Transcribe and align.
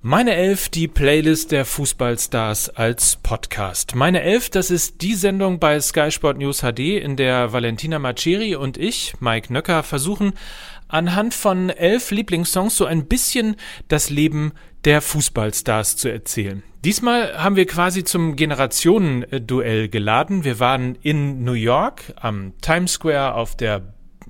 Meine 0.00 0.36
Elf, 0.36 0.68
die 0.68 0.86
Playlist 0.86 1.50
der 1.50 1.64
Fußballstars 1.64 2.70
als 2.70 3.16
Podcast. 3.16 3.96
Meine 3.96 4.22
Elf, 4.22 4.48
das 4.48 4.70
ist 4.70 5.02
die 5.02 5.14
Sendung 5.14 5.58
bei 5.58 5.80
Sky 5.80 6.12
Sport 6.12 6.38
News 6.38 6.60
HD, 6.60 7.02
in 7.02 7.16
der 7.16 7.52
Valentina 7.52 7.98
Maceri 7.98 8.54
und 8.54 8.78
ich, 8.78 9.14
Mike 9.18 9.52
Nöcker, 9.52 9.82
versuchen, 9.82 10.34
anhand 10.86 11.34
von 11.34 11.68
elf 11.68 12.12
Lieblingssongs 12.12 12.76
so 12.76 12.84
ein 12.86 13.06
bisschen 13.06 13.56
das 13.88 14.08
Leben 14.08 14.52
der 14.84 15.00
Fußballstars 15.00 15.96
zu 15.96 16.08
erzählen. 16.08 16.62
Diesmal 16.84 17.36
haben 17.36 17.56
wir 17.56 17.66
quasi 17.66 18.04
zum 18.04 18.36
Generationenduell 18.36 19.88
geladen. 19.88 20.44
Wir 20.44 20.60
waren 20.60 20.94
in 21.02 21.42
New 21.42 21.54
York 21.54 22.14
am 22.20 22.52
Times 22.60 22.92
Square 22.92 23.34
auf 23.34 23.56
der 23.56 23.82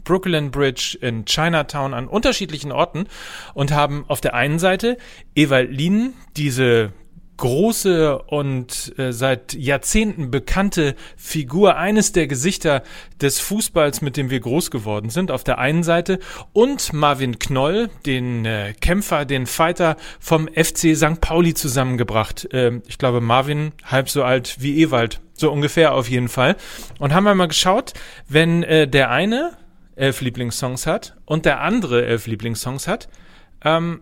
Brooklyn 0.09 0.50
Bridge, 0.50 0.96
in 1.02 1.27
Chinatown, 1.27 1.93
an 1.93 2.08
unterschiedlichen 2.08 2.72
Orten 2.72 3.07
und 3.52 3.72
haben 3.72 4.07
auf 4.08 4.22
der 4.22 4.32
einen 4.32 4.58
Seite 4.58 4.96
Ewald 5.34 5.70
Lien, 5.70 6.14
diese 6.34 6.95
große 7.36 8.18
und 8.18 8.99
äh, 8.99 9.13
seit 9.13 9.52
Jahrzehnten 9.52 10.30
bekannte 10.30 10.94
Figur, 11.16 11.76
eines 11.76 12.13
der 12.13 12.26
Gesichter 12.26 12.82
des 13.21 13.39
Fußballs, 13.39 14.00
mit 14.00 14.16
dem 14.16 14.30
wir 14.30 14.40
groß 14.40 14.71
geworden 14.71 15.11
sind, 15.11 15.30
auf 15.30 15.44
der 15.44 15.58
einen 15.58 15.82
Seite 15.82 16.18
und 16.52 16.93
Marvin 16.94 17.38
Knoll, 17.38 17.90
den 18.07 18.46
äh, 18.46 18.75
Kämpfer, 18.80 19.27
den 19.27 19.46
Fighter 19.46 19.96
vom 20.18 20.49
FC 20.49 20.96
St. 20.96 21.21
Pauli 21.21 21.52
zusammengebracht. 21.52 22.52
Äh, 22.52 22.80
ich 22.88 22.96
glaube, 22.96 23.21
Marvin 23.21 23.72
halb 23.85 24.11
so 24.11 24.25
alt 24.25 24.57
wie 24.61 24.82
Ewald, 24.82 25.21
so 25.35 25.52
ungefähr 25.52 25.94
auf 25.94 26.11
jeden 26.11 26.29
Fall. 26.29 26.57
Und 26.99 27.14
haben 27.14 27.25
wir 27.25 27.35
mal 27.35 27.49
geschaut, 27.49 27.93
wenn 28.27 28.63
äh, 28.63 28.88
der 28.88 29.11
eine 29.11 29.52
elf 29.98 30.20
Lieblingssongs 30.20 30.86
hat 30.86 31.16
und 31.25 31.44
der 31.44 31.61
andere 31.61 32.06
elf 32.06 32.27
Lieblingssongs 32.27 32.88
hat. 32.88 33.08
Ähm, 33.64 34.00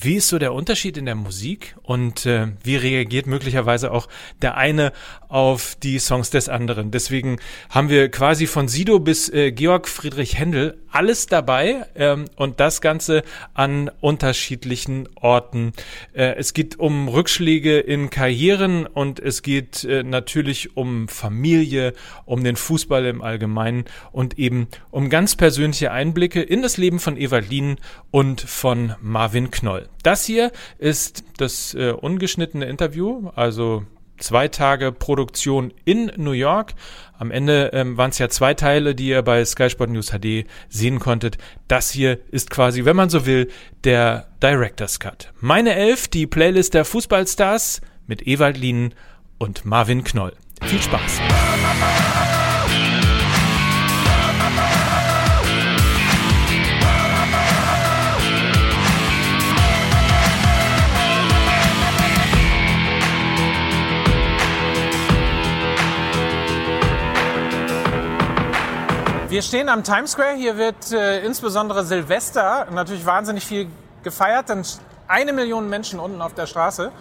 wie 0.00 0.16
ist 0.16 0.28
so 0.28 0.38
der 0.38 0.52
Unterschied 0.52 0.96
in 0.96 1.06
der 1.06 1.14
Musik 1.14 1.76
und 1.82 2.26
äh, 2.26 2.48
wie 2.62 2.76
reagiert 2.76 3.26
möglicherweise 3.26 3.92
auch 3.92 4.08
der 4.42 4.56
eine 4.56 4.92
auf 5.28 5.76
die 5.82 5.98
Songs 5.98 6.30
des 6.30 6.48
anderen? 6.48 6.90
Deswegen 6.90 7.38
haben 7.70 7.88
wir 7.88 8.10
quasi 8.10 8.46
von 8.46 8.66
Sido 8.66 8.98
bis 8.98 9.28
äh, 9.28 9.52
Georg 9.52 9.88
Friedrich 9.88 10.38
Händel 10.38 10.78
alles 10.90 11.26
dabei 11.26 11.86
ähm, 11.96 12.26
und 12.36 12.60
das 12.60 12.80
Ganze 12.80 13.22
an 13.52 13.90
unterschiedlichen 14.00 15.08
Orten. 15.16 15.72
Äh, 16.12 16.36
es 16.36 16.54
geht 16.54 16.78
um 16.78 17.08
Rückschläge 17.08 17.78
in 17.78 18.10
Karrieren 18.10 18.86
und 18.86 19.18
es 19.20 19.42
geht 19.42 19.84
äh, 19.84 20.02
natürlich 20.02 20.76
um 20.76 21.08
Familie, 21.08 21.94
um 22.26 22.44
den 22.44 22.56
Fußball 22.56 23.06
im 23.06 23.22
Allgemeinen 23.22 23.84
und 24.12 24.38
eben 24.38 24.68
um 24.90 25.08
ganz 25.08 25.36
persönliche 25.36 25.90
Einblicke 25.90 26.42
in 26.42 26.62
das 26.62 26.76
Leben 26.76 27.00
von 27.00 27.16
Evalin 27.16 27.76
und 28.10 28.40
von 28.40 28.94
Marvin 29.00 29.50
Knoll. 29.50 29.83
Das 30.02 30.24
hier 30.24 30.52
ist 30.78 31.24
das 31.36 31.74
äh, 31.74 31.92
ungeschnittene 31.92 32.66
Interview, 32.66 33.30
also 33.34 33.84
zwei 34.18 34.48
Tage 34.48 34.92
Produktion 34.92 35.72
in 35.84 36.10
New 36.16 36.32
York. 36.32 36.74
Am 37.18 37.30
Ende 37.30 37.70
ähm, 37.72 37.96
waren 37.96 38.10
es 38.10 38.18
ja 38.18 38.28
zwei 38.28 38.54
Teile, 38.54 38.94
die 38.94 39.08
ihr 39.08 39.22
bei 39.22 39.44
Sky 39.44 39.70
Sport 39.70 39.90
News 39.90 40.10
HD 40.10 40.46
sehen 40.68 40.98
konntet. 40.98 41.38
Das 41.68 41.90
hier 41.90 42.18
ist 42.30 42.50
quasi, 42.50 42.84
wenn 42.84 42.96
man 42.96 43.10
so 43.10 43.26
will, 43.26 43.50
der 43.84 44.28
Director's 44.42 45.00
Cut. 45.00 45.32
Meine 45.40 45.74
Elf, 45.74 46.08
die 46.08 46.26
Playlist 46.26 46.74
der 46.74 46.84
Fußballstars 46.84 47.80
mit 48.06 48.26
Ewald 48.26 48.56
Lienen 48.56 48.94
und 49.38 49.64
Marvin 49.64 50.04
Knoll. 50.04 50.32
Viel 50.62 50.80
Spaß! 50.80 51.20
Wir 69.34 69.42
stehen 69.42 69.68
am 69.68 69.82
Times 69.82 70.12
Square. 70.12 70.36
Hier 70.36 70.56
wird 70.58 70.92
äh, 70.92 71.24
insbesondere 71.24 71.84
Silvester 71.84 72.68
natürlich 72.70 73.04
wahnsinnig 73.04 73.44
viel 73.44 73.66
gefeiert. 74.04 74.48
Dann 74.48 74.64
eine 75.08 75.32
Million 75.32 75.68
Menschen 75.68 75.98
unten 75.98 76.22
auf 76.22 76.34
der 76.34 76.46
Straße. 76.46 76.92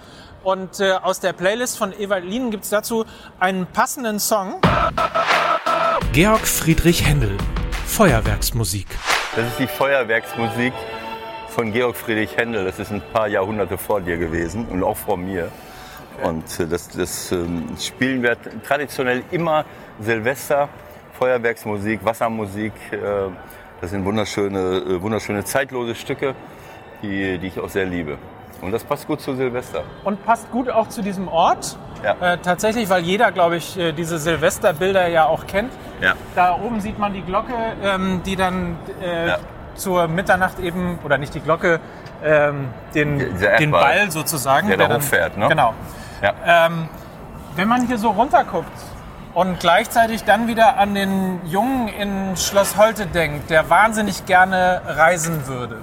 Und 0.43 0.79
äh, 0.79 0.93
aus 0.93 1.19
der 1.19 1.33
Playlist 1.33 1.77
von 1.77 1.93
Ewald 1.93 2.25
Lienen 2.25 2.49
gibt 2.49 2.63
es 2.63 2.71
dazu 2.71 3.05
einen 3.39 3.67
passenden 3.67 4.19
Song. 4.19 4.59
Georg 6.11 6.47
Friedrich 6.47 7.05
Händel, 7.05 7.37
Feuerwerksmusik. 7.85 8.87
Das 9.35 9.45
ist 9.49 9.59
die 9.59 9.67
Feuerwerksmusik 9.67 10.73
von 11.49 11.71
Georg 11.71 11.95
Friedrich 11.95 12.35
Händel. 12.35 12.65
Das 12.65 12.79
ist 12.79 12.91
ein 12.91 13.03
paar 13.13 13.27
Jahrhunderte 13.27 13.77
vor 13.77 14.01
dir 14.01 14.17
gewesen 14.17 14.67
und 14.69 14.83
auch 14.83 14.97
vor 14.97 15.17
mir. 15.17 15.51
Und 16.23 16.59
äh, 16.59 16.65
das, 16.65 16.89
das 16.89 17.31
ähm, 17.31 17.77
spielen 17.79 18.23
wir 18.23 18.37
traditionell 18.63 19.23
immer 19.29 19.65
Silvester 19.99 20.69
Feuerwerksmusik, 21.23 22.03
Wassermusik. 22.03 22.73
Äh, 22.91 22.97
das 23.79 23.91
sind 23.91 24.03
wunderschöne, 24.03 24.59
äh, 24.59 25.01
wunderschöne 25.01 25.45
zeitlose 25.45 25.95
Stücke, 25.95 26.35
die, 27.01 27.37
die 27.37 27.47
ich 27.47 27.57
auch 27.61 27.69
sehr 27.69 27.85
liebe. 27.85 28.17
Und 28.59 28.73
das 28.73 28.83
passt 28.83 29.07
gut 29.07 29.21
zu 29.21 29.33
Silvester. 29.33 29.83
Und 30.03 30.25
passt 30.25 30.51
gut 30.51 30.69
auch 30.69 30.89
zu 30.89 31.01
diesem 31.01 31.29
Ort. 31.29 31.77
Ja. 32.03 32.33
Äh, 32.33 32.37
tatsächlich, 32.39 32.89
weil 32.89 33.03
jeder, 33.03 33.31
glaube 33.31 33.55
ich, 33.55 33.77
äh, 33.77 33.93
diese 33.93 34.17
Silvesterbilder 34.17 35.07
ja 35.07 35.25
auch 35.25 35.47
kennt. 35.47 35.71
Ja. 36.01 36.15
Da 36.35 36.59
oben 36.61 36.81
sieht 36.81 36.99
man 36.99 37.13
die 37.13 37.21
Glocke, 37.21 37.53
ähm, 37.81 38.21
die 38.25 38.35
dann 38.35 38.75
äh, 39.01 39.27
ja. 39.29 39.37
zur 39.75 40.09
Mitternacht 40.09 40.59
eben, 40.59 40.99
oder 41.05 41.17
nicht 41.17 41.33
die 41.33 41.39
Glocke, 41.39 41.79
ähm, 42.21 42.67
den, 42.93 43.19
den 43.59 43.71
Ball 43.71 44.11
sozusagen. 44.11 44.67
Der, 44.67 44.75
der 44.75 44.89
da 44.89 44.95
hochfährt, 44.95 45.37
ne? 45.37 45.47
Genau. 45.47 45.73
Ja. 46.21 46.33
Ähm, 46.45 46.89
wenn 47.55 47.69
man 47.69 47.87
hier 47.87 47.97
so 47.97 48.09
runterguckt, 48.09 48.92
und 49.33 49.59
gleichzeitig 49.59 50.23
dann 50.23 50.47
wieder 50.47 50.77
an 50.77 50.93
den 50.93 51.45
Jungen 51.45 51.87
in 51.87 52.37
Schloss 52.37 52.77
Holte 52.77 53.07
denkt, 53.07 53.49
der 53.49 53.69
wahnsinnig 53.69 54.25
gerne 54.25 54.81
reisen 54.85 55.47
würde, 55.47 55.81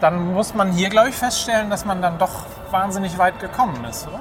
dann 0.00 0.32
muss 0.32 0.54
man 0.54 0.72
hier, 0.72 0.88
glaube 0.88 1.10
ich, 1.10 1.14
feststellen, 1.14 1.70
dass 1.70 1.84
man 1.84 2.02
dann 2.02 2.18
doch 2.18 2.46
wahnsinnig 2.70 3.18
weit 3.18 3.38
gekommen 3.38 3.84
ist, 3.84 4.08
oder? 4.08 4.20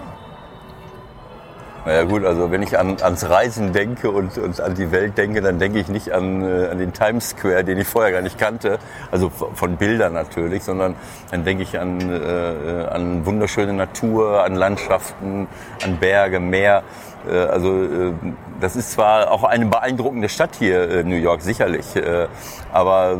Naja 1.89 2.03
gut, 2.03 2.23
also 2.23 2.51
wenn 2.51 2.61
ich 2.61 2.77
an, 2.77 2.97
ans 3.01 3.27
Reisen 3.27 3.73
denke 3.73 4.11
und, 4.11 4.37
und, 4.37 4.61
an 4.61 4.75
die 4.75 4.91
Welt 4.91 5.17
denke, 5.17 5.41
dann 5.41 5.57
denke 5.57 5.79
ich 5.79 5.87
nicht 5.87 6.11
an, 6.11 6.43
äh, 6.43 6.67
an 6.67 6.77
den 6.77 6.93
Times 6.93 7.29
Square, 7.29 7.63
den 7.63 7.79
ich 7.79 7.87
vorher 7.87 8.11
gar 8.11 8.21
nicht 8.21 8.37
kannte, 8.37 8.77
also 9.09 9.31
von 9.31 9.75
Bildern 9.75 10.13
natürlich, 10.13 10.63
sondern 10.63 10.93
dann 11.31 11.45
denke 11.45 11.63
ich 11.63 11.79
an, 11.79 11.99
äh, 11.99 12.85
an 12.91 13.25
wunderschöne 13.25 13.73
Natur, 13.73 14.43
an 14.43 14.53
Landschaften, 14.53 15.47
an 15.83 15.97
Berge, 15.97 16.39
Meer. 16.39 16.83
Äh, 17.27 17.35
also 17.35 17.83
äh, 17.83 18.13
das 18.61 18.75
ist 18.75 18.91
zwar 18.91 19.31
auch 19.31 19.43
eine 19.43 19.65
beeindruckende 19.65 20.29
Stadt 20.29 20.51
hier, 20.59 20.91
äh, 20.91 21.03
New 21.03 21.15
York, 21.15 21.41
sicherlich, 21.41 21.95
äh, 21.95 22.27
aber 22.71 23.17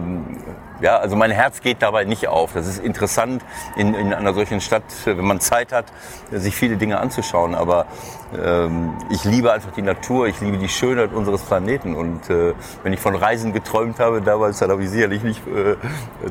ja, 0.81 0.97
also 0.97 1.15
mein 1.15 1.31
Herz 1.31 1.61
geht 1.61 1.81
dabei 1.81 2.05
nicht 2.05 2.27
auf. 2.27 2.53
Das 2.53 2.67
ist 2.67 2.83
interessant 2.83 3.43
in, 3.75 3.93
in 3.93 4.13
einer 4.13 4.33
solchen 4.33 4.61
Stadt, 4.61 4.83
wenn 5.05 5.25
man 5.25 5.39
Zeit 5.39 5.71
hat, 5.71 5.85
sich 6.31 6.55
viele 6.55 6.77
Dinge 6.77 6.99
anzuschauen. 6.99 7.55
Aber 7.55 7.85
ähm, 8.37 8.93
ich 9.09 9.23
liebe 9.23 9.51
einfach 9.51 9.71
die 9.71 9.81
Natur, 9.81 10.27
ich 10.27 10.39
liebe 10.41 10.57
die 10.57 10.69
Schönheit 10.69 11.11
unseres 11.13 11.41
Planeten. 11.41 11.95
Und 11.95 12.29
äh, 12.29 12.53
wenn 12.83 12.93
ich 12.93 12.99
von 12.99 13.15
Reisen 13.15 13.53
geträumt 13.53 13.99
habe 13.99 14.21
damals, 14.21 14.59
dann 14.59 14.71
habe 14.71 14.83
ich 14.83 14.89
sicherlich 14.89 15.23
nicht 15.23 15.41
äh, 15.47 15.75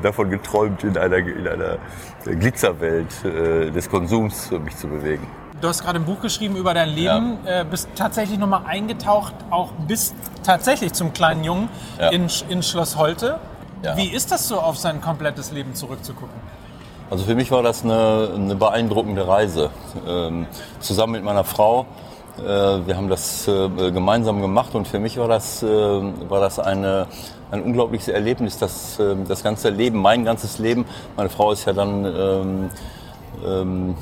davon 0.01 0.31
geträumt, 0.31 0.85
in 0.85 0.97
einer, 0.97 1.17
in 1.17 1.47
einer 1.47 1.79
Glitzerwelt 2.25 3.25
äh, 3.25 3.71
des 3.71 3.89
Konsums 3.91 4.51
mich 4.51 4.77
zu 4.77 4.89
bewegen. 4.89 5.27
Du 5.61 5.67
hast 5.67 5.83
gerade 5.83 5.99
ein 5.99 6.05
Buch 6.05 6.21
geschrieben 6.21 6.55
über 6.57 6.73
dein 6.73 6.89
Leben, 6.89 7.39
ja. 7.45 7.63
Äh, 7.63 7.65
bist 7.65 7.89
tatsächlich 7.97 8.39
nochmal 8.39 8.63
eingetaucht, 8.67 9.35
auch 9.51 9.73
bis 9.89 10.15
tatsächlich 10.45 10.93
zum 10.93 11.13
kleinen 11.13 11.43
Jungen 11.43 11.69
ja. 11.99 12.11
in, 12.11 12.29
in 12.49 12.63
Schloss 12.63 12.97
Holte. 12.97 13.41
Ja. 13.83 13.97
Wie 13.97 14.09
ist 14.09 14.33
das 14.33 14.49
so, 14.49 14.61
auf 14.61 14.77
sein 14.77 15.01
komplettes 15.01 15.53
Leben 15.53 15.75
zurückzugucken? 15.75 16.35
Also 17.11 17.25
für 17.25 17.35
mich 17.35 17.51
war 17.51 17.63
das 17.63 17.85
eine, 17.85 18.31
eine 18.35 18.55
beeindruckende 18.55 19.27
Reise. 19.27 19.71
Ähm, 20.07 20.47
zusammen 20.81 21.13
mit 21.13 21.25
meiner 21.25 21.45
Frau. 21.45 21.87
Äh, 22.39 22.43
wir 22.43 22.97
haben 22.97 23.09
das 23.09 23.49
äh, 23.49 23.69
gemeinsam 23.91 24.43
gemacht 24.43 24.75
und 24.75 24.87
für 24.87 24.99
mich 24.99 25.17
war 25.17 25.29
das, 25.29 25.63
äh, 25.63 25.67
war 25.67 26.41
das 26.41 26.59
eine, 26.59 27.07
ein 27.51 27.63
unglaubliches 27.63 28.09
Erlebnis. 28.09 28.59
Das, 28.59 28.99
äh, 28.99 29.17
das 29.27 29.43
ganze 29.43 29.71
Leben, 29.71 30.01
mein 30.01 30.25
ganzes 30.25 30.59
Leben. 30.59 30.85
Meine 31.17 31.31
Frau 31.31 31.53
ist 31.53 31.65
ja 31.65 31.73
dann 31.73 32.05
ähm, 32.05 32.71
ähm, 33.47 33.95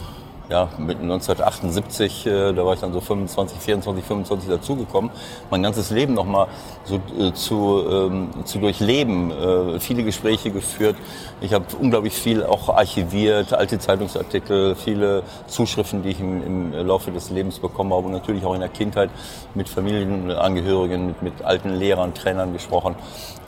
ja, 0.49 0.69
mit 0.79 1.01
1978, 1.01 2.27
äh, 2.27 2.53
da 2.53 2.65
war 2.65 2.75
ich 2.75 2.81
dann 2.81 2.93
so 2.93 3.01
25, 3.01 3.59
24, 3.59 4.05
25 4.05 4.49
dazugekommen, 4.49 5.11
mein 5.51 5.63
ganzes 5.63 5.91
Leben 5.91 6.15
nochmal 6.15 6.47
so 6.85 7.01
äh, 7.19 7.33
zu, 7.33 7.85
ähm, 7.91 8.31
zu 8.45 8.59
durchleben, 8.59 9.33
äh, 9.33 9.81
viele 9.81 10.05
Gespräche 10.05 10.51
geführt. 10.51 10.97
Ich 11.41 11.53
habe 11.53 11.65
unglaublich 11.81 12.15
viel 12.15 12.45
auch 12.45 12.69
archiviert, 12.69 13.53
alte 13.53 13.79
Zeitungsartikel, 13.79 14.77
viele 14.77 15.25
Zuschriften, 15.49 16.03
die 16.03 16.11
ich 16.11 16.21
im, 16.21 16.43
im 16.43 16.87
Laufe 16.87 17.11
des 17.11 17.31
Lebens 17.31 17.59
bekommen 17.59 17.93
habe. 17.93 18.07
Und 18.07 18.13
natürlich 18.13 18.45
auch 18.45 18.55
in 18.55 18.61
der 18.61 18.69
Kindheit 18.69 19.11
mit 19.55 19.69
Familienangehörigen, 19.69 21.09
mit, 21.09 21.23
mit 21.23 21.43
alten 21.43 21.71
Lehrern, 21.75 22.15
Trainern 22.15 22.53
gesprochen, 22.53 22.95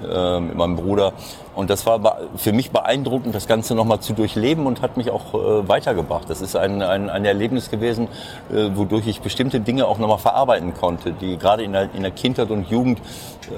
äh, 0.03 0.41
mit 0.41 0.57
meinem 0.57 0.77
Bruder. 0.77 1.13
und 1.55 1.71
das 1.71 1.87
war 1.87 2.19
für 2.37 2.53
mich 2.53 2.71
beeindruckend, 2.71 3.35
das 3.35 3.47
Ganze 3.47 3.75
nochmal 3.75 4.01
zu 4.01 4.13
durchleben 4.13 4.67
und 4.67 4.81
hat 4.81 4.97
mich 4.97 5.11
auch 5.11 5.35
äh, 5.35 5.69
weitergebracht. 5.69 6.29
Das 6.29 6.41
ist 6.41 6.55
ein, 6.57 6.83
ein, 6.83 7.11
ein 7.11 7.25
Erlebnis 7.25 7.71
gewesen, 7.71 8.09
äh, 8.53 8.71
wodurch 8.75 9.07
ich 9.07 9.21
bestimmte 9.21 9.61
Dinge 9.61 9.87
auch 9.87 9.99
nochmal 9.99 10.19
verarbeiten 10.19 10.75
konnte, 10.75 11.13
die 11.13 11.37
gerade 11.37 11.65
in 11.65 11.73
der, 11.73 11.93
in 11.95 12.03
der 12.03 12.13
Kindheit 12.13 12.51
und 12.51 12.71
Jugend 12.71 13.01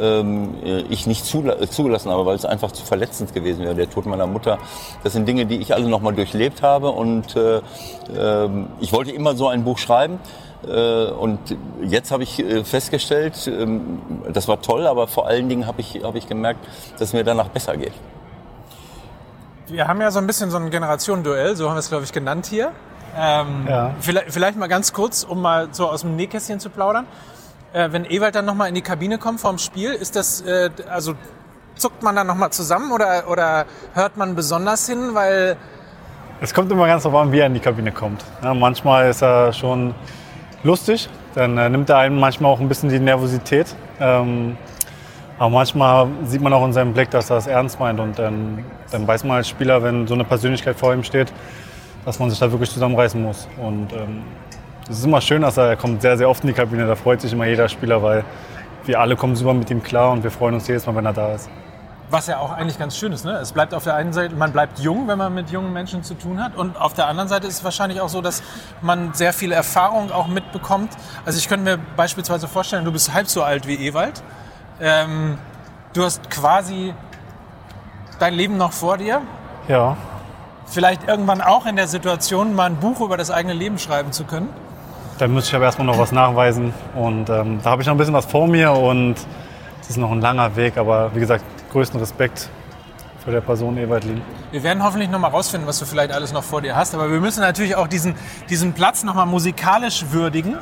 ähm, 0.00 0.54
äh, 0.64 0.80
ich 0.82 1.06
nicht 1.06 1.26
zugelassen 1.26 2.10
habe, 2.10 2.24
weil 2.26 2.36
es 2.36 2.44
einfach 2.44 2.72
zu 2.72 2.84
verletzend 2.84 3.34
gewesen 3.34 3.64
wäre. 3.64 3.74
Der 3.74 3.90
Tod 3.90 4.06
meiner 4.06 4.26
Mutter, 4.26 4.58
das 5.04 5.12
sind 5.12 5.26
Dinge, 5.26 5.46
die 5.46 5.56
ich 5.56 5.74
alle 5.74 5.88
nochmal 5.88 6.14
durchlebt 6.14 6.62
habe 6.62 6.90
und 6.90 7.36
äh, 7.36 7.58
äh, 7.58 8.48
ich 8.80 8.92
wollte 8.92 9.10
immer 9.10 9.34
so 9.34 9.48
ein 9.48 9.64
Buch 9.64 9.78
schreiben. 9.78 10.18
Äh, 10.66 11.06
und 11.06 11.38
jetzt 11.82 12.10
habe 12.10 12.22
ich 12.22 12.38
äh, 12.38 12.64
festgestellt, 12.64 13.46
ähm, 13.46 14.00
das 14.32 14.48
war 14.48 14.60
toll, 14.60 14.86
aber 14.86 15.06
vor 15.06 15.26
allen 15.26 15.48
Dingen 15.48 15.66
habe 15.66 15.80
ich, 15.80 16.02
hab 16.02 16.14
ich 16.14 16.28
gemerkt, 16.28 16.60
dass 16.94 17.08
es 17.08 17.12
mir 17.12 17.24
danach 17.24 17.48
besser 17.48 17.76
geht. 17.76 17.92
Wir 19.68 19.86
haben 19.88 20.00
ja 20.00 20.10
so 20.10 20.18
ein 20.18 20.26
bisschen 20.26 20.50
so 20.50 20.56
ein 20.56 20.70
Generationenduell, 20.70 21.56
so 21.56 21.68
haben 21.68 21.76
wir 21.76 21.80
es, 21.80 21.88
glaube 21.88 22.04
ich, 22.04 22.12
genannt 22.12 22.46
hier. 22.46 22.72
Ähm, 23.16 23.66
ja. 23.68 23.94
vielleicht, 24.00 24.32
vielleicht 24.32 24.58
mal 24.58 24.68
ganz 24.68 24.92
kurz, 24.92 25.24
um 25.24 25.40
mal 25.42 25.68
so 25.72 25.88
aus 25.88 26.02
dem 26.02 26.16
Nähkästchen 26.16 26.60
zu 26.60 26.70
plaudern. 26.70 27.06
Äh, 27.72 27.92
wenn 27.92 28.04
Ewald 28.04 28.34
dann 28.34 28.44
nochmal 28.44 28.68
in 28.68 28.74
die 28.74 28.82
Kabine 28.82 29.18
kommt 29.18 29.40
vorm 29.40 29.58
Spiel, 29.58 29.92
ist 29.92 30.16
das, 30.16 30.42
äh, 30.42 30.70
also 30.88 31.14
zuckt 31.76 32.02
man 32.02 32.16
dann 32.16 32.26
nochmal 32.26 32.50
zusammen 32.50 32.92
oder, 32.92 33.28
oder 33.28 33.66
hört 33.94 34.16
man 34.16 34.34
besonders 34.34 34.86
hin, 34.86 35.10
weil... 35.14 35.56
Es 36.40 36.54
kommt 36.54 36.70
immer 36.72 36.86
ganz 36.86 37.02
darauf 37.02 37.20
an, 37.20 37.32
wie 37.32 37.38
er 37.38 37.46
in 37.46 37.54
die 37.54 37.60
Kabine 37.60 37.92
kommt. 37.92 38.24
Ja, 38.42 38.54
manchmal 38.54 39.10
ist 39.10 39.22
er 39.22 39.52
schon 39.52 39.94
lustig. 40.62 41.08
Dann 41.34 41.56
äh, 41.58 41.68
nimmt 41.68 41.88
er 41.90 41.98
einem 41.98 42.18
manchmal 42.18 42.52
auch 42.52 42.60
ein 42.60 42.68
bisschen 42.68 42.88
die 42.88 42.98
Nervosität. 42.98 43.74
Ähm, 44.00 44.56
aber 45.38 45.50
manchmal 45.50 46.08
sieht 46.24 46.42
man 46.42 46.52
auch 46.52 46.64
in 46.66 46.72
seinem 46.72 46.92
Blick, 46.92 47.10
dass 47.10 47.30
er 47.30 47.38
es 47.38 47.46
ernst 47.46 47.80
meint. 47.80 48.00
Und 48.00 48.18
dann, 48.18 48.64
dann 48.90 49.06
weiß 49.06 49.24
man 49.24 49.38
als 49.38 49.48
Spieler, 49.48 49.82
wenn 49.82 50.06
so 50.06 50.14
eine 50.14 50.24
Persönlichkeit 50.24 50.76
vor 50.76 50.92
ihm 50.92 51.02
steht, 51.02 51.32
dass 52.04 52.18
man 52.18 52.30
sich 52.30 52.38
da 52.38 52.50
wirklich 52.50 52.70
zusammenreißen 52.70 53.22
muss. 53.22 53.48
Und 53.58 53.92
ähm, 53.92 54.22
es 54.88 54.98
ist 54.98 55.04
immer 55.04 55.20
schön, 55.20 55.42
dass 55.42 55.56
er, 55.56 55.68
er 55.68 55.76
kommt 55.76 56.02
sehr, 56.02 56.18
sehr 56.18 56.28
oft 56.28 56.42
in 56.42 56.48
die 56.48 56.54
Kabine. 56.54 56.86
Da 56.86 56.94
freut 56.94 57.20
sich 57.20 57.32
immer 57.32 57.46
jeder 57.46 57.68
Spieler, 57.68 58.02
weil 58.02 58.24
wir 58.84 59.00
alle 59.00 59.16
kommen 59.16 59.36
super 59.36 59.54
mit 59.54 59.70
ihm 59.70 59.82
klar 59.82 60.10
und 60.10 60.24
wir 60.24 60.30
freuen 60.30 60.54
uns 60.54 60.66
jedes 60.66 60.86
Mal, 60.86 60.94
wenn 60.96 61.06
er 61.06 61.12
da 61.12 61.34
ist. 61.34 61.48
Was 62.10 62.26
ja 62.26 62.38
auch 62.38 62.50
eigentlich 62.50 62.78
ganz 62.78 62.96
schön 62.96 63.12
ist. 63.12 63.24
Ne? 63.24 63.32
Es 63.34 63.52
bleibt 63.52 63.72
auf 63.72 63.84
der 63.84 63.94
einen 63.94 64.12
Seite, 64.12 64.34
man 64.34 64.52
bleibt 64.52 64.80
jung, 64.80 65.06
wenn 65.06 65.16
man 65.16 65.32
mit 65.32 65.50
jungen 65.50 65.72
Menschen 65.72 66.02
zu 66.02 66.14
tun 66.14 66.42
hat. 66.42 66.56
Und 66.56 66.76
auf 66.76 66.92
der 66.92 67.06
anderen 67.06 67.28
Seite 67.28 67.46
ist 67.46 67.58
es 67.58 67.64
wahrscheinlich 67.64 68.00
auch 68.00 68.08
so, 68.08 68.20
dass 68.20 68.42
man 68.82 69.14
sehr 69.14 69.32
viel 69.32 69.52
Erfahrung 69.52 70.10
auch 70.10 70.26
mitbekommt. 70.26 70.90
Also 71.24 71.38
ich 71.38 71.48
könnte 71.48 71.64
mir 71.64 71.78
beispielsweise 71.96 72.48
vorstellen, 72.48 72.84
du 72.84 72.90
bist 72.90 73.14
halb 73.14 73.28
so 73.28 73.44
alt 73.44 73.68
wie 73.68 73.76
Ewald. 73.76 74.24
Ähm, 74.80 75.38
du 75.92 76.02
hast 76.02 76.28
quasi 76.30 76.94
dein 78.18 78.34
Leben 78.34 78.56
noch 78.56 78.72
vor 78.72 78.98
dir. 78.98 79.22
Ja. 79.68 79.96
Vielleicht 80.66 81.06
irgendwann 81.08 81.40
auch 81.40 81.66
in 81.66 81.76
der 81.76 81.86
Situation, 81.86 82.54
mal 82.54 82.66
ein 82.66 82.76
Buch 82.76 83.00
über 83.00 83.16
das 83.16 83.30
eigene 83.30 83.54
Leben 83.54 83.78
schreiben 83.78 84.10
zu 84.10 84.24
können. 84.24 84.48
Da 85.18 85.28
muss 85.28 85.48
ich 85.48 85.54
aber 85.54 85.64
erstmal 85.64 85.86
noch 85.86 85.98
was 85.98 86.12
nachweisen. 86.12 86.72
Und 86.94 87.28
ähm, 87.28 87.60
da 87.62 87.70
habe 87.70 87.82
ich 87.82 87.86
noch 87.86 87.94
ein 87.94 87.98
bisschen 87.98 88.14
was 88.14 88.24
vor 88.24 88.48
mir 88.48 88.72
und 88.72 89.16
es 89.80 89.90
ist 89.90 89.96
noch 89.96 90.10
ein 90.10 90.20
langer 90.20 90.56
Weg. 90.56 90.78
Aber 90.78 91.14
wie 91.14 91.20
gesagt, 91.20 91.44
größten 91.70 91.98
Respekt 92.00 92.48
für 93.24 93.30
der 93.30 93.40
Person 93.40 93.76
Ewald 93.78 94.04
Lien. 94.04 94.22
Wir 94.50 94.62
werden 94.62 94.82
hoffentlich 94.82 95.10
noch 95.10 95.18
mal 95.18 95.28
rausfinden, 95.28 95.68
was 95.68 95.78
du 95.78 95.84
vielleicht 95.84 96.12
alles 96.12 96.32
noch 96.32 96.42
vor 96.42 96.62
dir 96.62 96.74
hast. 96.76 96.94
Aber 96.94 97.10
wir 97.10 97.20
müssen 97.20 97.40
natürlich 97.40 97.76
auch 97.76 97.86
diesen, 97.86 98.14
diesen 98.48 98.72
Platz 98.72 99.04
noch 99.04 99.14
mal 99.14 99.26
musikalisch 99.26 100.06
würdigen. 100.10 100.56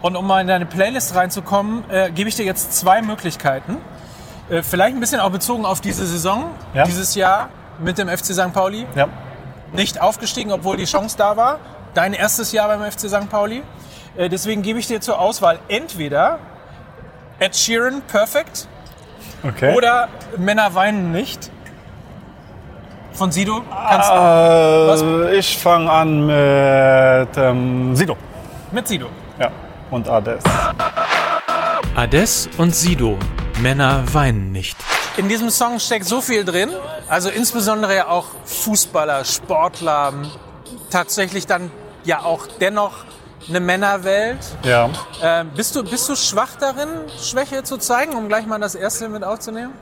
Und 0.00 0.16
um 0.16 0.26
mal 0.26 0.40
in 0.40 0.46
deine 0.46 0.66
Playlist 0.66 1.14
reinzukommen, 1.14 1.88
äh, 1.90 2.10
gebe 2.10 2.28
ich 2.28 2.36
dir 2.36 2.44
jetzt 2.44 2.72
zwei 2.74 3.02
Möglichkeiten. 3.02 3.78
Äh, 4.48 4.62
vielleicht 4.62 4.96
ein 4.96 5.00
bisschen 5.00 5.20
auch 5.20 5.30
bezogen 5.30 5.66
auf 5.66 5.80
diese 5.80 6.06
Saison, 6.06 6.50
ja. 6.72 6.84
dieses 6.84 7.14
Jahr 7.14 7.48
mit 7.78 7.98
dem 7.98 8.08
FC 8.08 8.26
St. 8.26 8.52
Pauli. 8.52 8.86
Ja. 8.94 9.08
Nicht 9.72 10.00
aufgestiegen, 10.00 10.52
obwohl 10.52 10.76
die 10.76 10.84
Chance 10.84 11.16
da 11.18 11.36
war. 11.36 11.58
Dein 11.94 12.14
erstes 12.14 12.52
Jahr 12.52 12.68
beim 12.68 12.90
FC 12.90 13.08
St. 13.08 13.28
Pauli. 13.28 13.62
Äh, 14.16 14.28
deswegen 14.28 14.62
gebe 14.62 14.78
ich 14.78 14.86
dir 14.86 15.00
zur 15.00 15.18
Auswahl 15.18 15.58
entweder 15.68 16.38
Ed 17.40 17.56
Sheeran 17.56 18.02
Perfect 18.02 18.68
Okay. 19.42 19.74
Oder 19.74 20.08
Männer 20.36 20.74
weinen 20.74 21.12
nicht. 21.12 21.50
Von 23.12 23.32
Sido? 23.32 23.62
Kannst 23.70 24.10
äh, 24.10 25.38
ich 25.38 25.58
fange 25.58 25.90
an 25.90 26.26
mit 26.26 27.36
ähm, 27.36 27.96
Sido. 27.96 28.16
Mit 28.70 28.86
Sido? 28.86 29.08
Ja. 29.38 29.50
Und 29.90 30.08
Ades. 30.08 30.44
Ades 31.96 32.48
und 32.58 32.74
Sido. 32.74 33.18
Männer 33.60 34.04
weinen 34.12 34.52
nicht. 34.52 34.76
In 35.16 35.28
diesem 35.28 35.50
Song 35.50 35.80
steckt 35.80 36.04
so 36.04 36.20
viel 36.20 36.44
drin. 36.44 36.70
Also 37.08 37.28
insbesondere 37.28 38.08
auch 38.08 38.26
Fußballer, 38.44 39.24
Sportler, 39.24 40.12
tatsächlich 40.90 41.46
dann 41.46 41.72
ja 42.04 42.20
auch 42.22 42.46
dennoch 42.60 43.04
eine 43.48 43.60
Männerwelt. 43.60 44.38
Ja. 44.62 44.90
Äh, 45.22 45.44
bist, 45.54 45.76
du, 45.76 45.82
bist 45.82 46.08
du 46.08 46.16
schwach 46.16 46.56
darin, 46.58 46.88
Schwäche 47.20 47.62
zu 47.62 47.76
zeigen, 47.78 48.14
um 48.14 48.28
gleich 48.28 48.46
mal 48.46 48.58
das 48.58 48.74
erste 48.74 49.08
mit 49.08 49.24
aufzunehmen? 49.24 49.72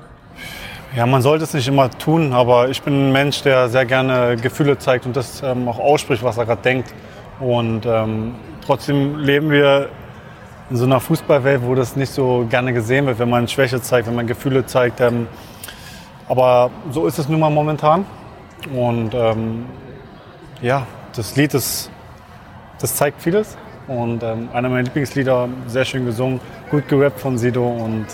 Ja, 0.94 1.04
man 1.04 1.20
sollte 1.20 1.44
es 1.44 1.52
nicht 1.52 1.68
immer 1.68 1.90
tun, 1.90 2.32
aber 2.32 2.68
ich 2.68 2.80
bin 2.82 3.08
ein 3.08 3.12
Mensch, 3.12 3.42
der 3.42 3.68
sehr 3.68 3.84
gerne 3.84 4.36
Gefühle 4.36 4.78
zeigt 4.78 5.04
und 5.04 5.16
das 5.16 5.42
ähm, 5.42 5.68
auch 5.68 5.78
ausspricht, 5.78 6.22
was 6.22 6.38
er 6.38 6.46
gerade 6.46 6.62
denkt. 6.62 6.94
Und 7.40 7.84
ähm, 7.84 8.34
trotzdem 8.64 9.18
leben 9.18 9.50
wir 9.50 9.88
in 10.70 10.76
so 10.76 10.84
einer 10.84 11.00
Fußballwelt, 11.00 11.62
wo 11.62 11.74
das 11.74 11.96
nicht 11.96 12.12
so 12.12 12.46
gerne 12.48 12.72
gesehen 12.72 13.06
wird, 13.06 13.18
wenn 13.18 13.28
man 13.28 13.46
Schwäche 13.46 13.80
zeigt, 13.80 14.08
wenn 14.08 14.14
man 14.14 14.26
Gefühle 14.26 14.64
zeigt. 14.64 15.00
Ähm, 15.00 15.28
aber 16.28 16.70
so 16.90 17.06
ist 17.06 17.18
es 17.18 17.28
nun 17.28 17.40
mal 17.40 17.50
momentan. 17.50 18.06
Und 18.74 19.14
ähm, 19.14 19.66
ja, 20.62 20.86
das 21.14 21.36
Lied 21.36 21.54
ist 21.54 21.90
das 22.80 22.96
zeigt 22.96 23.20
vieles. 23.20 23.56
Und 23.88 24.22
ähm, 24.22 24.48
einer 24.52 24.68
meiner 24.68 24.82
Lieblingslieder, 24.82 25.48
sehr 25.68 25.84
schön 25.84 26.04
gesungen, 26.06 26.40
gut 26.70 26.88
gerappt 26.88 27.20
von 27.20 27.38
Sido 27.38 27.64
und 27.66 28.06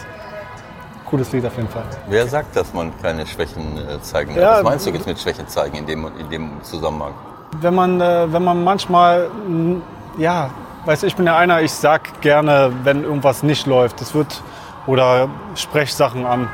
cooles 1.06 1.32
Lied 1.32 1.46
auf 1.46 1.56
jeden 1.56 1.68
Fall. 1.68 1.84
Wer 2.08 2.26
sagt, 2.26 2.54
dass 2.56 2.72
man 2.74 2.92
keine 3.00 3.26
Schwächen 3.26 3.78
äh, 3.78 4.00
zeigen 4.02 4.34
darf? 4.34 4.42
Ja, 4.42 4.56
Was 4.56 4.62
meinst 4.64 4.86
du 4.86 4.90
jetzt 4.90 5.06
mit 5.06 5.18
Schwächen 5.18 5.48
zeigen 5.48 5.76
in 5.78 5.86
dem, 5.86 6.06
in 6.18 6.28
dem 6.28 6.50
Zusammenhang? 6.62 7.12
Wenn 7.60 7.74
man, 7.74 8.00
äh, 8.00 8.32
wenn 8.32 8.44
man 8.44 8.64
manchmal, 8.64 9.28
ja, 10.18 10.50
weißt 10.84 11.02
du, 11.02 11.06
ich 11.06 11.16
bin 11.16 11.26
ja 11.26 11.36
einer, 11.36 11.62
ich 11.62 11.72
sag 11.72 12.20
gerne, 12.20 12.72
wenn 12.82 13.04
irgendwas 13.04 13.42
nicht 13.42 13.66
läuft, 13.66 14.00
das 14.00 14.14
wird, 14.14 14.42
oder 14.86 15.28
Sprechsachen 15.54 16.26
an. 16.26 16.48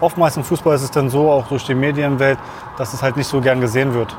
Oftmals 0.00 0.36
im 0.36 0.44
Fußball 0.44 0.76
ist 0.76 0.82
es 0.82 0.90
dann 0.90 1.10
so, 1.10 1.30
auch 1.30 1.48
durch 1.48 1.64
die 1.64 1.74
Medienwelt, 1.74 2.38
dass 2.76 2.92
es 2.92 3.02
halt 3.02 3.16
nicht 3.16 3.26
so 3.26 3.40
gern 3.40 3.60
gesehen 3.60 3.94
wird. 3.94 4.14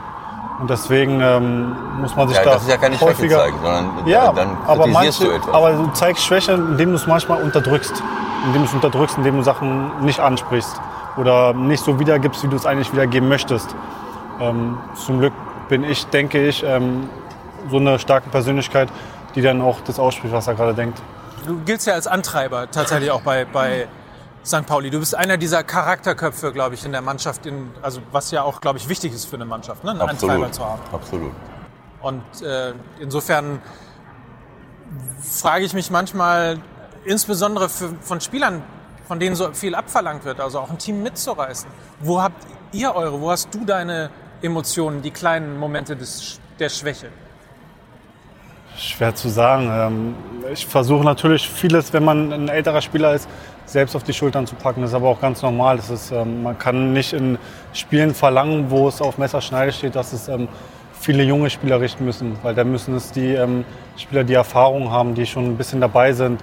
Und 0.60 0.70
deswegen 0.70 1.22
ähm, 1.22 1.76
muss 2.02 2.16
man 2.16 2.28
sich 2.28 2.38
ja, 2.38 2.44
da 2.44 2.54
das 2.54 2.64
ist 2.64 2.70
ja 2.70 2.78
keine 2.78 3.00
häufiger, 3.00 3.38
Schwäche 3.38 3.52
zeigen, 3.52 3.58
sondern 3.62 4.08
ja, 4.08 4.32
dann 4.32 4.58
aber 4.66 4.88
manche, 4.88 5.26
du 5.26 5.32
etwas. 5.32 5.54
Aber 5.54 5.72
du 5.74 5.88
zeigst 5.94 6.24
Schwäche, 6.24 6.54
indem 6.54 6.90
du 6.90 6.96
es 6.96 7.06
manchmal 7.06 7.42
unterdrückst. 7.42 8.02
Indem 8.48 8.64
du 8.64 8.68
es 8.68 8.74
unterdrückst, 8.74 9.18
indem 9.18 9.38
du 9.38 9.44
Sachen 9.44 10.04
nicht 10.04 10.20
ansprichst. 10.20 10.82
Oder 11.18 11.54
nicht 11.54 11.84
so 11.84 12.00
wiedergibst, 12.00 12.44
wie 12.44 12.48
du 12.48 12.56
es 12.56 12.66
eigentlich 12.66 12.92
wiedergeben 12.92 13.30
möchtest. 13.30 13.76
Ähm, 14.40 14.78
zum 14.96 15.20
Glück 15.20 15.34
bin 15.70 15.84
ich, 15.84 16.08
denke 16.08 16.48
ich, 16.48 16.64
ähm, 16.64 17.10
so 17.70 17.78
eine 17.78 18.00
starke 18.00 18.30
Persönlichkeit, 18.30 18.90
die 19.36 19.42
dann 19.42 19.62
auch 19.62 19.78
das 19.86 20.00
ausspricht, 20.00 20.34
was 20.34 20.48
er 20.48 20.56
gerade 20.56 20.74
denkt. 20.74 21.02
Du 21.46 21.58
giltst 21.66 21.88
ja 21.88 21.94
als 21.94 22.08
Antreiber 22.08 22.70
tatsächlich 22.72 23.12
auch 23.12 23.22
bei, 23.22 23.46
bei 23.46 23.88
St. 24.48 24.66
Pauli. 24.66 24.90
Du 24.90 25.00
bist 25.00 25.14
einer 25.14 25.38
dieser 25.38 25.64
Charakterköpfe, 25.64 26.52
glaube 26.54 26.76
ich, 26.76 26.86
in 26.86 26.92
der 26.92 27.02
Mannschaft, 27.02 27.46
in, 27.46 27.70
also 27.82 28.02
was 28.12 28.32
ja 28.32 28.44
auch, 28.44 28.62
glaube 28.62 28.78
ich, 28.78 28.88
wichtig 28.88 29.14
ist 29.14 29.26
für 29.26 29.36
eine 29.36 29.46
Mannschaft, 29.46 29.84
ne? 29.84 29.92
einen 29.92 30.02
Absolut. 30.02 30.36
Antreiber 30.36 30.52
zu 30.52 30.66
haben. 30.66 30.82
Absolut. 30.92 31.32
Und 32.02 32.42
äh, 32.42 32.74
insofern 33.00 33.62
frage 35.22 35.66
ich 35.66 35.74
mich 35.74 35.92
manchmal, 35.92 36.60
insbesondere 37.04 37.70
für, 37.70 37.90
von 38.02 38.22
Spielern, 38.22 38.64
von 39.08 39.20
denen 39.20 39.36
so 39.36 39.52
viel 39.54 39.76
abverlangt 39.76 40.26
wird, 40.26 40.40
also 40.40 40.60
auch 40.60 40.70
ein 40.70 40.78
Team 40.78 41.04
mitzureißen. 41.04 41.70
Wo 42.00 42.22
habt 42.22 42.46
ihr 42.72 42.96
eure, 42.96 43.20
wo 43.20 43.32
hast 43.32 43.54
du 43.54 43.66
deine 43.66 44.10
Emotionen, 44.42 45.02
die 45.02 45.12
kleinen 45.12 45.58
Momente 45.60 45.96
des, 45.96 46.40
der 46.60 46.70
Schwäche? 46.70 47.10
Schwer 48.78 49.16
zu 49.16 49.30
sagen. 49.30 49.70
Ähm, 49.72 50.16
ich 50.54 50.68
versuche 50.68 51.04
natürlich 51.04 51.50
vieles, 51.50 51.92
wenn 51.94 52.06
man 52.06 52.32
ein 52.32 52.48
älterer 52.48 52.82
Spieler 52.82 53.14
ist, 53.14 53.28
selbst 53.68 53.96
auf 53.96 54.04
die 54.04 54.14
Schultern 54.14 54.48
zu 54.48 54.56
packen. 54.56 54.82
Das 54.82 54.92
ist 54.92 54.96
aber 54.96 55.10
auch 55.10 55.22
ganz 55.22 55.42
normal. 55.42 55.78
Das 55.78 55.90
ist, 55.90 56.12
ähm, 56.12 56.42
man 56.42 56.58
kann 56.58 56.94
nicht 56.94 57.14
in 57.14 57.38
Spielen 57.74 58.16
verlangen, 58.16 58.72
wo 58.72 58.88
es 58.88 59.02
auf 59.02 59.18
Messerschneide 59.18 59.72
steht, 59.72 59.96
dass 59.96 60.14
es 60.14 60.28
ähm, 60.30 60.48
viele 60.94 61.24
junge 61.24 61.50
Spieler 61.50 61.80
richten 61.80 62.06
müssen. 62.06 62.38
Weil 62.42 62.56
da 62.56 62.64
müssen 62.64 62.96
es 62.96 63.12
die 63.12 63.34
ähm, 63.34 63.66
Spieler, 63.98 64.24
die 64.24 64.34
Erfahrung 64.34 64.90
haben, 64.90 65.14
die 65.14 65.26
schon 65.26 65.46
ein 65.46 65.58
bisschen 65.58 65.82
dabei 65.82 66.14
sind, 66.14 66.42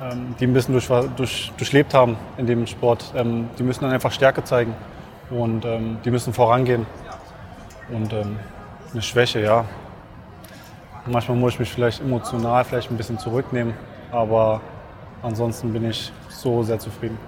ähm, 0.00 0.36
die 0.38 0.46
ein 0.46 0.52
bisschen 0.52 0.74
durch, 0.74 0.88
durch, 1.16 1.52
durchlebt 1.56 1.92
haben 1.92 2.16
in 2.38 2.46
dem 2.46 2.66
Sport. 2.68 3.12
Ähm, 3.16 3.50
die 3.58 3.64
müssen 3.64 3.82
dann 3.82 3.92
einfach 3.92 4.12
Stärke 4.12 4.44
zeigen 4.44 4.74
und 5.30 5.64
ähm, 5.64 5.98
die 6.04 6.10
müssen 6.12 6.32
vorangehen. 6.32 6.86
Und 7.92 8.14
eine 8.14 9.02
Schwäche, 9.02 9.40
ja. 9.40 9.66
Manchmal 11.06 11.36
muss 11.36 11.52
ich 11.52 11.58
mich 11.58 11.70
vielleicht 11.70 12.00
emotional 12.00 12.64
vielleicht 12.64 12.90
ein 12.90 12.96
bisschen 12.96 13.18
zurücknehmen, 13.18 13.74
aber 14.10 14.62
ansonsten 15.22 15.70
bin 15.70 15.90
ich 15.90 16.10
so 16.44 16.62
sehr 16.62 16.78
zufrieden. 16.78 17.18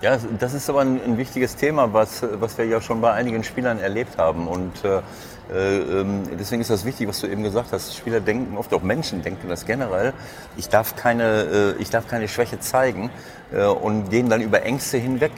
Ja, 0.00 0.16
das 0.38 0.54
ist 0.54 0.70
aber 0.70 0.80
ein, 0.80 0.98
ein, 1.04 1.18
wichtiges 1.18 1.56
Thema, 1.56 1.92
was, 1.92 2.24
was 2.40 2.56
wir 2.56 2.64
ja 2.64 2.80
schon 2.80 3.02
bei 3.02 3.12
einigen 3.12 3.44
Spielern 3.44 3.78
erlebt 3.78 4.16
haben. 4.16 4.48
Und 4.48 4.82
äh, 4.82 4.98
äh, 5.52 6.04
deswegen 6.38 6.62
ist 6.62 6.70
das 6.70 6.86
wichtig, 6.86 7.06
was 7.06 7.20
du 7.20 7.26
eben 7.26 7.42
gesagt 7.42 7.72
hast. 7.72 7.94
Spieler 7.94 8.20
denken, 8.20 8.56
oft 8.56 8.72
auch 8.72 8.82
Menschen 8.82 9.20
denken 9.22 9.50
das 9.50 9.66
generell. 9.66 10.14
Ich 10.56 10.70
darf 10.70 10.96
keine, 10.96 11.74
äh, 11.78 11.82
ich 11.82 11.90
darf 11.90 12.06
keine 12.08 12.28
Schwäche 12.28 12.58
zeigen 12.60 13.10
äh, 13.52 13.66
und 13.66 14.08
gehen 14.08 14.30
dann 14.30 14.40
über 14.40 14.62
Ängste 14.62 14.96
hinweg 14.96 15.32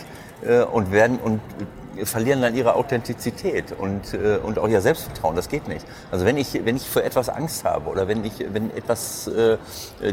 äh, 0.47 0.61
und 0.61 0.92
werden 0.92 1.18
und 1.18 1.40
verlieren 2.04 2.42
dann 2.42 2.54
ihre 2.54 2.75
Authentizität 2.75 3.72
und, 3.72 4.14
äh, 4.14 4.38
und 4.42 4.58
auch 4.58 4.68
ihr 4.68 4.80
Selbstvertrauen. 4.80 5.37
Das 5.37 5.49
geht 5.49 5.68
nicht. 5.68 5.87
Also 6.11 6.25
wenn 6.25 6.37
ich, 6.37 6.64
wenn 6.64 6.76
ich 6.76 6.88
für 6.88 7.02
etwas 7.02 7.28
Angst 7.28 7.64
habe 7.64 7.88
oder 7.88 8.08
wenn 8.08 8.25
ich, 8.25 8.44
wenn 8.52 8.75
etwas 8.76 9.28
äh, 9.28 9.58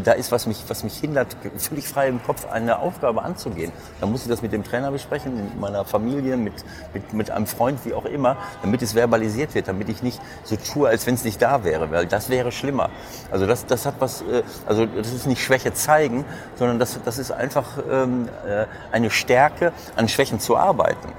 da 0.04 0.14
ist, 0.14 0.32
was 0.32 0.48
mich, 0.48 0.64
was 0.68 0.84
mich 0.84 0.98
hindert, 0.98 1.36
völlig 1.58 1.88
frei 1.88 2.08
im 2.08 2.22
Kopf 2.24 2.50
eine 2.50 2.80
Aufgabe 2.80 3.24
anzugehen, 3.24 3.72
dann 4.00 4.12
muss 4.12 4.24
ich 4.24 4.28
das 4.28 4.42
mit 4.42 4.52
dem 4.52 4.64
Trainer 4.64 4.92
besprechen, 4.92 5.36
mit 5.36 5.60
meiner 5.60 5.86
Familie, 5.86 6.38
mit, 6.38 6.54
mit, 6.94 7.14
mit 7.14 7.32
einem 7.32 7.48
Freund, 7.48 7.80
wie 7.86 7.94
auch 7.94 8.06
immer, 8.06 8.38
damit 8.62 8.82
es 8.82 8.94
verbalisiert 8.94 9.56
wird, 9.56 9.68
damit 9.68 9.90
ich 9.90 10.04
nicht 10.04 10.20
so 10.44 10.56
tue, 10.56 10.90
als 10.90 11.06
wenn 11.08 11.16
es 11.16 11.24
nicht 11.24 11.42
da 11.42 11.64
wäre, 11.64 11.92
weil 11.92 12.06
das 12.06 12.30
wäre 12.30 12.52
schlimmer. 12.52 12.90
Also 13.32 13.46
das, 13.46 13.66
das 13.66 13.86
hat 13.86 13.96
was, 14.00 14.22
äh, 14.22 14.44
also 14.66 14.86
das 14.86 15.14
ist 15.14 15.28
nicht 15.28 15.44
Schwäche 15.44 15.74
zeigen, 15.74 16.26
sondern 16.56 16.80
das, 16.80 17.00
das 17.04 17.18
ist 17.18 17.32
einfach 17.32 17.78
ähm, 17.90 18.30
äh, 18.48 18.66
eine 18.92 19.10
Stärke, 19.10 19.72
an 19.96 20.08
Schwächen 20.08 20.40
zu 20.40 20.58
arbeiten. 20.58 21.10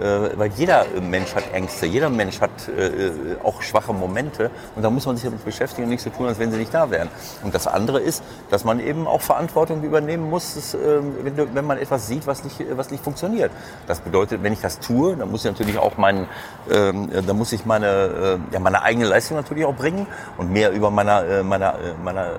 Äh, 0.00 0.36
weil 0.36 0.50
jeder 0.56 0.86
Mensch 1.00 1.34
hat 1.34 1.44
Ängste, 1.52 1.86
jeder 1.86 2.10
Mensch 2.10 2.40
hat 2.40 2.50
äh, 2.68 3.12
auch 3.44 3.62
schwache 3.62 3.92
Momente 3.92 4.50
und 4.74 4.82
da 4.82 4.90
muss 4.90 5.06
man 5.06 5.16
sich 5.16 5.24
damit 5.24 5.44
beschäftigen 5.44 5.84
und 5.84 5.90
nichts 5.90 6.04
so 6.04 6.10
tun, 6.10 6.26
als 6.26 6.38
wenn 6.38 6.50
sie 6.50 6.58
nicht 6.58 6.74
da 6.74 6.90
wären. 6.90 7.08
Und 7.42 7.54
das 7.54 7.66
andere 7.66 8.00
ist, 8.00 8.22
dass 8.50 8.64
man 8.64 8.80
eben 8.80 9.06
auch 9.06 9.20
Verantwortung 9.20 9.82
übernehmen 9.82 10.28
muss, 10.28 10.54
dass, 10.54 10.74
äh, 10.74 11.00
wenn, 11.22 11.64
man 11.64 11.78
etwas 11.78 12.08
sieht, 12.08 12.26
was 12.26 12.42
nicht, 12.42 12.56
was 12.76 12.90
nicht 12.90 13.04
funktioniert. 13.04 13.52
Das 13.86 14.00
bedeutet, 14.00 14.42
wenn 14.42 14.52
ich 14.52 14.60
das 14.60 14.80
tue, 14.80 15.16
dann 15.16 15.30
muss 15.30 15.44
ich 15.44 15.50
natürlich 15.50 15.78
auch 15.78 15.96
meinen, 15.96 16.24
äh, 16.68 16.92
dann 17.22 17.36
muss 17.36 17.52
ich 17.52 17.64
meine, 17.64 17.86
äh, 17.86 18.38
ja, 18.54 18.58
meine 18.58 18.82
eigene 18.82 19.06
Leistung 19.06 19.36
natürlich 19.36 19.64
auch 19.64 19.76
bringen 19.76 20.06
und 20.38 20.50
mehr 20.50 20.72
über 20.72 20.90
meiner, 20.90 21.24
äh, 21.24 21.42
meiner, 21.44 21.74
äh, 21.74 21.94
meiner 22.02 22.26
äh, 22.26 22.38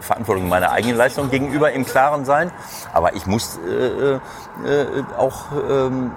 Verantwortung, 0.00 0.48
meiner 0.48 0.70
eigenen 0.70 0.96
Leistung 0.96 1.30
gegenüber 1.30 1.72
im 1.72 1.86
Klaren 1.86 2.24
sein. 2.24 2.50
Aber 2.92 3.14
ich 3.14 3.26
muss 3.26 3.58
äh, 3.66 4.14
äh, 4.16 4.18
auch 5.16 5.46
ähm, 5.68 6.12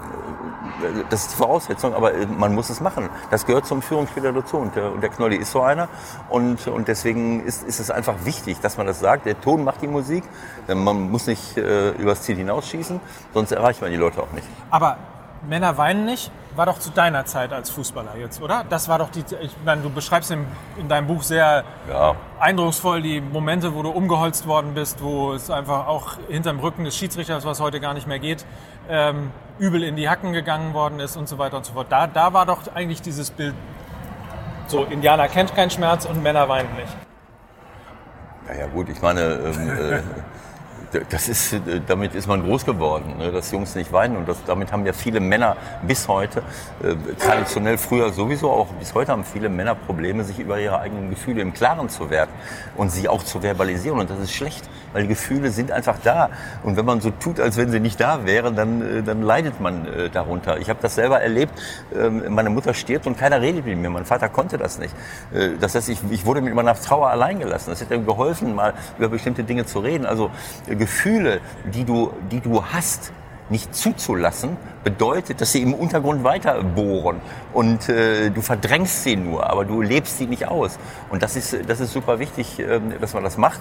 das 1.09 1.23
ist 1.23 1.31
die 1.33 1.37
Voraussetzung, 1.37 1.93
aber 1.93 2.13
äh, 2.13 2.25
man 2.25 2.53
muss 2.53 2.69
es 2.69 2.81
machen. 2.81 3.09
Das 3.29 3.45
gehört 3.45 3.65
zum 3.65 3.81
Führungsspieler 3.81 4.33
dazu 4.33 4.57
und 4.57 4.75
der, 4.75 4.91
und 4.91 5.01
der 5.01 5.09
Knolli 5.09 5.37
ist 5.37 5.51
so 5.51 5.61
einer 5.61 5.89
und, 6.29 6.67
und 6.67 6.87
deswegen 6.87 7.43
ist, 7.43 7.63
ist 7.63 7.79
es 7.79 7.91
einfach 7.91 8.25
wichtig, 8.25 8.59
dass 8.61 8.77
man 8.77 8.87
das 8.87 8.99
sagt. 8.99 9.25
Der 9.25 9.39
Ton 9.39 9.63
macht 9.63 9.81
die 9.81 9.87
Musik, 9.87 10.23
man 10.67 11.11
muss 11.11 11.27
nicht 11.27 11.57
äh, 11.57 11.91
übers 11.91 12.23
Ziel 12.23 12.37
hinausschießen, 12.37 12.99
sonst 13.33 13.51
erreicht 13.51 13.81
man 13.81 13.91
die 13.91 13.97
Leute 13.97 14.21
auch 14.21 14.31
nicht. 14.31 14.47
Aber 14.69 14.97
Männer 15.47 15.77
weinen 15.77 16.05
nicht, 16.05 16.31
war 16.55 16.65
doch 16.65 16.79
zu 16.79 16.89
deiner 16.89 17.25
Zeit 17.25 17.53
als 17.53 17.69
Fußballer 17.69 18.17
jetzt, 18.17 18.41
oder? 18.41 18.65
Das 18.69 18.87
war 18.89 18.99
doch 18.99 19.09
die, 19.09 19.23
ich 19.41 19.55
meine, 19.65 19.81
du 19.81 19.89
beschreibst 19.89 20.31
in, 20.31 20.45
in 20.77 20.87
deinem 20.87 21.07
Buch 21.07 21.23
sehr 21.23 21.63
ja. 21.89 22.15
eindrucksvoll 22.39 23.01
die 23.01 23.21
Momente, 23.21 23.73
wo 23.73 23.83
du 23.83 23.89
umgeholzt 23.89 24.47
worden 24.47 24.73
bist, 24.73 25.01
wo 25.01 25.33
es 25.33 25.49
einfach 25.49 25.87
auch 25.87 26.17
hinterm 26.27 26.59
Rücken 26.59 26.83
des 26.83 26.95
Schiedsrichters, 26.95 27.45
was 27.45 27.59
heute 27.59 27.79
gar 27.79 27.93
nicht 27.93 28.07
mehr 28.07 28.19
geht, 28.19 28.45
ähm, 28.89 29.31
übel 29.59 29.83
in 29.83 29.95
die 29.95 30.09
Hacken 30.09 30.33
gegangen 30.33 30.73
worden 30.73 30.99
ist 30.99 31.15
und 31.15 31.27
so 31.27 31.37
weiter 31.37 31.57
und 31.57 31.65
so 31.65 31.73
fort. 31.73 31.87
Da, 31.89 32.07
da 32.07 32.33
war 32.33 32.45
doch 32.45 32.59
eigentlich 32.73 33.01
dieses 33.01 33.31
Bild 33.31 33.55
so, 34.67 34.85
Indianer 34.85 35.27
kennt 35.27 35.53
keinen 35.55 35.69
Schmerz 35.69 36.05
und 36.05 36.23
Männer 36.23 36.47
weinen 36.47 36.73
nicht. 36.75 36.95
Naja 38.47 38.67
gut, 38.67 38.89
ich 38.89 39.01
meine, 39.01 39.21
ähm, 39.21 39.69
äh, 39.69 40.01
das 41.09 41.29
ist, 41.29 41.53
äh, 41.53 41.81
damit 41.85 42.15
ist 42.15 42.27
man 42.27 42.43
groß 42.43 42.65
geworden, 42.65 43.15
ne, 43.17 43.31
dass 43.31 43.51
Jungs 43.51 43.75
nicht 43.75 43.91
weinen. 43.91 44.17
Und 44.17 44.27
das, 44.27 44.37
damit 44.45 44.71
haben 44.71 44.85
ja 44.85 44.93
viele 44.93 45.19
Männer 45.19 45.55
bis 45.87 46.07
heute, 46.07 46.43
äh, 46.83 46.95
traditionell 47.19 47.77
früher 47.77 48.11
sowieso 48.11 48.51
auch, 48.51 48.67
bis 48.79 48.93
heute 48.93 49.11
haben 49.11 49.23
viele 49.23 49.49
Männer 49.49 49.75
Probleme, 49.75 50.23
sich 50.23 50.39
über 50.39 50.59
ihre 50.59 50.79
eigenen 50.79 51.09
Gefühle 51.09 51.41
im 51.41 51.53
Klaren 51.53 51.89
zu 51.89 52.09
werden 52.09 52.31
und 52.75 52.91
sie 52.91 53.07
auch 53.07 53.23
zu 53.23 53.41
verbalisieren. 53.41 53.99
Und 53.99 54.09
das 54.09 54.19
ist 54.19 54.33
schlecht, 54.33 54.69
weil 54.93 55.07
Gefühle 55.07 55.51
sind 55.51 55.71
einfach 55.71 55.97
da. 56.03 56.29
Und 56.63 56.77
wenn 56.77 56.85
man 56.85 57.01
so 57.01 57.11
tut, 57.11 57.39
als 57.39 57.57
wenn 57.57 57.71
sie 57.71 57.79
nicht 57.79 57.99
da 57.99 58.25
wären, 58.25 58.55
dann, 58.55 58.81
äh, 58.81 59.03
dann 59.03 59.21
leidet 59.21 59.59
man 59.59 59.85
äh, 59.85 60.09
darunter. 60.09 60.59
Ich 60.59 60.69
habe 60.69 60.79
das 60.81 60.95
selber 60.95 61.21
erlebt. 61.21 61.53
Ähm, 61.95 62.23
meine 62.33 62.49
Mutter 62.49 62.73
stirbt 62.73 63.07
und 63.07 63.17
keiner 63.17 63.41
redet 63.41 63.65
mit 63.65 63.77
mir. 63.77 63.89
Mein 63.89 64.05
Vater 64.05 64.29
konnte 64.29 64.57
das 64.57 64.79
nicht. 64.79 64.95
Äh, 65.33 65.51
das 65.59 65.75
heißt, 65.75 65.89
ich, 65.89 65.99
ich 66.09 66.25
wurde 66.25 66.41
mit 66.41 66.53
meiner 66.53 66.75
Trauer 66.75 67.09
allein 67.09 67.39
gelassen. 67.39 67.69
Das 67.69 67.81
hätte 67.81 67.95
ihm 67.95 68.05
geholfen, 68.05 68.55
mal 68.55 68.73
über 68.97 69.09
bestimmte 69.09 69.43
Dinge 69.43 69.65
zu 69.65 69.79
reden. 69.79 70.05
Also 70.05 70.31
Gefühle, 70.67 71.41
die 71.73 71.83
du, 71.83 72.13
die 72.31 72.39
du 72.39 72.63
hast, 72.63 73.11
nicht 73.51 73.75
zuzulassen, 73.75 74.57
bedeutet, 74.83 75.41
dass 75.41 75.51
sie 75.51 75.61
im 75.61 75.73
Untergrund 75.73 76.23
weiter 76.23 76.63
bohren 76.63 77.21
und 77.53 77.89
äh, 77.89 78.29
du 78.31 78.41
verdrängst 78.41 79.03
sie 79.03 79.15
nur, 79.17 79.47
aber 79.47 79.65
du 79.65 79.81
lebst 79.81 80.17
sie 80.17 80.25
nicht 80.25 80.47
aus. 80.47 80.79
Und 81.09 81.21
das 81.21 81.35
ist, 81.35 81.55
das 81.67 81.79
ist 81.79 81.93
super 81.93 82.17
wichtig, 82.17 82.59
äh, 82.59 82.79
dass 82.99 83.13
man 83.13 83.23
das 83.23 83.37
macht. 83.37 83.59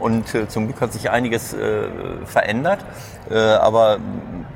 Und 0.00 0.34
äh, 0.34 0.48
zum 0.48 0.66
Glück 0.66 0.80
hat 0.80 0.92
sich 0.92 1.10
einiges 1.10 1.52
äh, 1.52 1.88
verändert, 2.24 2.84
äh, 3.30 3.36
aber 3.36 3.98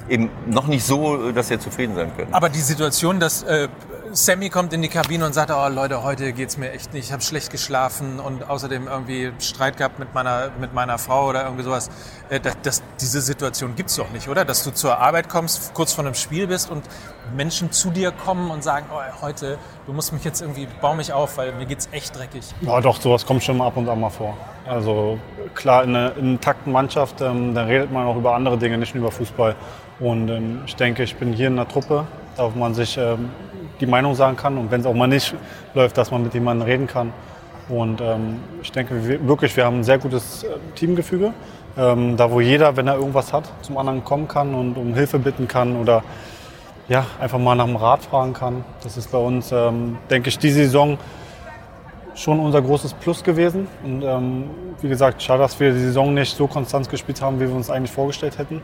eben 0.09 0.31
noch 0.47 0.69
nicht 0.69 0.87
so, 0.87 1.33
dass 1.33 1.51
wir 1.51 1.61
zufrieden 1.61 1.97
sein 1.97 2.13
können. 2.17 2.33
Aber 2.33 2.49
die 2.49 2.61
Situation, 2.61 3.21
dass 3.21 3.43
äh, 3.43 3.69
Sammy 4.13 4.51
kommt 4.51 4.73
in 4.73 4.83
die 4.83 4.89
Kabine 4.89 5.27
und 5.27 5.33
sagt, 5.33 5.51
oh 5.51 5.69
Leute, 5.69 6.03
heute 6.03 6.33
geht's 6.33 6.57
mir 6.57 6.73
echt 6.73 6.93
nicht, 6.93 7.07
ich 7.07 7.13
habe 7.13 7.23
schlecht 7.23 7.51
geschlafen 7.51 8.21
und 8.21 8.49
außerdem 8.49 8.87
irgendwie 8.87 9.33
Streit 9.39 9.77
gehabt 9.77 9.99
mit 9.99 10.15
meiner, 10.15 10.51
mit 10.61 10.75
meiner 10.75 10.99
Frau 10.99 11.29
oder 11.29 11.45
irgendwie 11.45 11.65
sowas. 11.65 11.91
Äh, 12.29 12.41
das, 12.41 12.57
das, 12.63 12.83
diese 13.01 13.21
Situation 13.21 13.75
gibt's 13.75 13.97
doch 13.97 14.11
nicht, 14.11 14.29
oder? 14.29 14.45
Dass 14.45 14.65
du 14.65 14.71
zur 14.71 14.99
Arbeit 14.99 15.29
kommst, 15.29 15.75
kurz 15.75 15.93
vor 15.93 16.05
einem 16.05 16.15
Spiel 16.15 16.47
bist 16.47 16.71
und 16.71 16.85
Menschen 17.35 17.73
zu 17.73 17.91
dir 17.91 18.13
kommen 18.13 18.51
und 18.51 18.63
sagen, 18.63 18.87
oh, 18.93 19.23
heute, 19.23 19.59
du 19.87 19.93
musst 19.93 20.13
mich 20.13 20.25
jetzt 20.25 20.41
irgendwie, 20.41 20.69
bau 20.81 20.95
mich 20.95 21.13
auf, 21.13 21.37
weil 21.37 21.53
mir 21.53 21.67
geht's 21.67 21.89
echt 21.93 22.17
dreckig. 22.17 22.45
Ja 22.61 22.81
doch, 22.81 23.01
sowas 23.01 23.27
kommt 23.27 23.43
schon 23.43 23.61
ab 23.61 23.77
und 23.77 23.89
an 23.89 24.01
mal 24.01 24.11
vor. 24.11 24.37
Also 24.67 25.19
klar, 25.55 25.85
in 25.85 25.95
einer 25.95 26.17
intakten 26.17 26.73
Mannschaft, 26.73 27.21
ähm, 27.21 27.55
da 27.55 27.65
redet 27.65 27.93
man 27.93 28.07
auch 28.07 28.17
über 28.17 28.35
andere 28.35 28.59
Dinge, 28.59 28.79
nicht 28.79 28.95
nur 28.95 29.05
über 29.05 29.13
Fußball. 29.13 29.55
Und 29.99 30.29
ähm, 30.29 30.63
ich 30.67 30.77
denke, 30.77 31.03
ich 31.03 31.17
bin 31.17 31.33
hier 31.33 31.49
in 31.49 31.57
der 31.57 31.69
Truppe, 31.69 32.07
da 32.37 32.51
man 32.55 32.75
sich 32.75 32.99
ähm, 32.99 33.31
die 33.81 33.87
Meinung 33.87 34.15
sagen 34.15 34.37
kann 34.37 34.59
und 34.59 34.71
wenn 34.71 34.81
es 34.81 34.87
auch 34.87 34.95
mal 34.95 35.07
nicht 35.07 35.35
läuft, 35.75 35.97
dass 35.99 36.11
man 36.11 36.23
mit 36.23 36.35
jemandem 36.35 36.67
reden 36.67 36.87
kann. 36.87 37.13
Und 37.69 38.01
ähm, 38.01 38.41
ich 38.63 38.71
denke 38.71 39.07
wir, 39.07 39.27
wirklich, 39.27 39.57
wir 39.57 39.65
haben 39.65 39.81
ein 39.81 39.85
sehr 39.85 39.99
gutes 39.99 40.45
äh, 40.45 40.49
Teamgefüge. 40.75 41.33
Ähm, 41.77 42.17
da 42.17 42.31
wo 42.31 42.41
jeder, 42.41 42.77
wenn 42.77 42.87
er 42.87 42.95
irgendwas 42.95 43.33
hat, 43.33 43.45
zum 43.63 43.77
anderen 43.77 44.03
kommen 44.05 44.29
kann 44.29 44.55
und 44.55 44.77
um 44.77 44.95
Hilfe 44.95 45.19
bitten 45.19 45.47
kann 45.47 45.77
oder 45.77 46.03
ja, 46.89 47.05
einfach 47.21 47.39
mal 47.39 47.55
nach 47.55 47.67
dem 47.67 47.77
Rat 47.77 48.03
fragen 48.03 48.33
kann. 48.33 48.65
Das 48.83 48.97
ist 48.97 49.11
bei 49.11 49.19
uns, 49.19 49.51
ähm, 49.53 49.99
denke 50.09 50.29
ich, 50.29 50.39
die 50.39 50.51
Saison 50.51 50.97
schon 52.15 52.41
unser 52.41 52.63
großes 52.63 52.95
Plus 52.95 53.23
gewesen. 53.23 53.69
Und 53.85 54.03
ähm, 54.03 54.45
wie 54.81 54.89
gesagt, 54.89 55.23
schade, 55.23 55.43
dass 55.43 55.59
wir 55.61 55.73
die 55.73 55.81
Saison 55.81 56.15
nicht 56.15 56.35
so 56.35 56.47
konstant 56.47 56.89
gespielt 56.89 57.21
haben, 57.21 57.41
wie 57.41 57.49
wir 57.49 57.55
uns 57.55 57.69
eigentlich 57.69 57.91
vorgestellt 57.91 58.39
hätten. 58.39 58.63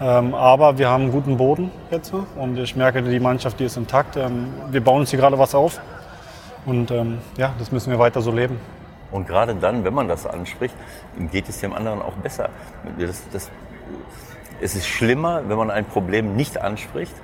Ähm, 0.00 0.34
aber 0.34 0.78
wir 0.78 0.88
haben 0.88 1.04
einen 1.04 1.12
guten 1.12 1.36
Boden 1.36 1.70
jetzt 1.90 2.12
und 2.12 2.58
ich 2.58 2.74
merke, 2.76 3.02
die 3.02 3.20
Mannschaft, 3.20 3.60
die 3.60 3.64
ist 3.64 3.76
intakt. 3.76 4.16
Ähm, 4.16 4.48
wir 4.70 4.82
bauen 4.82 5.00
uns 5.00 5.10
hier 5.10 5.18
gerade 5.18 5.38
was 5.38 5.54
auf 5.54 5.80
und 6.64 6.90
ähm, 6.90 7.18
ja, 7.36 7.52
das 7.58 7.72
müssen 7.72 7.90
wir 7.90 7.98
weiter 7.98 8.20
so 8.20 8.32
leben. 8.32 8.58
Und 9.10 9.28
gerade 9.28 9.54
dann, 9.54 9.84
wenn 9.84 9.94
man 9.94 10.08
das 10.08 10.26
anspricht, 10.26 10.74
geht 11.30 11.48
es 11.48 11.60
dem 11.60 11.74
anderen 11.74 12.00
auch 12.00 12.14
besser. 12.14 12.48
Das, 12.98 13.22
das, 13.30 13.50
es 14.60 14.74
ist 14.74 14.86
schlimmer, 14.86 15.42
wenn 15.48 15.58
man 15.58 15.70
ein 15.70 15.84
Problem 15.84 16.34
nicht 16.34 16.58
anspricht, 16.58 17.14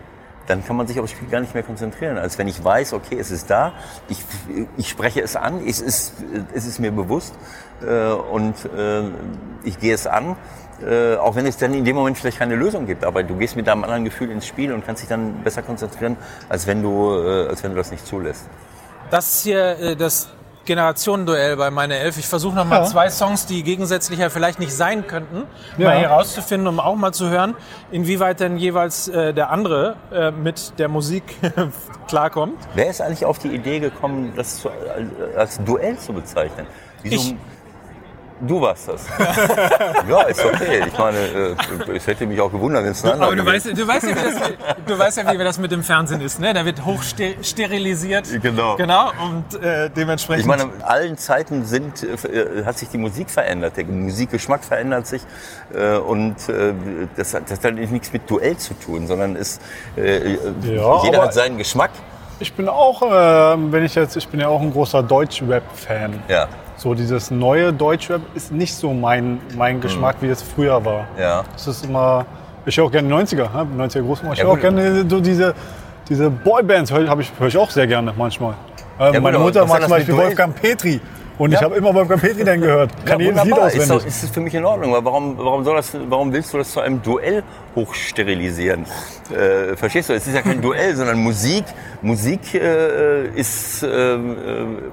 dann 0.48 0.64
kann 0.64 0.76
man 0.76 0.86
sich 0.86 0.98
aufs 0.98 1.10
Spiel 1.12 1.28
gar 1.28 1.40
nicht 1.40 1.54
mehr 1.54 1.62
konzentrieren, 1.62 2.16
als 2.16 2.38
wenn 2.38 2.48
ich 2.48 2.62
weiß, 2.62 2.94
okay, 2.94 3.18
es 3.18 3.30
ist 3.30 3.50
da, 3.50 3.72
ich, 4.08 4.18
ich 4.76 4.88
spreche 4.88 5.20
es 5.20 5.36
an, 5.36 5.60
es 5.66 5.80
ist, 5.80 6.14
es 6.54 6.66
ist 6.66 6.78
mir 6.78 6.90
bewusst 6.90 7.34
äh, 7.82 8.12
und 8.12 8.54
äh, 8.64 9.02
ich 9.64 9.78
gehe 9.78 9.94
es 9.94 10.06
an 10.06 10.36
äh, 10.86 11.16
auch 11.16 11.34
wenn 11.34 11.46
es 11.46 11.56
dann 11.56 11.74
in 11.74 11.84
dem 11.84 11.96
Moment 11.96 12.18
vielleicht 12.18 12.38
keine 12.38 12.54
Lösung 12.54 12.86
gibt, 12.86 13.04
aber 13.04 13.22
du 13.22 13.36
gehst 13.36 13.56
mit 13.56 13.68
einem 13.68 13.84
anderen 13.84 14.04
Gefühl 14.04 14.30
ins 14.30 14.46
Spiel 14.46 14.72
und 14.72 14.86
kannst 14.86 15.02
dich 15.02 15.08
dann 15.08 15.42
besser 15.42 15.62
konzentrieren, 15.62 16.16
als 16.48 16.66
wenn 16.66 16.82
du, 16.82 17.14
äh, 17.14 17.48
als 17.48 17.62
wenn 17.62 17.72
du 17.72 17.76
das 17.76 17.90
nicht 17.90 18.06
zulässt. 18.06 18.48
Das 19.10 19.28
ist 19.28 19.42
hier 19.42 19.78
äh, 19.78 19.96
das 19.96 20.28
Generationenduell 20.68 21.56
bei 21.56 21.70
meine 21.70 21.96
Elf. 21.96 22.18
Ich 22.18 22.26
versuche 22.26 22.54
noch 22.54 22.66
mal 22.66 22.82
ja. 22.82 22.84
zwei 22.84 23.08
Songs, 23.08 23.46
die 23.46 23.62
gegensätzlicher 23.62 24.28
vielleicht 24.28 24.60
nicht 24.60 24.72
sein 24.72 25.06
könnten, 25.06 25.44
ja. 25.78 25.88
mal 25.88 25.98
herauszufinden, 25.98 26.68
um 26.68 26.78
auch 26.78 26.94
mal 26.94 27.12
zu 27.12 27.30
hören, 27.30 27.54
inwieweit 27.90 28.40
denn 28.40 28.58
jeweils 28.58 29.08
äh, 29.08 29.32
der 29.32 29.50
andere 29.50 29.96
äh, 30.12 30.30
mit 30.30 30.78
der 30.78 30.88
Musik 30.88 31.22
klarkommt. 32.08 32.58
Wer 32.74 32.90
ist 32.90 33.00
eigentlich 33.00 33.24
auf 33.24 33.38
die 33.38 33.48
Idee 33.48 33.80
gekommen, 33.80 34.34
das 34.36 34.60
zu, 34.60 34.68
als 35.34 35.58
Duell 35.64 35.98
zu 35.98 36.12
bezeichnen? 36.12 36.66
Wieso? 37.02 37.16
Ich, 37.16 37.34
Du 38.40 38.60
warst 38.60 38.88
das. 38.88 39.06
ja, 40.08 40.22
ist 40.22 40.44
okay. 40.44 40.84
Ich 40.86 40.98
meine, 40.98 41.18
äh, 41.18 41.96
es 41.96 42.06
hätte 42.06 42.26
mich 42.26 42.40
auch 42.40 42.52
gewundert, 42.52 42.84
wenn 42.84 42.92
es 42.92 43.04
ein 43.04 43.12
anderer 43.12 43.28
Aber 43.28 43.36
du 43.36 43.44
weißt, 43.44 43.66
du, 43.76 43.86
weißt 43.86 44.06
ja, 44.06 44.10
wie 44.10 44.14
das, 44.14 44.34
du 44.86 44.98
weißt 44.98 45.16
ja, 45.18 45.32
wie 45.32 45.44
das 45.44 45.58
mit 45.58 45.72
dem 45.72 45.82
Fernsehen 45.82 46.20
ist. 46.20 46.38
Ne? 46.38 46.54
Da 46.54 46.64
wird 46.64 46.84
hochsterilisiert. 46.84 48.28
Genau. 48.40 48.76
Genau. 48.76 49.10
Und 49.24 49.60
äh, 49.60 49.90
dementsprechend. 49.90 50.42
Ich 50.42 50.46
meine, 50.46 50.62
in 50.62 50.82
allen 50.82 51.18
Zeiten 51.18 51.64
sind, 51.64 52.04
äh, 52.04 52.64
hat 52.64 52.78
sich 52.78 52.88
die 52.88 52.98
Musik 52.98 53.28
verändert, 53.30 53.76
der 53.76 53.86
Musikgeschmack 53.86 54.62
verändert 54.62 55.06
sich 55.06 55.22
äh, 55.74 55.96
und 55.96 56.48
äh, 56.48 56.74
das, 57.16 57.34
hat, 57.34 57.50
das 57.50 57.62
hat 57.64 57.74
nichts 57.74 58.12
mit 58.12 58.30
Duell 58.30 58.56
zu 58.56 58.74
tun, 58.74 59.06
sondern 59.08 59.34
ist, 59.34 59.60
äh, 59.96 60.34
Ja, 60.62 61.02
jeder 61.02 61.22
hat 61.22 61.34
seinen 61.34 61.58
Geschmack. 61.58 61.90
Ich 62.40 62.52
bin 62.52 62.68
auch, 62.68 63.02
äh, 63.02 63.72
wenn 63.72 63.84
ich 63.84 63.96
jetzt, 63.96 64.16
ich 64.16 64.28
bin 64.28 64.38
ja 64.38 64.46
auch 64.46 64.60
ein 64.60 64.72
großer 64.72 65.02
Deutsch-Rap-Fan. 65.02 66.22
Ja, 66.28 66.46
So 66.78 66.94
dieses 66.94 67.32
neue 67.32 67.72
Deutsch-Rap 67.72 68.20
ist 68.36 68.52
nicht 68.52 68.72
so 68.72 68.92
mein, 68.92 69.40
mein 69.56 69.80
Geschmack, 69.80 70.16
wie 70.20 70.28
es 70.28 70.40
früher 70.42 70.84
war. 70.84 71.06
ja. 71.18 71.44
Es 71.56 71.66
ist 71.66 71.84
immer, 71.84 72.24
ich 72.64 72.76
höre 72.78 72.84
auch 72.84 72.92
gerne 72.92 73.12
90er, 73.12 73.48
ne? 73.52 73.84
90er 73.84 74.02
Großmutter. 74.02 74.32
Ich 74.34 74.38
Ja, 74.38 74.44
höre 74.44 74.50
auch 74.52 74.54
gut. 74.54 74.62
gerne 74.62 75.04
so 75.10 75.18
diese, 75.20 75.54
diese 76.08 76.30
Boybands, 76.30 76.92
höre 76.92 77.18
ich, 77.18 77.32
höre 77.36 77.48
ich 77.48 77.56
auch 77.58 77.70
sehr 77.70 77.88
gerne 77.88 78.14
manchmal. 78.16 78.54
Äh, 78.98 79.12
gut, 79.12 79.22
meine 79.22 79.36
aber 79.38 79.46
Mutter 79.46 79.62
was 79.62 79.68
mag 79.68 79.82
zum 79.82 79.90
Beispiel 79.90 80.16
Wolfgang 80.16 80.54
Petri. 80.54 81.00
Und 81.38 81.52
Ja. 81.52 81.58
ich 81.58 81.64
habe 81.64 81.76
immer 81.76 81.94
Wolfgang 81.94 82.20
Petri 82.20 82.44
dann 82.44 82.60
gehört. 82.60 82.90
Kann 83.06 83.20
ja, 83.20 83.26
jedes 83.26 83.44
Lied 83.44 83.52
wunderbar. 83.52 83.68
Ist, 83.68 83.74
auswendig. 83.80 84.02
doch, 84.02 84.06
ist 84.08 84.22
das 84.24 84.30
für 84.30 84.40
mich 84.40 84.54
in 84.54 84.64
Ordnung. 84.64 84.94
Aber 84.94 85.04
warum, 85.04 85.38
warum, 85.38 85.64
soll 85.64 85.76
das, 85.76 85.92
warum 86.08 86.32
willst 86.32 86.52
du 86.52 86.58
das 86.58 86.72
zu 86.72 86.80
einem 86.80 87.00
Duell 87.02 87.44
hochsterilisieren? 87.76 88.86
Äh, 89.30 89.76
verstehst 89.76 90.08
du? 90.08 90.14
Es 90.14 90.26
ist 90.26 90.34
ja 90.34 90.42
kein 90.42 90.60
Duell, 90.60 90.96
sondern 90.96 91.18
Musik. 91.18 91.64
Musik 92.02 92.54
äh, 92.54 93.28
ist 93.28 93.82
äh, 93.82 94.18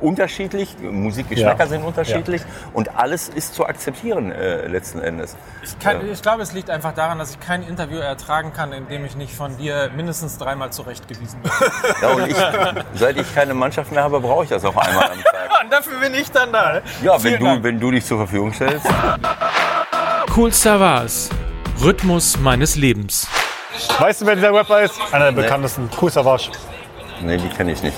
unterschiedlich, 0.02 0.76
Musikgeschmäcker 0.82 1.64
Ja. 1.64 1.68
sind 1.68 1.84
unterschiedlich 1.84 2.42
und 2.74 2.96
alles 2.98 3.30
ist 3.30 3.54
zu 3.56 3.66
akzeptieren 3.66 4.32
äh, 4.32 4.68
letzten 4.68 5.00
Endes. 5.00 5.36
Ich, 5.64 5.78
kann, 5.80 5.98
ich 6.12 6.22
glaube, 6.22 6.42
es 6.44 6.54
liegt 6.54 6.70
einfach 6.70 6.94
daran, 6.94 7.20
dass 7.20 7.32
ich 7.32 7.40
kein 7.40 7.64
Interview 7.64 7.98
ertragen 8.00 8.54
kann, 8.54 8.74
in 8.74 8.88
dem 8.88 9.06
ich 9.06 9.16
nicht 9.16 9.34
von 9.34 9.56
dir 9.58 9.90
mindestens 9.96 10.38
dreimal 10.38 10.72
zurechtgewiesen 10.72 11.40
werde. 11.44 11.72
Ja, 12.02 12.10
und 12.10 12.28
ich, 12.28 13.00
seit 13.00 13.18
ich 13.18 13.34
keine 13.36 13.54
Mannschaft 13.54 13.92
mehr 13.92 14.04
habe, 14.04 14.20
brauche 14.20 14.44
ich 14.44 14.50
das 14.50 14.66
auch 14.66 14.76
einmal 14.76 15.06
am 15.12 15.24
Tag. 15.24 15.64
Und 15.64 15.72
dafür 15.74 16.00
bin 16.00 16.14
ich 16.14 16.32
dann 16.36 16.52
da. 16.52 16.82
Ja, 17.04 17.22
wenn 17.24 17.40
du, 17.40 17.64
wenn 17.64 17.80
du 17.80 17.92
dich 17.92 18.06
zur 18.06 18.18
Verfügung 18.18 18.54
stellst. 18.54 18.86
Cool 20.36 20.52
Savas. 20.52 21.30
Rhythmus 21.82 22.38
meines 22.40 22.76
Lebens. 22.76 23.28
Weißt 24.00 24.22
du, 24.22 24.26
wer 24.26 24.36
dieser 24.36 24.54
Rapper 24.54 24.82
ist? 24.82 24.94
Einer 25.12 25.26
der 25.26 25.32
Nee. 25.34 25.42
bekanntesten. 25.42 25.90
Cool 26.02 26.12
Savage. 26.12 26.50
Nee, 27.22 27.38
die 27.38 27.50
kenne 27.50 27.72
ich 27.72 27.82
nicht. 27.84 27.98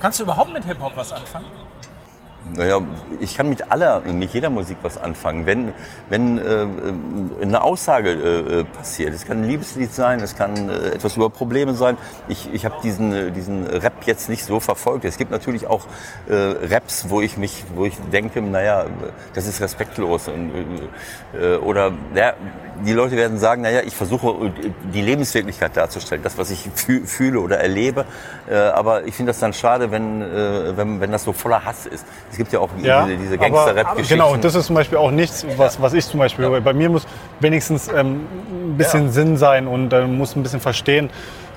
Kannst 0.00 0.18
du 0.18 0.24
überhaupt 0.24 0.52
mit 0.52 0.64
Hip-Hop 0.64 0.92
was 0.96 1.12
anfangen? 1.12 1.46
Naja, 2.54 2.80
ich 3.20 3.36
kann 3.36 3.48
mit 3.48 3.70
aller, 3.70 4.00
mit 4.00 4.32
jeder 4.32 4.50
Musik 4.50 4.78
was 4.82 4.96
anfangen. 4.96 5.46
Wenn, 5.46 5.72
wenn 6.08 6.38
äh, 6.38 6.66
eine 7.42 7.62
Aussage 7.62 8.10
äh, 8.10 8.64
passiert, 8.64 9.14
es 9.14 9.26
kann 9.26 9.42
ein 9.42 9.48
Liebeslied 9.48 9.92
sein, 9.92 10.20
es 10.20 10.36
kann 10.36 10.68
äh, 10.68 10.88
etwas 10.88 11.16
über 11.16 11.28
Probleme 11.28 11.74
sein. 11.74 11.98
Ich, 12.28 12.52
ich 12.52 12.64
habe 12.64 12.76
diesen, 12.82 13.12
äh, 13.12 13.30
diesen 13.30 13.66
Rap 13.66 14.04
jetzt 14.06 14.28
nicht 14.28 14.44
so 14.44 14.58
verfolgt. 14.58 15.04
Es 15.04 15.18
gibt 15.18 15.30
natürlich 15.30 15.66
auch 15.66 15.86
äh, 16.28 16.34
Raps, 16.34 17.10
wo 17.10 17.20
ich 17.20 17.36
mich, 17.36 17.64
wo 17.74 17.84
ich 17.84 17.96
denke, 18.10 18.40
naja, 18.40 18.86
das 19.34 19.46
ist 19.46 19.60
respektlos. 19.60 20.28
Und, 20.28 20.50
äh, 21.38 21.56
oder 21.56 21.92
ja, 22.14 22.34
die 22.84 22.92
Leute 22.92 23.16
werden 23.16 23.38
sagen, 23.38 23.62
naja, 23.62 23.82
ich 23.84 23.94
versuche 23.94 24.46
äh, 24.46 24.70
die 24.92 25.02
Lebenswirklichkeit 25.02 25.76
darzustellen, 25.76 26.22
das, 26.22 26.38
was 26.38 26.50
ich 26.50 26.68
fü 26.74 27.06
fühle 27.06 27.40
oder 27.40 27.58
erlebe. 27.58 28.06
Äh, 28.48 28.56
aber 28.56 29.04
ich 29.04 29.14
finde 29.14 29.30
das 29.30 29.40
dann 29.40 29.52
schade, 29.52 29.90
wenn, 29.90 30.22
äh, 30.22 30.76
wenn, 30.76 31.00
wenn 31.00 31.12
das 31.12 31.24
so 31.24 31.32
voller 31.32 31.64
Hass 31.64 31.86
ist. 31.86 32.06
Es 32.30 32.36
gibt 32.36 32.52
ja 32.52 32.60
auch 32.60 32.68
Ja, 32.80 33.04
diese, 33.06 33.16
diese 33.18 33.38
Gangster-Rap-Geschichten. 33.38 34.14
Genau, 34.14 34.32
und 34.32 34.44
das 34.44 34.54
ist 34.54 34.66
zum 34.66 34.76
Beispiel 34.76 34.98
auch 34.98 35.10
nichts, 35.10 35.44
was, 35.56 35.80
was 35.82 35.92
ich 35.94 36.06
zum 36.06 36.20
Beispiel 36.20 36.44
höre. 36.46 36.60
Bei 36.60 36.72
mir 36.72 36.88
muss 36.88 37.06
wenigstens 37.40 37.88
ähm, 37.88 38.20
ein 38.50 38.76
bisschen 38.76 39.06
Ja. 39.06 39.12
Sinn 39.12 39.36
sein 39.36 39.66
und 39.66 39.92
äh, 39.92 40.06
muss 40.06 40.36
ein 40.36 40.42
bisschen 40.42 40.60
verstehen. 40.60 41.10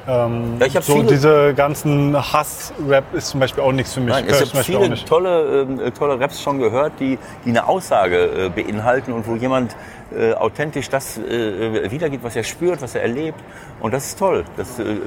Ähm, 0.08 0.58
Ja, 0.60 0.82
so 0.82 0.96
viele- 0.96 1.08
diese 1.08 1.54
ganzen 1.54 2.18
Hass-Rap 2.18 3.14
ist 3.14 3.28
zum 3.28 3.40
Beispiel 3.40 3.64
auch 3.64 3.72
nichts 3.72 3.94
für 3.94 4.02
mich. 4.02 4.14
Nein, 4.14 4.26
ich 4.28 4.34
habe 4.42 4.64
viele 4.64 5.06
tolle, 5.06 5.62
ähm, 5.62 5.94
tolle 5.98 6.20
Raps 6.20 6.42
schon 6.42 6.60
gehört, 6.60 6.94
die, 7.00 7.18
die 7.46 7.50
eine 7.52 7.68
Aussage 7.68 8.18
äh, 8.18 8.50
beinhalten 8.50 9.14
und 9.14 9.28
wo 9.28 9.36
jemand 9.36 9.76
äh, 10.18 10.34
authentisch 10.34 10.90
das 10.90 11.18
äh, 11.20 11.90
wiedergibt, 11.92 12.24
was 12.24 12.36
er 12.36 12.44
spürt, 12.44 12.82
was 12.82 12.96
er 12.96 13.04
erlebt. 13.04 13.40
Und 13.80 13.94
das 13.94 14.08
ist 14.08 14.20
toll. 14.20 14.44
Das, 14.58 14.80
äh, 14.80 14.98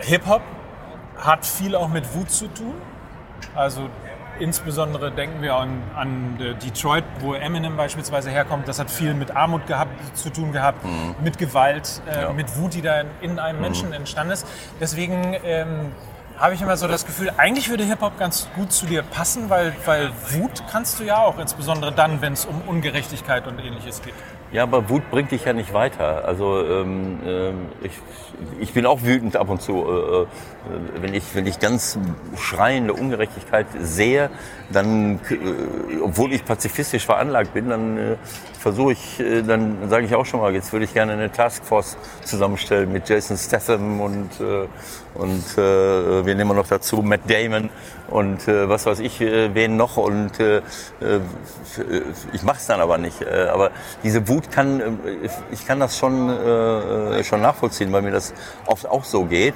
Hip-Hop 0.00 0.42
hat 1.16 1.44
viel 1.44 1.74
auch 1.74 1.88
mit 1.88 2.04
Wut 2.14 2.30
zu 2.30 2.46
tun. 2.48 2.74
Also 3.56 3.80
insbesondere 4.40 5.10
denken 5.10 5.42
wir 5.42 5.54
an, 5.56 5.82
an 5.96 6.38
äh, 6.40 6.54
Detroit, 6.54 7.04
wo 7.20 7.34
Eminem 7.34 7.76
beispielsweise 7.76 8.30
herkommt. 8.30 8.68
Das 8.68 8.78
hat 8.78 8.90
viel 8.90 9.14
mit 9.14 9.34
Armut 9.36 9.66
gehabt, 9.66 9.90
zu 10.16 10.30
tun 10.30 10.52
gehabt, 10.52 10.78
mit 11.22 11.38
Gewalt, 11.38 12.02
äh, 12.06 12.22
Ja. 12.22 12.32
mit 12.32 12.56
Wut, 12.56 12.74
die 12.74 12.82
da 12.82 13.00
in, 13.00 13.06
in 13.20 13.38
einem 13.38 13.60
Menschen 13.60 13.92
entstanden 13.92 14.32
ist. 14.32 14.46
Deswegen 14.80 15.34
ähm, 15.44 15.92
habe 16.38 16.54
ich 16.54 16.62
immer 16.62 16.76
so 16.76 16.86
das 16.86 17.04
Gefühl, 17.04 17.32
eigentlich 17.36 17.68
würde 17.68 17.84
Hip-Hop 17.84 18.18
ganz 18.18 18.48
gut 18.54 18.70
zu 18.72 18.86
dir 18.86 19.02
passen, 19.02 19.50
weil, 19.50 19.74
weil 19.86 20.10
Wut 20.30 20.62
kannst 20.70 21.00
du 21.00 21.04
ja 21.04 21.18
auch, 21.18 21.38
insbesondere 21.38 21.90
dann, 21.92 22.20
wenn 22.22 22.32
es 22.32 22.46
um 22.46 22.60
Ungerechtigkeit 22.66 23.46
und 23.48 23.58
ähnliches 23.58 24.02
geht. 24.02 24.14
Ja, 24.50 24.62
aber 24.62 24.88
Wut 24.88 25.10
bringt 25.10 25.30
dich 25.30 25.44
ja 25.44 25.52
nicht 25.52 25.74
weiter. 25.74 26.24
Also 26.24 26.64
ähm, 26.64 27.18
ähm, 27.26 27.54
ich, 27.82 27.92
ich 28.60 28.72
bin 28.72 28.86
auch 28.86 29.02
wütend 29.02 29.36
ab 29.36 29.50
und 29.50 29.60
zu. 29.60 29.84
Äh, 29.84 30.22
äh, 30.22 30.26
wenn, 31.00 31.14
ich, 31.14 31.34
wenn 31.34 31.46
ich 31.46 31.58
ganz 31.58 31.98
schreiende 32.36 32.92
Ungerechtigkeit 32.92 33.66
sehe, 33.80 34.30
dann, 34.70 35.20
äh, 35.30 36.00
obwohl 36.02 36.32
ich 36.32 36.44
pazifistisch 36.44 37.06
veranlagt 37.06 37.54
bin, 37.54 37.68
dann 37.68 37.96
äh, 37.96 38.16
versuche 38.58 38.92
ich, 38.92 39.20
äh, 39.20 39.42
dann 39.42 39.88
sage 39.88 40.04
ich 40.04 40.14
auch 40.14 40.26
schon 40.26 40.40
mal, 40.40 40.52
jetzt 40.52 40.72
würde 40.72 40.84
ich 40.84 40.92
gerne 40.92 41.12
eine 41.12 41.32
Taskforce 41.32 41.96
zusammenstellen 42.24 42.92
mit 42.92 43.08
Jason 43.08 43.36
Statham 43.36 44.00
und, 44.00 44.40
äh, 44.40 44.66
und 45.14 45.58
äh, 45.58 46.26
wir 46.26 46.34
nehmen 46.34 46.54
noch 46.54 46.66
dazu 46.66 47.02
Matt 47.02 47.20
Damon 47.28 47.70
und 48.08 48.46
äh, 48.48 48.68
was 48.68 48.86
weiß 48.86 49.00
ich, 49.00 49.20
äh, 49.20 49.54
wen 49.54 49.76
noch 49.76 49.96
und 49.96 50.38
äh, 50.40 50.58
äh, 50.58 50.62
ich 52.32 52.42
mache 52.42 52.58
es 52.58 52.66
dann 52.66 52.80
aber 52.80 52.98
nicht. 52.98 53.26
Aber 53.26 53.70
diese 54.02 54.26
Wut 54.28 54.50
kann, 54.50 54.98
ich 55.50 55.66
kann 55.66 55.80
das 55.80 55.96
schon, 55.98 56.28
äh, 56.28 57.22
schon 57.24 57.40
nachvollziehen, 57.40 57.92
weil 57.92 58.02
mir 58.02 58.10
das 58.10 58.34
oft 58.66 58.86
auch 58.86 59.04
so 59.04 59.24
geht. 59.24 59.54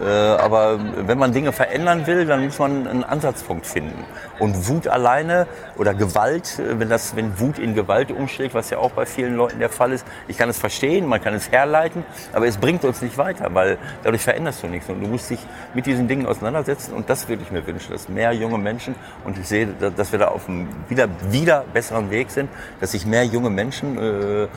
Äh, 0.00 0.06
aber 0.06 0.78
wenn 1.06 1.18
man 1.18 1.32
Dinge 1.32 1.52
verändern 1.52 2.06
will, 2.06 2.24
dann 2.24 2.44
muss 2.46 2.58
man 2.58 2.86
einen 2.86 3.04
Ansatzpunkt 3.04 3.66
finden. 3.66 4.04
Und 4.38 4.66
Wut 4.68 4.88
alleine 4.88 5.46
oder 5.76 5.92
Gewalt, 5.92 6.58
äh, 6.58 6.78
wenn, 6.80 6.88
das, 6.88 7.14
wenn 7.14 7.38
Wut 7.38 7.58
in 7.58 7.74
Gewalt 7.74 8.10
umschlägt, 8.10 8.54
was 8.54 8.70
ja 8.70 8.78
auch 8.78 8.92
bei 8.92 9.04
vielen 9.04 9.36
Leuten 9.36 9.58
der 9.58 9.68
Fall 9.68 9.92
ist, 9.92 10.06
ich 10.28 10.38
kann 10.38 10.48
es 10.48 10.58
verstehen, 10.58 11.06
man 11.06 11.22
kann 11.22 11.34
es 11.34 11.52
herleiten, 11.52 12.04
aber 12.32 12.46
es 12.46 12.56
bringt 12.56 12.84
uns 12.84 13.02
nicht 13.02 13.18
weiter, 13.18 13.54
weil 13.54 13.76
dadurch 14.02 14.22
veränderst 14.22 14.62
du 14.62 14.66
nichts. 14.66 14.88
Und 14.88 15.02
du 15.02 15.08
musst 15.08 15.28
dich 15.28 15.40
mit 15.74 15.84
diesen 15.84 16.08
Dingen 16.08 16.24
auseinandersetzen 16.26 16.94
und 16.94 17.10
das 17.10 17.28
würde 17.28 17.42
ich 17.42 17.50
mir 17.50 17.66
wünschen, 17.66 17.92
dass 17.92 18.08
mehr 18.08 18.32
junge 18.32 18.56
Menschen, 18.56 18.94
und 19.24 19.36
ich 19.38 19.46
sehe, 19.46 19.68
da- 19.78 19.90
dass 19.90 20.10
wir 20.10 20.18
da 20.18 20.28
auf 20.28 20.48
einem 20.48 20.68
wieder, 20.88 21.06
wieder 21.30 21.64
besseren 21.72 22.10
Weg 22.10 22.30
sind, 22.30 22.48
dass 22.80 22.92
sich 22.92 23.04
mehr 23.04 23.24
junge 23.24 23.50
Menschen 23.50 23.98
äh, 23.98 24.48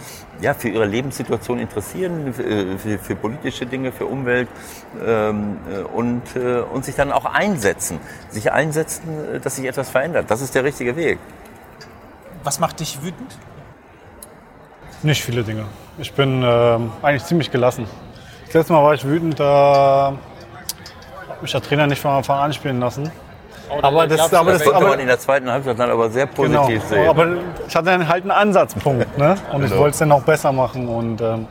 ja, 0.42 0.54
für 0.54 0.70
ihre 0.70 0.86
Lebenssituation 0.86 1.60
interessieren, 1.60 2.34
für, 2.34 2.78
für, 2.78 3.00
für 3.00 3.16
politische 3.16 3.66
Dinge, 3.66 3.92
für 3.92 4.06
Umwelt 4.06 4.48
ähm, 5.06 5.58
äh, 5.72 5.80
und, 5.80 6.36
äh, 6.36 6.62
und 6.62 6.86
sich 6.86 6.96
dann 6.96 7.12
auch 7.12 7.26
einsetzen. 7.26 8.00
Sich 8.30 8.52
einsetzen, 8.52 9.36
äh, 9.36 9.40
dass 9.40 9.56
sich 9.56 9.66
etwas 9.66 9.90
verändert. 9.90 10.30
Das 10.30 10.42
ist 10.42 10.56
der 10.56 10.64
richtige 10.64 10.96
Weg. 10.96 11.20
Was 12.44 12.60
macht 12.60 12.80
dich 12.80 13.02
wütend? 13.02 13.38
Nicht 15.04 15.24
viele 15.24 15.44
Dinge. 15.44 15.66
Ich 15.98 16.14
bin 16.14 16.44
ähm, 16.44 16.92
eigentlich 17.02 17.26
ziemlich 17.26 17.52
gelassen. 17.52 17.88
Das 18.46 18.54
letzte 18.54 18.74
Mal 18.74 18.84
war 18.84 18.94
ich 18.94 19.06
wütend, 19.06 19.40
da 19.40 20.18
hat 21.30 21.42
mich 21.42 21.52
der 21.52 21.62
Trainer 21.62 21.88
nicht 21.88 22.02
von 22.02 22.12
Anfang 22.12 22.40
an 22.40 22.54
spielen 22.54 22.80
lassen. 22.80 23.12
Aber 23.82 24.08
das, 24.08 24.34
aber 24.34 24.52
Das 24.52 24.60
das, 24.62 24.68
konnte 24.72 24.78
aber, 24.86 24.90
man 24.90 25.00
in 25.00 25.08
der 25.08 25.20
zweiten 25.20 25.50
Halbzeit 25.52 25.80
dann 25.80 25.90
aber 25.90 26.10
sehr 26.10 26.28
genau. 26.28 26.62
positiv 26.64 26.84
sehen. 26.90 27.08
Aber 27.10 27.28
ich 27.68 27.76
hatte 27.76 27.86
dann 27.86 28.08
halt 28.08 28.24
einen 28.24 28.32
Ansatzpunkt, 28.32 29.18
ne? 29.18 29.36
Und 29.52 29.64
ich 29.64 29.70
Genau. 29.70 29.82
wollte 29.82 29.94
es 29.94 30.00
dann 30.00 30.12
auch 30.12 30.22
besser 30.24 30.52
machen 30.52 30.88
und 30.88 31.22
ähm, 31.22 31.48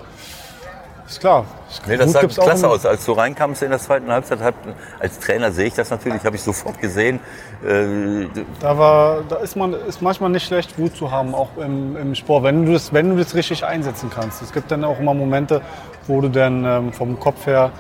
ist 1.07 1.21
klar. 1.21 1.45
Nee, 1.87 1.97
das 1.99 2.13
sah 2.13 2.21
klasse 2.27 2.69
aus. 2.69 2.87
Als 2.87 3.05
du 3.05 3.13
reinkamst 3.13 3.63
in 3.63 3.71
der 3.71 3.79
zweiten 3.79 4.11
Halbzeit, 4.11 4.41
hat, 4.41 4.55
als 5.01 5.19
Trainer 5.19 5.51
sehe 5.53 5.67
ich 5.67 5.75
das 5.75 5.91
natürlich, 5.91 6.25
habe 6.25 6.37
ich 6.37 6.43
sofort 6.43 6.81
gesehen. 6.81 7.21
Äh, 7.67 8.27
Da, 8.61 8.79
war, 8.79 9.19
da 9.29 9.37
ist, 9.37 9.55
man, 9.57 9.75
ist 9.87 10.01
manchmal 10.01 10.31
nicht 10.31 10.47
schlecht, 10.47 10.79
Wut 10.79 10.97
zu 10.97 11.11
haben, 11.11 11.35
auch 11.35 11.51
im, 11.59 11.97
im 11.97 12.15
Sport, 12.15 12.45
wenn 12.45 12.65
du, 12.65 12.73
das, 12.73 12.93
wenn 12.93 13.11
du 13.11 13.23
das 13.23 13.35
richtig 13.35 13.65
einsetzen 13.65 14.09
kannst. 14.15 14.41
Es 14.41 14.53
gibt 14.53 14.71
dann 14.71 14.85
auch 14.85 14.99
immer 14.99 15.13
Momente, 15.15 15.61
wo 16.07 16.21
du 16.23 16.29
dann 16.29 16.65
ähm, 16.65 16.93
vom 16.93 17.19
Kopf 17.21 17.47
her 17.47 17.71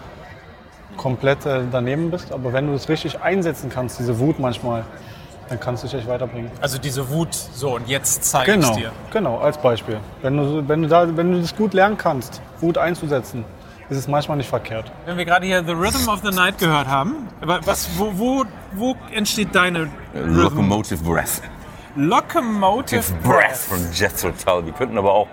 komplett 0.96 1.44
äh, 1.46 1.60
daneben 1.70 2.10
bist. 2.10 2.32
Aber 2.32 2.52
wenn 2.52 2.66
du 2.66 2.72
das 2.72 2.88
richtig 2.88 3.20
einsetzen 3.20 3.70
kannst, 3.70 3.98
diese 3.98 4.18
Wut 4.18 4.38
manchmal, 4.38 4.84
dann 5.48 5.60
kannst 5.60 5.82
du 5.82 5.88
dich 5.88 5.98
echt 5.98 6.08
weiterbringen. 6.08 6.50
Also 6.60 6.78
diese 6.78 7.08
Wut, 7.10 7.34
so 7.34 7.74
und 7.76 7.86
jetzt 7.88 8.24
zeige 8.24 8.52
ich 8.52 8.60
Genau, 8.60 8.76
dir. 8.76 8.92
genau, 9.12 9.38
als 9.38 9.58
Beispiel. 9.58 9.98
Wenn 10.22 10.36
du, 10.38 10.66
wenn, 10.68 10.82
du 10.82 10.88
da, 10.88 11.16
wenn 11.16 11.32
du 11.32 11.40
das 11.40 11.54
gut 11.54 11.74
lernen 11.74 11.98
kannst, 11.98 12.40
Wut 12.60 12.78
einzusetzen, 12.78 13.44
ist 13.90 13.98
es 13.98 14.08
manchmal 14.08 14.38
nicht 14.38 14.48
verkehrt. 14.48 14.90
Wenn 15.04 15.18
wir 15.18 15.26
gerade 15.26 15.44
hier 15.44 15.62
The 15.62 15.72
Rhythm 15.72 16.08
of 16.08 16.20
the 16.24 16.30
Night 16.34 16.56
gehört 16.56 16.86
haben, 16.88 17.28
wa- 17.42 17.60
was, 17.64 17.86
wo, 17.98 18.10
wo, 18.14 18.44
wo 18.72 18.96
entsteht 19.12 19.54
deine 19.54 19.80
Rhythm? 20.14 20.36
Locomotive 20.40 21.04
Breath. 21.04 21.42
Locomotive 21.94 23.12
Breath 23.22 23.56
von 23.56 23.78
Jethro 23.92 24.30
Tull. 24.30 24.62
Die 24.64 24.72
könnten 24.72 24.96
aber 24.98 25.12
auch 25.12 25.28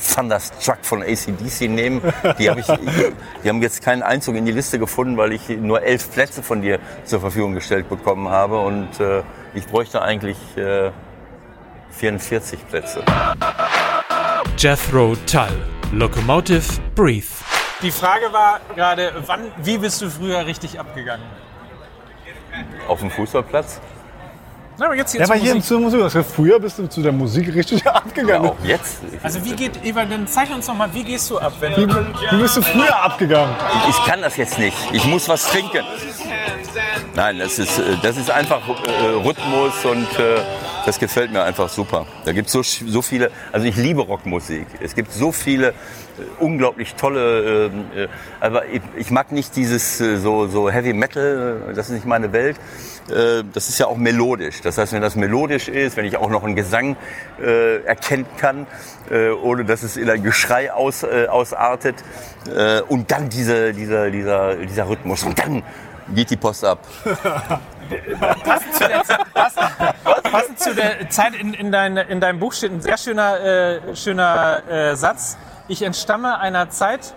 Thunderstruck 0.00 0.78
von 0.82 1.02
ACDC 1.02 1.68
nehmen. 1.68 2.00
Die, 2.38 2.50
hab 2.50 2.58
ich, 2.58 2.66
die 2.66 3.48
haben 3.48 3.62
jetzt 3.62 3.82
keinen 3.82 4.02
Einzug 4.02 4.36
in 4.36 4.44
die 4.44 4.52
Liste 4.52 4.78
gefunden, 4.78 5.16
weil 5.16 5.32
ich 5.32 5.48
nur 5.48 5.82
elf 5.82 6.10
Plätze 6.12 6.42
von 6.42 6.62
dir 6.62 6.78
zur 7.04 7.20
Verfügung 7.20 7.54
gestellt 7.54 7.88
bekommen 7.88 8.28
habe. 8.28 8.58
Und 8.60 9.00
äh, 9.00 9.22
ich 9.54 9.66
bräuchte 9.66 10.02
eigentlich 10.02 10.38
äh, 10.56 10.90
44 11.92 12.68
Plätze. 12.68 13.02
Jethro 14.56 15.16
Tull, 15.26 15.48
Locomotive 15.92 16.80
Breathe. 16.94 17.26
Die 17.82 17.90
Frage 17.90 18.32
war 18.32 18.60
gerade, 18.74 19.12
wann, 19.26 19.50
wie 19.56 19.78
bist 19.78 20.02
du 20.02 20.10
früher 20.10 20.44
richtig 20.44 20.78
abgegangen? 20.78 21.24
Auf 22.88 23.00
dem 23.00 23.10
Fußballplatz? 23.10 23.80
Na, 24.80 24.86
aber 24.86 24.94
jetzt 24.96 25.12
hier 25.12 25.20
Ja, 25.20 25.26
aber 25.26 25.34
hier 25.34 25.54
Musik. 25.54 25.68
zur 25.68 25.78
Musik. 25.80 26.00
Also 26.02 26.22
früher 26.22 26.58
bist 26.58 26.78
du 26.78 26.86
zu 26.88 27.02
der 27.02 27.12
Musik 27.12 27.54
richtig 27.54 27.82
Ja, 27.84 27.92
abgegangen. 27.96 28.48
auch 28.50 28.56
jetzt. 28.64 29.00
Also 29.22 29.44
wie 29.44 29.52
geht, 29.52 29.84
Eva, 29.84 30.06
dann 30.06 30.26
zeig 30.26 30.48
uns 30.50 30.66
noch 30.68 30.74
mal, 30.74 30.88
wie 30.94 31.04
gehst 31.04 31.28
du 31.28 31.38
ab? 31.38 31.52
Wenn 31.60 31.76
Wie, 31.76 31.86
wie 31.86 32.36
bist 32.40 32.56
du 32.56 32.62
früher 32.62 32.96
abgegangen? 33.02 33.54
Ich 33.90 34.04
kann 34.06 34.22
das 34.22 34.38
jetzt 34.38 34.58
nicht. 34.58 34.74
Ich 34.92 35.04
muss 35.04 35.28
was 35.28 35.44
trinken. 35.48 35.84
Nein, 37.14 37.38
das 37.38 37.58
ist, 37.58 37.78
äh, 37.78 37.82
das 38.02 38.16
ist 38.16 38.30
einfach 38.30 38.62
äh, 38.66 39.06
Rhythmus 39.22 39.84
und 39.84 40.08
äh, 40.18 40.40
das 40.86 40.98
gefällt 40.98 41.32
mir 41.32 41.42
einfach 41.42 41.68
super. 41.68 42.06
Da 42.24 42.32
gibt 42.32 42.46
es 42.48 42.52
so, 42.52 42.62
so 42.62 43.02
viele, 43.02 43.30
also 43.52 43.66
ich 43.66 43.76
liebe 43.76 44.02
Rockmusik. 44.02 44.66
Es 44.80 44.94
gibt 44.94 45.12
so 45.12 45.32
viele 45.32 45.68
äh, 45.68 45.72
unglaublich 46.38 46.94
tolle, 46.94 47.70
ähm, 47.72 47.84
äh, 47.94 48.08
aber 48.40 48.66
ich, 48.66 48.82
ich 48.96 49.10
mag 49.10 49.32
nicht 49.32 49.56
dieses 49.56 50.00
äh, 50.00 50.16
so, 50.16 50.46
so 50.48 50.70
Heavy 50.70 50.92
Metal, 50.92 51.68
äh, 51.70 51.74
das 51.74 51.88
ist 51.88 51.94
nicht 51.94 52.06
meine 52.06 52.32
Welt. 52.32 52.56
Äh, 53.08 53.44
Das 53.52 53.68
ist 53.68 53.78
ja 53.78 53.86
auch 53.86 53.96
melodisch. 53.96 54.60
Das 54.62 54.78
heißt, 54.78 54.92
wenn 54.92 55.02
das 55.02 55.16
melodisch 55.16 55.68
ist, 55.68 55.96
wenn 55.96 56.04
ich 56.04 56.16
auch 56.16 56.30
noch 56.30 56.44
einen 56.44 56.56
Gesang 56.56 56.96
äh, 57.42 57.82
erkennen 57.84 58.26
kann, 58.38 58.66
äh, 59.10 59.30
ohne 59.30 59.64
dass 59.64 59.82
es 59.82 59.96
in 59.96 60.08
ein 60.08 60.22
Geschrei 60.22 60.72
aus, 60.72 61.02
äh, 61.02 61.26
ausartet, 61.28 61.96
äh, 62.54 62.80
und 62.82 63.10
dann 63.10 63.28
diese, 63.28 63.72
dieser, 63.72 64.10
dieser, 64.10 64.56
dieser 64.56 64.88
Rhythmus 64.88 65.24
und 65.24 65.38
dann 65.38 65.62
geht 66.14 66.30
die 66.30 66.36
Post 66.36 66.64
ab. 66.64 66.78
passend 68.44 68.74
zu 68.74 68.88
der, 68.88 69.02
Zeit- 69.04 69.34
pass- 69.34 69.54
passend 70.22 70.58
zu 70.58 70.74
der 70.74 71.08
Zeit 71.10 71.34
in, 71.34 71.54
in, 71.54 71.72
dein, 71.72 71.96
in 71.96 72.20
deinem 72.20 72.38
Buch 72.38 72.52
steht 72.52 72.72
ein 72.72 72.80
sehr 72.80 72.96
schöner, 72.98 73.40
äh, 73.40 73.96
schöner 73.96 74.62
äh, 74.68 74.96
Satz. 74.96 75.36
Ich 75.68 75.82
entstamme 75.82 76.38
einer 76.38 76.70
Zeit, 76.70 77.14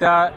da, 0.00 0.30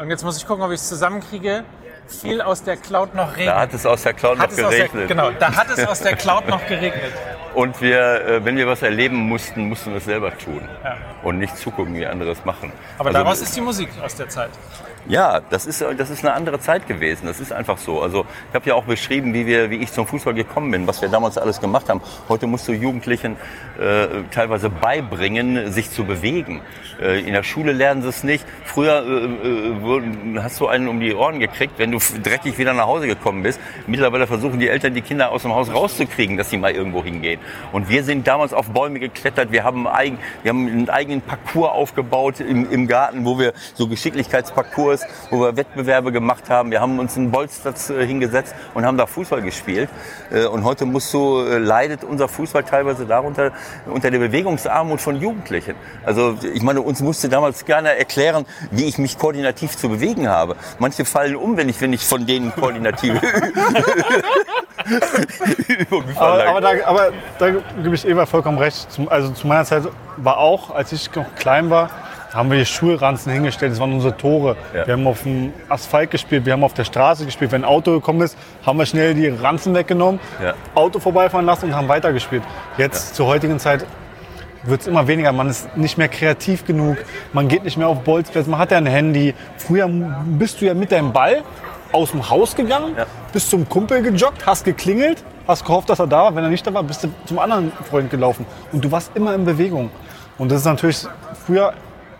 und 0.00 0.10
jetzt 0.10 0.24
muss 0.24 0.36
ich 0.36 0.46
gucken, 0.46 0.62
ob 0.64 0.70
ich 0.70 0.80
es 0.80 0.88
zusammenkriege, 0.88 1.64
viel 2.08 2.40
aus 2.40 2.62
der 2.62 2.76
Cloud 2.76 3.14
noch 3.14 3.28
Da 3.32 3.36
regnet. 3.36 3.54
hat 3.56 3.74
es 3.74 3.86
aus 3.86 4.02
der 4.02 4.14
Cloud 4.14 4.38
Hat 4.38 4.50
noch 4.56 4.64
aus 4.64 4.70
der, 4.70 4.78
geregnet. 4.88 5.08
genau, 5.08 5.30
da 5.38 5.54
hat 5.54 5.66
es 5.70 5.86
aus 5.86 6.00
der 6.00 6.16
Cloud 6.16 6.48
noch 6.48 6.66
geregnet. 6.66 7.12
Und 7.54 7.80
wir, 7.80 8.24
äh, 8.26 8.44
wenn 8.44 8.56
wir 8.56 8.66
was 8.66 8.82
erleben 8.82 9.16
mussten, 9.16 9.68
mussten 9.68 9.90
wir 9.90 9.98
es 9.98 10.04
selber 10.04 10.36
tun. 10.36 10.60
Und 11.22 11.38
nicht 11.38 11.56
zugucken, 11.56 11.94
wie 11.94 12.06
andere 12.06 12.30
es 12.30 12.44
machen. 12.44 12.72
Aber 12.98 13.08
Also, 13.08 13.18
daraus 13.20 13.40
ist 13.40 13.56
die 13.56 13.60
Musik 13.60 13.88
aus 14.04 14.14
der 14.14 14.28
Zeit. 14.28 14.50
Ja, 15.06 15.40
das 15.48 15.64
ist, 15.64 15.82
das 15.96 16.10
ist 16.10 16.22
eine 16.22 16.34
andere 16.34 16.60
Zeit 16.60 16.86
gewesen. 16.86 17.26
Das 17.26 17.40
ist 17.40 17.50
einfach 17.50 17.78
so. 17.78 18.02
Also 18.02 18.26
ich 18.50 18.54
habe 18.54 18.68
ja 18.68 18.74
auch 18.74 18.84
beschrieben, 18.84 19.32
wie, 19.32 19.46
wir, 19.46 19.70
wie 19.70 19.76
ich 19.76 19.90
zum 19.90 20.06
Fußball 20.06 20.34
gekommen 20.34 20.70
bin, 20.70 20.86
was 20.86 21.00
wir 21.00 21.08
damals 21.08 21.38
alles 21.38 21.60
gemacht 21.60 21.88
haben. 21.88 22.02
Heute 22.28 22.46
musst 22.46 22.68
du 22.68 22.72
Jugendlichen 22.72 23.36
äh, 23.80 24.06
teilweise 24.30 24.68
beibringen, 24.68 25.72
sich 25.72 25.90
zu 25.90 26.04
bewegen. 26.04 26.60
Äh, 27.00 27.20
in 27.20 27.32
der 27.32 27.42
Schule 27.42 27.72
lernen 27.72 28.02
sie 28.02 28.08
es 28.08 28.22
nicht. 28.22 28.44
Früher 28.66 29.02
äh, 29.02 30.36
äh, 30.36 30.40
hast 30.42 30.60
du 30.60 30.68
einen 30.68 30.88
um 30.88 31.00
die 31.00 31.14
Ohren 31.14 31.40
gekriegt, 31.40 31.74
wenn 31.78 31.90
du 31.98 32.20
dreckig 32.20 32.58
wieder 32.58 32.72
nach 32.72 32.86
Hause 32.86 33.06
gekommen 33.06 33.42
bist. 33.42 33.60
Mittlerweile 33.86 34.26
versuchen 34.26 34.58
die 34.58 34.68
Eltern, 34.68 34.94
die 34.94 35.02
Kinder 35.02 35.30
aus 35.30 35.42
dem 35.42 35.54
Haus 35.54 35.72
rauszukriegen, 35.72 36.36
dass 36.36 36.50
sie 36.50 36.56
mal 36.56 36.72
irgendwo 36.72 37.02
hingehen. 37.02 37.40
Und 37.72 37.88
wir 37.88 38.04
sind 38.04 38.26
damals 38.26 38.52
auf 38.52 38.70
Bäume 38.70 39.00
geklettert. 39.00 39.52
Wir 39.52 39.64
haben, 39.64 39.86
eigen, 39.86 40.18
wir 40.42 40.50
haben 40.50 40.66
einen 40.66 40.90
eigenen 40.90 41.20
Parcours 41.20 41.72
aufgebaut 41.72 42.40
im, 42.40 42.70
im 42.70 42.86
Garten, 42.86 43.24
wo 43.24 43.38
wir 43.38 43.52
so 43.74 43.88
Geschicklichkeitsparcours, 43.88 45.06
wo 45.30 45.40
wir 45.40 45.56
Wettbewerbe 45.56 46.12
gemacht 46.12 46.50
haben. 46.50 46.70
Wir 46.70 46.80
haben 46.80 46.98
uns 46.98 47.16
einen 47.16 47.30
Bolzplatz 47.30 47.90
äh, 47.90 48.06
hingesetzt 48.06 48.54
und 48.74 48.84
haben 48.84 48.96
da 48.96 49.06
Fußball 49.06 49.42
gespielt. 49.42 49.88
Äh, 50.30 50.46
und 50.46 50.64
heute 50.64 50.84
musst 50.84 51.12
du, 51.12 51.40
äh, 51.40 51.58
leidet 51.58 52.04
unser 52.04 52.28
Fußball 52.28 52.64
teilweise 52.64 53.06
darunter, 53.06 53.52
unter 53.86 54.10
der 54.10 54.18
Bewegungsarmut 54.18 55.00
von 55.00 55.20
Jugendlichen. 55.20 55.74
Also 56.04 56.36
ich 56.54 56.62
meine, 56.62 56.80
uns 56.82 57.00
musste 57.00 57.28
damals 57.28 57.64
gerne 57.64 57.98
erklären, 57.98 58.46
wie 58.70 58.84
ich 58.84 58.98
mich 58.98 59.18
koordinativ 59.18 59.76
zu 59.76 59.88
bewegen 59.88 60.28
habe. 60.28 60.56
Manche 60.78 61.04
fallen 61.04 61.36
um, 61.36 61.56
wenn 61.56 61.68
ich, 61.68 61.80
wenn 61.80 61.87
ich 61.92 62.04
von 62.04 62.26
denen 62.26 62.52
koordinative 62.54 63.18
Übungen 65.68 66.16
Aber, 66.16 66.46
aber, 66.46 66.60
da, 66.60 66.70
aber 66.86 67.12
da 67.38 67.50
gebe 67.82 67.94
ich 67.94 68.06
Eva 68.06 68.26
vollkommen 68.26 68.58
recht. 68.58 68.90
Zum, 68.90 69.08
also 69.08 69.30
zu 69.30 69.46
meiner 69.46 69.64
Zeit 69.64 69.84
war 70.16 70.38
auch, 70.38 70.74
als 70.74 70.92
ich 70.92 71.14
noch 71.14 71.26
klein 71.36 71.70
war, 71.70 71.90
haben 72.32 72.50
wir 72.50 72.58
die 72.58 72.66
Schulranzen 72.66 73.32
hingestellt. 73.32 73.72
Das 73.72 73.80
waren 73.80 73.92
unsere 73.92 74.16
Tore. 74.16 74.56
Ja. 74.74 74.86
Wir 74.86 74.94
haben 74.94 75.06
auf 75.06 75.22
dem 75.22 75.52
Asphalt 75.68 76.10
gespielt, 76.10 76.44
wir 76.46 76.52
haben 76.52 76.64
auf 76.64 76.74
der 76.74 76.84
Straße 76.84 77.24
gespielt. 77.24 77.52
Wenn 77.52 77.62
ein 77.62 77.68
Auto 77.68 77.92
gekommen 77.92 78.20
ist, 78.20 78.36
haben 78.64 78.78
wir 78.78 78.86
schnell 78.86 79.14
die 79.14 79.28
Ranzen 79.28 79.74
weggenommen, 79.74 80.20
Ja. 80.42 80.54
Auto 80.74 80.98
vorbeifahren 80.98 81.46
lassen 81.46 81.66
und 81.66 81.76
haben 81.76 81.88
weitergespielt. 81.88 82.42
Jetzt 82.76 83.14
zur 83.14 83.26
heutigen 83.26 83.58
Zeit 83.58 83.86
wird 84.64 84.82
es 84.82 84.86
immer 84.86 85.06
weniger. 85.06 85.32
Man 85.32 85.48
ist 85.48 85.74
nicht 85.76 85.96
mehr 85.96 86.08
kreativ 86.08 86.66
genug. 86.66 86.98
Man 87.32 87.48
geht 87.48 87.64
nicht 87.64 87.76
mehr 87.78 87.88
auf 87.88 88.00
Bolzplätze. 88.00 88.50
Man 88.50 88.58
hat 88.60 88.70
ja 88.72 88.76
ein 88.76 88.86
Handy. 88.86 89.34
Früher 89.56 89.88
bist 90.26 90.60
du 90.60 90.66
ja 90.66 90.74
mit 90.74 90.92
deinem 90.92 91.12
Ball 91.12 91.42
aus 91.92 92.10
dem 92.12 92.28
Haus 92.28 92.54
gegangen, 92.54 92.94
Ja. 92.96 93.06
bist 93.32 93.50
zum 93.50 93.68
Kumpel 93.68 94.02
gejoggt, 94.02 94.46
hast 94.46 94.64
geklingelt, 94.64 95.22
hast 95.46 95.64
gehofft, 95.64 95.88
dass 95.90 95.98
er 95.98 96.06
da 96.06 96.24
war. 96.24 96.34
Wenn 96.34 96.44
er 96.44 96.50
nicht 96.50 96.66
da 96.66 96.72
war, 96.74 96.82
bist 96.82 97.04
du 97.04 97.08
zum 97.24 97.38
anderen 97.38 97.72
Freund 97.88 98.10
gelaufen. 98.10 98.44
Und 98.72 98.84
du 98.84 98.90
warst 98.90 99.10
immer 99.14 99.34
in 99.34 99.44
Bewegung. 99.44 99.90
Und 100.36 100.50
das 100.50 100.60
ist 100.60 100.66
natürlich 100.66 101.06
früher, 101.46 101.72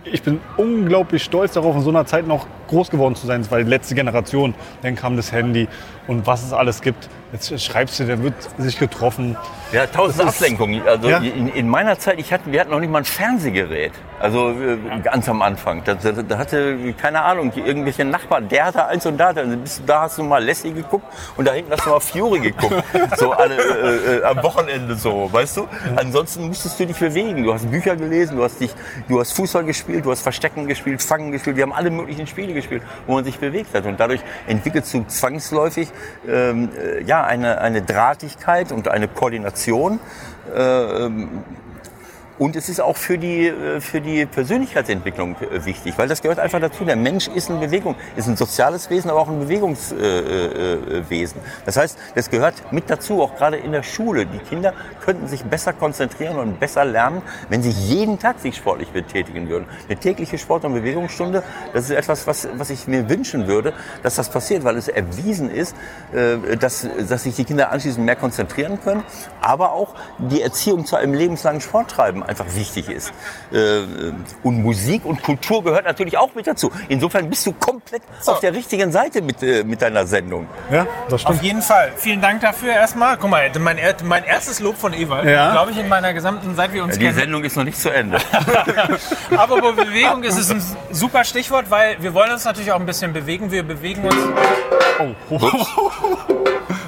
ich 0.04 0.22
bin 0.22 0.40
unglaublich 0.56 1.22
stolz 1.22 1.52
darauf, 1.52 1.76
in 1.76 1.82
so 1.82 1.90
einer 1.90 2.06
Zeit 2.06 2.26
noch 2.26 2.46
groß 2.68 2.90
geworden 2.90 3.14
zu 3.16 3.26
sein. 3.26 3.42
Das 3.42 3.50
war 3.50 3.58
die 3.58 3.64
letzte 3.68 3.94
Generation. 3.94 4.54
Dann 4.82 4.94
kam 4.94 5.16
das 5.16 5.32
Handy 5.32 5.66
und 6.06 6.26
was 6.26 6.44
es 6.44 6.52
alles 6.52 6.80
gibt. 6.80 7.08
Jetzt 7.32 7.60
schreibst 7.62 8.00
du, 8.00 8.04
der 8.04 8.22
wird 8.22 8.32
sich 8.56 8.78
getroffen. 8.78 9.36
Ja, 9.72 9.86
tausend 9.86 10.22
ist- 10.30 10.36
Ablenkungen. 10.36 10.80
Also 10.88 11.10
Ja. 11.10 11.18
in, 11.18 11.48
in 11.48 11.68
meiner 11.68 11.98
Zeit, 11.98 12.18
ich 12.18 12.32
hatte, 12.32 12.50
wir 12.50 12.58
hatten 12.60 12.70
noch 12.70 12.80
nicht 12.80 12.90
mal 12.90 13.00
ein 13.00 13.04
Fernsehgerät. 13.04 13.92
Also 14.18 14.50
äh, 14.50 14.78
ganz 15.02 15.28
am 15.28 15.42
Anfang. 15.42 15.82
Da, 15.84 15.92
da, 15.94 16.10
da 16.12 16.38
hatte, 16.38 16.94
keine 16.94 17.20
Ahnung, 17.22 17.52
irgendwelche 17.54 18.04
Nachbarn, 18.06 18.48
der 18.48 18.64
hatte 18.64 18.86
eins 18.86 19.04
und 19.04 19.18
da. 19.18 19.34
Da, 19.34 19.42
bist 19.42 19.80
du- 19.80 19.82
da 19.84 20.00
hast 20.02 20.16
du 20.16 20.22
mal 20.24 20.42
Lassie 20.42 20.72
geguckt 20.72 21.04
und 21.36 21.46
da 21.46 21.52
hinten 21.52 21.70
hast 21.72 21.84
du 21.84 21.90
mal 21.90 22.00
Fury 22.00 22.40
geguckt. 22.40 22.82
so 23.18 23.32
alle 23.32 23.56
äh, 23.56 24.16
äh, 24.20 24.24
am 24.24 24.42
Wochenende 24.42 24.94
so, 24.96 25.28
weißt 25.30 25.58
du? 25.58 25.68
Ansonsten 25.96 26.46
musstest 26.48 26.80
du 26.80 26.86
dich 26.86 26.98
bewegen. 26.98 27.44
Du 27.44 27.52
hast 27.52 27.70
Bücher 27.70 27.94
gelesen, 27.94 28.38
du 28.38 28.44
hast 28.44 28.58
dich, 28.60 28.70
du 29.06 29.20
hast 29.20 29.32
Fußball 29.32 29.64
gespielt, 29.64 30.06
du 30.06 30.10
hast 30.10 30.22
Verstecken 30.22 30.66
gespielt, 30.66 31.02
Fangen 31.02 31.30
gespielt. 31.30 31.56
Wir 31.56 31.64
haben 31.64 31.74
alle 31.74 31.90
möglichen 31.90 32.26
Spiele 32.26 32.54
gespielt, 32.58 32.82
wo 33.06 33.14
man 33.14 33.24
sich 33.24 33.38
bewegt 33.38 33.74
hat. 33.74 33.86
Und 33.86 33.98
dadurch 33.98 34.20
entwickelst 34.46 34.92
du 34.94 35.04
zwangsläufig 35.06 35.88
ähm, 36.28 36.70
äh, 36.76 37.02
ja, 37.02 37.24
eine, 37.24 37.60
eine 37.60 37.82
Drahtigkeit 37.82 38.72
und 38.72 38.88
eine 38.88 39.08
Koordination. 39.08 40.00
Äh, 40.54 40.60
ähm, 40.60 41.44
und 42.38 42.56
es 42.56 42.68
ist 42.68 42.80
auch 42.80 42.96
für 42.96 43.18
die, 43.18 43.48
äh, 43.48 43.80
für 43.80 44.00
die 44.00 44.26
Persönlichkeitsentwicklung 44.26 45.36
äh, 45.40 45.64
wichtig, 45.64 45.94
weil 45.96 46.08
das 46.08 46.22
gehört 46.22 46.38
einfach 46.38 46.60
dazu. 46.60 46.84
Der 46.84 46.96
Mensch 46.96 47.28
ist 47.28 47.50
eine 47.50 47.58
Bewegung, 47.58 47.96
ist 48.16 48.28
ein 48.28 48.36
soziales 48.36 48.90
Wesen, 48.90 49.10
aber 49.10 49.20
auch 49.20 49.28
ein 49.28 49.40
Bewegungswesen. 49.40 51.40
Das 51.66 51.76
heißt, 51.76 51.98
das 52.14 52.30
gehört 52.30 52.72
mit 52.72 52.88
dazu, 52.88 53.22
auch 53.22 53.36
gerade 53.36 53.56
in 53.56 53.72
der 53.72 53.82
Schule. 53.82 54.26
Die 54.26 54.38
Kinder 54.38 54.72
könnten 55.04 55.26
sich 55.26 55.44
besser 55.44 55.72
konzentrieren 55.72 56.38
und 56.38 56.60
besser 56.60 56.84
lernen, 56.84 57.22
wenn 57.48 57.62
sie 57.62 57.70
jeden 57.70 58.18
Tag 58.18 58.38
sich 58.40 58.56
sportlich 58.56 58.90
betätigen 58.90 59.48
würden. 59.48 59.66
Eine 59.88 59.98
tägliche 59.98 60.38
Sport- 60.38 60.64
und 60.64 60.74
Bewegungsstunde, 60.74 61.42
das 61.72 61.84
ist 61.84 61.90
etwas, 61.90 62.26
was, 62.26 62.48
was 62.54 62.70
ich 62.70 62.86
mir 62.86 63.08
wünschen 63.08 63.46
würde, 63.46 63.72
dass 64.02 64.14
das 64.14 64.28
passiert, 64.28 64.64
weil 64.64 64.76
es 64.76 64.88
erwiesen 64.88 65.50
ist, 65.50 65.74
äh, 66.12 66.56
dass, 66.56 66.86
dass 67.08 67.24
sich 67.24 67.34
die 67.34 67.44
Kinder 67.44 67.72
anschließend 67.72 68.04
mehr 68.04 68.16
konzentrieren 68.16 68.78
können, 68.82 69.02
aber 69.40 69.72
auch 69.72 69.94
die 70.18 70.42
Erziehung 70.42 70.86
zu 70.86 70.96
einem 70.96 71.14
lebenslangen 71.14 71.60
Sporttreiben 71.60 72.22
einfach 72.28 72.46
wichtig 72.54 72.88
ist. 72.88 73.12
Äh, 73.52 73.80
Und 74.42 74.62
Musik 74.62 75.04
und 75.04 75.22
Kultur 75.22 75.64
gehört 75.64 75.84
natürlich 75.86 76.16
auch 76.18 76.34
mit 76.34 76.46
dazu. 76.46 76.70
Insofern 76.88 77.28
bist 77.28 77.46
du 77.46 77.52
komplett 77.52 78.02
auf 78.26 78.40
der 78.40 78.52
richtigen 78.54 78.92
Seite 78.92 79.22
mit, 79.22 79.42
äh, 79.42 79.64
mit 79.64 79.82
deiner 79.82 80.06
Sendung. 80.06 80.46
Ja, 80.70 80.86
das 81.08 81.14
Auf 81.14 81.20
stimmt. 81.32 81.42
jeden 81.42 81.62
Fall. 81.62 81.92
Vielen 81.96 82.20
Dank 82.20 82.40
dafür 82.42 82.72
erstmal. 82.72 83.16
Guck 83.16 83.30
mal, 83.30 83.50
mein, 83.58 83.78
mein 84.04 84.24
erstes 84.24 84.60
Lob 84.60 84.76
von 84.76 84.92
Ewald, 84.92 85.26
Ja. 85.26 85.52
glaube 85.52 85.70
ich, 85.72 85.78
in 85.78 85.88
meiner 85.88 86.12
gesamten, 86.12 86.54
seit 86.54 86.72
wir 86.72 86.84
uns 86.84 86.94
Die 86.98 87.04
kennen. 87.06 87.16
Sendung 87.18 87.44
ist 87.44 87.56
noch 87.56 87.64
nicht 87.64 87.78
zu 87.80 87.90
Ende. 87.90 88.18
Aber 89.36 89.60
bei 89.60 89.72
Bewegung 89.72 90.22
ist 90.22 90.36
es 90.38 90.50
ein 90.50 90.62
super 90.90 91.24
Stichwort, 91.24 91.70
weil 91.70 91.96
wir 92.00 92.14
wollen 92.14 92.30
uns 92.32 92.44
natürlich 92.44 92.72
auch 92.72 92.80
ein 92.80 92.86
bisschen 92.86 93.12
bewegen. 93.12 93.50
Wir 93.50 93.62
bewegen 93.62 94.04
uns, 94.04 94.14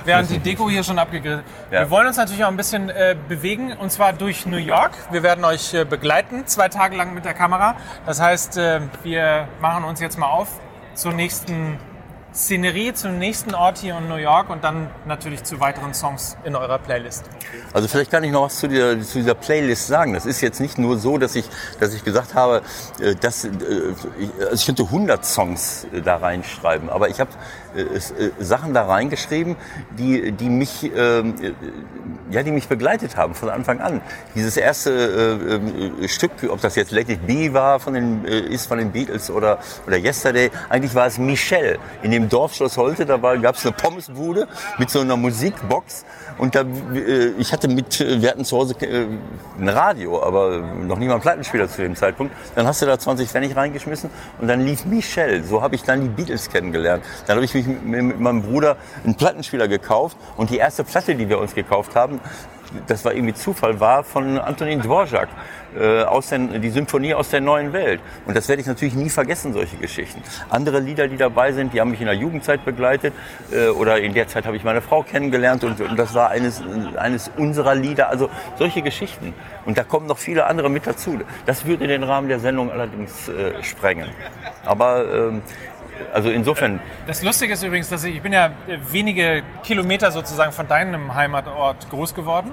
während 0.04 0.30
die 0.30 0.38
Deko 0.38 0.68
hier 0.68 0.82
schon 0.82 0.98
abgegrillt. 0.98 1.44
Ja. 1.70 1.80
Wir 1.80 1.90
wollen 1.90 2.06
uns 2.06 2.16
natürlich 2.16 2.44
auch 2.44 2.48
ein 2.48 2.56
bisschen 2.56 2.90
äh, 2.90 3.16
bewegen 3.28 3.72
und 3.72 3.90
zwar 3.90 4.12
durch 4.12 4.46
New 4.46 4.56
York. 4.56 4.92
Wir 5.10 5.22
werden 5.22 5.44
euch 5.44 5.74
äh, 5.74 5.84
begleiten, 5.84 6.46
zwei 6.46 6.68
Tage 6.68 6.96
lang 6.96 7.14
mit 7.14 7.24
der 7.24 7.34
Kamera. 7.34 7.76
Das 8.06 8.20
heißt, 8.20 8.56
äh, 8.58 8.80
wir 9.02 9.48
machen 9.60 9.84
uns 9.84 10.00
jetzt 10.00 10.18
mal 10.18 10.28
auf 10.28 10.48
zur 10.94 11.12
nächsten 11.12 11.78
Szenerie 12.32 12.92
zum 12.94 13.18
nächsten 13.18 13.54
Ort 13.54 13.78
hier 13.78 13.98
in 13.98 14.08
New 14.08 14.16
York 14.16 14.50
und 14.50 14.62
dann 14.62 14.88
natürlich 15.04 15.42
zu 15.42 15.58
weiteren 15.58 15.94
Songs 15.94 16.36
in 16.44 16.54
eurer 16.54 16.78
Playlist. 16.78 17.24
Also 17.72 17.88
vielleicht 17.88 18.12
kann 18.12 18.22
ich 18.22 18.30
noch 18.30 18.42
was 18.42 18.56
zu 18.56 18.68
dieser, 18.68 19.00
zu 19.00 19.18
dieser 19.18 19.34
Playlist 19.34 19.88
sagen. 19.88 20.12
Das 20.12 20.26
ist 20.26 20.40
jetzt 20.40 20.60
nicht 20.60 20.78
nur 20.78 20.98
so, 20.98 21.18
dass 21.18 21.34
ich, 21.34 21.46
dass 21.80 21.92
ich 21.92 22.04
gesagt 22.04 22.34
habe, 22.34 22.62
äh, 23.00 23.16
dass, 23.16 23.44
äh, 23.44 23.50
ich, 24.18 24.30
also 24.38 24.54
ich 24.54 24.64
könnte 24.64 24.84
100 24.84 25.24
Songs 25.24 25.86
äh, 25.92 26.02
da 26.02 26.16
reinschreiben, 26.16 26.88
aber 26.88 27.08
ich 27.08 27.18
habe 27.18 27.30
Sachen 28.38 28.74
da 28.74 28.86
reingeschrieben, 28.86 29.56
die, 29.98 30.32
die 30.32 30.48
mich, 30.48 30.90
ähm, 30.94 31.34
ja, 32.30 32.42
die 32.42 32.52
mich 32.52 32.68
begleitet 32.68 33.16
haben 33.16 33.34
von 33.34 33.50
Anfang 33.50 33.80
an. 33.80 34.00
Dieses 34.34 34.56
erste 34.56 35.60
Stück, 36.06 36.30
ob 36.48 36.60
das 36.60 36.76
jetzt 36.76 36.92
Let 36.92 37.08
It 37.08 37.26
Be 37.26 37.52
war 37.52 37.80
von 37.80 37.94
den, 37.94 38.24
ist 38.24 38.66
von 38.66 38.78
den 38.78 38.92
Beatles 38.92 39.30
oder, 39.30 39.58
oder 39.86 39.96
Yesterday, 39.96 40.50
eigentlich 40.68 40.94
war 40.94 41.06
es 41.06 41.18
Michelle 41.18 41.78
in 42.02 42.10
dem 42.10 42.20
dem 42.20 42.28
Dorfschloss 42.28 42.76
Holte, 42.76 43.06
da 43.06 43.16
gab 43.16 43.56
es 43.56 43.64
eine 43.64 43.74
Pommesbude 43.74 44.46
mit 44.78 44.90
so 44.90 45.00
einer 45.00 45.16
Musikbox. 45.16 46.04
Und 46.38 46.54
da, 46.54 46.62
äh, 46.62 47.32
ich 47.38 47.52
hatte 47.52 47.68
mit, 47.68 48.00
äh, 48.00 48.20
wir 48.22 48.30
hatten 48.30 48.44
zu 48.44 48.56
Hause 48.56 48.74
äh, 48.80 49.06
ein 49.58 49.68
Radio, 49.68 50.22
aber 50.22 50.58
noch 50.58 50.98
nie 50.98 51.06
mal 51.06 51.14
einen 51.14 51.22
Plattenspieler 51.22 51.68
zu 51.68 51.82
dem 51.82 51.96
Zeitpunkt. 51.96 52.34
Dann 52.54 52.66
hast 52.66 52.82
du 52.82 52.86
da 52.86 52.98
20 52.98 53.28
Pfennig 53.28 53.56
reingeschmissen 53.56 54.10
und 54.40 54.48
dann 54.48 54.64
lief 54.64 54.84
Michelle. 54.84 55.42
So 55.42 55.62
habe 55.62 55.74
ich 55.74 55.82
dann 55.82 56.02
die 56.02 56.08
Beatles 56.08 56.48
kennengelernt. 56.48 57.04
Dann 57.26 57.36
habe 57.36 57.44
ich 57.44 57.54
mich 57.54 57.66
mit 57.66 58.20
meinem 58.20 58.42
Bruder 58.42 58.76
einen 59.04 59.14
Plattenspieler 59.14 59.68
gekauft 59.68 60.16
und 60.36 60.50
die 60.50 60.58
erste 60.58 60.84
Platte, 60.84 61.14
die 61.14 61.28
wir 61.28 61.38
uns 61.38 61.54
gekauft 61.54 61.94
haben, 61.94 62.20
das 62.86 63.04
war 63.04 63.12
irgendwie 63.12 63.34
Zufall, 63.34 63.80
war 63.80 64.04
von 64.04 64.38
Antonin 64.38 64.80
Dvorak 64.80 65.28
äh, 65.78 66.02
aus 66.02 66.28
der, 66.28 66.38
die 66.38 66.70
Symphonie 66.70 67.14
aus 67.14 67.30
der 67.30 67.40
neuen 67.40 67.72
Welt. 67.72 68.00
Und 68.26 68.36
das 68.36 68.48
werde 68.48 68.62
ich 68.62 68.66
natürlich 68.66 68.94
nie 68.94 69.10
vergessen, 69.10 69.52
solche 69.52 69.76
Geschichten. 69.76 70.22
Andere 70.48 70.80
Lieder, 70.80 71.08
die 71.08 71.16
dabei 71.16 71.52
sind, 71.52 71.72
die 71.72 71.80
haben 71.80 71.90
mich 71.90 72.00
in 72.00 72.06
der 72.06 72.16
Jugendzeit 72.16 72.64
begleitet 72.64 73.14
äh, 73.52 73.68
oder 73.68 74.00
in 74.00 74.14
der 74.14 74.28
Zeit 74.28 74.46
habe 74.46 74.56
ich 74.56 74.64
meine 74.64 74.82
Frau 74.82 75.02
kennengelernt 75.02 75.64
und, 75.64 75.80
und 75.80 75.98
das 75.98 76.14
war 76.14 76.30
eines, 76.30 76.62
eines 76.96 77.30
unserer 77.36 77.74
Lieder. 77.74 78.08
Also 78.08 78.30
solche 78.58 78.82
Geschichten. 78.82 79.34
Und 79.64 79.78
da 79.78 79.84
kommen 79.84 80.06
noch 80.06 80.18
viele 80.18 80.46
andere 80.46 80.70
mit 80.70 80.86
dazu. 80.86 81.20
Das 81.46 81.66
würde 81.66 81.86
den 81.86 82.02
Rahmen 82.02 82.28
der 82.28 82.40
Sendung 82.40 82.70
allerdings 82.70 83.28
äh, 83.28 83.62
sprengen. 83.62 84.08
Aber 84.64 85.04
ähm, 85.12 85.42
also 86.12 86.30
insofern. 86.30 86.80
Das 87.06 87.22
Lustige 87.22 87.52
ist 87.54 87.62
übrigens, 87.62 87.88
dass 87.88 88.04
ich, 88.04 88.16
ich 88.16 88.22
bin 88.22 88.32
ja 88.32 88.52
wenige 88.90 89.42
Kilometer 89.62 90.10
sozusagen 90.10 90.52
von 90.52 90.66
deinem 90.66 91.14
Heimatort 91.14 91.88
groß 91.90 92.14
geworden. 92.14 92.52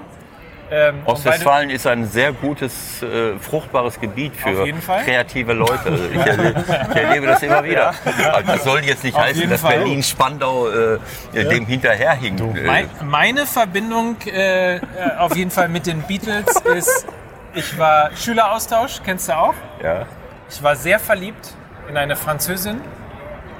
Ähm, 0.70 1.00
Ostwestfalen 1.06 1.70
ist 1.70 1.86
ein 1.86 2.06
sehr 2.06 2.32
gutes, 2.32 3.02
äh, 3.02 3.38
fruchtbares 3.38 3.98
Gebiet 3.98 4.36
für 4.36 4.66
kreative 5.04 5.54
Leute. 5.54 5.86
Also 5.86 6.04
ich, 6.12 6.18
erlebe, 6.18 6.64
ich, 6.90 6.96
erlebe, 6.96 7.26
das 7.26 7.42
immer 7.42 7.64
wieder. 7.64 7.94
Ja. 8.20 8.42
Das 8.42 8.64
soll 8.64 8.84
jetzt 8.84 9.02
nicht 9.02 9.16
Auf 9.16 9.22
heißen, 9.22 9.48
dass 9.48 9.62
Berlin-Spandau 9.62 10.68
äh, 10.68 10.98
ja. 11.32 11.44
dem 11.44 11.64
hinterherhinkt. 11.64 12.42
Mein, 12.66 12.90
meine 13.04 13.46
Verbindung 13.46 14.16
äh, 14.26 14.80
auf 15.18 15.34
jeden 15.34 15.50
Fall 15.50 15.68
mit 15.68 15.86
den 15.86 16.02
Beatles 16.02 16.44
ist, 16.76 17.06
ich 17.54 17.78
war 17.78 18.10
Schüleraustausch, 18.14 19.00
kennst 19.04 19.28
du 19.28 19.36
auch? 19.36 19.54
Ja. 19.82 20.06
Ich 20.50 20.62
war 20.62 20.76
sehr 20.76 20.98
verliebt 20.98 21.54
in 21.88 21.96
eine 21.96 22.14
Französin, 22.14 22.80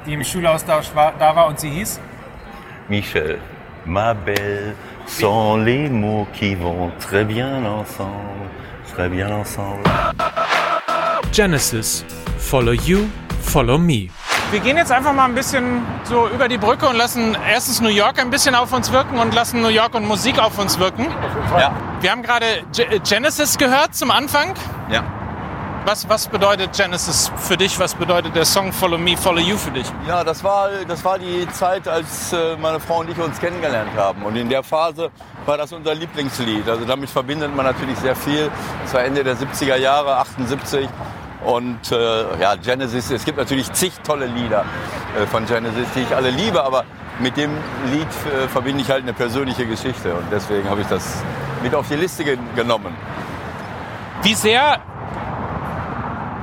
die 0.07 0.12
im 0.12 0.25
Schüleraustausch 0.25 0.94
war, 0.94 1.14
da 1.18 1.35
war 1.35 1.47
und 1.47 1.59
sie 1.59 1.71
hieß? 1.71 2.01
Michel, 2.88 3.38
ma 3.88 4.12
belle 4.14 4.74
sont 5.07 5.57
les 5.57 5.88
mots 5.88 6.27
qui 6.35 6.55
vont 6.55 6.90
très 7.01 7.24
bien 7.24 7.64
ensemble, 7.64 8.48
très 8.92 9.09
bien 9.09 9.31
ensemble. 9.31 9.83
Genesis, 11.33 12.05
Follow 12.38 12.72
You, 12.72 13.09
Follow 13.40 13.79
Me. 13.79 14.09
Wir 14.51 14.61
gehen 14.61 14.77
jetzt 14.77 14.92
einfach 14.92 15.12
mal 15.12 15.24
ein 15.24 15.35
bisschen 15.35 15.83
so 16.05 16.29
über 16.29 16.48
die 16.48 16.57
Brücke 16.59 16.88
und 16.88 16.96
lassen 16.96 17.37
erstens 17.51 17.81
New 17.81 17.88
York 17.88 18.18
ein 18.18 18.31
bisschen 18.31 18.55
auf 18.55 18.72
uns 18.72 18.92
wirken 18.92 19.18
und 19.18 19.35
lassen 19.35 19.61
New 19.61 19.68
York 19.68 19.94
und 19.94 20.07
Musik 20.07 20.38
auf 20.38 20.59
uns 20.59 20.79
wirken. 20.79 21.07
Ja. 21.59 21.72
Wir 22.01 22.11
haben 22.11 22.22
gerade 22.22 22.46
Genesis 23.09 23.59
gehört 23.59 23.94
zum 23.94 24.11
Anfang. 24.11 24.55
Was, 25.88 26.07
was 26.07 26.29
bedeutet 26.29 26.77
Genesis 26.77 27.33
für 27.38 27.57
dich? 27.57 27.81
Was 27.81 27.94
bedeutet 27.94 28.37
der 28.37 28.44
Song 28.44 28.74
Follow 28.74 28.98
Me, 28.98 29.16
Follow 29.16 29.38
You 29.40 29.57
für 29.57 29.70
dich? 29.70 29.87
Ja, 30.07 30.22
das 30.22 30.44
war, 30.44 30.68
das 30.87 31.03
war 31.03 31.18
die 31.18 31.48
Zeit, 31.48 31.88
als 31.88 32.31
äh, 32.31 32.59
meine 32.61 32.79
Frau 32.79 33.01
und 33.01 33.09
ich 33.09 33.16
uns 33.16 33.40
kennengelernt 33.40 33.92
haben. 33.96 34.22
Und 34.22 34.37
in 34.37 34.51
der 34.51 34.62
Phase 34.62 35.11
war 35.46 35.57
das 35.57 35.72
unser 35.72 35.94
Lieblingslied. 35.94 36.68
Also 36.68 36.85
damit 36.85 37.09
verbindet 37.09 37.57
man 37.57 37.64
natürlich 37.64 37.96
sehr 38.01 38.14
viel. 38.14 38.51
Das 38.83 38.92
war 38.92 39.03
Ende 39.03 39.24
der 39.24 39.35
70er 39.35 39.77
Jahre, 39.77 40.18
78. 40.18 40.90
Und 41.46 41.90
äh, 41.90 42.38
ja, 42.38 42.55
Genesis, 42.57 43.11
es 43.11 43.24
gibt 43.24 43.38
natürlich 43.38 43.72
zig 43.72 43.94
tolle 44.07 44.27
Lieder 44.27 44.66
äh, 45.18 45.24
von 45.24 45.46
Genesis, 45.46 45.87
die 45.94 46.01
ich 46.01 46.14
alle 46.14 46.29
liebe, 46.29 46.62
aber 46.62 46.85
mit 47.18 47.35
dem 47.38 47.53
Lied 47.90 48.03
äh, 48.03 48.46
verbinde 48.48 48.83
ich 48.83 48.90
halt 48.90 49.05
eine 49.05 49.14
persönliche 49.14 49.64
Geschichte 49.64 50.12
und 50.12 50.24
deswegen 50.31 50.68
habe 50.68 50.83
ich 50.83 50.87
das 50.88 51.22
mit 51.62 51.74
auf 51.74 51.88
die 51.88 51.96
Liste 51.96 52.24
genommen. 52.55 52.94
Wie 54.22 54.35
sehr 54.35 54.83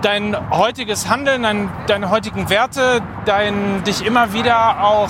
dein 0.05 0.37
heutiges 0.51 1.09
Handeln, 1.09 1.41
dein, 1.41 1.69
deine 1.87 2.11
heutigen 2.11 2.47
Werte, 2.49 3.01
dein 3.25 3.83
dich 3.85 4.05
immer 4.05 4.33
wieder 4.33 4.83
auch 4.83 5.09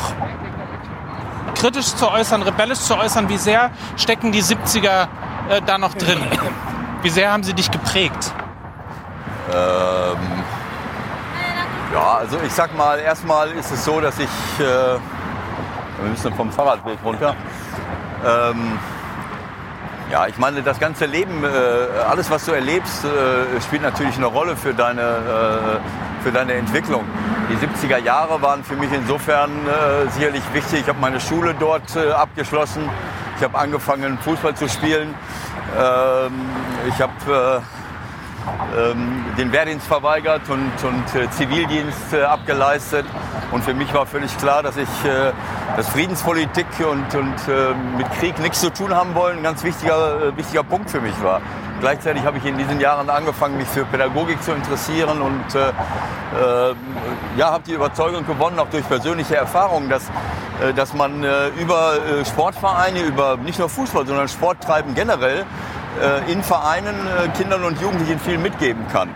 kritisch 1.53 1.95
zu 1.95 2.09
äußern, 2.09 2.41
rebellisch 2.43 2.79
zu 2.79 2.97
äußern, 2.97 3.27
wie 3.27 3.37
sehr 3.37 3.71
stecken 3.97 4.31
die 4.31 4.41
70er 4.41 5.07
äh, 5.49 5.61
da 5.65 5.77
noch 5.77 5.95
drin? 5.95 6.19
Wie 7.01 7.09
sehr 7.09 7.29
haben 7.29 7.43
sie 7.43 7.53
dich 7.53 7.69
geprägt? 7.71 8.33
Ähm, 9.53 10.17
ja, 11.93 12.13
also 12.19 12.37
ich 12.45 12.53
sag 12.53 12.75
mal, 12.77 12.97
erstmal 12.99 13.51
ist 13.51 13.71
es 13.71 13.83
so, 13.83 13.99
dass 13.99 14.17
ich, 14.17 14.29
äh, 14.59 14.63
wir 14.63 16.09
müssen 16.09 16.33
vom 16.35 16.51
Fahrradweg 16.51 16.99
runter, 17.03 17.35
ähm, 18.25 18.79
ja, 20.11 20.27
ich 20.27 20.37
meine, 20.37 20.61
das 20.61 20.79
ganze 20.79 21.05
Leben, 21.05 21.43
äh, 21.43 21.47
alles, 22.07 22.29
was 22.29 22.45
du 22.45 22.51
erlebst, 22.51 23.03
äh, 23.05 23.61
spielt 23.61 23.81
natürlich 23.81 24.15
eine 24.17 24.27
Rolle 24.27 24.55
für 24.55 24.73
deine, 24.73 25.01
äh, 25.01 26.23
für 26.23 26.31
deine 26.31 26.53
Entwicklung. 26.53 27.03
Die 27.49 27.55
70er 27.55 27.97
Jahre 27.97 28.41
waren 28.41 28.63
für 28.63 28.75
mich 28.75 28.91
insofern 28.91 29.51
sicherlich 30.09 30.41
wichtig. 30.51 30.81
Ich 30.81 30.87
habe 30.87 30.99
meine 30.99 31.19
Schule 31.19 31.53
dort 31.59 31.95
abgeschlossen. 31.95 32.89
Ich 33.37 33.43
habe 33.43 33.55
angefangen, 33.55 34.17
Fußball 34.17 34.55
zu 34.55 34.67
spielen. 34.67 35.13
Ähm, 35.79 36.33
ich 36.87 36.99
habe 36.99 37.61
den 39.37 39.51
Wehrdienst 39.51 39.87
verweigert 39.87 40.49
und, 40.49 40.71
und 40.83 41.15
äh, 41.15 41.29
Zivildienst 41.31 42.13
äh, 42.13 42.23
abgeleistet. 42.23 43.05
Und 43.51 43.63
für 43.63 43.73
mich 43.73 43.93
war 43.93 44.05
völlig 44.05 44.35
klar, 44.37 44.63
dass 44.63 44.77
ich 44.77 44.89
äh, 45.05 45.31
dass 45.75 45.89
Friedenspolitik 45.89 46.67
und, 46.79 47.13
und 47.15 47.35
mit 47.97 48.09
Krieg 48.17 48.39
nichts 48.39 48.61
zu 48.61 48.71
tun 48.71 48.95
haben 48.95 49.13
wollen, 49.13 49.39
ein 49.39 49.43
ganz 49.43 49.61
wichtiger, 49.61 50.37
wichtiger 50.37 50.63
Punkt 50.63 50.89
für 50.89 51.01
mich 51.01 51.21
war. 51.21 51.41
Gleichzeitig 51.81 52.23
habe 52.23 52.37
ich 52.37 52.45
in 52.45 52.57
diesen 52.57 52.79
Jahren 52.79 53.09
angefangen, 53.09 53.57
mich 53.57 53.67
für 53.67 53.83
Pädagogik 53.83 54.41
zu 54.41 54.53
interessieren 54.53 55.21
und 55.21 55.43
äh, 55.53 56.73
ja, 57.35 57.51
habe 57.51 57.63
die 57.67 57.73
Überzeugung 57.73 58.25
gewonnen, 58.25 58.57
auch 58.57 58.69
durch 58.69 58.87
persönliche 58.87 59.35
Erfahrungen, 59.35 59.89
dass, 59.89 60.03
dass 60.75 60.93
man 60.93 61.25
über 61.59 61.93
Sportvereine, 62.25 63.01
über 63.01 63.35
nicht 63.37 63.59
nur 63.59 63.67
Fußball, 63.67 64.05
sondern 64.05 64.29
Sporttreiben 64.29 64.95
generell 64.95 65.45
in 66.27 66.43
Vereinen 66.43 66.95
äh, 67.07 67.27
Kindern 67.37 67.63
und 67.63 67.79
Jugendlichen 67.81 68.19
viel 68.19 68.37
mitgeben 68.37 68.87
kann. 68.91 69.09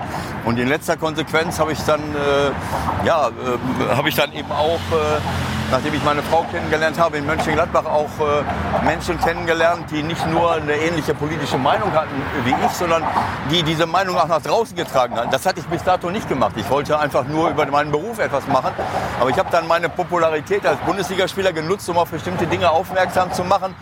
Und 0.46 0.58
in 0.58 0.68
letzter 0.68 0.98
Konsequenz 0.98 1.60
habe 1.60 1.74
ich 1.74 1.80
dann, 1.80 2.00
äh, 2.00 3.06
ja, 3.06 3.28
äh, 3.28 3.96
habe 3.96 4.10
ich 4.10 4.16
dann 4.16 4.34
eben 4.34 4.52
auch, 4.52 4.80
äh, 4.92 5.59
nachdem 5.72 5.94
ich 5.94 6.04
meine 6.04 6.22
Frau 6.24 6.46
kennengelernt 6.52 7.00
habe, 7.00 7.18
in 7.18 7.26
Mönchengladbach 7.26 7.86
auch 7.86 8.10
äh, 8.20 8.86
Menschen 8.86 9.20
kennengelernt, 9.20 9.86
die 9.92 10.04
nicht 10.04 10.26
nur 10.28 10.54
eine 10.54 10.76
ähnliche 10.76 11.14
politische 11.14 11.58
Meinung 11.58 11.92
hatten 11.94 12.22
wie 12.44 12.52
ich, 12.52 12.72
sondern 12.72 13.04
die 13.52 13.64
diese 13.64 13.86
Meinung 13.86 14.18
auch 14.18 14.28
nach 14.28 14.42
draußen 14.42 14.76
getragen 14.76 15.16
hatten. 15.16 15.32
Das 15.32 15.46
hatte 15.46 15.60
ich 15.60 15.66
bis 15.68 15.84
dato 15.84 16.10
nicht 16.10 16.28
gemacht. 16.28 16.54
Ich 16.56 16.70
wollte 16.70 17.00
einfach 17.00 17.26
nur 17.26 17.50
über 17.50 17.66
meinen 17.68 17.92
Beruf 17.92 18.20
etwas 18.20 18.48
machen. 18.48 18.74
Aber 19.20 19.30
ich 19.30 19.38
habe 19.38 19.50
dann 19.52 19.68
meine 19.68 19.90
Popularität 19.90 20.66
als 20.66 20.80
Bundesligaspieler 20.82 21.54
genutzt, 21.54 21.90
um 21.90 21.98
auf 21.98 22.10
bestimmte 22.10 22.48
Dinge 22.48 22.70
aufmerksam 22.70 23.32
zu 23.34 23.44
machen, 23.44 23.76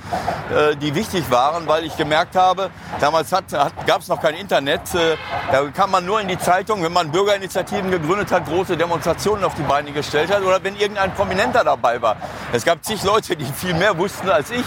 die 0.82 0.96
wichtig 0.96 1.30
waren, 1.30 1.68
weil 1.68 1.86
ich 1.86 1.96
gemerkt 1.98 2.36
habe, 2.36 2.70
Damals 3.00 3.32
hat, 3.32 3.54
hat, 3.54 3.86
gab 3.86 4.02
es 4.02 4.08
noch 4.08 4.20
kein 4.20 4.34
Internet. 4.34 4.82
Äh, 4.96 5.18
da 5.52 5.64
kam 5.70 5.92
man 5.92 6.06
nur 6.06 6.20
in 6.20 6.28
die 6.28 6.38
Zeitung, 6.38 6.84
wenn 6.84 6.94
man 6.94 7.12
Bürgerinitiativen 7.12 7.92
gegründet 7.92 8.32
hat, 8.32 8.48
große 8.48 8.76
Demonstrationen 8.76 9.44
auf 9.44 9.54
die 9.54 9.62
Beine 9.62 9.92
gestellt 9.92 10.34
hat 10.34 10.42
oder 10.42 10.64
wenn 10.64 10.76
irgendein 10.76 11.14
Prominenter 11.14 11.64
dabei 11.78 12.02
war. 12.02 12.18
Es 12.52 12.66
gab 12.66 12.84
zig 12.84 13.04
Leute, 13.04 13.36
die 13.36 13.46
viel 13.46 13.74
mehr 13.74 13.98
wussten 13.98 14.30
als 14.30 14.52
ich. 14.52 14.66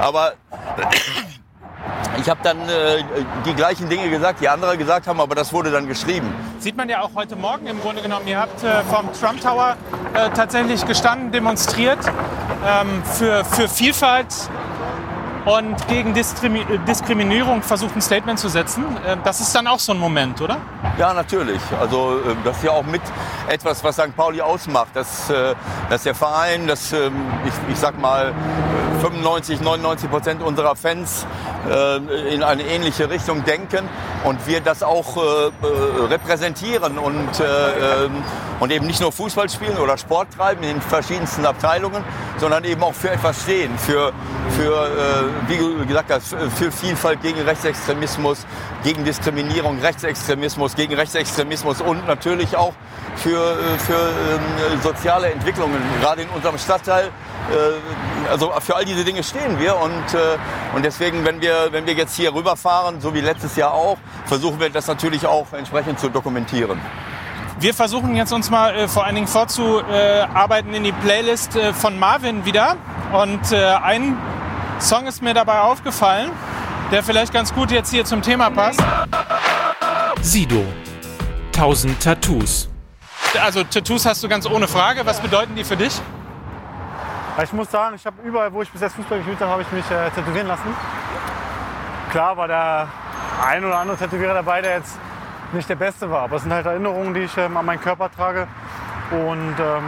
Aber 0.00 0.32
ich 2.20 2.28
habe 2.28 2.40
dann 2.42 2.58
äh, 2.68 3.04
die 3.46 3.54
gleichen 3.54 3.88
Dinge 3.88 4.10
gesagt, 4.10 4.40
die 4.40 4.48
andere 4.48 4.76
gesagt 4.76 5.06
haben, 5.06 5.20
aber 5.20 5.34
das 5.34 5.52
wurde 5.52 5.70
dann 5.70 5.86
geschrieben. 5.86 6.32
Sieht 6.58 6.76
man 6.76 6.88
ja 6.88 7.00
auch 7.02 7.10
heute 7.14 7.36
Morgen 7.36 7.66
im 7.66 7.80
Grunde 7.80 8.02
genommen. 8.02 8.26
Ihr 8.26 8.38
habt 8.38 8.62
äh, 8.62 8.82
vom 8.84 9.12
Trump 9.12 9.40
Tower 9.40 9.76
äh, 10.14 10.30
tatsächlich 10.30 10.84
gestanden, 10.84 11.32
demonstriert 11.32 11.98
ähm, 12.66 13.02
für, 13.04 13.44
für 13.44 13.68
Vielfalt 13.68 14.34
und 15.44 15.88
gegen 15.88 16.12
Diskriminierung 16.12 17.62
versucht 17.62 17.96
ein 17.96 18.02
Statement 18.02 18.38
zu 18.38 18.48
setzen. 18.48 18.84
Äh, 19.06 19.16
das 19.24 19.40
ist 19.40 19.54
dann 19.54 19.66
auch 19.66 19.78
so 19.78 19.92
ein 19.92 19.98
Moment, 19.98 20.40
oder? 20.40 20.58
Ja, 20.98 21.14
natürlich. 21.14 21.60
Also 21.80 22.18
äh, 22.18 22.34
das 22.42 22.56
ist 22.56 22.64
ja 22.64 22.72
auch 22.72 22.84
mit 22.84 23.00
etwas, 23.48 23.84
was 23.84 23.94
St. 23.94 24.16
Pauli 24.16 24.40
ausmacht, 24.40 24.88
dass, 24.94 25.30
äh, 25.30 25.54
dass 25.88 26.02
der 26.02 26.14
Verein, 26.14 26.66
dass 26.66 26.92
ähm, 26.92 27.12
ich, 27.46 27.72
ich 27.72 27.78
sag 27.78 28.00
mal 28.00 28.34
95, 29.00 29.60
99 29.60 30.10
Prozent 30.10 30.42
unserer 30.42 30.74
Fans 30.74 31.24
äh, 31.70 32.34
in 32.34 32.42
eine 32.42 32.64
ähnliche 32.64 33.08
Richtung 33.08 33.44
denken 33.44 33.88
und 34.24 34.44
wir 34.48 34.60
das 34.60 34.82
auch 34.82 35.16
repräsentieren 36.10 36.98
und, 36.98 37.28
ähm, 37.40 38.24
und 38.58 38.72
eben 38.72 38.86
nicht 38.86 39.00
nur 39.00 39.12
Fußball 39.12 39.48
spielen 39.48 39.78
oder 39.78 39.96
Sport 39.96 40.28
treiben 40.36 40.64
in 40.64 40.70
den 40.70 40.80
verschiedensten 40.80 41.46
Abteilungen, 41.46 42.02
sondern 42.38 42.64
eben 42.64 42.82
auch 42.82 42.94
für 42.94 43.10
etwas 43.10 43.42
stehen, 43.42 43.78
für, 43.78 44.12
für 44.56 44.88
wie 45.46 45.86
gesagt 45.86 46.10
für 46.56 46.72
Vielfalt 46.72 47.22
gegen 47.22 47.40
Rechtsextremismus, 47.40 48.44
gegen 48.82 49.04
Diskriminierung, 49.04 49.78
Rechtsextremismus, 49.80 50.74
gegen 50.74 50.87
Rechtsextremismus 50.94 51.80
und 51.80 52.06
natürlich 52.06 52.56
auch 52.56 52.74
für, 53.16 53.52
äh, 53.52 53.78
für 53.78 53.94
ähm, 53.94 54.80
soziale 54.82 55.30
Entwicklungen, 55.30 55.80
gerade 56.00 56.22
in 56.22 56.28
unserem 56.28 56.58
Stadtteil. 56.58 57.06
Äh, 57.06 58.30
also 58.30 58.52
für 58.60 58.76
all 58.76 58.84
diese 58.84 59.04
Dinge 59.04 59.22
stehen 59.22 59.58
wir 59.58 59.76
und, 59.76 60.14
äh, 60.14 60.36
und 60.74 60.84
deswegen, 60.84 61.24
wenn 61.24 61.40
wir, 61.40 61.68
wenn 61.70 61.86
wir 61.86 61.94
jetzt 61.94 62.14
hier 62.14 62.34
rüberfahren, 62.34 63.00
so 63.00 63.14
wie 63.14 63.20
letztes 63.20 63.56
Jahr 63.56 63.72
auch, 63.72 63.96
versuchen 64.26 64.60
wir 64.60 64.70
das 64.70 64.86
natürlich 64.86 65.26
auch 65.26 65.52
entsprechend 65.52 65.98
zu 65.98 66.08
dokumentieren. 66.08 66.80
Wir 67.60 67.74
versuchen 67.74 68.14
jetzt 68.14 68.32
uns 68.32 68.50
mal 68.50 68.74
äh, 68.74 68.88
vor 68.88 69.04
allen 69.04 69.16
Dingen 69.16 69.26
vorzuarbeiten 69.26 70.74
in 70.74 70.84
die 70.84 70.92
Playlist 70.92 71.56
äh, 71.56 71.72
von 71.72 71.98
Marvin 71.98 72.44
wieder. 72.44 72.76
Und 73.12 73.54
ein 73.54 74.18
Song 74.80 75.06
ist 75.06 75.22
mir 75.22 75.32
dabei 75.32 75.60
aufgefallen, 75.60 76.30
der 76.92 77.02
vielleicht 77.02 77.32
ganz 77.32 77.54
gut 77.54 77.70
jetzt 77.70 77.90
hier 77.90 78.04
zum 78.04 78.20
Thema 78.20 78.50
passt. 78.50 78.82
Sido. 80.20 80.64
1000 81.54 82.02
Tattoos. 82.02 82.68
Also 83.42 83.64
Tattoos 83.64 84.06
hast 84.06 84.22
du 84.22 84.28
ganz 84.28 84.46
ohne 84.46 84.68
Frage. 84.68 85.04
Was 85.04 85.20
bedeuten 85.20 85.54
die 85.54 85.64
für 85.64 85.76
dich? 85.76 86.00
Ich 87.42 87.52
muss 87.52 87.70
sagen, 87.70 87.94
ich 87.94 88.04
habe 88.04 88.16
überall, 88.22 88.52
wo 88.52 88.62
ich 88.62 88.70
bis 88.70 88.80
jetzt 88.80 88.96
Fußball 88.96 89.18
gespielt 89.18 89.40
habe, 89.40 89.50
habe 89.50 89.62
ich 89.62 89.70
mich 89.70 89.88
äh, 89.90 90.10
tätowieren 90.10 90.48
lassen. 90.48 90.74
Klar 92.10 92.36
war 92.36 92.48
der 92.48 92.88
ein 93.46 93.64
oder 93.64 93.78
andere 93.78 93.96
Tätowierer 93.96 94.34
dabei, 94.34 94.60
der 94.60 94.78
jetzt 94.78 94.98
nicht 95.52 95.68
der 95.68 95.76
Beste 95.76 96.10
war. 96.10 96.22
Aber 96.22 96.36
es 96.36 96.42
sind 96.42 96.52
halt 96.52 96.66
Erinnerungen, 96.66 97.14
die 97.14 97.20
ich 97.20 97.36
ähm, 97.36 97.56
an 97.56 97.66
meinen 97.66 97.80
Körper 97.80 98.10
trage. 98.10 98.48
Und 99.10 99.54
ähm, 99.60 99.84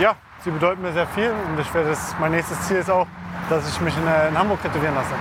ja, 0.00 0.16
sie 0.44 0.50
bedeuten 0.50 0.82
mir 0.82 0.92
sehr 0.92 1.06
viel. 1.08 1.30
Und 1.30 1.60
ich 1.60 1.72
werde 1.72 1.90
das, 1.90 2.14
mein 2.18 2.32
nächstes 2.32 2.60
Ziel 2.62 2.78
ist 2.78 2.90
auch, 2.90 3.06
dass 3.48 3.68
ich 3.68 3.80
mich 3.80 3.96
in, 3.96 4.06
äh, 4.06 4.28
in 4.28 4.38
Hamburg 4.38 4.60
tätowieren 4.62 4.94
lasse. 4.94 5.14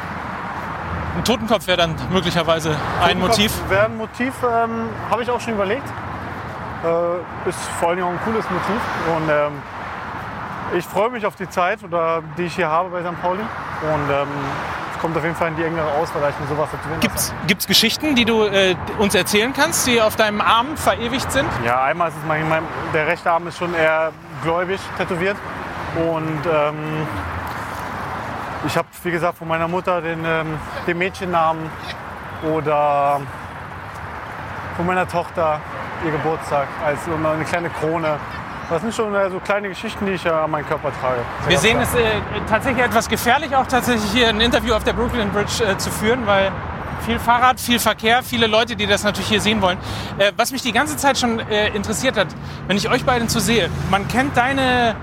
Ein 1.15 1.25
Totenkopf 1.25 1.67
wäre 1.67 1.77
dann 1.77 1.95
möglicherweise 2.11 2.75
ein 3.03 3.19
Motiv? 3.19 3.51
Wäre 3.67 3.85
ein 3.85 3.97
Motiv, 3.97 4.33
ähm, 4.43 4.89
habe 5.09 5.23
ich 5.23 5.29
auch 5.29 5.41
schon 5.41 5.53
überlegt. 5.53 5.87
Äh, 6.83 7.49
ist 7.49 7.59
vor 7.79 7.89
allem 7.89 8.03
auch 8.03 8.09
ein 8.11 8.19
cooles 8.23 8.45
Motiv. 8.49 8.81
Und 9.13 9.29
ähm, 9.29 9.51
ich 10.77 10.85
freue 10.85 11.09
mich 11.09 11.25
auf 11.25 11.35
die 11.35 11.49
Zeit, 11.49 11.83
oder, 11.83 12.23
die 12.37 12.43
ich 12.43 12.55
hier 12.55 12.69
habe 12.69 12.89
bei 12.89 13.01
St. 13.01 13.21
Pauli. 13.21 13.41
Und 13.41 14.09
ähm, 14.09 14.27
es 14.93 15.01
kommt 15.01 15.17
auf 15.17 15.23
jeden 15.23 15.35
Fall 15.35 15.49
in 15.49 15.57
die 15.57 15.63
engere 15.63 15.91
Auswahl, 15.91 16.29
ich 16.29 16.39
mir 16.39 16.55
sowas 16.55 16.69
tätowieren 16.71 17.01
Gibt 17.45 17.61
es 17.61 17.67
Geschichten, 17.67 18.15
die 18.15 18.23
du 18.23 18.45
äh, 18.45 18.75
uns 18.97 19.13
erzählen 19.13 19.51
kannst, 19.53 19.87
die 19.87 20.01
auf 20.01 20.15
deinem 20.15 20.39
Arm 20.39 20.77
verewigt 20.77 21.29
sind? 21.31 21.49
Ja, 21.65 21.83
einmal 21.83 22.07
ist 22.09 22.15
es 22.17 22.25
mein, 22.25 22.47
mein 22.47 22.63
der 22.93 23.07
rechte 23.07 23.29
Arm 23.29 23.47
ist 23.47 23.57
schon 23.57 23.73
eher 23.73 24.13
gläubig 24.43 24.79
tätowiert. 24.97 25.35
Und 25.97 26.45
ähm, 26.45 27.05
ich 28.65 28.77
habe, 28.77 28.87
wie 29.03 29.11
gesagt, 29.11 29.37
von 29.37 29.47
meiner 29.47 29.67
Mutter 29.67 30.01
den, 30.01 30.23
ähm, 30.25 30.57
den 30.87 30.97
Mädchennamen 30.97 31.69
oder 32.53 33.21
von 34.75 34.85
meiner 34.85 35.07
Tochter 35.07 35.59
ihr 36.05 36.11
Geburtstag 36.11 36.67
als 36.83 36.99
eine 37.07 37.43
kleine 37.45 37.69
Krone. 37.69 38.17
Das 38.69 38.81
sind 38.81 38.93
schon 38.93 39.13
äh, 39.13 39.29
so 39.29 39.39
kleine 39.39 39.69
Geschichten, 39.69 40.05
die 40.05 40.13
ich 40.13 40.23
ja 40.23 40.45
an 40.45 40.51
meinen 40.51 40.65
Körper 40.65 40.91
trage. 41.01 41.19
Wir 41.47 41.57
sehen 41.57 41.79
es 41.79 41.93
äh, 41.93 41.99
tatsächlich 42.49 42.83
etwas 42.83 43.09
gefährlich, 43.09 43.55
auch 43.55 43.67
tatsächlich 43.67 44.09
hier 44.11 44.29
ein 44.29 44.39
Interview 44.39 44.73
auf 44.73 44.83
der 44.83 44.93
Brooklyn 44.93 45.29
Bridge 45.29 45.63
äh, 45.63 45.77
zu 45.77 45.91
führen, 45.91 46.25
weil 46.25 46.51
viel 47.05 47.19
Fahrrad, 47.19 47.59
viel 47.59 47.79
Verkehr, 47.79 48.23
viele 48.23 48.47
Leute, 48.47 48.75
die 48.75 48.87
das 48.87 49.03
natürlich 49.03 49.27
hier 49.27 49.41
sehen 49.41 49.61
wollen. 49.61 49.77
Äh, 50.17 50.31
was 50.37 50.51
mich 50.51 50.61
die 50.61 50.71
ganze 50.71 50.95
Zeit 50.95 51.17
schon 51.17 51.39
äh, 51.39 51.67
interessiert 51.69 52.17
hat, 52.17 52.27
wenn 52.67 52.77
ich 52.77 52.89
euch 52.89 53.03
beiden 53.03 53.27
zu 53.27 53.39
sehe, 53.39 53.69
man 53.89 54.07
kennt 54.07 54.37
deine 54.37 54.95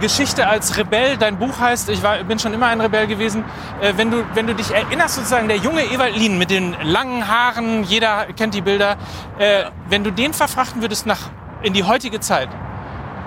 Geschichte 0.00 0.46
als 0.46 0.76
Rebell. 0.76 1.16
Dein 1.16 1.38
Buch 1.38 1.58
heißt, 1.58 1.88
ich 1.88 2.02
war, 2.02 2.22
bin 2.24 2.38
schon 2.38 2.52
immer 2.52 2.66
ein 2.66 2.80
Rebell 2.80 3.06
gewesen. 3.06 3.44
Äh, 3.80 3.94
wenn, 3.96 4.10
du, 4.10 4.24
wenn 4.34 4.46
du 4.46 4.54
dich 4.54 4.70
erinnerst, 4.70 5.16
sozusagen, 5.16 5.48
der 5.48 5.58
junge 5.58 5.82
Ewald 5.84 6.16
Lien 6.16 6.38
mit 6.38 6.50
den 6.50 6.76
langen 6.82 7.26
Haaren, 7.28 7.84
jeder 7.84 8.26
kennt 8.36 8.54
die 8.54 8.60
Bilder, 8.60 8.96
äh, 9.38 9.64
wenn 9.88 10.04
du 10.04 10.10
den 10.10 10.32
verfrachten 10.32 10.82
würdest 10.82 11.06
nach, 11.06 11.30
in 11.62 11.72
die 11.72 11.84
heutige 11.84 12.20
Zeit, 12.20 12.48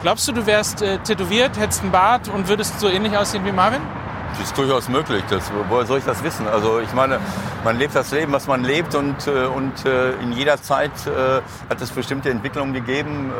glaubst 0.02 0.28
du, 0.28 0.32
du 0.32 0.46
wärst 0.46 0.82
äh, 0.82 1.00
tätowiert, 1.00 1.58
hättest 1.58 1.82
einen 1.82 1.92
Bart 1.92 2.30
und 2.30 2.48
würdest 2.48 2.80
so 2.80 2.90
ähnlich 2.90 3.18
aussehen 3.18 3.46
wie 3.46 3.52
Marvin? 3.52 3.82
Das 4.32 4.48
ist 4.48 4.58
durchaus 4.58 4.90
möglich. 4.90 5.24
Das, 5.30 5.52
woher 5.70 5.86
soll 5.86 6.00
ich 6.00 6.06
das 6.06 6.24
wissen? 6.24 6.48
Also 6.48 6.80
ich 6.80 6.94
meine, 6.94 7.20
man 7.64 7.78
lebt 7.78 7.96
das 7.96 8.12
Leben, 8.12 8.32
was 8.32 8.48
man 8.48 8.64
lebt 8.64 8.96
und, 8.96 9.28
äh, 9.28 9.46
und 9.46 9.86
äh, 9.86 10.12
in 10.22 10.32
jeder 10.32 10.62
Zeit 10.62 10.92
äh, 11.06 11.42
hat 11.70 11.82
es 11.82 11.92
bestimmte 11.92 12.30
Entwicklungen 12.30 12.74
gegeben. 12.74 13.32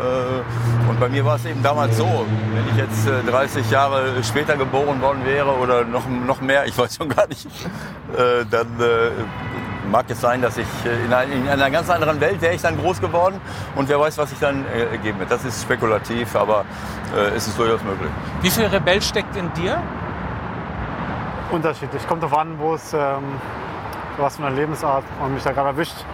Und 0.90 1.00
bei 1.00 1.10
mir 1.10 1.26
war 1.26 1.36
es 1.36 1.46
eben 1.46 1.62
damals 1.64 1.98
so, 1.98 2.06
wenn 2.06 2.68
ich 2.72 2.78
jetzt 2.78 3.08
30 3.30 3.70
Jahre 3.70 4.24
später 4.24 4.56
geboren 4.58 5.02
worden 5.02 5.26
wäre 5.26 5.52
oder 5.58 5.84
noch, 5.84 6.08
noch 6.08 6.42
mehr, 6.42 6.66
ich 6.66 6.78
weiß 6.78 6.96
schon 6.98 7.10
gar 7.10 7.28
nicht, 7.28 7.48
dann 8.50 8.68
mag 9.92 10.06
es 10.10 10.22
sein, 10.22 10.42
dass 10.42 10.58
ich 10.58 10.68
in, 11.06 11.14
ein, 11.14 11.32
in, 11.32 11.48
einer 11.48 11.70
ganz 11.70 11.90
anderen 11.90 12.20
Welt 12.20 12.42
wäre 12.42 12.54
ich 12.54 12.62
dann 12.62 12.78
groß 12.78 13.00
geworden 13.00 13.40
und 13.76 13.90
wer 13.90 14.00
weiß, 14.00 14.18
was 14.18 14.32
ich 14.32 14.40
dann 14.40 14.66
äh, 14.66 14.98
geben 14.98 15.20
wird. 15.20 15.32
Das 15.32 15.46
ist 15.46 15.62
spekulativ, 15.62 16.36
aber 16.36 16.66
es 17.36 17.48
ist 17.48 17.58
durchaus 17.58 17.82
möglich. 17.84 18.12
Wie 18.42 18.50
viel 18.50 18.66
Rebell 18.66 19.02
steckt 19.02 19.36
in 19.38 19.52
dir? 19.54 19.82
Unterschiedlich. 21.52 22.08
Kommt 22.08 22.24
darauf 22.24 22.38
an, 22.38 22.60
wo 22.60 22.74
es, 22.74 22.94
ähm, 22.94 23.24
was 24.18 24.38
für 24.38 24.46
eine 24.46 24.56
Lebensart 24.56 25.04
man 25.20 25.34
mich 25.34 25.44
da 25.44 25.52
gerade 25.52 25.70
erwischt. 25.70 26.06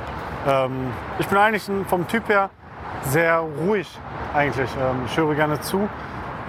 Ähm, 0.47 0.91
ich 1.19 1.27
bin 1.27 1.37
eigentlich 1.37 1.69
vom 1.87 2.07
Typ 2.07 2.27
her 2.29 2.49
sehr 3.03 3.39
ruhig 3.39 3.87
eigentlich. 4.33 4.69
Ähm, 4.79 5.03
ich 5.05 5.17
höre 5.17 5.35
gerne 5.35 5.59
zu, 5.61 5.87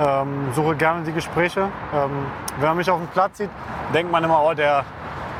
ähm, 0.00 0.48
suche 0.54 0.76
gerne 0.76 1.04
die 1.04 1.12
Gespräche. 1.12 1.68
Ähm, 1.94 2.10
wenn 2.58 2.68
man 2.68 2.76
mich 2.76 2.90
auf 2.90 2.98
dem 2.98 3.08
Platz 3.08 3.38
sieht, 3.38 3.50
denkt 3.92 4.10
man 4.10 4.24
immer, 4.24 4.42
oh, 4.42 4.54
der, 4.54 4.84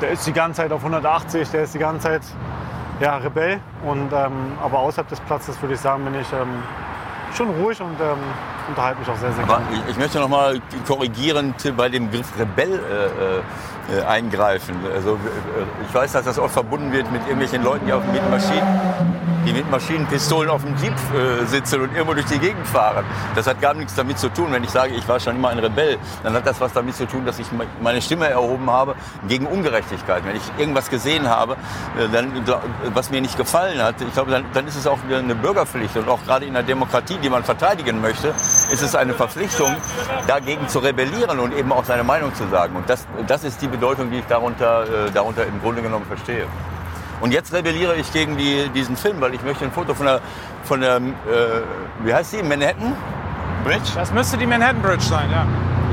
der 0.00 0.10
ist 0.10 0.26
die 0.26 0.32
ganze 0.32 0.62
Zeit 0.62 0.72
auf 0.72 0.80
180, 0.80 1.50
der 1.50 1.62
ist 1.64 1.74
die 1.74 1.78
ganze 1.78 2.08
Zeit 2.08 2.22
ja, 3.00 3.16
Rebell. 3.16 3.60
Und, 3.84 4.12
ähm, 4.12 4.52
aber 4.62 4.78
außerhalb 4.78 5.08
des 5.08 5.20
Platzes 5.20 5.60
würde 5.60 5.74
ich 5.74 5.80
sagen, 5.80 6.04
bin 6.04 6.14
ich 6.14 6.28
schon 7.36 7.50
ruhig 7.50 7.80
und 7.80 7.96
unterhalte 8.68 9.00
mich 9.00 9.08
auch 9.08 9.16
sehr, 9.16 9.32
sehr 9.32 9.44
gerne. 9.44 9.64
Ich, 9.72 9.90
ich 9.90 9.96
möchte 9.96 10.18
noch 10.18 10.28
mal 10.28 10.60
korrigierend 10.86 11.76
bei 11.76 11.88
dem 11.88 12.10
Begriff 12.10 12.32
Rebell 12.38 12.80
äh, 12.80 13.40
äh, 13.92 14.02
eingreifen. 14.02 14.76
Also, 14.94 15.14
äh, 15.14 15.86
ich 15.86 15.94
weiß, 15.94 16.12
dass 16.12 16.24
das 16.24 16.38
oft 16.38 16.54
verbunden 16.54 16.92
wird 16.92 17.10
mit 17.12 17.22
irgendwelchen 17.22 17.62
Leuten, 17.62 17.86
die 17.86 17.92
auf 17.92 18.02
mit 18.10 18.30
Maschinen, 18.30 18.80
die 19.44 19.52
mit 19.52 19.70
Maschinenpistolen 19.70 20.50
auf 20.50 20.62
dem 20.62 20.74
Jeep 20.76 20.92
äh, 20.92 21.44
sitzen 21.46 21.80
und 21.82 21.92
irgendwo 21.92 22.14
durch 22.14 22.26
die 22.26 22.38
Gegend 22.38 22.66
fahren. 22.66 23.04
Das 23.34 23.46
hat 23.46 23.60
gar 23.60 23.74
nichts 23.74 23.94
damit 23.94 24.18
zu 24.18 24.28
tun. 24.28 24.48
Wenn 24.50 24.64
ich 24.64 24.70
sage, 24.70 24.94
ich 24.94 25.06
war 25.08 25.20
schon 25.20 25.36
immer 25.36 25.50
ein 25.50 25.58
Rebell, 25.58 25.98
dann 26.22 26.34
hat 26.34 26.46
das 26.46 26.60
was 26.60 26.72
damit 26.72 26.94
zu 26.96 27.06
tun, 27.06 27.24
dass 27.24 27.38
ich 27.38 27.46
meine 27.80 28.02
Stimme 28.02 28.28
erhoben 28.28 28.70
habe 28.70 28.94
gegen 29.28 29.46
Ungerechtigkeit. 29.46 30.24
Wenn 30.24 30.36
ich 30.36 30.42
irgendwas 30.58 30.90
gesehen 30.90 31.28
habe, 31.28 31.56
äh, 31.98 32.08
dann, 32.12 32.32
was 32.92 33.10
mir 33.10 33.20
nicht 33.20 33.36
gefallen 33.36 33.82
hat, 33.82 34.00
ich 34.00 34.12
glaube, 34.12 34.30
dann, 34.30 34.44
dann 34.52 34.66
ist 34.66 34.76
es 34.76 34.86
auch 34.86 34.98
eine 35.08 35.34
Bürgerpflicht 35.34 35.96
und 35.96 36.08
auch 36.08 36.22
gerade 36.24 36.46
in 36.46 36.54
der 36.54 36.62
Demokratie, 36.62 37.18
die 37.22 37.30
man 37.30 37.44
verteidigen 37.44 38.00
möchte, 38.00 38.28
ist 38.28 38.82
es 38.82 38.94
eine 38.94 39.14
Verpflichtung, 39.14 39.74
dagegen 40.26 40.68
zu 40.68 40.78
rebellieren 40.78 41.38
und 41.38 41.54
eben 41.54 41.72
auch 41.72 41.84
seine 41.84 42.04
Meinung 42.04 42.34
zu 42.34 42.46
sagen. 42.48 42.76
Und 42.76 42.88
das, 42.88 43.06
das 43.26 43.44
ist 43.44 43.60
die 43.62 43.68
Bedeutung, 43.68 44.10
die 44.10 44.18
ich 44.18 44.26
darunter, 44.26 44.84
äh, 44.84 45.10
darunter 45.12 45.46
im 45.46 45.60
Grunde 45.60 45.82
genommen 45.82 46.06
verstehe. 46.06 46.46
Und 47.20 47.32
jetzt 47.32 47.52
rebelliere 47.52 47.94
ich 47.96 48.12
gegen 48.12 48.36
die, 48.36 48.68
diesen 48.74 48.96
Film, 48.96 49.20
weil 49.20 49.34
ich 49.34 49.42
möchte 49.42 49.64
ein 49.64 49.72
Foto 49.72 49.94
von 49.94 50.06
der, 50.06 50.20
von 50.64 50.80
der 50.80 50.96
äh, 50.96 51.00
wie 52.02 52.12
heißt 52.12 52.32
die, 52.34 52.42
Manhattan 52.42 52.94
Bridge? 53.64 53.90
Das 53.94 54.12
müsste 54.12 54.36
die 54.36 54.46
Manhattan 54.46 54.82
Bridge 54.82 55.04
sein, 55.04 55.30
ja. 55.30 55.46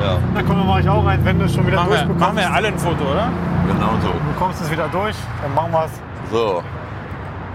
Ja. 0.04 0.18
Da 0.34 0.42
komm, 0.42 0.66
mache 0.66 0.82
ich 0.82 0.90
auch 0.90 1.06
rein, 1.06 1.24
wenn 1.24 1.40
du 1.40 1.48
schon 1.48 1.68
wieder 1.68 1.78
machen 1.78 1.90
durchbekommst. 1.90 2.20
Wir, 2.20 2.28
machen 2.28 2.38
wir 2.38 2.54
alle 2.54 2.68
ein 2.70 2.80
Foto, 2.80 3.04
oder? 3.12 3.30
Genau 3.68 3.92
so. 4.02 4.08
Du 4.08 4.40
kommst 4.40 4.62
es 4.62 4.72
wieder 4.72 4.88
durch, 4.88 5.16
dann 5.42 5.54
machen 5.54 5.72
wir 5.72 5.86
es. 5.86 5.92
So. 6.32 6.64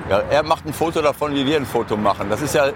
Ja, 0.08 0.20
er 0.30 0.42
macht 0.44 0.64
ein 0.64 0.72
Foto 0.72 1.02
davon, 1.02 1.34
wie 1.34 1.44
wir 1.44 1.56
ein 1.56 1.66
Foto 1.66 1.96
machen. 1.96 2.30
Das 2.30 2.40
ist 2.40 2.54
ja 2.54 2.66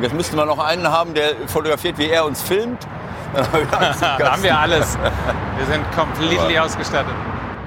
Jetzt 0.00 0.14
müssten 0.14 0.36
wir 0.36 0.44
noch 0.44 0.58
einen 0.58 0.90
haben, 0.90 1.14
der 1.14 1.34
fotografiert, 1.46 1.98
wie 1.98 2.08
er 2.08 2.24
uns 2.24 2.42
filmt. 2.42 2.86
da 3.34 4.32
haben 4.32 4.42
wir 4.42 4.58
alles. 4.58 4.98
Wir 5.56 5.66
sind 5.66 5.84
komplett 5.96 6.58
ausgestattet. 6.58 7.14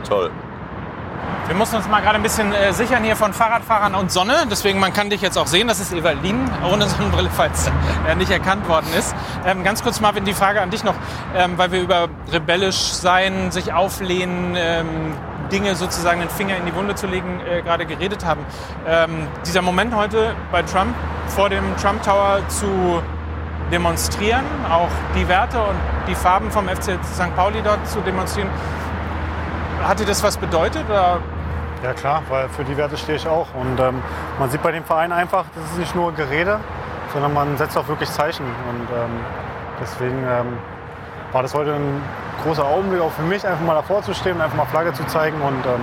Toll. 0.07 0.31
Wir 1.47 1.55
mussten 1.55 1.77
uns 1.77 1.87
mal 1.87 2.01
gerade 2.01 2.15
ein 2.15 2.23
bisschen 2.23 2.51
äh, 2.51 2.73
sichern 2.73 3.05
hier 3.05 3.15
von 3.15 3.31
Fahrradfahrern 3.31 3.95
und 3.95 4.11
Sonne. 4.11 4.33
Deswegen, 4.51 4.81
man 4.81 4.91
kann 4.91 5.09
dich 5.09 5.21
jetzt 5.21 5.37
auch 5.37 5.47
sehen. 5.47 5.69
Das 5.69 5.79
ist 5.79 5.93
Evalin 5.93 6.51
ohne 6.69 6.89
Sonnenbrille, 6.89 7.29
falls 7.33 7.71
er 8.05 8.15
nicht 8.15 8.29
erkannt 8.29 8.67
worden 8.67 8.87
ist. 8.99 9.15
Ähm, 9.45 9.63
ganz 9.63 9.81
kurz, 9.81 10.01
Marvin, 10.01 10.25
die 10.25 10.33
Frage 10.33 10.61
an 10.61 10.71
dich 10.71 10.83
noch, 10.83 10.95
ähm, 11.37 11.53
weil 11.57 11.71
wir 11.71 11.79
über 11.79 12.09
rebellisch 12.33 12.75
sein, 12.75 13.49
sich 13.51 13.71
auflehnen, 13.71 14.55
ähm, 14.57 15.13
Dinge 15.49 15.75
sozusagen 15.77 16.19
den 16.19 16.29
Finger 16.29 16.57
in 16.57 16.65
die 16.65 16.75
Wunde 16.75 16.95
zu 16.95 17.07
legen, 17.07 17.39
äh, 17.49 17.61
gerade 17.61 17.85
geredet 17.85 18.25
haben. 18.25 18.45
Ähm, 18.85 19.25
dieser 19.45 19.61
Moment 19.61 19.95
heute 19.95 20.35
bei 20.51 20.63
Trump 20.63 20.93
vor 21.27 21.47
dem 21.47 21.77
Trump 21.77 22.03
Tower 22.03 22.41
zu 22.49 23.01
demonstrieren, 23.71 24.43
auch 24.69 24.89
die 25.15 25.25
Werte 25.29 25.59
und 25.59 25.77
die 26.09 26.15
Farben 26.15 26.51
vom 26.51 26.67
FC 26.67 26.99
St. 27.15 27.33
Pauli 27.37 27.61
dort 27.63 27.87
zu 27.87 28.01
demonstrieren, 28.01 28.49
hat 29.81 30.01
dir 30.01 30.05
das 30.05 30.21
was 30.23 30.35
bedeutet? 30.35 30.83
Oder? 30.89 31.21
Ja 31.83 31.93
klar, 31.93 32.23
weil 32.29 32.49
für 32.49 32.63
die 32.63 32.75
Werte 32.75 32.97
stehe 32.97 33.17
ich 33.17 33.27
auch. 33.27 33.47
Und 33.53 33.79
ähm, 33.79 34.01
man 34.39 34.49
sieht 34.49 34.63
bei 34.63 34.71
dem 34.71 34.83
Verein 34.83 35.11
einfach, 35.11 35.45
das 35.55 35.71
ist 35.71 35.77
nicht 35.77 35.95
nur 35.95 36.11
Gerede, 36.11 36.59
sondern 37.13 37.33
man 37.33 37.57
setzt 37.57 37.77
auch 37.77 37.87
wirklich 37.87 38.09
Zeichen. 38.09 38.45
Und 38.45 38.87
ähm, 38.95 39.11
deswegen 39.79 40.17
ähm, 40.23 40.57
war 41.31 41.43
das 41.43 41.53
heute 41.53 41.73
ein 41.73 42.01
großer 42.43 42.65
Augenblick 42.65 43.01
auch 43.01 43.11
für 43.11 43.23
mich, 43.23 43.45
einfach 43.45 43.63
mal 43.63 43.75
davor 43.75 44.01
zu 44.01 44.13
stehen 44.13 44.41
einfach 44.41 44.57
mal 44.57 44.65
Flagge 44.65 44.93
zu 44.93 45.05
zeigen. 45.05 45.39
Und 45.41 45.65
ähm, 45.65 45.81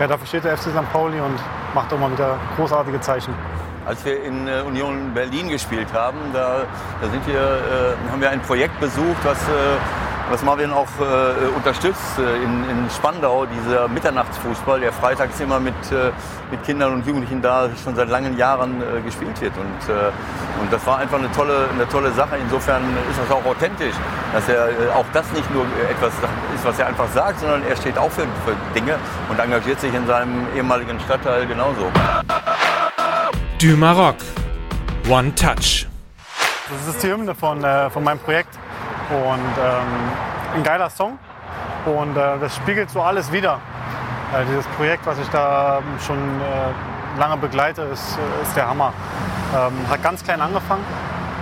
ja, 0.00 0.06
dafür 0.06 0.26
steht 0.26 0.44
der 0.44 0.56
FC 0.56 0.70
St. 0.70 0.92
Pauli 0.92 1.20
und 1.20 1.38
macht 1.74 1.92
auch 1.92 1.98
mal 1.98 2.10
wieder 2.10 2.36
großartige 2.56 3.00
Zeichen. 3.00 3.32
Als 3.86 4.04
wir 4.04 4.22
in 4.22 4.48
äh, 4.48 4.60
Union 4.66 5.14
Berlin 5.14 5.48
gespielt 5.48 5.88
haben, 5.94 6.18
da, 6.32 6.62
da 7.00 7.26
wir, 7.26 7.40
äh, 7.40 8.10
haben 8.10 8.20
wir 8.20 8.30
ein 8.30 8.42
Projekt 8.42 8.78
besucht, 8.80 9.16
was, 9.24 9.38
äh, 9.48 10.07
was 10.30 10.42
Marvin 10.42 10.72
auch 10.72 10.88
äh, 11.00 11.56
unterstützt. 11.56 12.18
Äh, 12.18 12.36
in, 12.42 12.68
in 12.68 12.90
Spandau, 12.90 13.46
dieser 13.46 13.88
Mitternachtsfußball, 13.88 14.80
der 14.80 14.92
freitags 14.92 15.40
immer 15.40 15.60
mit, 15.60 15.74
äh, 15.90 16.10
mit 16.50 16.62
Kindern 16.64 16.94
und 16.94 17.06
Jugendlichen 17.06 17.42
da 17.42 17.68
schon 17.82 17.94
seit 17.94 18.08
langen 18.08 18.36
Jahren 18.36 18.82
gespielt 19.04 19.40
wird. 19.40 19.52
Und, 19.56 19.94
und 20.60 20.72
das 20.72 20.84
war 20.86 20.98
einfach 20.98 21.18
eine 21.18 21.30
tolle, 21.32 21.68
eine 21.72 21.88
tolle 21.88 22.10
Sache. 22.12 22.36
Insofern 22.42 22.82
ist 23.10 23.18
das 23.18 23.30
auch 23.30 23.44
authentisch, 23.44 23.94
dass 24.32 24.48
er 24.48 24.68
auch 24.96 25.04
das 25.12 25.30
nicht 25.32 25.50
nur 25.52 25.64
etwas 25.90 26.12
ist, 26.54 26.64
was 26.64 26.78
er 26.78 26.86
einfach 26.86 27.08
sagt, 27.12 27.40
sondern 27.40 27.62
er 27.68 27.76
steht 27.76 27.98
auch 27.98 28.10
für, 28.10 28.22
für 28.44 28.56
Dinge 28.74 28.96
und 29.28 29.38
engagiert 29.38 29.80
sich 29.80 29.92
in 29.92 30.06
seinem 30.06 30.46
ehemaligen 30.56 30.98
Stadtteil 31.00 31.46
genauso. 31.46 31.90
Du 33.60 33.76
Maroc. 33.76 34.16
One 35.08 35.34
Touch. 35.34 35.86
Das 36.70 36.94
ist 36.94 37.02
die 37.02 37.10
Hymne 37.10 37.34
von, 37.34 37.64
äh, 37.64 37.88
von 37.90 38.04
meinem 38.04 38.18
Projekt. 38.18 38.58
Und 39.10 39.54
ähm, 39.58 40.56
ein 40.56 40.62
geiler 40.62 40.90
Song. 40.90 41.18
Und 41.86 42.16
äh, 42.16 42.38
das 42.40 42.54
spiegelt 42.56 42.90
so 42.90 43.00
alles 43.00 43.32
wieder. 43.32 43.58
Äh, 44.34 44.44
dieses 44.50 44.66
Projekt, 44.76 45.06
was 45.06 45.18
ich 45.18 45.28
da 45.28 45.80
schon 46.06 46.18
äh, 46.18 47.18
lange 47.18 47.38
begleite, 47.38 47.82
ist, 47.82 48.18
ist 48.42 48.56
der 48.56 48.68
Hammer. 48.68 48.92
Ähm, 49.54 49.72
hat 49.90 50.02
ganz 50.02 50.22
klein 50.22 50.40
angefangen. 50.40 50.84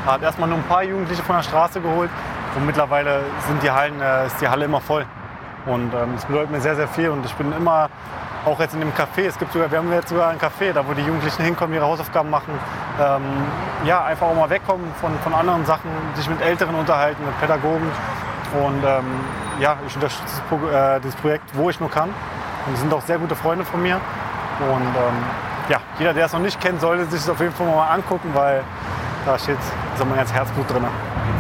Hat 0.07 0.23
erstmal 0.23 0.49
nur 0.49 0.59
ein 0.59 0.65
paar 0.65 0.85
Jugendliche 0.85 1.23
von 1.23 1.37
der 1.37 1.43
Straße 1.43 1.81
geholt. 1.81 2.11
Und 2.55 2.65
mittlerweile 2.65 3.21
sind 3.49 3.63
die 3.63 3.71
Hallen, 3.71 4.01
äh, 4.01 4.27
ist 4.27 4.41
die 4.41 4.49
Halle 4.49 4.67
immer 4.67 4.81
voll. 4.81 5.05
Und 5.67 5.93
ähm, 5.93 6.13
das 6.15 6.25
bedeutet 6.25 6.53
mir 6.53 6.61
sehr, 6.61 6.77
sehr 6.77 6.89
viel. 6.89 7.11
Und 7.11 7.27
ich 7.27 7.35
bin 7.35 7.53
immer 7.53 7.91
auch 8.47 8.61
jetzt 8.61 8.75
in 8.75 8.81
dem 8.81 8.93
Café, 8.93 9.27
es 9.27 9.39
gibt 9.39 9.53
sogar, 9.53 9.71
wir 9.71 9.79
haben 9.79 9.93
jetzt 9.93 10.09
sogar 10.09 10.29
ein 10.29 10.39
Café, 10.39 10.73
da 10.73 10.87
wo 10.87 10.95
die 10.95 11.03
Jugendlichen 11.03 11.43
hinkommen, 11.43 11.75
ihre 11.75 11.85
Hausaufgaben 11.85 12.31
machen. 12.31 12.53
Ähm, 13.01 13.23
ja, 13.85 14.05
einfach 14.05 14.29
auch 14.29 14.35
mal 14.35 14.49
wegkommen 14.49 14.87
von, 15.01 15.19
von 15.19 15.35
anderen 15.35 15.67
Sachen, 15.67 15.91
sich 16.15 16.29
mit 16.31 16.41
Älteren 16.41 16.75
unterhalten, 16.77 17.25
mit 17.25 17.39
Pädagogen. 17.41 17.91
Und 18.63 18.85
ähm, 18.85 19.05
ja, 19.61 19.77
ich 19.87 19.95
unterstütze 19.97 20.43
das, 20.49 20.97
äh, 20.97 21.01
das, 21.01 21.15
Projekt, 21.17 21.45
wo 21.55 21.69
ich 21.69 21.81
nur 21.81 21.91
kann. 21.91 22.09
Und 22.67 22.73
die 22.75 22.81
sind 22.81 22.95
auch 22.95 23.03
sehr 23.03 23.19
gute 23.19 23.35
Freunde 23.35 23.65
von 23.65 23.83
mir. 23.83 23.97
Und 23.97 24.87
ähm, 24.87 25.25
ja, 25.69 25.81
jeder, 25.99 26.15
der 26.15 26.27
es 26.27 26.33
noch 26.33 26.41
nicht 26.41 26.61
kennt, 26.61 26.81
sollte 26.81 27.05
sich 27.07 27.21
das 27.21 27.29
auf 27.29 27.41
jeden 27.41 27.53
Fall 27.53 27.67
mal 27.67 27.89
angucken, 27.89 28.31
weil 28.33 28.63
da 29.27 29.37
steht 29.39 29.59
so 29.97 30.05
mein 30.05 30.17
ganzes 30.17 30.35
Herzblut 30.35 30.71
drin. 30.71 30.85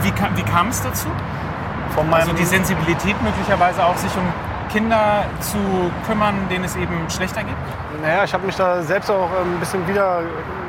Wie, 0.02 0.12
wie 0.34 0.42
kam 0.42 0.68
es 0.68 0.82
dazu? 0.82 1.06
Von 1.94 2.12
also 2.12 2.32
die 2.32 2.44
Sensibilität 2.44 3.20
möglicherweise 3.22 3.84
auch, 3.84 3.96
sich 3.96 4.14
um 4.16 4.24
Kinder 4.70 5.24
zu 5.40 5.58
kümmern, 6.06 6.34
denen 6.50 6.64
es 6.64 6.76
eben 6.76 7.08
schlechter 7.08 7.42
geht? 7.42 7.56
Naja, 8.02 8.24
ich 8.24 8.32
habe 8.32 8.46
mich 8.46 8.56
da 8.56 8.82
selbst 8.82 9.10
auch 9.10 9.30
ein 9.40 9.58
bisschen 9.58 9.86
wieder, 9.88 10.20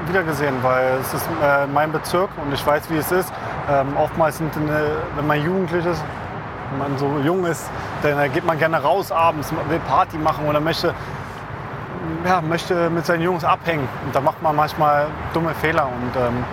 wieder 0.08 0.24
gesehen, 0.24 0.56
weil 0.62 0.98
es 1.02 1.14
ist 1.14 1.28
äh, 1.44 1.68
mein 1.68 1.92
Bezirk 1.92 2.30
und 2.44 2.54
ich 2.54 2.66
weiß, 2.66 2.90
wie 2.90 2.98
es 2.98 3.12
ist. 3.12 3.32
Ähm, 3.70 3.98
oftmals 3.98 4.38
sind, 4.38 4.52
wenn 4.56 5.28
man 5.28 5.44
jugendlich 5.44 5.86
ist, 5.86 6.04
wenn 6.72 6.80
man 6.80 6.98
so 6.98 7.20
jung 7.24 7.46
ist, 7.46 7.70
dann 8.04 8.32
geht 8.32 8.46
man 8.46 8.58
gerne 8.58 8.82
raus 8.82 9.12
abends, 9.12 9.52
will 9.70 9.80
Party 9.88 10.18
machen 10.18 10.46
oder 10.48 10.60
möchte, 10.60 10.94
ja, 12.26 12.42
möchte 12.42 12.90
mit 12.90 13.06
seinen 13.06 13.24
Jungs 13.24 13.44
abhängen. 13.44 13.88
Und 14.06 14.16
da 14.16 14.22
macht 14.22 14.42
man 14.42 14.56
manchmal 14.56 15.08
dumme 15.34 15.54
Fehler 15.56 15.88
und 15.88 16.16
ähm, 16.16 16.44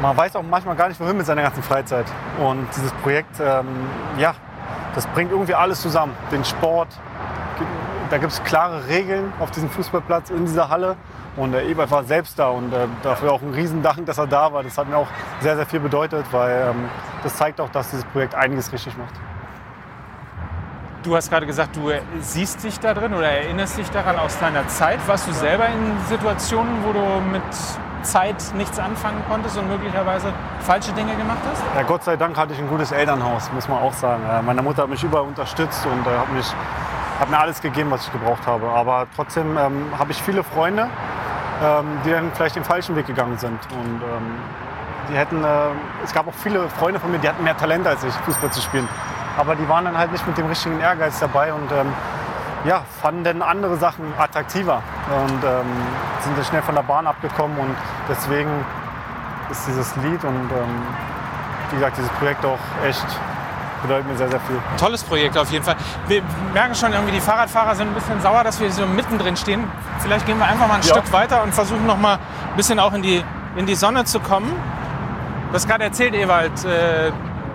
man 0.00 0.16
weiß 0.16 0.36
auch 0.36 0.42
manchmal 0.42 0.76
gar 0.76 0.88
nicht, 0.88 1.00
wohin 1.00 1.16
mit 1.16 1.26
seiner 1.26 1.42
ganzen 1.42 1.62
Freizeit. 1.62 2.06
Und 2.38 2.66
dieses 2.76 2.92
Projekt, 2.92 3.40
ähm, 3.40 3.66
ja, 4.18 4.34
das 4.94 5.06
bringt 5.08 5.30
irgendwie 5.30 5.54
alles 5.54 5.80
zusammen. 5.80 6.14
Den 6.30 6.44
Sport, 6.44 6.88
da 8.10 8.18
gibt 8.18 8.32
es 8.32 8.42
klare 8.44 8.86
Regeln 8.88 9.32
auf 9.40 9.50
diesem 9.50 9.68
Fußballplatz 9.70 10.30
in 10.30 10.44
dieser 10.44 10.68
Halle. 10.68 10.96
Und 11.36 11.50
der 11.50 11.64
Ebert 11.64 11.90
war 11.90 12.04
selbst 12.04 12.38
da 12.38 12.48
und 12.50 12.72
äh, 12.72 12.86
dafür 13.02 13.32
auch 13.32 13.42
ein 13.42 13.52
Riesendank, 13.52 14.06
dass 14.06 14.18
er 14.18 14.28
da 14.28 14.52
war. 14.52 14.62
Das 14.62 14.78
hat 14.78 14.88
mir 14.88 14.96
auch 14.96 15.08
sehr, 15.40 15.56
sehr 15.56 15.66
viel 15.66 15.80
bedeutet, 15.80 16.24
weil 16.30 16.70
ähm, 16.70 16.88
das 17.24 17.34
zeigt 17.34 17.60
auch, 17.60 17.70
dass 17.70 17.90
dieses 17.90 18.04
Projekt 18.04 18.36
einiges 18.36 18.72
richtig 18.72 18.96
macht. 18.96 19.14
Du 21.02 21.16
hast 21.16 21.28
gerade 21.28 21.44
gesagt, 21.44 21.76
du 21.76 21.90
siehst 22.20 22.62
dich 22.62 22.78
da 22.78 22.94
drin 22.94 23.12
oder 23.12 23.28
erinnerst 23.28 23.76
dich 23.76 23.90
daran 23.90 24.16
aus 24.16 24.38
deiner 24.38 24.66
Zeit. 24.68 25.00
Warst 25.08 25.26
du 25.28 25.32
selber 25.32 25.66
in 25.66 25.98
Situationen, 26.08 26.84
wo 26.84 26.92
du 26.92 27.20
mit 27.32 27.42
Zeit 28.04 28.36
nichts 28.56 28.78
anfangen 28.78 29.22
konntest 29.28 29.58
und 29.58 29.68
möglicherweise 29.68 30.32
falsche 30.60 30.92
Dinge 30.92 31.14
gemacht 31.16 31.38
hast? 31.50 31.62
Ja, 31.74 31.82
Gott 31.82 32.04
sei 32.04 32.16
Dank 32.16 32.36
hatte 32.36 32.52
ich 32.52 32.58
ein 32.58 32.68
gutes 32.68 32.92
Elternhaus, 32.92 33.50
muss 33.52 33.68
man 33.68 33.78
auch 33.78 33.92
sagen. 33.92 34.22
Meine 34.46 34.62
Mutter 34.62 34.82
hat 34.82 34.90
mich 34.90 35.02
überall 35.02 35.24
unterstützt 35.24 35.84
und 35.86 36.06
äh, 36.06 36.16
hat, 36.16 36.32
mich, 36.32 36.46
hat 37.20 37.30
mir 37.30 37.38
alles 37.38 37.60
gegeben, 37.60 37.90
was 37.90 38.06
ich 38.06 38.12
gebraucht 38.12 38.46
habe. 38.46 38.68
Aber 38.68 39.06
trotzdem 39.16 39.56
ähm, 39.58 39.86
habe 39.98 40.12
ich 40.12 40.22
viele 40.22 40.44
Freunde, 40.44 40.88
ähm, 41.62 41.86
die 42.04 42.10
dann 42.10 42.30
vielleicht 42.34 42.56
den 42.56 42.64
falschen 42.64 42.94
Weg 42.96 43.06
gegangen 43.06 43.38
sind. 43.38 43.58
Und 43.72 44.02
ähm, 44.02 44.36
die 45.10 45.16
hätten, 45.16 45.42
äh, 45.42 45.48
es 46.04 46.12
gab 46.12 46.28
auch 46.28 46.34
viele 46.34 46.68
Freunde 46.68 47.00
von 47.00 47.10
mir, 47.10 47.18
die 47.18 47.28
hatten 47.28 47.42
mehr 47.42 47.56
Talent 47.56 47.86
als 47.86 48.04
ich, 48.04 48.14
Fußball 48.14 48.50
zu 48.50 48.60
spielen. 48.60 48.88
Aber 49.36 49.56
die 49.56 49.68
waren 49.68 49.84
dann 49.84 49.98
halt 49.98 50.12
nicht 50.12 50.26
mit 50.26 50.38
dem 50.38 50.46
richtigen 50.46 50.78
Ehrgeiz 50.80 51.18
dabei 51.18 51.52
und 51.52 51.70
ähm, 51.72 51.92
ja, 52.64 52.82
fanden 53.02 53.42
andere 53.42 53.76
Sachen 53.76 54.12
attraktiver 54.18 54.82
und 55.10 55.44
ähm, 55.44 55.66
sind 56.20 56.46
schnell 56.46 56.62
von 56.62 56.74
der 56.74 56.82
Bahn 56.82 57.06
abgekommen 57.06 57.58
und 57.58 57.76
deswegen 58.08 58.50
ist 59.50 59.66
dieses 59.66 59.94
Lied 59.96 60.22
und 60.24 60.50
ähm, 60.50 60.82
wie 61.70 61.76
gesagt 61.76 61.96
dieses 61.96 62.10
Projekt 62.10 62.44
auch 62.44 62.58
echt 62.84 63.06
bedeutet 63.82 64.08
mir 64.08 64.16
sehr, 64.16 64.30
sehr 64.30 64.40
viel. 64.40 64.56
Tolles 64.78 65.04
Projekt 65.04 65.36
auf 65.36 65.50
jeden 65.50 65.64
Fall. 65.64 65.76
Wir 66.08 66.22
merken 66.52 66.74
schon 66.74 66.92
irgendwie, 66.92 67.12
die 67.12 67.20
Fahrradfahrer 67.20 67.74
sind 67.74 67.88
ein 67.88 67.94
bisschen 67.94 68.20
sauer, 68.20 68.42
dass 68.42 68.58
wir 68.60 68.70
so 68.70 68.86
mittendrin 68.86 69.36
stehen. 69.36 69.64
Vielleicht 69.98 70.26
gehen 70.26 70.38
wir 70.38 70.46
einfach 70.46 70.66
mal 70.66 70.76
ein 70.76 70.82
ja. 70.82 70.94
Stück 70.94 71.12
weiter 71.12 71.42
und 71.42 71.54
versuchen 71.54 71.86
noch 71.86 71.98
mal 71.98 72.14
ein 72.14 72.56
bisschen 72.56 72.78
auch 72.78 72.94
in 72.94 73.02
die, 73.02 73.22
in 73.56 73.66
die 73.66 73.74
Sonne 73.74 74.04
zu 74.04 74.20
kommen. 74.20 74.50
Du 75.48 75.54
hast 75.54 75.68
gerade 75.68 75.84
erzählt, 75.84 76.14
Ewald, 76.14 76.64
äh, 76.64 77.12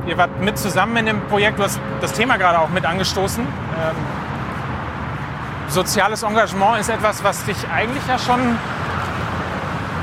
ihr 0.07 0.17
wart 0.17 0.39
mit 0.39 0.57
zusammen 0.57 0.95
in 0.97 1.05
dem 1.07 1.21
Projekt, 1.27 1.59
du 1.59 1.63
hast 1.63 1.79
das 1.99 2.13
Thema 2.13 2.37
gerade 2.37 2.59
auch 2.59 2.69
mit 2.69 2.85
angestoßen. 2.85 3.43
Ähm, 3.43 3.95
soziales 5.67 6.23
Engagement 6.23 6.79
ist 6.79 6.89
etwas, 6.89 7.23
was 7.23 7.43
dich 7.45 7.57
eigentlich 7.73 8.03
ja 8.07 8.17
schon 8.17 8.57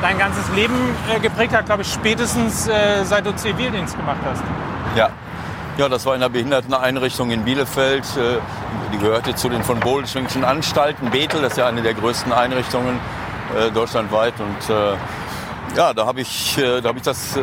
dein 0.03 0.18
ganzes 0.18 0.44
Leben 0.55 0.74
äh, 1.14 1.20
geprägt 1.20 1.55
hat, 1.55 1.66
glaube 1.66 1.82
ich, 1.82 1.92
spätestens 1.92 2.68
äh, 2.68 3.05
seit 3.05 3.26
du 3.26 3.34
Zivildienst 3.34 3.97
gemacht 3.97 4.18
hast. 4.24 4.42
Ja. 4.97 5.11
Ja, 5.78 5.90
das 5.90 6.07
war 6.07 6.14
in 6.14 6.22
einer 6.22 6.30
Behinderteneinrichtung 6.30 7.30
in 7.30 7.44
Bielefeld. 7.44 8.05
Äh, 8.16 8.38
die 8.94 8.99
gehörte 8.99 9.34
zu 9.34 9.51
den 9.51 9.62
von 9.62 9.78
Bohlschwingschen 9.78 10.42
Anstalten. 10.42 11.11
Bethel, 11.11 11.42
das 11.42 11.53
ist 11.53 11.59
ja 11.59 11.66
eine 11.66 11.82
der 11.82 11.92
größten 11.92 12.32
Einrichtungen 12.32 12.99
äh, 13.55 13.70
deutschlandweit. 13.70 14.32
Und 14.40 14.74
äh, 14.74 14.94
ja, 15.76 15.92
da 15.92 16.07
habe 16.07 16.22
ich, 16.22 16.57
äh, 16.57 16.80
hab 16.82 16.97
ich 16.97 17.03
das 17.03 17.38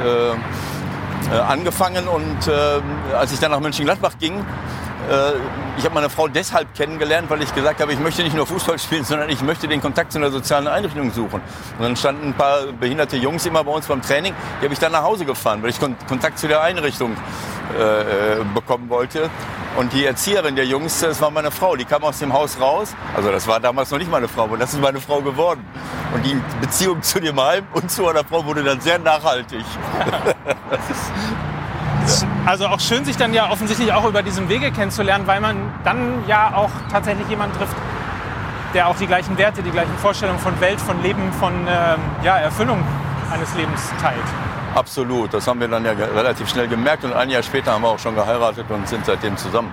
angefangen. 1.47 2.07
Und 2.07 2.49
als 3.17 3.31
ich 3.31 3.39
dann 3.39 3.51
nach 3.51 3.59
Mönchengladbach 3.59 4.13
ging, 4.19 4.45
ich 5.77 5.85
habe 5.85 5.95
meine 5.95 6.09
Frau 6.09 6.27
deshalb 6.27 6.73
kennengelernt, 6.75 7.29
weil 7.29 7.41
ich 7.41 7.53
gesagt 7.53 7.81
habe, 7.81 7.93
ich 7.93 7.99
möchte 7.99 8.23
nicht 8.23 8.35
nur 8.35 8.47
Fußball 8.47 8.79
spielen, 8.79 9.03
sondern 9.03 9.29
ich 9.29 9.41
möchte 9.41 9.67
den 9.67 9.81
Kontakt 9.81 10.11
zu 10.11 10.17
einer 10.17 10.31
sozialen 10.31 10.67
Einrichtung 10.67 11.11
suchen. 11.11 11.41
Und 11.77 11.83
dann 11.83 11.95
standen 11.95 12.29
ein 12.29 12.33
paar 12.33 12.67
behinderte 12.79 13.17
Jungs 13.17 13.45
immer 13.45 13.63
bei 13.63 13.71
uns 13.71 13.87
beim 13.87 14.01
Training. 14.01 14.33
Die 14.59 14.65
habe 14.65 14.73
ich 14.73 14.79
dann 14.79 14.91
nach 14.91 15.03
Hause 15.03 15.25
gefahren, 15.25 15.61
weil 15.61 15.69
ich 15.69 15.79
Kontakt 15.79 16.39
zu 16.39 16.47
der 16.47 16.61
Einrichtung 16.61 17.15
äh, 17.77 18.39
äh, 18.39 18.43
bekommen 18.53 18.89
wollte. 18.89 19.29
Und 19.77 19.91
die 19.93 20.05
Erzieherin 20.05 20.55
der 20.55 20.65
Jungs, 20.65 20.99
das 20.99 21.19
war 21.19 21.31
meine 21.31 21.49
Frau, 21.49 21.75
die 21.75 21.85
kam 21.85 22.03
aus 22.03 22.19
dem 22.19 22.31
Haus 22.31 22.59
raus. 22.59 22.95
Also 23.15 23.31
das 23.31 23.47
war 23.47 23.59
damals 23.59 23.89
noch 23.89 23.97
nicht 23.97 24.11
meine 24.11 24.27
Frau, 24.27 24.43
aber 24.43 24.57
das 24.57 24.73
ist 24.73 24.81
meine 24.81 24.99
Frau 24.99 25.21
geworden. 25.21 25.65
Und 26.13 26.23
die 26.25 26.39
Beziehung 26.61 27.01
zu 27.01 27.19
dem 27.19 27.41
Heim 27.41 27.65
und 27.73 27.89
zu 27.89 28.07
einer 28.07 28.23
Frau 28.23 28.45
wurde 28.45 28.63
dann 28.63 28.79
sehr 28.79 28.99
nachhaltig. 28.99 29.65
Also 32.45 32.67
auch 32.67 32.79
schön, 32.79 33.05
sich 33.05 33.17
dann 33.17 33.33
ja 33.33 33.49
offensichtlich 33.49 33.93
auch 33.93 34.05
über 34.05 34.21
diesen 34.23 34.49
Wege 34.49 34.71
kennenzulernen, 34.71 35.25
weil 35.27 35.39
man 35.39 35.57
dann 35.83 36.23
ja 36.27 36.53
auch 36.55 36.71
tatsächlich 36.91 37.27
jemanden 37.29 37.57
trifft, 37.57 37.75
der 38.73 38.87
auch 38.87 38.95
die 38.97 39.07
gleichen 39.07 39.37
Werte, 39.37 39.63
die 39.63 39.71
gleichen 39.71 39.95
Vorstellungen 39.97 40.39
von 40.39 40.59
Welt, 40.59 40.81
von 40.81 41.01
Leben, 41.01 41.31
von 41.33 41.53
ähm, 41.53 41.99
ja, 42.23 42.37
Erfüllung 42.37 42.83
eines 43.31 43.53
Lebens 43.55 43.91
teilt. 44.01 44.17
Absolut, 44.75 45.33
das 45.33 45.47
haben 45.47 45.59
wir 45.59 45.67
dann 45.67 45.85
ja 45.85 45.91
relativ 45.91 46.49
schnell 46.49 46.67
gemerkt 46.67 47.03
und 47.03 47.13
ein 47.13 47.29
Jahr 47.29 47.43
später 47.43 47.73
haben 47.73 47.83
wir 47.83 47.89
auch 47.89 47.99
schon 47.99 48.15
geheiratet 48.15 48.65
und 48.69 48.87
sind 48.87 49.05
seitdem 49.05 49.37
zusammen. 49.37 49.71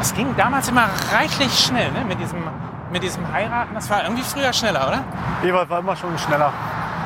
Es 0.00 0.14
ging 0.14 0.34
damals 0.36 0.68
immer 0.68 0.88
reichlich 1.12 1.52
schnell 1.58 1.90
ne? 1.92 2.04
mit 2.06 2.20
diesem 2.20 2.42
mit 2.94 3.02
diesem 3.02 3.30
Heiraten, 3.32 3.74
das 3.74 3.90
war 3.90 4.04
irgendwie 4.04 4.22
früher 4.22 4.52
schneller, 4.52 4.86
oder? 4.86 5.04
Ewald 5.42 5.68
war 5.68 5.80
immer 5.80 5.96
schon 5.96 6.16
schneller. 6.16 6.52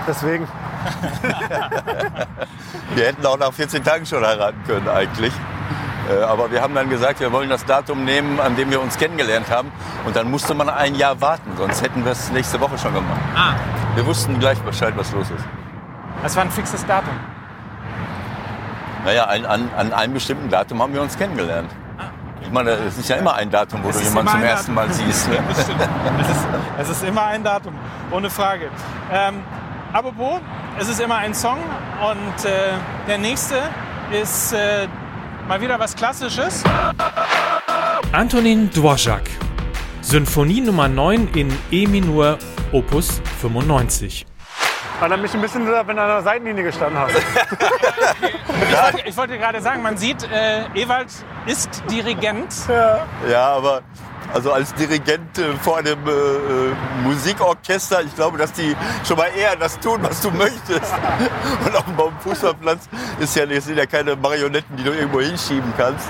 Deswegen. 0.06 0.46
wir 2.94 3.06
hätten 3.06 3.24
auch 3.26 3.38
nach 3.38 3.52
14 3.52 3.84
Tagen 3.84 4.06
schon 4.06 4.24
heiraten 4.24 4.62
können 4.66 4.88
eigentlich. 4.88 5.32
Äh, 6.08 6.22
aber 6.22 6.50
wir 6.50 6.62
haben 6.62 6.74
dann 6.74 6.88
gesagt, 6.88 7.20
wir 7.20 7.32
wollen 7.32 7.50
das 7.50 7.64
Datum 7.64 8.04
nehmen, 8.04 8.40
an 8.40 8.56
dem 8.56 8.70
wir 8.70 8.80
uns 8.80 8.96
kennengelernt 8.96 9.50
haben. 9.50 9.70
Und 10.06 10.16
dann 10.16 10.30
musste 10.30 10.54
man 10.54 10.68
ein 10.68 10.94
Jahr 10.94 11.20
warten, 11.20 11.52
sonst 11.56 11.82
hätten 11.82 12.04
wir 12.04 12.12
es 12.12 12.30
nächste 12.30 12.60
Woche 12.60 12.78
schon 12.78 12.94
gemacht. 12.94 13.20
Ah. 13.34 13.54
Wir 13.94 14.06
wussten 14.06 14.38
gleich 14.38 14.58
Bescheid, 14.60 14.94
was 14.96 15.12
los 15.12 15.30
ist. 15.30 15.44
Das 16.22 16.36
war 16.36 16.44
ein 16.44 16.50
fixes 16.50 16.84
Datum? 16.86 17.14
Naja, 19.04 19.24
an, 19.24 19.46
an, 19.46 19.70
an 19.76 19.92
einem 19.92 20.14
bestimmten 20.14 20.48
Datum 20.48 20.82
haben 20.82 20.94
wir 20.94 21.02
uns 21.02 21.16
kennengelernt. 21.16 21.70
Ah. 21.98 22.04
Ich 22.40 22.50
meine, 22.50 22.70
es 22.70 22.98
ist 22.98 23.08
ja 23.08 23.16
immer 23.16 23.34
ein 23.34 23.50
Datum, 23.50 23.84
wo 23.84 23.90
es 23.90 23.98
du 23.98 24.04
jemanden 24.04 24.32
zum 24.32 24.42
ersten 24.42 24.74
Mal 24.74 24.90
siehst. 24.90 25.28
Ne? 25.28 25.38
Das 25.48 25.62
stimmt. 25.62 25.80
Es 26.20 26.28
ist, 26.28 26.46
es 26.78 26.88
ist 26.90 27.04
immer 27.04 27.24
ein 27.24 27.44
Datum, 27.44 27.74
ohne 28.10 28.30
Frage. 28.30 28.70
Ähm, 29.12 29.42
apropos, 29.92 30.40
es 30.78 30.88
ist 30.88 31.00
immer 31.00 31.16
ein 31.16 31.34
Song 31.34 31.58
und 32.00 32.44
äh, 32.44 32.72
der 33.06 33.18
nächste 33.18 33.62
ist 34.10 34.52
äh, 34.52 34.86
Mal 35.48 35.62
wieder 35.62 35.78
was 35.80 35.96
Klassisches. 35.96 36.62
Antonin 38.12 38.68
Dvorak. 38.70 39.22
Symphonie 40.02 40.60
Nummer 40.60 40.88
9 40.88 41.28
in 41.34 41.58
E-Minor, 41.70 42.36
Opus 42.70 43.22
95. 43.40 44.26
Erinnert 45.00 45.22
mich 45.22 45.32
ein 45.32 45.40
bisschen, 45.40 45.66
wenn 45.66 45.96
du 45.96 46.02
an 46.02 46.08
der 46.08 46.22
Seitenlinie 46.22 46.64
gestanden 46.64 46.98
hast. 46.98 47.14
ich, 47.16 48.82
wollte, 48.82 49.08
ich 49.08 49.16
wollte 49.16 49.38
gerade 49.38 49.62
sagen, 49.62 49.80
man 49.80 49.96
sieht, 49.96 50.22
äh, 50.30 50.66
Ewald 50.74 51.08
ist 51.46 51.82
Dirigent. 51.90 52.54
Ja, 52.68 53.06
ja 53.26 53.46
aber 53.46 53.80
also 54.32 54.52
als 54.52 54.74
Dirigent 54.74 55.38
äh, 55.38 55.52
vor 55.62 55.78
einem 55.78 55.98
äh, 56.06 56.10
äh, 56.10 56.74
Musikorchester, 57.02 58.02
ich 58.02 58.14
glaube, 58.14 58.38
dass 58.38 58.52
die 58.52 58.76
schon 59.06 59.16
mal 59.16 59.28
eher 59.36 59.56
das 59.56 59.78
tun, 59.80 59.98
was 60.02 60.20
du 60.20 60.30
möchtest. 60.30 60.92
Und 61.64 61.76
auf 61.76 61.84
dem 61.84 62.20
Fußballplatz 62.20 62.88
ist 63.20 63.36
ja, 63.36 63.60
sind 63.60 63.76
ja 63.76 63.86
keine 63.86 64.16
Marionetten, 64.16 64.76
die 64.76 64.84
du 64.84 64.92
irgendwo 64.92 65.20
hinschieben 65.20 65.72
kannst. 65.76 66.08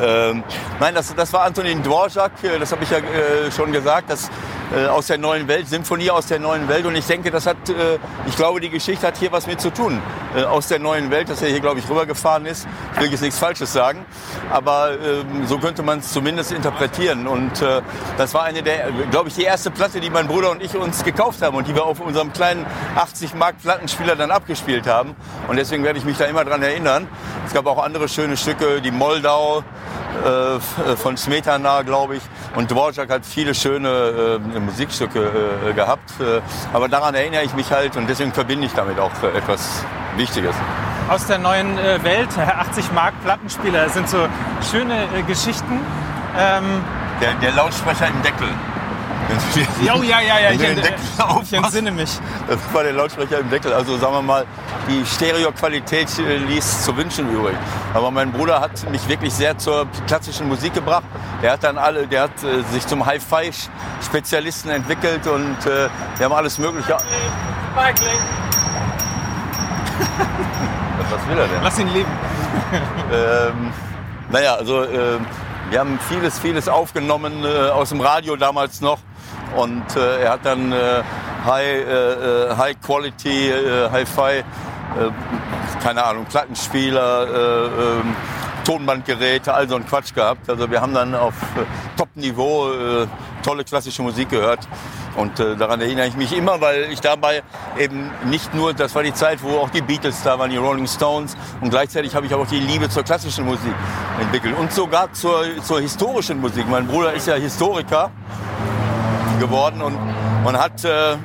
Ähm, 0.00 0.42
nein, 0.80 0.94
das, 0.94 1.14
das 1.14 1.32
war 1.32 1.42
Antonin 1.42 1.82
Dvorak, 1.82 2.32
das 2.58 2.72
habe 2.72 2.84
ich 2.84 2.90
ja 2.90 2.98
äh, 2.98 3.50
schon 3.50 3.72
gesagt, 3.72 4.10
das 4.10 4.30
äh, 4.74 4.86
aus 4.86 5.06
der 5.06 5.18
neuen 5.18 5.48
Welt, 5.48 5.68
Symphonie 5.68 6.10
aus 6.10 6.26
der 6.26 6.38
neuen 6.38 6.68
Welt. 6.68 6.86
Und 6.86 6.96
ich 6.96 7.06
denke, 7.06 7.30
das 7.30 7.46
hat, 7.46 7.68
äh, 7.68 7.98
ich 8.26 8.36
glaube, 8.36 8.60
die 8.60 8.70
Geschichte 8.70 9.06
hat 9.06 9.16
hier 9.16 9.30
was 9.30 9.46
mit 9.46 9.60
zu 9.60 9.70
tun. 9.70 10.00
Äh, 10.34 10.44
aus 10.44 10.68
der 10.68 10.78
neuen 10.78 11.10
Welt, 11.10 11.28
dass 11.28 11.42
er 11.42 11.48
hier, 11.48 11.60
glaube 11.60 11.80
ich, 11.80 11.88
rübergefahren 11.88 12.46
ist. 12.46 12.66
Ich 12.94 13.00
will 13.00 13.10
jetzt 13.10 13.20
nichts 13.20 13.38
Falsches 13.38 13.72
sagen, 13.72 14.04
aber 14.50 14.92
ähm, 14.92 15.46
so 15.46 15.58
könnte 15.58 15.82
man 15.82 15.98
es 15.98 16.12
zumindest 16.12 16.52
interpretieren. 16.52 17.26
Und 17.26 17.60
äh, 17.60 17.82
das 18.16 18.32
war 18.32 18.44
eine 18.44 18.62
der, 18.62 18.90
glaube 19.10 19.28
ich, 19.28 19.34
die 19.34 19.42
erste 19.42 19.70
Platte, 19.70 20.00
die 20.00 20.08
mein 20.08 20.26
Bruder 20.26 20.50
und 20.50 20.62
ich 20.62 20.74
uns 20.74 21.04
gekauft 21.04 21.42
haben 21.42 21.56
und 21.56 21.68
die 21.68 21.74
wir 21.74 21.84
auf 21.84 22.00
unserem 22.00 22.32
kleinen 22.32 22.64
80 22.96 23.34
Mark 23.34 23.56
Plattenspieler 23.60 24.16
dann 24.16 24.30
abgespielt 24.30 24.86
haben. 24.86 25.14
Und 25.48 25.56
deswegen 25.56 25.84
werde 25.84 25.98
ich 25.98 26.04
mich 26.04 26.16
da 26.16 26.24
immer 26.24 26.44
dran 26.44 26.62
erinnern. 26.62 27.08
Es 27.46 27.52
gab 27.52 27.66
auch 27.66 27.82
andere 27.82 28.08
schöne 28.08 28.36
Stücke, 28.38 28.80
die 28.80 28.90
Moldau, 28.90 29.64
äh, 30.24 30.56
äh, 30.56 30.96
von 30.96 31.16
Smetana, 31.16 31.82
glaube 31.82 32.16
ich. 32.16 32.22
Und 32.54 32.70
Dvorak 32.70 33.10
hat 33.10 33.26
viele 33.26 33.54
schöne 33.54 34.40
äh, 34.56 34.60
Musikstücke 34.60 35.30
äh, 35.68 35.72
gehabt. 35.72 36.12
Äh, 36.20 36.40
aber 36.72 36.88
daran 36.88 37.14
erinnere 37.14 37.42
ich 37.42 37.54
mich 37.54 37.70
halt 37.70 37.96
und 37.96 38.08
deswegen 38.08 38.32
verbinde 38.32 38.66
ich 38.66 38.72
damit 38.72 38.98
auch 38.98 39.10
etwas 39.34 39.84
Wichtiges. 40.16 40.54
Aus 41.08 41.26
der 41.26 41.38
neuen 41.38 41.76
Welt, 41.76 42.28
80 42.38 42.92
Mark 42.92 43.12
Plattenspieler, 43.24 43.84
das 43.84 43.94
sind 43.94 44.08
so 44.08 44.28
schöne 44.70 45.08
Geschichten. 45.26 45.80
Ähm 46.38 46.82
der, 47.22 47.34
der 47.34 47.52
Lautsprecher 47.52 48.08
im 48.08 48.22
Deckel. 48.22 48.48
Oh, 49.94 50.02
ja, 50.02 50.20
ja, 50.20 50.38
ja, 50.38 50.50
ich, 50.50 50.62
ent 50.62 50.80
ich 51.42 51.52
entsinne 51.52 51.90
mich. 51.90 52.10
Das 52.48 52.58
war 52.72 52.82
der 52.82 52.92
Lautsprecher 52.92 53.40
im 53.40 53.50
Deckel. 53.50 53.72
Also 53.72 53.96
sagen 53.98 54.14
wir 54.14 54.22
mal, 54.22 54.46
die 54.88 55.04
Stereoqualität 55.06 56.08
äh, 56.18 56.36
ließ 56.36 56.84
zu 56.84 56.96
wünschen 56.96 57.30
übrig. 57.30 57.56
Aber 57.94 58.10
mein 58.10 58.32
Bruder 58.32 58.60
hat 58.60 58.88
mich 58.90 59.06
wirklich 59.08 59.32
sehr 59.32 59.58
zur 59.58 59.86
klassischen 60.06 60.48
Musik 60.48 60.74
gebracht. 60.74 61.04
Der 61.42 61.52
hat 61.52 61.64
dann 61.64 61.78
alle, 61.78 62.06
der 62.06 62.22
hat 62.22 62.42
äh, 62.42 62.62
sich 62.72 62.86
zum 62.86 63.04
Hi-Fi-Spezialisten 63.06 64.70
entwickelt 64.70 65.26
und 65.26 65.66
äh, 65.66 65.88
wir 66.16 66.24
haben 66.24 66.32
alles 66.32 66.58
Mögliche. 66.58 66.96
Was 71.10 71.28
will 71.28 71.38
er 71.38 71.48
denn? 71.48 71.62
Lass 71.62 71.78
ihn 71.78 71.88
leben. 71.88 72.10
ähm, 73.12 73.72
naja, 74.30 74.54
also 74.54 74.82
äh, 74.82 75.18
wir 75.70 75.80
haben 75.80 75.98
vieles, 76.08 76.38
vieles 76.38 76.68
aufgenommen 76.68 77.44
äh, 77.44 77.70
aus 77.70 77.90
dem 77.90 78.00
Radio 78.00 78.36
damals 78.36 78.80
noch. 78.80 78.98
Und 79.56 79.96
äh, 79.96 80.22
er 80.22 80.32
hat 80.32 80.44
dann 80.44 80.72
äh, 80.72 81.02
High, 81.44 81.64
äh, 81.64 82.12
äh 82.50 82.56
High 82.56 82.80
Quality, 82.80 83.50
äh, 83.50 83.90
Hi-Fi, 83.90 84.38
äh, 84.38 84.44
keine 85.82 86.04
Ahnung, 86.04 86.26
Plattenspieler, 86.26 87.26
äh, 87.26 87.66
ähm, 87.66 88.16
Tonbandgeräte, 88.64 89.52
all 89.52 89.68
so 89.68 89.76
ein 89.76 89.86
Quatsch 89.86 90.14
gehabt. 90.14 90.48
Also 90.48 90.70
wir 90.70 90.80
haben 90.80 90.94
dann 90.94 91.14
auf 91.14 91.34
äh, 91.56 91.96
Top-Niveau 91.96 92.72
äh, 92.72 93.06
tolle 93.42 93.64
klassische 93.64 94.02
Musik 94.02 94.30
gehört. 94.30 94.60
Und 95.16 95.38
äh, 95.40 95.56
daran 95.56 95.80
erinnere 95.80 96.06
ich 96.06 96.16
mich 96.16 96.34
immer, 96.34 96.60
weil 96.60 96.90
ich 96.90 97.00
dabei 97.00 97.42
eben 97.78 98.10
nicht 98.24 98.54
nur, 98.54 98.72
das 98.72 98.94
war 98.94 99.02
die 99.02 99.12
Zeit, 99.12 99.42
wo 99.42 99.58
auch 99.58 99.70
die 99.70 99.82
Beatles 99.82 100.22
da 100.22 100.38
waren, 100.38 100.50
die 100.50 100.56
Rolling 100.56 100.86
Stones. 100.86 101.36
Und 101.60 101.70
gleichzeitig 101.70 102.14
habe 102.14 102.26
ich 102.26 102.34
auch 102.34 102.46
die 102.46 102.60
Liebe 102.60 102.88
zur 102.88 103.02
klassischen 103.02 103.44
Musik 103.44 103.74
entwickelt. 104.20 104.56
Und 104.58 104.72
sogar 104.72 105.12
zur, 105.12 105.44
zur 105.62 105.80
historischen 105.80 106.40
Musik. 106.40 106.66
Mein 106.68 106.86
Bruder 106.86 107.12
ist 107.12 107.26
ja 107.26 107.34
Historiker 107.34 108.10
geworden 109.42 109.82
und, 109.82 109.98
und 110.44 110.56
hat, 110.56 110.84
äh, 110.84 111.16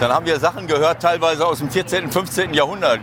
dann 0.00 0.12
haben 0.12 0.26
wir 0.26 0.38
Sachen 0.38 0.66
gehört, 0.66 1.00
teilweise 1.00 1.46
aus 1.46 1.58
dem 1.58 1.70
14., 1.70 2.12
15. 2.12 2.52
Jahrhundert. 2.52 3.00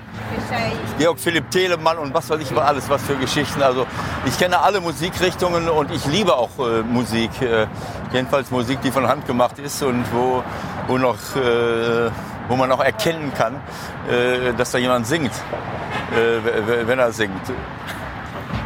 Georg 1.00 1.20
Philipp 1.20 1.50
Telemann 1.50 1.98
und 1.98 2.14
was 2.14 2.30
weiß 2.30 2.40
ich 2.42 2.52
über 2.52 2.64
alles, 2.64 2.88
was 2.88 3.02
für 3.02 3.16
Geschichten. 3.16 3.64
Also 3.64 3.88
ich 4.26 4.38
kenne 4.38 4.60
alle 4.60 4.82
Musikrichtungen 4.82 5.68
und 5.68 5.92
ich 5.92 6.06
liebe 6.06 6.36
auch 6.36 6.52
äh, 6.60 6.84
Musik. 6.84 7.32
Äh, 7.42 7.66
jedenfalls 8.14 8.52
Musik, 8.52 8.80
die 8.82 8.92
von 8.92 9.08
Hand 9.08 9.26
gemacht 9.26 9.58
ist 9.58 9.82
und 9.82 10.06
wo, 10.14 10.44
wo, 10.88 10.98
noch, 11.00 11.16
äh, 11.36 12.12
wo 12.48 12.56
man 12.56 12.72
auch 12.72 12.84
erkennen 12.84 13.34
kann, 13.36 13.56
äh, 14.10 14.54
dass 14.54 14.72
da 14.72 14.78
jemand 14.78 15.08
singt, 15.08 15.32
äh, 16.14 16.88
wenn 16.88 17.00
er 17.00 17.12
singt. 17.12 17.52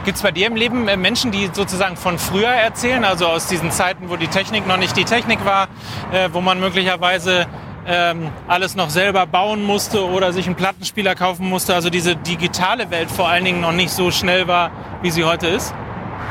Gibt 0.09 0.17
es 0.17 0.23
bei 0.23 0.31
dir 0.31 0.47
im 0.47 0.55
Leben 0.55 0.87
äh, 0.87 0.97
Menschen, 0.97 1.29
die 1.29 1.51
sozusagen 1.53 1.95
von 1.95 2.17
früher 2.17 2.49
erzählen, 2.49 3.05
also 3.05 3.27
aus 3.27 3.45
diesen 3.45 3.69
Zeiten, 3.69 4.09
wo 4.09 4.15
die 4.15 4.27
Technik 4.27 4.65
noch 4.65 4.77
nicht 4.77 4.97
die 4.97 5.03
Technik 5.03 5.45
war, 5.45 5.67
äh, 6.11 6.29
wo 6.31 6.41
man 6.41 6.59
möglicherweise 6.59 7.45
ähm, 7.85 8.31
alles 8.47 8.75
noch 8.75 8.89
selber 8.89 9.27
bauen 9.27 9.63
musste 9.63 10.03
oder 10.09 10.33
sich 10.33 10.47
einen 10.47 10.55
Plattenspieler 10.55 11.13
kaufen 11.13 11.47
musste, 11.47 11.75
also 11.75 11.91
diese 11.91 12.15
digitale 12.15 12.89
Welt 12.89 13.11
vor 13.11 13.27
allen 13.27 13.45
Dingen 13.45 13.61
noch 13.61 13.71
nicht 13.71 13.91
so 13.91 14.09
schnell 14.09 14.47
war, 14.47 14.71
wie 15.03 15.11
sie 15.11 15.25
heute 15.25 15.45
ist? 15.45 15.75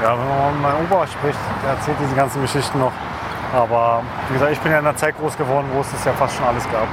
Ja, 0.03 0.19
wenn 0.19 0.27
man 0.27 0.55
mit 0.55 0.63
meinem 0.63 0.85
Opa 0.91 1.07
spricht, 1.07 1.39
der 1.63 1.75
erzählt 1.75 1.99
diese 2.03 2.17
ganzen 2.17 2.43
Geschichten 2.43 2.81
noch. 2.81 2.93
Aber 3.55 4.03
wie 4.27 4.35
gesagt, 4.35 4.51
ich 4.51 4.59
bin 4.59 4.73
ja 4.73 4.81
in 4.81 4.87
einer 4.89 4.97
Zeit 4.97 5.17
groß 5.17 5.39
geworden, 5.39 5.69
wo 5.73 5.83
es 5.83 5.91
das 5.93 6.05
ja 6.05 6.13
fast 6.15 6.35
schon 6.35 6.47
alles 6.47 6.65
gab. 6.65 6.89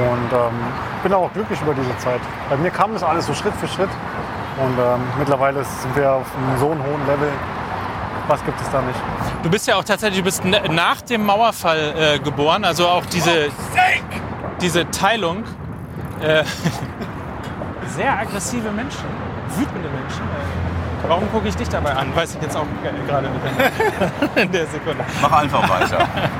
Und 0.00 0.32
ähm, 0.32 0.54
bin 1.02 1.12
auch 1.12 1.30
glücklich 1.34 1.60
über 1.60 1.74
diese 1.74 1.94
Zeit. 1.98 2.20
Bei 2.48 2.56
mir 2.56 2.70
kam 2.70 2.94
das 2.94 3.02
alles 3.02 3.26
so 3.26 3.34
Schritt 3.34 3.52
für 3.56 3.68
Schritt. 3.68 3.90
Und 4.60 4.78
ähm, 4.78 5.00
mittlerweile 5.18 5.64
sind 5.64 5.96
wir 5.96 6.12
auf 6.12 6.26
einem 6.36 6.58
so 6.58 6.70
einem 6.70 6.82
hohen 6.82 7.06
Level. 7.06 7.30
Was 8.28 8.44
gibt 8.44 8.60
es 8.60 8.70
da 8.70 8.82
nicht? 8.82 8.98
Du 9.42 9.50
bist 9.50 9.66
ja 9.66 9.76
auch 9.76 9.84
tatsächlich, 9.84 10.18
du 10.18 10.24
bist 10.24 10.44
nach 10.44 11.00
dem 11.00 11.24
Mauerfall 11.24 11.94
äh, 11.96 12.18
geboren, 12.18 12.64
also 12.64 12.86
auch 12.86 13.04
diese, 13.06 13.48
diese 14.60 14.88
Teilung. 14.90 15.44
Äh, 16.20 16.44
sehr 17.96 18.18
aggressive 18.18 18.70
Menschen, 18.70 19.06
wütende 19.56 19.88
Menschen. 19.88 20.22
Warum 21.08 21.30
gucke 21.32 21.48
ich 21.48 21.56
dich 21.56 21.68
dabei 21.68 21.92
an? 21.94 22.14
Weiß 22.14 22.34
ich 22.34 22.42
jetzt 22.42 22.56
auch 22.56 22.66
gerade 23.08 23.28
nicht 23.30 24.36
in 24.36 24.52
der 24.52 24.66
Sekunde. 24.66 25.02
Mach 25.22 25.32
einfach 25.32 25.68
weiter. 25.68 25.98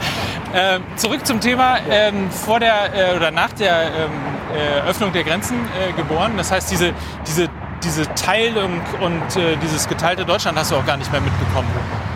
ähm, 0.54 0.84
zurück 0.96 1.26
zum 1.26 1.40
Thema. 1.40 1.78
Ähm, 1.88 2.30
vor 2.30 2.60
der 2.60 2.94
äh, 2.94 3.16
oder 3.16 3.30
nach 3.30 3.52
der 3.54 3.86
ähm, 3.86 4.10
äh, 4.54 4.88
Öffnung 4.88 5.12
der 5.12 5.24
Grenzen 5.24 5.56
äh, 5.56 5.92
geboren. 5.92 6.34
Das 6.36 6.52
heißt, 6.52 6.70
diese, 6.70 6.92
diese 7.26 7.48
diese 7.84 8.12
Teilung 8.14 8.80
und 9.00 9.36
äh, 9.36 9.56
dieses 9.56 9.88
geteilte 9.88 10.24
Deutschland 10.24 10.58
hast 10.58 10.70
du 10.70 10.76
auch 10.76 10.86
gar 10.86 10.96
nicht 10.96 11.10
mehr 11.12 11.20
mitbekommen. 11.20 11.68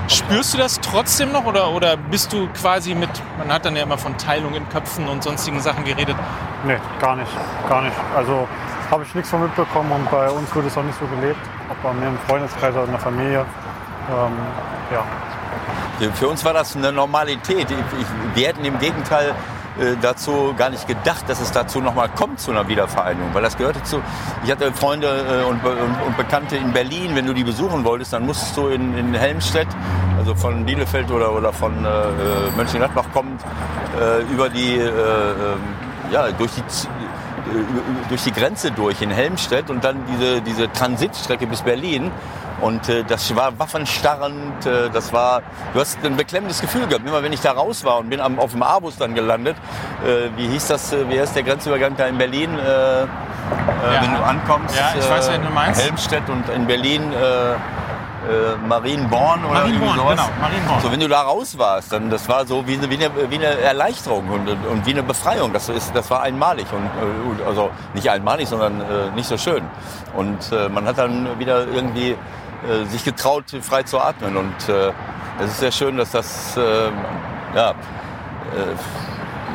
Spürst 0.08 0.52
du 0.52 0.58
das 0.58 0.80
trotzdem 0.80 1.32
noch 1.32 1.44
oder, 1.44 1.70
oder 1.70 1.96
bist 1.96 2.32
du 2.32 2.48
quasi 2.48 2.94
mit, 2.94 3.08
man 3.38 3.52
hat 3.52 3.64
dann 3.64 3.74
ja 3.74 3.82
immer 3.82 3.96
von 3.96 4.16
Teilung 4.18 4.54
in 4.54 4.68
Köpfen 4.68 5.08
und 5.08 5.22
sonstigen 5.22 5.60
Sachen 5.60 5.84
geredet? 5.84 6.16
Nee, 6.64 6.76
gar 7.00 7.16
nicht, 7.16 7.30
gar 7.68 7.82
nicht. 7.82 7.96
Also 8.14 8.46
habe 8.90 9.04
ich 9.04 9.14
nichts 9.14 9.30
von 9.30 9.42
mitbekommen 9.42 9.90
und 9.92 10.10
bei 10.10 10.30
uns 10.30 10.54
wurde 10.54 10.68
es 10.68 10.76
auch 10.76 10.82
nicht 10.82 10.98
so 10.98 11.06
gelebt, 11.06 11.40
ob 11.70 11.82
bei 11.82 11.92
mir 11.94 12.08
im 12.08 12.18
Freundeskreis 12.28 12.74
oder 12.74 12.84
in 12.84 12.90
der 12.90 13.00
Familie. 13.00 13.46
Ähm, 14.10 14.32
ja. 14.92 16.10
Für 16.14 16.28
uns 16.28 16.44
war 16.44 16.52
das 16.52 16.76
eine 16.76 16.92
Normalität. 16.92 17.68
Wir 18.34 18.48
hätten 18.48 18.64
im 18.64 18.78
Gegenteil 18.78 19.34
äh, 19.80 19.96
dazu 20.00 20.54
gar 20.56 20.70
nicht 20.70 20.86
gedacht, 20.86 21.28
dass 21.28 21.40
es 21.40 21.50
dazu 21.50 21.80
nochmal 21.80 22.08
kommt 22.08 22.40
zu 22.40 22.50
einer 22.50 22.68
Wiedervereinigung, 22.68 23.34
weil 23.34 23.42
das 23.42 23.56
gehörte 23.56 23.82
zu. 23.82 24.00
Ich 24.44 24.50
hatte 24.50 24.72
Freunde 24.72 25.08
äh, 25.08 25.48
und, 25.48 25.64
und, 25.64 26.06
und, 26.06 26.16
Bekannte 26.16 26.56
in 26.56 26.72
Berlin, 26.72 27.14
wenn 27.14 27.26
du 27.26 27.34
die 27.34 27.44
besuchen 27.44 27.84
wolltest, 27.84 28.12
dann 28.12 28.24
musstest 28.24 28.56
du 28.56 28.68
in, 28.68 28.96
in 28.96 29.14
Helmstedt, 29.14 29.68
also 30.18 30.34
von 30.34 30.64
Bielefeld 30.64 31.10
oder, 31.10 31.34
oder 31.34 31.52
von 31.52 31.72
äh, 31.84 32.56
Mönchengladbach 32.56 33.06
kommend, 33.12 33.40
äh, 34.00 34.22
über 34.32 34.48
die, 34.48 34.76
äh, 34.76 34.88
ähm, 34.88 35.60
ja, 36.12 36.30
durch 36.30 36.52
die 36.52 36.62
durch 38.08 38.22
die 38.22 38.32
Grenze 38.32 38.70
durch 38.70 39.02
in 39.02 39.10
Helmstedt 39.10 39.70
und 39.70 39.84
dann 39.84 39.98
diese, 40.06 40.40
diese 40.40 40.72
Transitstrecke 40.72 41.46
bis 41.46 41.62
Berlin. 41.62 42.10
Und 42.60 42.88
äh, 42.88 43.04
das 43.04 43.34
war 43.34 43.58
waffenstarrend, 43.58 44.64
äh, 44.64 44.88
das 44.90 45.12
war, 45.12 45.42
du 45.72 45.80
hast 45.80 45.98
ein 46.04 46.16
beklemmendes 46.16 46.60
Gefühl 46.60 46.86
gehabt. 46.86 47.06
Immer 47.06 47.22
wenn 47.22 47.32
ich 47.32 47.40
da 47.40 47.52
raus 47.52 47.84
war 47.84 47.98
und 47.98 48.10
bin 48.10 48.20
am, 48.20 48.38
auf 48.38 48.52
dem 48.52 48.62
Abus 48.62 48.96
dann 48.96 49.14
gelandet, 49.14 49.56
äh, 50.04 50.30
wie 50.36 50.48
hieß 50.48 50.68
das, 50.68 50.92
äh, 50.92 51.08
wie 51.08 51.20
heißt 51.20 51.34
der 51.34 51.42
Grenzübergang 51.42 51.96
da 51.96 52.06
in 52.06 52.16
Berlin? 52.16 52.58
Äh, 52.58 53.02
äh, 53.02 53.06
ja. 53.94 54.02
Wenn 54.02 54.14
du 54.14 54.22
ankommst, 54.24 54.76
ja, 54.76 54.94
ich 54.98 55.08
weiß, 55.08 55.30
wen 55.32 55.42
du 55.42 55.50
meinst. 55.50 55.82
Helmstedt 55.82 56.28
und 56.28 56.48
in 56.48 56.66
Berlin 56.66 57.12
äh, 58.24 58.56
Marienborn 58.66 59.44
oder 59.44 59.60
Marienborn, 59.60 59.98
sowas. 59.98 60.10
Genau, 60.16 60.28
Marienborn. 60.40 60.80
So, 60.80 60.92
wenn 60.92 61.00
du 61.00 61.08
da 61.08 61.22
raus 61.22 61.58
warst, 61.58 61.92
dann 61.92 62.08
das 62.08 62.28
war 62.28 62.46
so 62.46 62.66
wie 62.66 62.74
eine, 62.74 62.88
wie 62.88 62.94
eine, 62.94 63.30
wie 63.30 63.34
eine 63.34 63.58
Erleichterung 63.60 64.28
und, 64.30 64.48
und 64.48 64.86
wie 64.86 64.92
eine 64.92 65.02
Befreiung. 65.02 65.52
Das, 65.52 65.68
ist, 65.68 65.94
das 65.94 66.10
war 66.10 66.22
einmalig 66.22 66.66
und 66.72 66.84
äh, 66.84 67.46
also 67.46 67.70
nicht 67.92 68.08
einmalig, 68.08 68.48
sondern 68.48 68.80
äh, 68.80 69.10
nicht 69.14 69.28
so 69.28 69.36
schön. 69.36 69.62
Und 70.16 70.52
äh, 70.52 70.68
man 70.68 70.86
hat 70.86 70.98
dann 70.98 71.38
wieder 71.38 71.66
irgendwie 71.66 72.16
äh, 72.68 72.86
sich 72.86 73.04
getraut, 73.04 73.44
frei 73.60 73.82
zu 73.82 74.00
atmen. 74.00 74.36
Und 74.36 74.68
äh, 74.68 74.92
es 75.38 75.50
ist 75.50 75.60
sehr 75.60 75.72
schön, 75.72 75.96
dass 75.96 76.10
das 76.12 76.56
äh, 76.56 76.90
ja, 77.54 77.70
äh, 77.70 77.74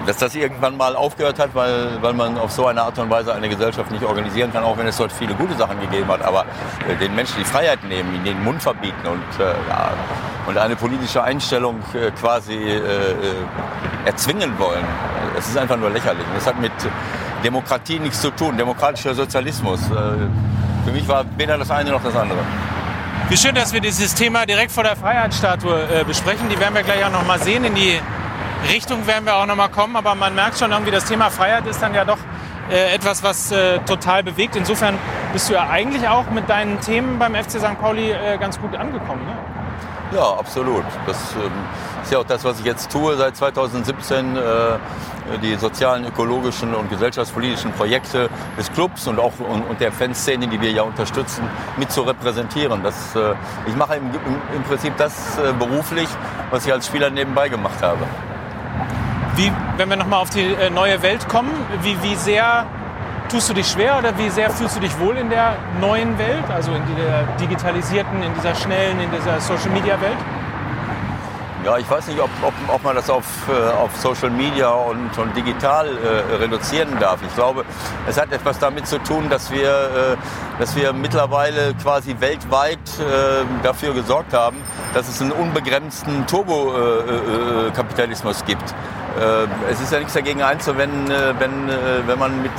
dass 0.06 0.18
das 0.18 0.36
irgendwann 0.36 0.78
mal 0.78 0.96
aufgehört 0.96 1.40
hat, 1.40 1.54
weil, 1.54 2.02
weil 2.02 2.14
man 2.14 2.38
auf 2.38 2.52
so 2.52 2.68
eine 2.68 2.82
Art 2.82 2.98
und 3.00 3.10
Weise 3.10 3.34
eine 3.34 3.50
Gesellschaft 3.50 3.92
nicht 3.92 4.04
organisieren 4.04 4.52
kann, 4.52 4.64
auch 4.64 4.78
wenn 4.78 4.88
es 4.88 4.98
dort 4.98 5.12
viele 5.12 5.34
gute 5.34 5.56
Sachen 5.56 5.80
gegeben 5.82 6.08
hat. 6.08 6.22
Aber 6.22 6.46
äh, 6.88 6.96
den 7.00 7.16
Menschen 7.16 7.38
die 7.40 7.46
Freiheit 7.46 7.84
nehmen, 7.84 8.14
ihnen 8.16 8.24
den 8.24 8.44
Mund 8.44 8.62
verbieten 8.62 9.08
und, 9.08 9.40
ja, 9.40 9.92
und 10.48 10.58
eine 10.58 10.76
politische 10.76 11.24
Einstellung 11.24 11.80
quasi 12.20 12.82
erzwingen 14.06 14.58
wollen, 14.58 14.84
es 15.38 15.48
ist 15.48 15.58
einfach 15.58 15.78
nur 15.78 15.92
lächerlich. 15.92 16.26
Das 16.34 16.48
hat 16.48 16.60
mit 16.60 16.72
Demokratie 17.44 18.00
nichts 18.00 18.22
zu 18.22 18.32
tun, 18.32 18.58
demokratischer 18.58 19.14
Sozialismus. 19.14 19.80
Für 20.86 20.92
mich 20.92 21.08
war 21.08 21.24
weder 21.38 21.58
das 21.58 21.70
eine 21.70 21.92
noch 21.92 22.04
das 22.04 22.16
andere. 22.16 22.40
Wie 23.30 23.38
schön, 23.38 23.56
dass 23.56 23.74
wir 23.74 23.80
dieses 23.80 24.16
Thema 24.16 24.46
direkt 24.46 24.72
vor 24.72 24.84
der 24.84 24.96
Freiheitsstatue 24.96 26.04
besprechen. 26.06 26.50
Die 26.50 26.60
werden 26.60 26.74
wir 26.74 26.84
gleich 26.84 27.06
auch 27.06 27.12
noch 27.12 27.26
mal 27.26 27.40
sehen 27.40 27.64
in 27.64 27.76
die 27.76 28.00
Richtung 28.68 29.08
werden 29.08 29.26
wir 29.26 29.36
auch 29.38 29.46
noch 29.46 29.56
mal 29.56 29.70
kommen, 29.70 29.96
aber 29.96 30.16
man 30.16 30.36
merkt 30.36 30.60
schon 30.60 30.72
irgendwie, 30.72 30.92
das 30.92 31.06
Thema 31.06 31.30
Freiheit 31.30 31.66
ist 31.66 31.82
dann 31.82 31.94
ja 31.94 32.04
doch 32.04 32.18
äh, 32.70 32.94
etwas, 32.94 33.24
was 33.24 33.52
äh, 33.52 33.80
total 33.80 34.24
bewegt. 34.24 34.56
Insofern 34.56 34.98
bist 35.32 35.50
du 35.50 35.54
ja 35.54 35.70
eigentlich 35.70 36.08
auch 36.08 36.30
mit 36.30 36.50
deinen 36.50 36.80
Themen 36.82 37.18
beim 37.18 37.36
FC 37.36 37.52
St. 37.52 37.80
Pauli 37.80 38.12
äh, 38.12 38.38
ganz 38.38 38.60
gut 38.60 38.76
angekommen. 38.76 39.26
Ne? 39.26 39.59
Ja, 40.12 40.34
absolut. 40.40 40.84
Das 41.06 41.18
ähm, 41.36 41.52
ist 42.02 42.12
ja 42.12 42.18
auch 42.18 42.26
das, 42.26 42.44
was 42.44 42.60
ich 42.60 42.66
jetzt 42.66 42.92
tue 42.92 43.16
seit 43.16 43.38
2017, 43.38 44.36
äh, 44.36 44.40
die 45.44 45.56
sozialen, 45.56 46.08
ökologischen 46.08 46.74
und 46.74 46.90
gesellschaftspolitischen 46.90 47.72
Projekte 47.74 48.28
des 48.58 48.72
Clubs 48.72 49.08
und 49.08 49.20
auch 49.20 49.34
und, 49.40 49.80
der 49.80 49.92
Fanszene, 49.92 50.48
die 50.48 50.60
wir 50.60 50.72
ja 50.72 50.82
unterstützen, 50.82 51.44
mit 51.78 51.92
zu 51.92 52.02
repräsentieren. 52.02 52.82
Das, 52.82 53.16
äh, 53.16 53.36
ich 53.68 53.76
mache 53.76 53.98
im, 53.98 54.64
Prinzip 54.68 54.98
das 54.98 55.38
äh, 55.38 55.54
beruflich, 55.54 56.10
was 56.50 56.66
ich 56.66 56.74
als 56.74 56.88
Spieler 56.88 57.12
nebenbei 57.12 57.48
gemacht 57.48 57.80
habe. 57.84 58.00
Wie, 59.36 59.52
wenn 59.78 59.90
wir 59.90 59.98
nochmal 59.98 60.22
auf 60.22 60.32
die 60.32 60.56
neue 60.74 61.04
Welt 61.04 61.30
kommen, 61.30 61.52
wie, 61.84 62.02
wie 62.02 62.16
sehr 62.16 62.66
tust 63.30 63.50
du 63.50 63.54
dich 63.54 63.68
schwer 63.68 63.98
oder 63.98 64.18
wie 64.18 64.30
sehr 64.30 64.50
fühlst 64.50 64.76
du 64.76 64.80
dich 64.80 64.98
wohl 65.00 65.16
in 65.16 65.30
der 65.30 65.56
neuen 65.80 66.18
Welt, 66.18 66.44
also 66.54 66.72
in 66.72 66.82
der 66.96 67.24
digitalisierten, 67.40 68.24
in 68.24 68.34
dieser 68.34 68.56
schnellen, 68.56 69.00
in 69.00 69.12
dieser 69.12 69.40
Social-Media-Welt? 69.40 70.18
Ja, 71.64 71.78
ich 71.78 71.90
weiß 71.90 72.08
nicht, 72.08 72.20
ob, 72.22 72.30
ob, 72.42 72.54
ob 72.74 72.84
man 72.84 72.96
das 72.96 73.10
auf, 73.10 73.26
äh, 73.50 73.74
auf 73.74 73.94
Social 73.98 74.30
Media 74.30 74.70
und, 74.70 75.18
und 75.18 75.36
digital 75.36 75.88
äh, 75.88 76.36
reduzieren 76.38 76.98
darf. 77.02 77.20
Ich 77.22 77.36
glaube, 77.36 77.66
es 78.08 78.18
hat 78.20 78.32
etwas 78.32 78.60
damit 78.60 78.88
zu 78.88 78.98
tun, 79.00 79.30
dass 79.30 79.52
wir, 79.52 79.70
äh, 79.70 80.16
dass 80.58 80.78
wir 80.78 80.94
mittlerweile 80.94 81.74
quasi 81.76 82.16
weltweit 82.20 82.78
äh, 82.78 83.44
dafür 83.62 83.94
gesorgt 83.94 84.34
haben, 84.34 84.56
dass 84.94 85.10
es 85.10 85.22
einen 85.22 85.34
unbegrenzten 85.34 86.26
Turbokapitalismus 86.28 88.46
gibt. 88.46 88.74
Äh, 89.20 89.48
es 89.70 89.82
ist 89.82 89.92
ja 89.92 90.00
nichts 90.00 90.14
dagegen 90.14 90.42
einzuwenden, 90.42 91.12
äh, 91.12 91.34
wenn, 91.40 91.70
äh, 91.70 92.08
wenn 92.08 92.18
man 92.18 92.42
mit, 92.42 92.52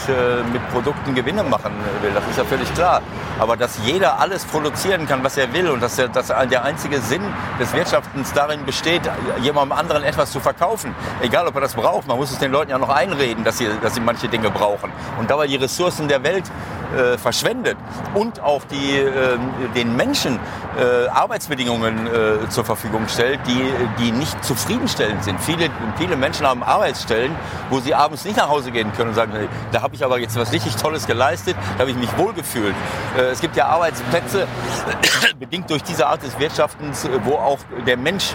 mit 0.52 0.68
Produkten 0.70 1.14
Gewinne 1.14 1.42
machen 1.42 1.72
will. 2.02 2.10
Das 2.14 2.24
ist 2.28 2.36
ja 2.36 2.44
völlig 2.44 2.72
klar. 2.74 3.00
Aber 3.38 3.56
dass 3.56 3.78
jeder 3.84 4.20
alles 4.20 4.44
produzieren 4.44 5.06
kann, 5.06 5.24
was 5.24 5.38
er 5.38 5.52
will 5.54 5.70
und 5.70 5.82
dass, 5.82 5.98
er, 5.98 6.08
dass 6.08 6.26
der 6.28 6.64
einzige 6.64 7.00
Sinn 7.00 7.22
des 7.58 7.72
Wirtschaftens 7.72 8.32
darin 8.34 8.66
besteht, 8.66 9.00
jemandem 9.40 9.78
anderen 9.78 10.02
etwas 10.02 10.30
zu 10.30 10.40
verkaufen, 10.40 10.94
egal 11.22 11.46
ob 11.46 11.54
er 11.54 11.62
das 11.62 11.74
braucht, 11.74 12.06
man 12.06 12.18
muss 12.18 12.30
es 12.30 12.38
den 12.38 12.52
Leuten 12.52 12.70
ja 12.70 12.78
noch 12.78 12.90
einreden, 12.90 13.42
dass 13.44 13.56
sie, 13.56 13.68
dass 13.82 13.94
sie 13.94 14.00
manche 14.00 14.28
Dinge 14.28 14.50
brauchen. 14.50 14.92
Und 15.18 15.30
dabei 15.30 15.46
die 15.46 15.56
Ressourcen 15.56 16.08
der 16.08 16.22
Welt 16.22 16.44
äh, 16.90 17.18
verschwendet 17.18 17.76
und 18.14 18.40
auch 18.40 18.62
die, 18.64 18.96
äh, 18.96 19.38
den 19.76 19.94
Menschen 19.94 20.40
äh, 20.76 21.06
Arbeitsbedingungen 21.06 22.08
zur 22.48 22.64
Verfügung 22.64 23.06
stellt, 23.08 23.40
die, 23.46 23.62
die 24.02 24.12
nicht 24.12 24.44
zufriedenstellend 24.44 25.22
sind. 25.22 25.40
Viele, 25.40 25.68
viele 25.96 26.16
Menschen 26.16 26.46
haben 26.50 26.62
Arbeitsstellen, 26.62 27.34
wo 27.70 27.80
sie 27.80 27.94
abends 27.94 28.24
nicht 28.24 28.36
nach 28.36 28.48
Hause 28.48 28.70
gehen 28.70 28.92
können 28.92 29.10
und 29.10 29.14
sagen, 29.14 29.32
hey, 29.32 29.48
da 29.72 29.82
habe 29.82 29.94
ich 29.94 30.04
aber 30.04 30.18
jetzt 30.18 30.36
was 30.36 30.52
richtig 30.52 30.76
Tolles 30.76 31.06
geleistet, 31.06 31.56
da 31.74 31.80
habe 31.80 31.90
ich 31.90 31.96
mich 31.96 32.16
wohlgefühlt. 32.18 32.74
Äh, 33.16 33.22
es 33.22 33.40
gibt 33.40 33.56
ja 33.56 33.66
Arbeitsplätze, 33.66 34.46
bedingt 35.38 35.70
durch 35.70 35.82
diese 35.82 36.06
Art 36.06 36.22
des 36.22 36.38
Wirtschaftens, 36.38 37.08
wo 37.24 37.34
auch 37.34 37.58
der 37.86 37.96
Mensch 37.96 38.34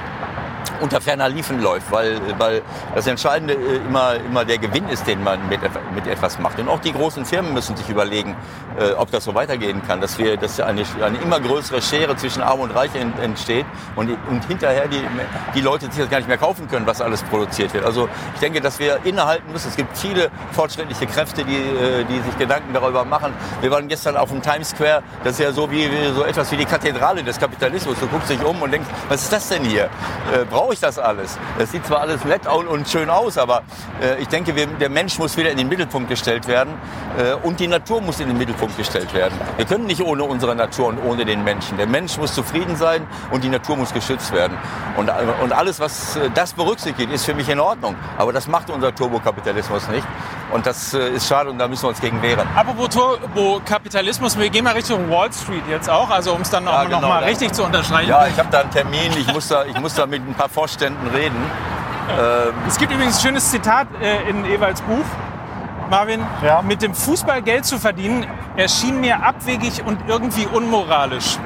unter 0.82 1.02
ferner 1.02 1.30
Liefen 1.30 1.62
läuft, 1.62 1.92
weil, 1.92 2.20
weil 2.38 2.62
das 2.94 3.08
Entscheidende 3.08 3.54
äh, 3.54 3.78
immer, 3.78 4.16
immer 4.16 4.46
der 4.46 4.58
Gewinn 4.58 4.88
ist, 4.90 5.08
den 5.08 5.24
man 5.24 5.48
mit, 5.50 5.60
mit 5.94 6.08
etwas 6.08 6.40
macht. 6.40 6.60
Und 6.60 6.70
auch 6.70 6.80
die 6.80 6.94
großen 6.94 7.26
Firmen 7.26 7.54
müssen 7.54 7.76
sich 7.76 7.90
überlegen, 7.90 8.36
äh, 8.80 8.92
ob 8.94 9.12
das 9.12 9.24
so 9.24 9.34
weitergehen 9.36 9.82
kann, 9.88 10.02
dass, 10.02 10.18
wir, 10.18 10.38
dass 10.38 10.60
eine, 10.60 10.84
eine 11.02 11.18
immer 11.20 11.40
größere 11.40 11.82
Schere 11.82 12.16
zwischen 12.16 12.42
Arm 12.42 12.60
und 12.60 12.72
Reich 12.72 12.92
entsteht 12.96 13.66
und, 13.96 14.10
und 14.30 14.46
hinterher 14.46 14.88
die, 14.88 15.02
die 15.54 15.62
Leute 15.62 15.86
sich 15.88 15.98
das 15.98 16.10
gar 16.10 16.18
nicht 16.18 16.28
mehr 16.28 16.38
kaufen 16.38 16.68
können, 16.68 16.86
was 16.86 17.02
alles 17.02 17.24
produziert 17.24 17.74
wird. 17.74 17.86
Also 17.86 18.10
ich 18.34 18.40
denke, 18.40 18.62
dass 18.62 18.80
wir 18.80 19.00
innehalten 19.04 19.52
müssen. 19.52 19.70
Es 19.70 19.76
gibt 19.76 19.98
viele 19.98 20.30
fortschrittliche 20.52 21.08
Kräfte, 21.08 21.44
die, 21.44 21.56
äh, 21.56 22.04
die 22.06 22.20
sich 22.22 22.38
Gedanken 22.38 22.74
darüber 22.74 23.06
machen. 23.06 23.34
Wir 23.62 23.72
waren 23.72 23.88
gestern 23.88 24.18
auf 24.18 24.30
dem 24.30 24.42
Times 24.42 24.70
Square, 24.70 25.04
das 25.24 25.34
ist 25.34 25.40
ja 25.40 25.52
so, 25.52 25.70
wie, 25.72 25.90
so 26.14 26.24
etwas 26.24 26.52
wie 26.52 26.58
die 26.58 26.66
Kathedrale 26.66 27.24
des 27.24 27.40
Kapitalismus. 27.40 28.00
Du 28.00 28.08
guckst 28.08 28.30
dich 28.30 28.44
um 28.44 28.62
und 28.62 28.72
denkst, 28.72 28.88
was 29.10 29.24
ist 29.24 29.34
das 29.34 29.50
denn 29.50 29.64
hier? 29.64 29.86
Äh, 29.86 30.46
brauche 30.56 30.74
ich 30.74 30.80
das 30.80 30.98
alles? 30.98 31.38
Es 31.60 31.72
sieht 31.72 31.86
zwar 31.86 32.00
alles 32.00 32.24
nett 32.24 32.48
und 32.48 32.88
schön 32.88 33.10
aus, 33.10 33.38
aber 33.38 33.64
äh, 34.02 34.22
ich 34.22 34.30
denke, 34.30 34.56
wir, 34.56 34.68
der 34.68 34.90
Mensch 34.90 35.20
muss 35.20 35.36
wieder 35.36 35.52
in 35.52 35.58
den 35.58 35.68
Mittelpunkt 35.68 36.08
gestellt 36.08 36.48
werden 36.48 36.74
äh, 37.18 37.34
und 37.46 37.60
die 37.60 37.68
Natur 37.68 38.00
muss 38.00 38.22
in 38.22 38.30
den 38.30 38.38
Mittelpunkt 38.38 38.78
gestellt 38.78 39.14
werden. 39.14 39.38
Wir 39.58 39.66
können 39.66 39.86
nicht 39.86 40.02
ohne 40.02 40.24
unsere 40.24 40.56
Natur 40.56 40.88
und 40.88 41.04
ohne 41.04 41.26
den 41.26 41.44
Menschen. 41.44 41.78
Der 41.78 41.88
Mensch 41.88 42.18
muss 42.18 42.34
zufrieden 42.34 42.78
sein 42.78 43.06
und 43.32 43.44
die 43.44 43.50
Natur 43.50 43.76
muss 43.76 43.94
geschützt 43.94 44.32
werden. 44.32 44.58
Und, 44.96 45.12
und 45.44 45.52
alles, 45.52 45.82
was 45.82 46.16
äh, 46.16 46.30
das 46.34 46.54
berücksichtigt, 46.54 47.12
ist 47.12 47.26
für 47.26 47.34
mich 47.34 47.50
in 47.50 47.60
Ordnung. 47.60 47.96
Aber 48.18 48.32
das 48.32 48.48
macht 48.48 48.70
unser 48.70 48.96
Turbokapitalismus 48.96 49.90
nicht. 49.90 50.08
Und 50.54 50.66
das 50.66 50.94
äh, 50.94 51.10
ist 51.10 51.28
schade 51.28 51.50
und 51.50 51.58
da 51.58 51.68
müssen 51.68 51.84
wir 51.84 51.90
uns 51.90 52.00
gegen 52.00 52.22
wehren. 52.22 52.48
Apropos 52.56 52.90
Turbokapitalismus, 52.90 54.38
wir 54.40 54.50
gehen 54.50 54.64
mal 54.64 54.74
Richtung 54.74 55.10
Wall 55.10 55.34
Street 55.34 55.64
jetzt 55.70 55.90
auch, 55.90 56.10
also 56.10 56.34
um 56.34 56.42
es 56.42 56.50
dann 56.50 56.66
auch 56.66 56.74
ja, 56.74 56.84
genau, 56.86 57.02
noch 57.02 57.10
mal 57.10 57.24
richtig 57.26 57.52
zu 57.52 57.64
unterstreichen. 57.64 58.10
Ja, 58.10 58.26
ich 58.28 58.38
habe 58.40 58.48
da 58.52 58.62
einen 58.62 58.72
Termin, 58.72 59.12
ich 59.20 59.34
muss 59.34 59.50
da, 59.50 59.66
ich 59.66 59.78
muss 59.80 59.96
da 59.96 60.06
mit 60.06 60.26
ein 60.26 60.34
paar 60.34 60.45
Vorständen 60.50 61.08
reden. 61.08 61.38
Ähm 62.10 62.54
es 62.68 62.78
gibt 62.78 62.92
übrigens 62.92 63.18
ein 63.18 63.28
schönes 63.28 63.52
Zitat 63.52 63.88
äh, 64.02 64.30
in 64.30 64.46
Ewalds 64.46 64.82
Buch. 64.82 65.06
Marvin, 65.90 66.22
ja. 66.44 66.62
mit 66.62 66.82
dem 66.82 66.96
Fußball 66.96 67.42
Geld 67.44 67.66
zu 67.66 67.78
verdienen, 67.78 68.26
erschien 68.56 69.02
mir 69.02 69.24
abwegig 69.24 69.84
und 69.86 70.00
irgendwie 70.08 70.48
unmoralisch. 70.48 71.38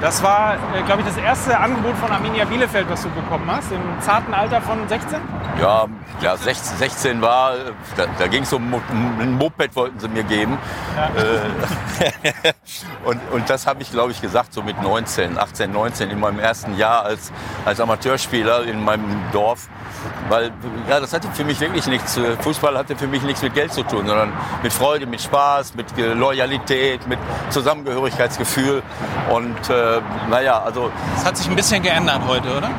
Das 0.00 0.22
war, 0.22 0.54
äh, 0.54 0.82
glaube 0.82 1.02
ich, 1.02 1.08
das 1.08 1.16
erste 1.16 1.58
Angebot 1.58 1.96
von 1.96 2.10
Arminia 2.10 2.44
Bielefeld, 2.44 2.88
was 2.88 3.02
du 3.02 3.10
bekommen 3.10 3.50
hast, 3.50 3.72
im 3.72 3.80
zarten 4.00 4.32
Alter 4.32 4.60
von 4.60 4.86
16? 4.88 5.18
Ja, 5.60 5.86
ja 6.20 6.36
16, 6.36 6.78
16 6.78 7.20
war, 7.20 7.54
da, 7.96 8.06
da 8.16 8.26
ging 8.28 8.44
es 8.44 8.52
um 8.52 8.74
ein 9.20 9.32
Moped, 9.32 9.74
wollten 9.74 9.98
sie 9.98 10.08
mir 10.08 10.22
geben. 10.22 10.56
Ja. 10.96 12.06
Äh, 12.06 12.52
und, 13.04 13.20
und 13.32 13.50
das 13.50 13.66
habe 13.66 13.82
ich, 13.82 13.90
glaube 13.90 14.12
ich, 14.12 14.20
gesagt, 14.20 14.52
so 14.52 14.62
mit 14.62 14.80
19, 14.80 15.36
18, 15.36 15.72
19, 15.72 16.10
in 16.10 16.20
meinem 16.20 16.38
ersten 16.38 16.76
Jahr 16.76 17.04
als, 17.04 17.32
als 17.64 17.80
Amateurspieler 17.80 18.64
in 18.64 18.84
meinem 18.84 19.20
Dorf. 19.32 19.68
Weil, 20.28 20.52
ja, 20.88 21.00
das 21.00 21.12
hatte 21.12 21.28
für 21.32 21.44
mich 21.44 21.58
wirklich 21.58 21.88
nichts, 21.88 22.16
äh, 22.16 22.36
Fußball 22.36 22.78
hatte 22.78 22.94
für 22.94 23.08
mich 23.08 23.22
nichts 23.22 23.42
mit 23.42 23.54
Geld 23.54 23.72
zu 23.72 23.82
tun, 23.82 24.06
sondern 24.06 24.32
mit 24.62 24.72
Freude, 24.72 25.06
mit 25.06 25.20
Spaß, 25.20 25.74
mit 25.74 25.86
Loyalität, 25.96 27.06
mit 27.08 27.18
Zusammengehörigkeitsgefühl. 27.50 28.82
Und 29.30 29.70
äh, 29.70 29.87
naja, 30.28 30.62
also. 30.62 30.90
Das 31.14 31.24
hat 31.24 31.36
sich 31.36 31.48
ein 31.48 31.56
bisschen 31.56 31.82
geändert 31.82 32.20
heute, 32.26 32.56
oder? 32.56 32.70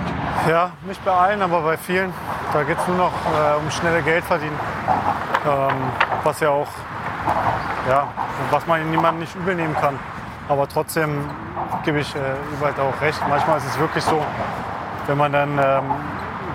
Ja, 0.48 0.72
nicht 0.86 1.04
bei 1.04 1.12
allen, 1.12 1.42
aber 1.42 1.62
bei 1.62 1.78
vielen. 1.78 2.14
Da 2.54 2.64
geht 2.64 2.78
es 2.80 2.88
nur 2.88 2.98
noch 2.98 3.12
äh, 3.12 3.58
um 3.58 3.70
schnelle 3.72 4.02
Geld 4.02 4.24
verdienen. 4.24 4.58
Ähm, 5.46 5.76
was 6.24 6.40
ja 6.40 6.50
auch, 6.50 6.68
ja, 7.88 8.08
was 8.52 8.66
man 8.66 8.90
niemandem 8.90 9.22
nicht 9.22 9.36
übel 9.36 9.56
nehmen 9.56 9.76
kann. 9.80 10.00
Aber 10.48 10.68
trotzdem 10.68 11.30
gebe 11.84 12.00
ich 12.00 12.16
äh, 12.16 12.20
Ewald 12.58 12.80
auch 12.80 13.00
recht. 13.02 13.20
Manchmal 13.30 13.58
ist 13.58 13.66
es 13.66 13.80
wirklich 13.80 14.04
so, 14.04 14.24
wenn 15.08 15.18
man 15.18 15.32
dann 15.32 15.52
ähm, 15.52 15.84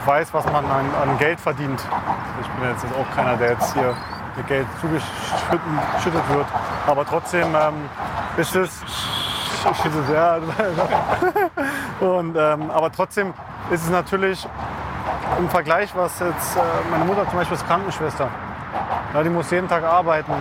weiß, 0.04 0.34
was 0.34 0.44
man 0.46 0.64
an, 0.64 0.86
an, 1.00 1.18
Geld 1.18 1.40
verdient. 1.40 1.80
Ich 2.40 2.48
bin 2.48 2.68
jetzt 2.68 2.84
auch 2.84 3.16
keiner, 3.16 3.36
der 3.36 3.50
jetzt 3.50 3.72
hier 3.74 3.94
mit 4.36 4.46
Geld 4.48 4.66
zugeschüttet 4.80 6.28
wird. 6.28 6.46
Aber 6.86 7.06
trotzdem 7.06 7.54
ähm, 7.54 7.88
ist 8.36 8.56
es. 8.56 8.82
Ich 9.70 9.84
es 9.84 10.10
ja. 10.12 10.38
Und, 12.06 12.36
ähm, 12.36 12.70
aber 12.70 12.92
trotzdem 12.92 13.32
ist 13.70 13.84
es 13.84 13.90
natürlich 13.90 14.46
im 15.38 15.48
Vergleich, 15.48 15.90
was 15.96 16.18
jetzt 16.20 16.56
äh, 16.56 16.60
meine 16.90 17.04
Mutter 17.04 17.28
zum 17.28 17.38
Beispiel 17.38 17.56
ist 17.56 17.66
Krankenschwester. 17.66 18.28
Ja, 19.14 19.22
die 19.22 19.30
muss 19.30 19.50
jeden 19.50 19.68
Tag 19.68 19.84
arbeiten, 19.84 20.32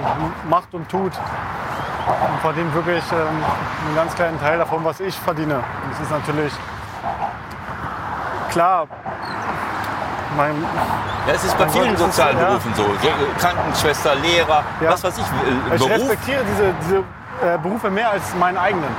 macht 0.50 0.74
und 0.74 0.90
tut 0.90 1.12
und 1.14 2.40
verdient 2.42 2.74
wirklich 2.74 3.04
ähm, 3.12 3.18
einen 3.18 3.96
ganz 3.96 4.14
kleinen 4.16 4.40
Teil 4.40 4.58
davon, 4.58 4.84
was 4.84 5.00
ich 5.00 5.16
verdiene. 5.16 5.56
Und 5.56 5.92
das 5.92 6.02
ist 6.02 6.12
natürlich 6.12 6.54
klar. 8.52 8.88
Mein, 10.36 10.56
ja, 11.28 11.34
es 11.36 11.44
ist 11.44 11.56
bei 11.58 11.70
vielen 11.70 11.96
sozialen 11.96 12.38
Berufen 12.40 12.72
ja. 12.72 12.78
so. 12.78 12.84
so. 12.84 13.40
Krankenschwester, 13.40 14.16
Lehrer, 14.16 14.64
ja. 14.82 14.92
was 14.92 15.04
weiß 15.04 15.18
ich. 15.20 15.24
Äh, 15.24 15.76
ich 15.76 15.90
respektiere 15.90 16.44
diese, 16.44 16.74
diese 16.82 17.04
äh, 17.44 17.58
Berufe 17.58 17.90
mehr 17.90 18.10
als 18.10 18.34
meinen 18.36 18.58
eigenen. 18.58 18.90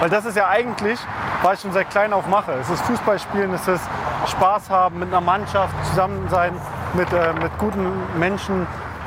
Weil 0.00 0.10
das 0.10 0.24
ist 0.24 0.36
ja 0.36 0.48
eigentlich, 0.48 0.98
was 1.42 1.54
ich 1.54 1.60
schon 1.60 1.72
seit 1.72 1.90
klein 1.90 2.12
auf 2.12 2.26
mache. 2.26 2.52
Es 2.52 2.68
ist 2.68 2.82
Fußballspielen, 2.82 3.54
es 3.54 3.68
ist 3.68 3.84
Spaß 4.26 4.70
haben, 4.70 4.98
mit 4.98 5.08
einer 5.08 5.20
Mannschaft 5.20 5.74
zusammen 5.86 6.26
sein, 6.28 6.52
mit, 6.94 7.12
äh, 7.12 7.32
mit 7.34 7.56
guten 7.58 7.86
Menschen. 8.18 8.66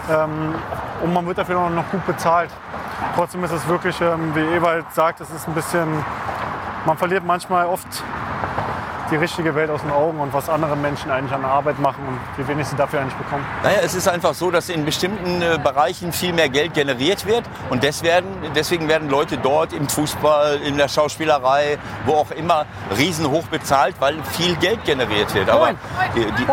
Ähm, 0.10 0.56
und 1.04 1.14
man 1.14 1.26
wird 1.28 1.38
dafür 1.38 1.70
noch 1.70 1.90
gut 1.92 2.06
bezahlt. 2.06 2.50
Trotzdem 3.16 3.44
ist 3.44 3.52
es 3.52 3.68
wirklich, 3.68 4.00
ähm, 4.02 4.34
wie 4.34 4.56
Ewald 4.56 4.86
sagt, 4.94 5.22
es 5.22 5.30
ist 5.30 5.48
ein 5.48 5.54
bisschen, 5.54 5.88
man 6.86 6.98
verliert 6.98 7.26
manchmal 7.26 7.66
oft 7.66 8.04
die 9.12 9.16
richtige 9.16 9.56
Welt 9.56 9.70
aus 9.70 9.82
den 9.82 9.92
Augen 9.92 10.20
und 10.20 10.34
was 10.34 10.50
andere 10.50 10.76
Menschen 10.76 11.12
eigentlich 11.12 11.34
an 11.34 11.42
der 11.42 11.52
Arbeit 11.52 11.80
machen 11.80 12.04
und 12.08 12.20
wie 12.38 12.48
wenig 12.48 12.68
sie 12.68 12.76
dafür 12.76 13.02
eigentlich 13.02 13.16
bekommen. 13.16 13.46
Naja, 13.64 13.80
es 13.84 13.96
ist 13.96 14.08
einfach 14.08 14.34
so, 14.34 14.52
dass 14.52 14.70
in 14.70 14.86
bestimmten 14.86 15.42
äh, 15.42 15.60
Bereichen 15.62 16.12
viel 16.12 16.34
mehr 16.34 16.50
Geld 16.50 16.74
generiert 16.74 17.26
wird 17.26 17.44
und 17.70 17.84
deswegen, 17.84 18.28
deswegen 18.56 18.88
werden 18.88 19.10
Leute 19.10 19.38
dort 19.38 19.74
im 19.74 19.88
Fußball, 19.88 20.60
in 20.66 20.78
der 20.78 20.88
Schauspielerei, 20.88 21.78
wo 22.06 22.14
auch 22.14 22.32
immer, 22.32 22.66
riesenhoch 22.98 23.44
bezahlt, 23.48 23.96
weil 24.00 24.16
viel 24.24 24.56
Geld 24.56 24.84
generiert 24.86 25.34
wird. 25.34 25.50
Aber 25.50 25.72
die, 26.16 26.26
die, 26.26 26.46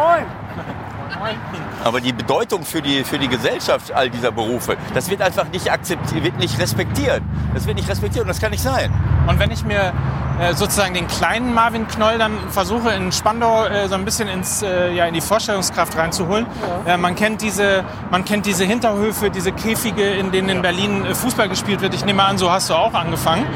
aber 1.83 2.01
die 2.01 2.13
Bedeutung 2.13 2.65
für 2.65 2.83
die, 2.83 3.05
für 3.05 3.19
die 3.19 3.29
Gesellschaft 3.29 3.93
all 3.93 4.11
dieser 4.11 4.33
Berufe, 4.33 4.77
das 4.95 5.11
wird 5.11 5.23
einfach 5.23 5.47
nicht 5.49 5.71
akzeptiert, 5.71 6.25
wird 6.25 6.39
nicht 6.39 6.59
respektiert. 6.59 7.23
Das 7.53 7.67
wird 7.67 7.77
nicht 7.77 7.89
respektiert 7.89 8.23
und 8.23 8.29
das 8.29 8.41
kann 8.41 8.51
nicht 8.51 8.63
sein. 8.63 8.93
Und 9.27 9.39
wenn 9.39 9.51
ich 9.51 9.65
mir 9.65 9.93
äh, 10.41 10.55
sozusagen 10.55 10.95
den 10.95 11.07
kleinen 11.07 11.55
Marvin 11.55 11.87
Knoll 11.87 12.19
dann 12.19 12.33
versuche 12.51 12.91
in 12.91 13.13
Spandau 13.13 13.67
äh, 13.67 13.89
so 13.89 13.95
ein 13.95 14.05
bisschen 14.05 14.29
ins, 14.29 14.63
äh, 14.63 14.93
ja, 14.93 15.07
in 15.07 15.15
die 15.15 15.21
Vorstellungskraft 15.21 15.97
reinzuholen. 15.97 16.47
Ja. 16.87 16.95
Äh, 16.95 16.99
man, 16.99 17.15
kennt 17.15 17.41
diese, 17.41 17.85
man 18.11 18.25
kennt 18.25 18.45
diese 18.45 18.65
Hinterhöfe, 18.65 19.31
diese 19.31 19.53
Käfige, 19.53 20.03
in 20.11 20.33
denen 20.33 20.49
in 20.49 20.63
Berlin 20.63 21.05
äh, 21.05 21.15
Fußball 21.15 21.49
gespielt 21.49 21.81
wird. 21.83 21.95
Ich 21.95 22.05
nehme 22.05 22.25
an, 22.25 22.37
so 22.37 22.51
hast 22.51 22.69
du 22.69 22.75
auch 22.75 22.95
angefangen. 22.95 23.47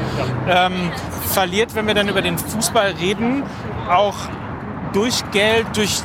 Ja. 0.47 0.67
Ähm, 0.67 0.91
verliert, 1.27 1.75
wenn 1.75 1.85
wir 1.85 1.93
dann 1.93 2.07
über 2.07 2.21
den 2.21 2.37
Fußball 2.37 2.93
reden, 2.99 3.43
auch 3.89 4.15
durch 4.93 5.29
Geld, 5.31 5.67
durch 5.75 6.01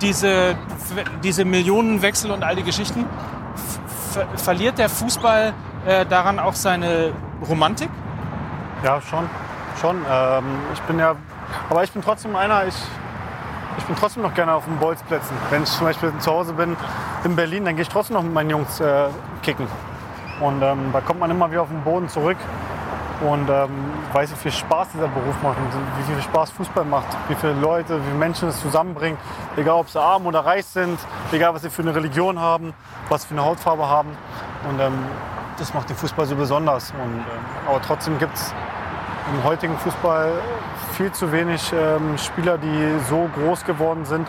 diese, 0.00 0.54
diese 1.22 1.44
Millionenwechsel 1.44 2.30
und 2.30 2.44
all 2.44 2.56
die 2.56 2.62
Geschichten, 2.62 3.04
verliert 4.36 4.78
der 4.78 4.88
Fußball 4.88 5.52
äh, 5.86 6.06
daran 6.06 6.38
auch 6.38 6.54
seine 6.54 7.12
Romantik? 7.48 7.90
Ja, 8.84 9.00
schon. 9.00 9.26
schon. 9.80 9.96
Ähm, 10.10 10.44
ich 10.74 10.80
bin 10.82 10.98
ja, 10.98 11.16
aber 11.70 11.84
ich 11.84 11.90
bin 11.90 12.02
trotzdem 12.02 12.36
einer, 12.36 12.66
ich, 12.66 12.74
ich 13.78 13.84
bin 13.84 13.96
trotzdem 13.96 14.22
noch 14.22 14.34
gerne 14.34 14.52
auf 14.52 14.66
den 14.66 14.76
Bolzplätzen. 14.76 15.34
Wenn 15.48 15.62
ich 15.62 15.70
zum 15.70 15.86
Beispiel 15.86 16.12
zu 16.18 16.30
Hause 16.30 16.52
bin 16.52 16.76
in 17.24 17.34
Berlin, 17.34 17.64
dann 17.64 17.76
gehe 17.76 17.82
ich 17.82 17.88
trotzdem 17.88 18.16
noch 18.16 18.22
mit 18.22 18.34
meinen 18.34 18.50
Jungs 18.50 18.80
äh, 18.80 19.06
kicken. 19.42 19.66
Und 20.38 20.60
ähm, 20.60 20.90
da 20.92 21.00
kommt 21.00 21.18
man 21.18 21.30
immer 21.30 21.50
wieder 21.50 21.62
auf 21.62 21.68
den 21.68 21.80
Boden 21.80 22.10
zurück 22.10 22.36
und 23.22 23.48
ähm, 23.48 23.70
weiß, 24.12 24.32
wie 24.32 24.36
viel 24.36 24.52
Spaß 24.52 24.88
dieser 24.92 25.08
Beruf 25.08 25.34
macht 25.42 25.56
und 25.56 25.68
wie 25.98 26.12
viel 26.12 26.20
Spaß 26.20 26.50
Fußball 26.50 26.84
macht, 26.84 27.06
wie 27.28 27.34
viele 27.36 27.54
Leute, 27.54 27.98
wie 28.00 28.04
viele 28.04 28.18
Menschen 28.18 28.50
es 28.50 28.60
zusammenbringt, 28.60 29.18
egal 29.56 29.76
ob 29.76 29.88
sie 29.88 29.98
arm 29.98 30.26
oder 30.26 30.40
reich 30.40 30.66
sind, 30.66 30.98
egal 31.32 31.54
was 31.54 31.62
sie 31.62 31.70
für 31.70 31.80
eine 31.80 31.94
Religion 31.94 32.38
haben, 32.38 32.74
was 33.08 33.24
für 33.24 33.32
eine 33.32 33.46
Hautfarbe 33.46 33.88
haben. 33.88 34.10
Und 34.68 34.78
ähm, 34.78 34.92
das 35.58 35.72
macht 35.72 35.88
den 35.88 35.96
Fußball 35.96 36.26
so 36.26 36.36
besonders. 36.36 36.90
Und, 36.90 37.20
äh, 37.20 37.68
aber 37.68 37.80
trotzdem 37.80 38.18
gibt 38.18 38.34
es 38.34 38.52
im 39.32 39.44
heutigen 39.44 39.76
Fußball 39.78 40.32
viel 40.96 41.12
zu 41.12 41.32
wenig 41.32 41.72
ähm, 41.72 42.16
Spieler, 42.18 42.58
die 42.58 42.98
so 43.08 43.28
groß 43.34 43.64
geworden 43.64 44.04
sind, 44.04 44.28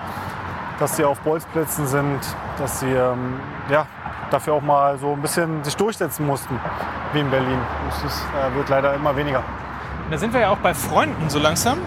dass 0.79 0.95
sie 0.95 1.03
auf 1.03 1.19
Bolzplätzen 1.19 1.87
sind, 1.87 2.19
dass 2.57 2.79
sie 2.79 2.91
ähm, 2.91 3.39
ja, 3.69 3.85
dafür 4.31 4.53
auch 4.53 4.61
mal 4.61 4.97
so 4.97 5.13
ein 5.13 5.21
bisschen 5.21 5.63
sich 5.63 5.75
durchsetzen 5.75 6.25
mussten, 6.25 6.59
wie 7.13 7.19
in 7.19 7.29
Berlin. 7.29 7.59
Das 7.89 8.03
ist, 8.11 8.21
äh, 8.21 8.55
wird 8.55 8.69
leider 8.69 8.93
immer 8.93 9.15
weniger. 9.15 9.43
Da 10.09 10.17
sind 10.17 10.33
wir 10.33 10.41
ja 10.41 10.49
auch 10.49 10.57
bei 10.57 10.73
Freunden 10.73 11.29
so 11.29 11.39
langsam. 11.39 11.79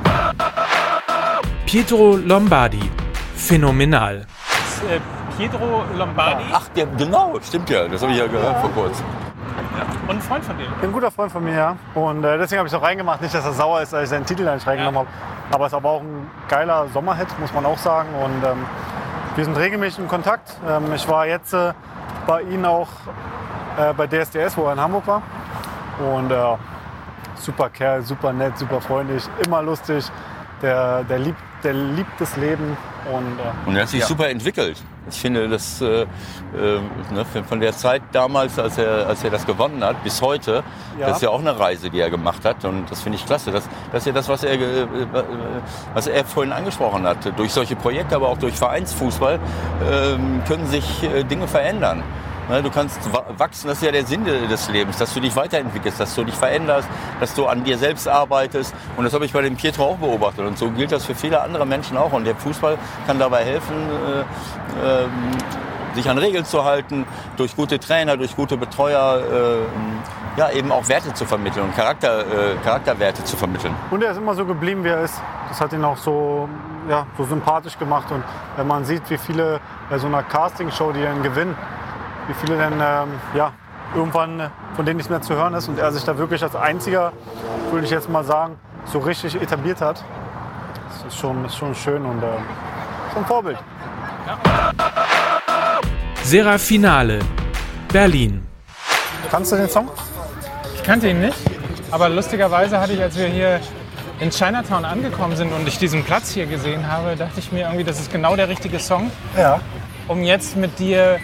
Pietro 1.66 2.16
Lombardi, 2.16 2.90
phänomenal. 3.36 4.26
Das, 4.50 4.90
äh, 4.90 5.00
Pietro 5.36 5.84
Lombardi. 5.96 6.44
Ach, 6.52 6.68
ja, 6.74 6.84
genau, 6.96 7.38
stimmt 7.42 7.70
ja. 7.70 7.86
Das 7.86 8.02
habe 8.02 8.12
ich 8.12 8.18
ja 8.18 8.26
gehört 8.26 8.54
ja. 8.54 8.60
vor 8.60 8.70
kurzem. 8.70 9.04
Und 10.06 10.16
ein 10.16 10.20
Freund 10.20 10.44
von 10.44 10.56
dir? 10.58 10.66
Ein 10.82 10.92
guter 10.92 11.10
Freund 11.10 11.32
von 11.32 11.44
mir, 11.44 11.54
ja. 11.54 11.76
Und 11.94 12.24
äh, 12.24 12.38
deswegen 12.38 12.58
habe 12.58 12.68
ich 12.68 12.72
es 12.72 12.78
auch 12.78 12.82
reingemacht. 12.84 13.20
Nicht, 13.20 13.34
dass 13.34 13.44
er 13.44 13.52
sauer 13.52 13.82
ist, 13.82 13.92
dass 13.92 14.04
ich 14.04 14.08
seinen 14.08 14.26
Titel 14.26 14.52
nicht 14.52 14.66
reingenommen 14.66 15.02
ja. 15.02 15.06
habe. 15.06 15.54
Aber 15.54 15.66
es 15.66 15.72
ist 15.72 15.76
aber 15.76 15.90
auch 15.90 16.00
ein 16.02 16.30
geiler 16.48 16.86
Sommerhit, 16.92 17.28
muss 17.38 17.52
man 17.52 17.64
auch 17.66 17.78
sagen. 17.78 18.08
Und 18.14 18.44
ähm, 18.44 18.64
wir 19.36 19.44
sind 19.44 19.56
regelmäßig 19.56 20.00
in 20.00 20.08
Kontakt. 20.08 20.56
Ähm, 20.68 20.92
ich 20.94 21.08
war 21.08 21.26
jetzt 21.26 21.52
äh, 21.54 21.72
bei 22.26 22.42
Ihnen 22.42 22.64
auch 22.64 22.88
äh, 23.78 23.92
bei 23.94 24.06
DSDS, 24.06 24.56
wo 24.56 24.66
er 24.66 24.72
in 24.72 24.80
Hamburg 24.80 25.06
war. 25.06 25.22
Und 25.98 26.30
äh, 26.30 26.56
super 27.36 27.70
Kerl, 27.70 28.02
super 28.02 28.32
nett, 28.32 28.58
super 28.58 28.80
freundlich, 28.80 29.28
immer 29.44 29.62
lustig. 29.62 30.10
Der, 30.60 31.04
der, 31.04 31.18
liebt, 31.20 31.40
der 31.62 31.74
liebt 31.74 32.20
das 32.20 32.36
Leben. 32.36 32.76
Und, 33.12 33.38
äh, 33.38 33.68
und 33.68 33.76
er 33.76 33.82
hat 33.82 33.88
sich 33.88 34.00
ja. 34.00 34.06
super 34.06 34.28
entwickelt. 34.28 34.82
Ich 35.10 35.20
finde, 35.20 35.48
dass 35.48 35.80
äh, 35.80 36.02
äh, 36.02 36.06
ne, 37.12 37.24
von 37.46 37.60
der 37.60 37.72
Zeit 37.72 38.02
damals, 38.12 38.58
als 38.58 38.76
er, 38.78 39.06
als 39.06 39.24
er 39.24 39.30
das 39.30 39.46
gewonnen 39.46 39.82
hat, 39.82 40.02
bis 40.04 40.20
heute, 40.20 40.62
ja. 40.98 41.06
das 41.06 41.16
ist 41.16 41.22
ja 41.22 41.30
auch 41.30 41.40
eine 41.40 41.58
Reise, 41.58 41.88
die 41.90 42.00
er 42.00 42.10
gemacht 42.10 42.44
hat. 42.44 42.64
Und 42.64 42.90
das 42.90 43.02
finde 43.02 43.16
ich 43.16 43.24
klasse. 43.24 43.50
Das, 43.50 43.64
das 43.92 44.02
ist 44.02 44.06
ja 44.06 44.12
das, 44.12 44.28
was 44.28 44.44
er, 44.44 44.54
äh, 44.54 44.86
was 45.94 46.06
er 46.06 46.24
vorhin 46.24 46.52
angesprochen 46.52 47.06
hat. 47.06 47.38
Durch 47.38 47.52
solche 47.52 47.76
Projekte, 47.76 48.16
aber 48.16 48.28
auch 48.28 48.38
durch 48.38 48.54
Vereinsfußball 48.54 49.34
äh, 49.34 50.46
können 50.46 50.66
sich 50.66 51.02
äh, 51.02 51.24
Dinge 51.24 51.48
verändern. 51.48 52.02
Ne, 52.48 52.62
du 52.62 52.70
kannst 52.70 52.98
wachsen, 53.36 53.68
das 53.68 53.78
ist 53.78 53.84
ja 53.84 53.92
der 53.92 54.06
Sinn 54.06 54.24
des 54.24 54.70
Lebens, 54.70 54.96
dass 54.96 55.12
du 55.12 55.20
dich 55.20 55.36
weiterentwickelst, 55.36 56.00
dass 56.00 56.14
du 56.14 56.24
dich 56.24 56.34
veränderst, 56.34 56.88
dass 57.20 57.34
du 57.34 57.46
an 57.46 57.62
dir 57.62 57.76
selbst 57.76 58.08
arbeitest. 58.08 58.74
Und 58.96 59.04
das 59.04 59.12
habe 59.12 59.26
ich 59.26 59.34
bei 59.34 59.42
dem 59.42 59.56
Pietro 59.56 59.84
auch 59.84 59.96
beobachtet. 59.98 60.46
Und 60.46 60.56
so 60.56 60.70
gilt 60.70 60.90
das 60.90 61.04
für 61.04 61.14
viele 61.14 61.42
andere 61.42 61.66
Menschen 61.66 61.98
auch. 61.98 62.12
Und 62.12 62.24
der 62.24 62.34
Fußball 62.34 62.78
kann 63.06 63.18
dabei 63.18 63.44
helfen, 63.44 63.74
äh, 64.82 65.02
äh, 65.02 65.06
sich 65.94 66.08
an 66.08 66.16
Regeln 66.16 66.46
zu 66.46 66.64
halten, 66.64 67.04
durch 67.36 67.54
gute 67.54 67.78
Trainer, 67.78 68.16
durch 68.16 68.34
gute 68.34 68.56
Betreuer, 68.56 69.20
äh, 69.20 70.38
ja, 70.38 70.50
eben 70.50 70.72
auch 70.72 70.88
Werte 70.88 71.12
zu 71.12 71.26
vermitteln 71.26 71.64
und 71.64 71.76
Charakter, 71.76 72.20
äh, 72.20 72.24
Charakterwerte 72.64 73.24
zu 73.24 73.36
vermitteln. 73.36 73.74
Und 73.90 74.02
er 74.02 74.12
ist 74.12 74.18
immer 74.18 74.34
so 74.34 74.46
geblieben, 74.46 74.84
wie 74.84 74.88
er 74.88 75.02
ist. 75.02 75.20
Das 75.50 75.60
hat 75.60 75.72
ihn 75.74 75.84
auch 75.84 75.96
so, 75.96 76.48
ja, 76.88 77.06
so 77.18 77.24
sympathisch 77.24 77.78
gemacht. 77.78 78.10
Und 78.10 78.22
wenn 78.56 78.66
man 78.66 78.84
sieht, 78.84 79.02
wie 79.10 79.18
viele 79.18 79.60
bei 79.90 79.98
so 79.98 80.06
einer 80.06 80.22
Castingshow, 80.22 80.92
die 80.92 81.02
dann 81.02 81.22
gewinnen, 81.22 81.56
wie 82.28 82.34
viele 82.34 82.58
denn 82.58 82.74
ähm, 82.74 83.08
ja, 83.34 83.52
irgendwann 83.94 84.38
äh, 84.38 84.48
von 84.76 84.84
denen 84.84 84.98
nichts 84.98 85.10
mehr 85.10 85.22
zu 85.22 85.34
hören 85.34 85.54
ist 85.54 85.66
und 85.68 85.78
er 85.78 85.90
sich 85.90 86.04
da 86.04 86.16
wirklich 86.18 86.42
als 86.42 86.54
einziger, 86.54 87.12
würde 87.70 87.86
ich 87.86 87.90
jetzt 87.90 88.08
mal 88.08 88.22
sagen, 88.22 88.56
so 88.84 88.98
richtig 88.98 89.34
etabliert 89.40 89.80
hat. 89.80 90.04
Das 90.88 91.12
ist 91.12 91.18
schon, 91.18 91.44
ist 91.44 91.56
schon 91.56 91.74
schön 91.74 92.04
und 92.04 92.22
äh, 92.22 92.26
so 93.12 93.18
ein 93.18 93.26
Vorbild. 93.26 93.58
Serafinale, 96.22 97.20
Berlin. 97.90 98.46
Kannst 99.30 99.52
du 99.52 99.56
den 99.56 99.68
Song? 99.68 99.88
Ich 100.74 100.82
kannte 100.82 101.08
ihn 101.08 101.20
nicht, 101.20 101.38
aber 101.90 102.08
lustigerweise 102.10 102.78
hatte 102.78 102.92
ich, 102.92 103.02
als 103.02 103.16
wir 103.16 103.26
hier 103.26 103.60
in 104.20 104.30
Chinatown 104.30 104.84
angekommen 104.84 105.36
sind 105.36 105.52
und 105.52 105.66
ich 105.66 105.78
diesen 105.78 106.04
Platz 106.04 106.30
hier 106.30 106.46
gesehen 106.46 106.90
habe, 106.90 107.16
dachte 107.16 107.38
ich 107.38 107.52
mir 107.52 107.60
irgendwie, 107.60 107.84
das 107.84 108.00
ist 108.00 108.12
genau 108.12 108.36
der 108.36 108.48
richtige 108.48 108.78
Song, 108.78 109.10
ja. 109.36 109.60
um 110.08 110.22
jetzt 110.22 110.56
mit 110.56 110.78
dir 110.78 111.18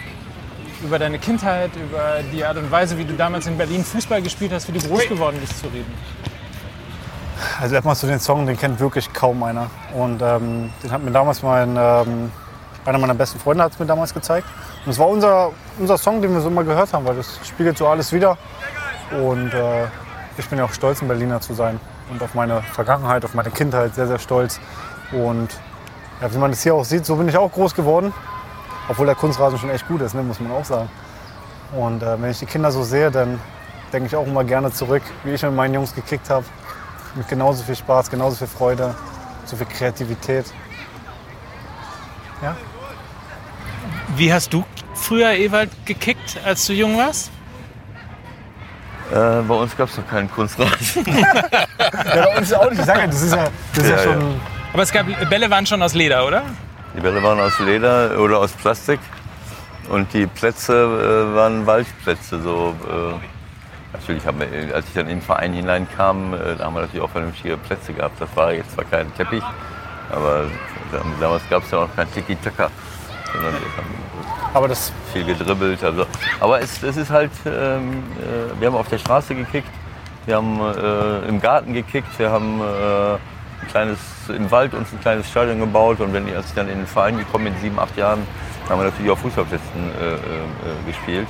über 0.85 0.99
deine 0.99 1.19
Kindheit, 1.19 1.71
über 1.75 2.19
die 2.31 2.45
Art 2.45 2.57
und 2.57 2.71
Weise, 2.71 2.97
wie 2.97 3.05
du 3.05 3.13
damals 3.13 3.47
in 3.47 3.57
Berlin 3.57 3.83
Fußball 3.83 4.21
gespielt 4.21 4.51
hast, 4.53 4.67
wie 4.67 4.77
du 4.77 4.87
groß 4.87 5.07
geworden 5.09 5.37
bist, 5.41 5.59
zu 5.59 5.67
reden. 5.67 5.91
Also 7.59 7.75
erstmal 7.75 7.95
zu 7.95 8.07
den 8.07 8.19
Song, 8.19 8.45
den 8.45 8.57
kennt 8.57 8.79
wirklich 8.79 9.11
kaum 9.11 9.43
einer. 9.43 9.69
Und 9.93 10.21
ähm, 10.21 10.71
den 10.83 10.91
hat 10.91 11.03
mir 11.03 11.11
damals 11.11 11.43
mein, 11.43 11.75
ähm, 11.77 12.31
einer 12.85 12.97
meiner 12.97 13.13
besten 13.13 13.39
Freunde 13.39 13.63
hat 13.63 13.73
es 13.73 13.79
mir 13.79 13.85
damals 13.85 14.13
gezeigt. 14.13 14.47
Und 14.85 14.91
es 14.91 14.99
war 14.99 15.07
unser, 15.07 15.51
unser 15.79 15.97
Song, 15.97 16.21
den 16.21 16.33
wir 16.33 16.41
so 16.41 16.47
immer 16.47 16.63
gehört 16.63 16.93
haben, 16.93 17.05
weil 17.05 17.15
das 17.15 17.39
spiegelt 17.43 17.77
so 17.77 17.87
alles 17.87 18.13
wieder. 18.13 18.37
Und 19.11 19.53
äh, 19.53 19.85
ich 20.37 20.47
bin 20.47 20.59
ja 20.59 20.65
auch 20.65 20.73
stolz, 20.73 21.01
ein 21.01 21.07
Berliner 21.07 21.41
zu 21.41 21.53
sein. 21.53 21.79
Und 22.11 22.21
auf 22.21 22.35
meine 22.35 22.61
Vergangenheit, 22.61 23.25
auf 23.25 23.33
meine 23.33 23.49
Kindheit 23.49 23.95
sehr, 23.95 24.07
sehr 24.07 24.19
stolz. 24.19 24.59
Und 25.11 25.49
ja, 26.21 26.33
wie 26.33 26.37
man 26.37 26.51
das 26.51 26.61
hier 26.61 26.75
auch 26.75 26.85
sieht, 26.85 27.05
so 27.05 27.15
bin 27.15 27.27
ich 27.27 27.37
auch 27.37 27.51
groß 27.51 27.73
geworden. 27.73 28.13
Obwohl 28.87 29.05
der 29.07 29.15
Kunstrasen 29.15 29.57
schon 29.57 29.69
echt 29.69 29.87
gut 29.87 30.01
ist, 30.01 30.13
ne, 30.13 30.21
muss 30.23 30.39
man 30.39 30.51
auch 30.51 30.65
sagen. 30.65 30.89
Und 31.75 32.03
äh, 32.03 32.21
wenn 32.21 32.29
ich 32.31 32.39
die 32.39 32.45
Kinder 32.45 32.71
so 32.71 32.83
sehe, 32.83 33.09
dann 33.11 33.39
denke 33.91 34.07
ich 34.07 34.15
auch 34.15 34.27
immer 34.27 34.43
gerne 34.43 34.71
zurück, 34.71 35.01
wie 35.23 35.31
ich 35.31 35.41
mit 35.43 35.53
meinen 35.53 35.73
Jungs 35.73 35.93
gekickt 35.95 36.29
habe. 36.29 36.45
Mit 37.15 37.27
genauso 37.27 37.63
viel 37.63 37.75
Spaß, 37.75 38.09
genauso 38.11 38.35
viel 38.37 38.47
Freude, 38.47 38.93
so 39.45 39.55
viel 39.55 39.65
Kreativität. 39.65 40.45
Ja. 42.41 42.55
Wie 44.15 44.31
hast 44.31 44.53
du 44.53 44.63
früher 44.93 45.31
Ewald 45.31 45.69
gekickt, 45.85 46.37
als 46.45 46.65
du 46.67 46.73
jung 46.73 46.97
warst? 46.97 47.31
Äh, 49.11 49.41
bei 49.47 49.53
uns 49.55 49.75
gab 49.77 49.89
es 49.89 49.97
noch 49.97 50.07
keinen 50.07 50.29
Kunstrasen. 50.31 51.05
ja, 51.05 51.35
bei 52.13 52.37
uns 52.37 52.51
auch 52.53 52.69
nicht. 52.69 52.79
Ich 52.79 52.85
sage 52.85 52.99
ja, 53.01 53.07
das 53.07 53.21
ist 53.21 53.33
ja, 53.33 53.47
das 53.73 53.83
ist 53.83 53.89
ja, 53.89 53.95
Ja, 53.97 54.03
schon. 54.03 54.19
ja. 54.21 54.27
Aber 54.73 54.83
es 54.83 54.91
gab 54.91 55.05
Bälle 55.29 55.49
waren 55.49 55.65
schon 55.65 55.81
aus 55.81 55.93
Leder, 55.93 56.25
oder? 56.25 56.43
Die 56.95 57.01
Bälle 57.01 57.21
waren 57.21 57.39
aus 57.39 57.59
Leder 57.59 58.19
oder 58.19 58.39
aus 58.39 58.51
Plastik. 58.53 58.99
Und 59.89 60.13
die 60.13 60.25
Plätze 60.27 60.73
äh, 60.73 61.35
waren 61.35 61.65
Waldplätze. 61.67 62.41
So, 62.41 62.73
äh, 62.89 63.13
natürlich 63.93 64.25
haben 64.25 64.39
wir, 64.39 64.73
als 64.73 64.87
ich 64.87 64.93
dann 64.93 65.07
in 65.07 65.19
den 65.19 65.21
Verein 65.21 65.53
hineinkam, 65.53 66.33
äh, 66.33 66.55
da 66.57 66.65
haben 66.65 66.73
wir 66.73 66.81
natürlich 66.81 67.01
auch 67.01 67.09
vernünftige 67.09 67.57
Plätze 67.57 67.93
gehabt. 67.93 68.19
Das 68.19 68.29
war 68.35 68.51
jetzt 68.53 68.71
zwar 68.73 68.85
kein 68.85 69.13
Teppich, 69.15 69.43
aber 70.11 70.45
dam- 70.91 71.13
damals 71.19 71.43
gab 71.49 71.63
es 71.63 71.71
ja 71.71 71.79
auch 71.79 71.87
noch 71.87 71.95
kein 71.95 72.11
Tiki-Taka, 72.13 72.69
sondern 73.33 73.53
wir 73.53 73.59
haben 73.77 73.95
Aber 74.55 74.67
das, 74.67 74.91
viel 75.13 75.23
gedribbelt. 75.25 75.83
Also. 75.83 76.05
Aber 76.39 76.59
es, 76.61 76.81
es 76.81 76.97
ist 76.97 77.11
halt, 77.11 77.31
ähm, 77.45 78.03
äh, 78.19 78.59
wir 78.59 78.67
haben 78.67 78.75
auf 78.75 78.89
der 78.89 78.97
Straße 78.97 79.35
gekickt, 79.35 79.69
wir 80.25 80.37
haben 80.37 80.59
äh, 80.61 81.27
im 81.27 81.39
Garten 81.39 81.73
gekickt, 81.73 82.17
wir 82.17 82.31
haben 82.31 82.59
äh, 82.61 83.17
kleines, 83.67 83.99
im 84.29 84.49
Wald 84.51 84.73
uns 84.73 84.91
ein 84.91 84.99
kleines 85.01 85.29
Stadion 85.29 85.59
gebaut 85.59 85.99
und 85.99 86.13
wenn 86.13 86.33
als 86.35 86.47
ich 86.47 86.53
dann 86.53 86.69
in 86.69 86.77
den 86.77 86.87
Verein 86.87 87.17
gekommen 87.17 87.45
bin, 87.45 87.53
in 87.53 87.61
sieben, 87.61 87.79
acht 87.79 87.95
Jahren, 87.97 88.25
haben 88.69 88.79
wir 88.79 88.85
natürlich 88.85 89.11
auf 89.11 89.19
Fußballplätzen 89.19 89.91
äh, 89.99 90.05
äh, 90.05 90.15
äh, 90.15 90.17
gespielt. 90.87 91.27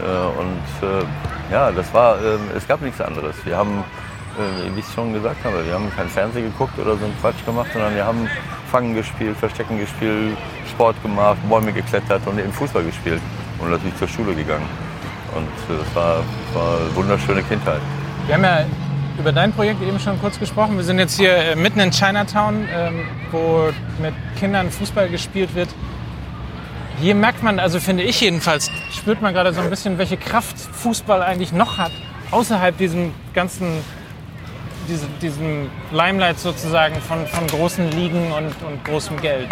Äh, 0.00 0.40
und 0.40 0.62
ja, 1.50 1.70
das 1.70 1.92
war, 1.92 2.16
es 2.56 2.66
gab 2.66 2.80
nichts 2.80 3.00
anderes. 3.00 3.36
Wir 3.44 3.56
haben, 3.56 3.84
wie 4.74 4.80
ich 4.80 4.86
schon 4.94 5.12
gesagt 5.12 5.44
habe, 5.44 5.64
wir 5.64 5.74
haben 5.74 5.92
kein 5.94 6.08
Fernsehen 6.08 6.46
geguckt 6.46 6.76
oder 6.78 6.96
so 6.96 7.04
einen 7.04 7.14
Quatsch 7.20 7.44
gemacht, 7.44 7.68
sondern 7.72 7.94
wir 7.94 8.04
haben 8.04 8.28
Fangen 8.72 8.94
gespielt, 8.94 9.36
Verstecken 9.36 9.78
gespielt, 9.78 10.36
Sport 10.70 11.00
gemacht, 11.02 11.36
Bäume 11.48 11.70
geklettert 11.72 12.26
und 12.26 12.38
eben 12.38 12.50
Fußball 12.50 12.82
gespielt 12.82 13.20
und 13.58 13.70
natürlich 13.70 13.96
zur 13.98 14.08
Schule 14.08 14.34
gegangen. 14.34 14.66
Und 15.36 15.48
das 15.68 15.94
war, 15.94 16.16
war 16.54 16.78
eine 16.80 16.96
wunderschöne 16.96 17.42
Kindheit. 17.42 17.82
Wir 18.26 18.34
haben 18.34 18.44
ja 18.44 18.64
über 19.18 19.32
dein 19.32 19.52
Projekt 19.52 19.82
eben 19.82 19.98
schon 20.00 20.20
kurz 20.20 20.38
gesprochen. 20.38 20.76
Wir 20.76 20.84
sind 20.84 20.98
jetzt 20.98 21.16
hier 21.16 21.34
äh, 21.36 21.56
mitten 21.56 21.80
in 21.80 21.90
Chinatown, 21.90 22.68
ähm, 22.72 23.08
wo 23.30 23.70
mit 24.00 24.14
Kindern 24.38 24.70
Fußball 24.70 25.08
gespielt 25.08 25.54
wird. 25.54 25.68
Hier 27.00 27.14
merkt 27.14 27.42
man, 27.42 27.58
also 27.58 27.80
finde 27.80 28.02
ich 28.02 28.20
jedenfalls, 28.20 28.70
spürt 28.92 29.20
man 29.20 29.34
gerade 29.34 29.52
so 29.52 29.60
ein 29.60 29.70
bisschen, 29.70 29.98
welche 29.98 30.16
Kraft 30.16 30.58
Fußball 30.58 31.22
eigentlich 31.22 31.52
noch 31.52 31.78
hat, 31.78 31.92
außerhalb 32.30 32.76
diesem 32.76 33.12
ganzen, 33.34 33.66
diese, 34.88 35.06
diesem 35.20 35.70
Limelight 35.90 36.38
sozusagen 36.38 36.96
von, 37.00 37.26
von 37.26 37.46
großen 37.48 37.90
Ligen 37.90 38.32
und, 38.32 38.54
und 38.62 38.84
großem 38.84 39.20
Geld. 39.20 39.48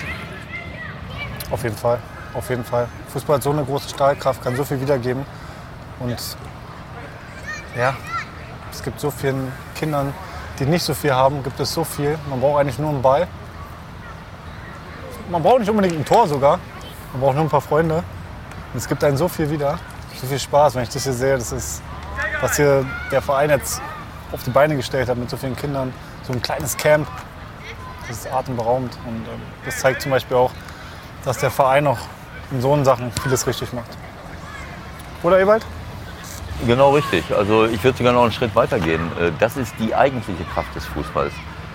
auf 1.51 1.63
jeden 1.65 1.77
Fall. 1.77 1.99
Auf 2.35 2.49
jeden 2.49 2.65
Fall. 2.65 2.89
Fußball 3.09 3.37
hat 3.37 3.43
so 3.43 3.51
eine 3.51 3.65
große 3.65 3.91
Strahlkraft, 3.91 4.43
kann 4.43 4.57
so 4.57 4.65
viel 4.65 4.81
wiedergeben. 4.81 5.25
Und 5.99 6.17
ja, 7.77 7.95
es 8.73 8.83
gibt 8.83 9.01
so 9.01 9.11
vielen 9.11 9.53
Kindern, 9.77 10.13
die 10.59 10.65
nicht 10.65 10.83
so 10.83 10.95
viel 10.95 11.13
haben, 11.13 11.43
gibt 11.43 11.59
es 11.61 11.73
so 11.73 11.85
viel. 11.85 12.19
Man 12.29 12.41
braucht 12.41 12.61
eigentlich 12.61 12.79
nur 12.79 12.91
einen 12.91 13.03
Ball. 13.03 13.27
Man 15.31 15.43
braucht 15.43 15.61
nicht 15.61 15.71
unbedingt 15.71 15.95
ein 15.95 16.05
Tor 16.05 16.27
sogar. 16.27 16.59
Man 17.13 17.21
braucht 17.21 17.35
nur 17.35 17.45
ein 17.45 17.51
paar 17.51 17.61
Freunde. 17.61 17.97
Und 17.97 18.79
es 18.79 18.89
gibt 18.89 19.03
einen 19.05 19.17
so 19.17 19.29
viel 19.29 19.51
wieder. 19.51 19.79
So 20.21 20.27
viel 20.27 20.39
Spaß, 20.39 20.75
wenn 20.75 20.83
ich 20.83 20.89
das 20.89 21.05
hier 21.05 21.13
sehe. 21.13 21.35
Das 21.35 21.53
ist, 21.53 21.83
was 22.41 22.57
hier 22.57 22.85
der 23.11 23.23
Verein 23.23 23.51
jetzt 23.51 23.81
auf 24.33 24.43
die 24.43 24.51
Beine 24.51 24.77
gestellt 24.77 25.09
hat 25.09 25.17
mit 25.17 25.29
so 25.31 25.37
vielen 25.37 25.57
Kindern. 25.57 25.93
So 26.25 26.33
ein 26.33 26.43
kleines 26.43 26.77
Camp. 26.77 27.07
Das 28.09 28.19
ist 28.19 28.33
atemberaubend. 28.33 28.97
Und 29.07 29.17
ähm, 29.17 29.43
das 29.65 29.79
zeigt 29.79 30.03
zum 30.03 30.11
Beispiel 30.11 30.37
auch, 30.37 30.51
dass 31.25 31.39
der 31.39 31.51
Verein 31.51 31.87
auch 31.87 31.99
in 32.51 32.61
so 32.61 32.85
Sachen 32.85 33.13
vieles 33.23 33.47
richtig 33.47 33.73
macht. 33.73 33.91
Oder 35.23 35.39
Ewald? 35.41 35.65
Genau 36.67 36.91
richtig. 36.93 37.25
Also 37.37 37.65
ich 37.67 37.83
würde 37.83 37.99
sogar 37.99 38.13
noch 38.13 38.23
einen 38.23 38.33
Schritt 38.33 38.55
weiter 38.55 38.79
gehen. 38.79 39.01
Äh, 39.21 39.33
Das 39.39 39.57
ist 39.57 39.75
die 39.79 39.95
eigentliche 39.95 40.45
Kraft 40.45 40.75
des 40.77 40.85
Fußballs. 40.87 41.33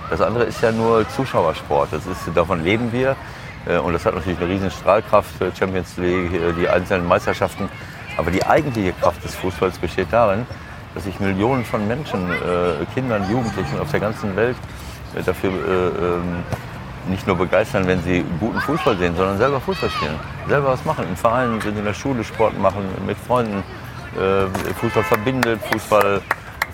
Das 0.09 0.21
andere 0.21 0.45
ist 0.45 0.61
ja 0.61 0.71
nur 0.71 1.07
Zuschauersport. 1.09 1.89
Das 1.91 2.05
ist, 2.05 2.21
davon 2.33 2.63
leben 2.63 2.91
wir. 2.93 3.15
Äh, 3.67 3.77
Und 3.77 3.93
das 3.93 4.05
hat 4.05 4.15
natürlich 4.15 4.39
eine 4.39 4.49
riesen 4.49 4.71
Strahlkraft 4.71 5.29
für 5.37 5.51
Champions 5.57 5.97
League, 5.97 6.33
äh, 6.33 6.53
die 6.53 6.69
einzelnen 6.69 7.07
Meisterschaften. 7.07 7.69
Aber 8.17 8.31
die 8.31 8.45
eigentliche 8.45 8.93
Kraft 8.93 9.23
des 9.23 9.35
Fußballs 9.35 9.77
besteht 9.77 10.07
darin, 10.11 10.45
dass 10.95 11.03
sich 11.03 11.19
Millionen 11.19 11.65
von 11.65 11.85
Menschen, 11.87 12.31
äh, 12.31 12.85
Kindern, 12.93 13.29
Jugendlichen 13.29 13.79
auf 13.79 13.91
der 13.91 13.99
ganzen 13.99 14.35
Welt 14.35 14.55
äh, 15.15 15.21
dafür 15.21 15.51
äh, 15.51 15.53
ähm, 15.53 16.43
nicht 17.09 17.27
nur 17.27 17.35
begeistern, 17.37 17.85
wenn 17.87 18.01
sie 18.03 18.23
guten 18.39 18.59
Fußball 18.61 18.97
sehen, 18.97 19.15
sondern 19.15 19.37
selber 19.37 19.59
Fußball 19.61 19.89
spielen. 19.89 20.15
Selber 20.47 20.69
was 20.69 20.83
machen. 20.85 21.05
Im 21.07 21.15
Verein 21.15 21.59
sind 21.61 21.77
in 21.77 21.85
der 21.85 21.93
Schule 21.93 22.23
Sport 22.23 22.57
machen, 22.59 22.83
mit 23.05 23.17
Freunden. 23.17 23.63
Äh, 24.17 24.73
Fußball 24.79 25.03
verbindet, 25.03 25.59
Fußball, 25.71 26.21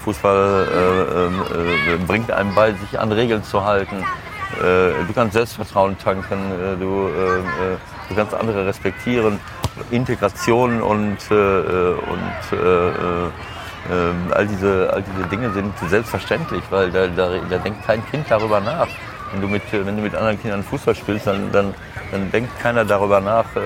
Fußball 0.04 0.68
äh, 0.68 1.26
ähm, 1.26 1.41
äh, 1.41 2.06
bringt 2.06 2.32
einem 2.32 2.56
bei, 2.56 2.72
sich 2.74 3.00
an 3.00 3.12
Regeln 3.12 3.44
zu 3.44 3.64
halten. 3.64 3.98
Äh, 4.60 5.06
du 5.08 5.14
kannst 5.14 5.34
Selbstvertrauen 5.34 5.98
tanken, 5.98 6.38
du, 6.80 7.10
du 8.10 8.16
kannst 8.16 8.34
andere 8.34 8.66
respektieren. 8.66 9.39
Integration 9.91 10.82
und, 10.82 11.18
und 11.32 11.32
äh, 11.32 12.56
äh, 12.56 13.30
äh, 13.89 14.34
all, 14.34 14.48
diese, 14.48 14.91
all 14.94 15.04
diese 15.04 15.28
Dinge 15.30 15.52
sind 15.52 15.74
selbstverständlich, 15.89 16.64
weil 16.70 16.91
da, 16.91 17.08
da, 17.08 17.32
da 17.50 17.58
denkt 17.58 17.86
kein 17.86 18.06
Kind 18.10 18.26
darüber 18.30 18.60
nach. 18.60 18.88
Wenn 19.32 19.41
du 19.41 19.48
mit, 19.48 19.64
wenn 19.72 19.98
du 19.98 20.04
mit 20.04 20.16
anderen 20.16 20.39
Kindern 20.39 20.64
Fußball 20.64 20.96
spielst, 20.96 21.28
dann, 21.28 21.52
dann, 21.52 21.74
dann 22.12 22.32
denkt 22.32 22.58
keiner 22.60 22.86
darüber 22.86 23.20
nach, 23.20 23.46
äh, 23.56 23.60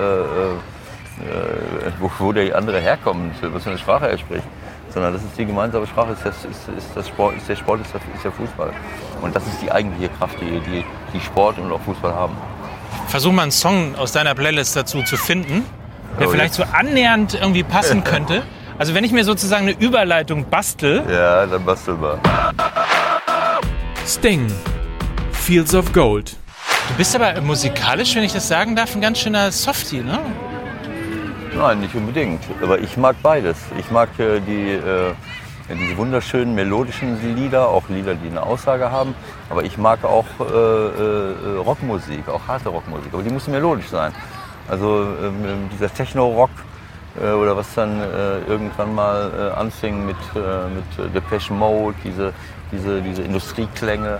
wo, 1.99 2.11
wo 2.20 2.32
der 2.32 2.55
andere 2.55 2.80
herkommt, 2.80 3.34
was 3.41 3.63
für 3.63 3.70
eine 3.70 3.80
Sprache 3.80 4.09
er 4.09 4.18
spricht. 4.18 4.43
Sondern 4.93 5.13
das 5.13 5.24
ist 5.24 5.38
die 5.38 5.45
gemeinsame 5.45 5.86
Sprache, 5.86 6.13
ist, 6.13 6.26
das, 6.26 6.38
ist, 6.45 6.70
ist, 6.78 6.88
das 6.95 7.07
Sport, 7.07 7.36
ist 7.38 7.49
der 7.49 7.55
Sport, 7.55 7.82
ist 7.82 7.93
der, 7.93 8.01
ist 8.15 8.24
der 8.24 8.32
Fußball. 8.32 8.72
Und 9.22 9.36
das 9.36 9.45
ist 9.45 9.61
die 9.61 9.72
eigentliche 9.72 10.09
Kraft, 10.13 10.38
die, 10.39 10.59
die, 10.61 10.84
die 11.13 11.20
Sport 11.20 11.59
und 11.59 11.72
auch 11.72 11.82
Fußball 11.82 12.13
haben. 12.13 12.36
Versuch 13.07 13.32
mal 13.32 13.43
einen 13.43 13.51
Song 13.51 13.95
aus 13.95 14.11
deiner 14.13 14.34
Playlist 14.34 14.76
dazu 14.76 15.03
zu 15.03 15.18
finden, 15.18 15.65
der 16.20 16.28
Oh, 16.28 16.32
vielleicht 16.32 16.53
so 16.53 16.63
annähernd 16.63 17.34
irgendwie 17.36 17.63
passen 17.63 18.03
könnte. 18.03 18.43
Also 18.80 18.93
wenn 18.93 19.03
ich 19.03 19.11
mir 19.11 19.24
sozusagen 19.24 19.68
eine 19.68 19.76
Überleitung 19.76 20.45
bastel, 20.51 21.01
Ja, 21.11 21.47
dann 21.47 21.65
basteln 21.65 21.99
wir. 21.99 22.20
Sting, 24.05 24.45
Fields 25.32 25.74
of 25.74 25.91
Gold. 25.93 26.36
Du 26.89 26.93
bist 26.95 27.15
aber 27.15 27.41
musikalisch, 27.41 28.15
wenn 28.15 28.24
ich 28.24 28.34
das 28.34 28.47
sagen 28.47 28.76
darf, 28.76 28.93
ein 28.95 29.01
ganz 29.01 29.18
schöner 29.20 29.51
Softie, 29.51 30.01
ne? 30.01 30.20
Nein, 31.58 31.80
nicht 31.80 31.95
unbedingt. 31.95 32.43
Aber 32.62 32.78
ich 32.78 32.97
mag 32.97 33.16
beides. 33.24 33.58
Ich 33.80 33.89
mag 33.89 34.10
äh, 34.20 34.39
die, 34.39 34.74
äh, 34.74 35.14
diese 35.74 35.97
wunderschönen 35.97 36.53
melodischen 36.53 37.36
Lieder, 37.36 37.70
auch 37.70 37.89
Lieder, 37.89 38.14
die 38.14 38.28
eine 38.28 38.43
Aussage 38.43 38.91
haben. 38.91 39.16
Aber 39.49 39.64
ich 39.64 39.76
mag 39.76 40.03
auch 40.03 40.28
äh, 40.39 40.43
äh, 40.43 41.58
Rockmusik, 41.58 42.30
auch 42.30 42.47
harte 42.47 42.70
Rockmusik. 42.70 43.12
Aber 43.12 43.24
die 43.24 43.32
muss 43.32 43.47
melodisch 43.47 43.88
sein. 43.88 44.14
Also 44.70 45.08
ähm, 45.24 45.68
dieser 45.74 45.91
Techno-Rock 45.91 46.51
äh, 47.20 47.32
oder 47.32 47.58
was 47.58 47.74
dann 47.74 48.01
äh, 48.01 48.39
irgendwann 48.47 48.93
mal 48.93 49.53
anfing 49.55 50.05
mit, 50.05 50.18
mit 50.36 51.16
Depeche 51.16 51.53
Mode, 51.53 51.97
diese, 52.03 52.34
diese, 52.72 53.01
diese 53.01 53.24
Industrieklänge 53.24 54.20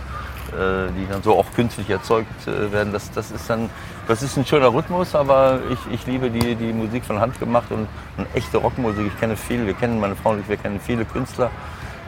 äh, 0.54 0.92
die 0.98 1.08
dann 1.10 1.22
so 1.24 1.38
auch 1.38 1.46
künstlich 1.56 1.90
erzeugt 1.90 2.48
äh, 2.48 2.72
werden. 2.72 2.94
Das, 2.94 3.12
das, 3.12 3.32
ist 3.32 3.50
dann, 3.50 3.70
das 4.08 4.24
ist 4.24 4.38
ein 4.38 4.46
schöner 4.46 4.74
Rhythmus, 4.74 5.16
aber 5.16 5.60
ich, 5.70 5.94
ich 5.94 6.08
liebe 6.08 6.30
die, 6.30 6.56
die 6.56 6.74
Musik 6.74 7.06
von 7.06 7.20
Hand 7.20 7.40
gemacht 7.40 7.72
und, 7.72 7.88
und 8.18 8.28
echte 8.34 8.58
Rockmusik. 8.58 9.08
Ich 9.08 9.20
kenne 9.20 9.36
viele, 9.36 9.66
wir 9.66 9.74
kennen, 9.74 10.00
meine 10.00 10.16
Frau 10.16 10.32
und 10.32 10.40
ich, 10.40 10.50
wir 10.50 10.58
kennen 10.58 10.80
viele 10.80 11.06
Künstler, 11.06 11.52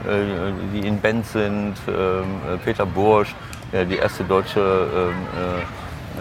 äh, 0.07 0.51
die 0.73 0.87
in 0.87 0.99
Bands 1.01 1.33
sind. 1.33 1.75
ähm, 1.87 2.23
äh, 2.53 2.57
Peter 2.63 2.85
Bursch, 2.85 3.35
der 3.71 3.85
die 3.85 3.97
erste 3.97 4.23
deutsche 4.23 4.59
ähm, 4.59 5.13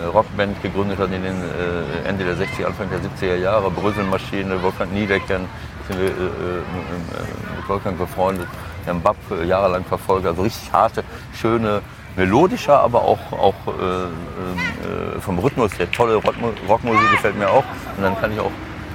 äh, 0.03 0.07
Rockband 0.07 0.63
gegründet 0.63 0.99
hat 0.99 1.13
in 1.13 1.23
den 1.23 1.37
äh, 1.43 2.09
Ende 2.09 2.25
der 2.25 2.37
60er, 2.37 2.67
Anfang 2.67 2.89
der 2.91 3.01
70er 3.01 3.37
Jahre. 3.37 3.71
Bröselmaschine, 3.71 4.63
Wolfgang 4.63 4.93
Niedecken, 4.93 5.47
sind 5.89 6.01
wir 6.01 6.11
mit 7.57 7.69
Wolfgang 7.69 7.99
befreundet. 7.99 8.47
Mbab 8.95 9.17
äh, 9.31 9.45
jahrelang 9.45 9.85
verfolgt. 9.85 10.27
Also 10.27 10.43
richtig 10.43 10.73
harte, 10.73 11.05
schöne, 11.35 11.83
melodischer, 12.19 12.81
aber 12.81 13.03
auch, 13.03 13.33
auch 13.33 13.55
äh, 13.67 13.71
äh, 15.17 15.21
vom 15.21 15.39
Rhythmus 15.39 15.79
her 15.79 15.91
tolle 15.91 16.17
Rockmusik 16.17 17.11
gefällt 17.13 17.39
mir 17.39 17.49
auch. 17.49 17.65
Und 17.97 18.03
dann 18.03 18.21
kann 18.21 18.33
ich 18.33 18.41
auch 18.41 18.51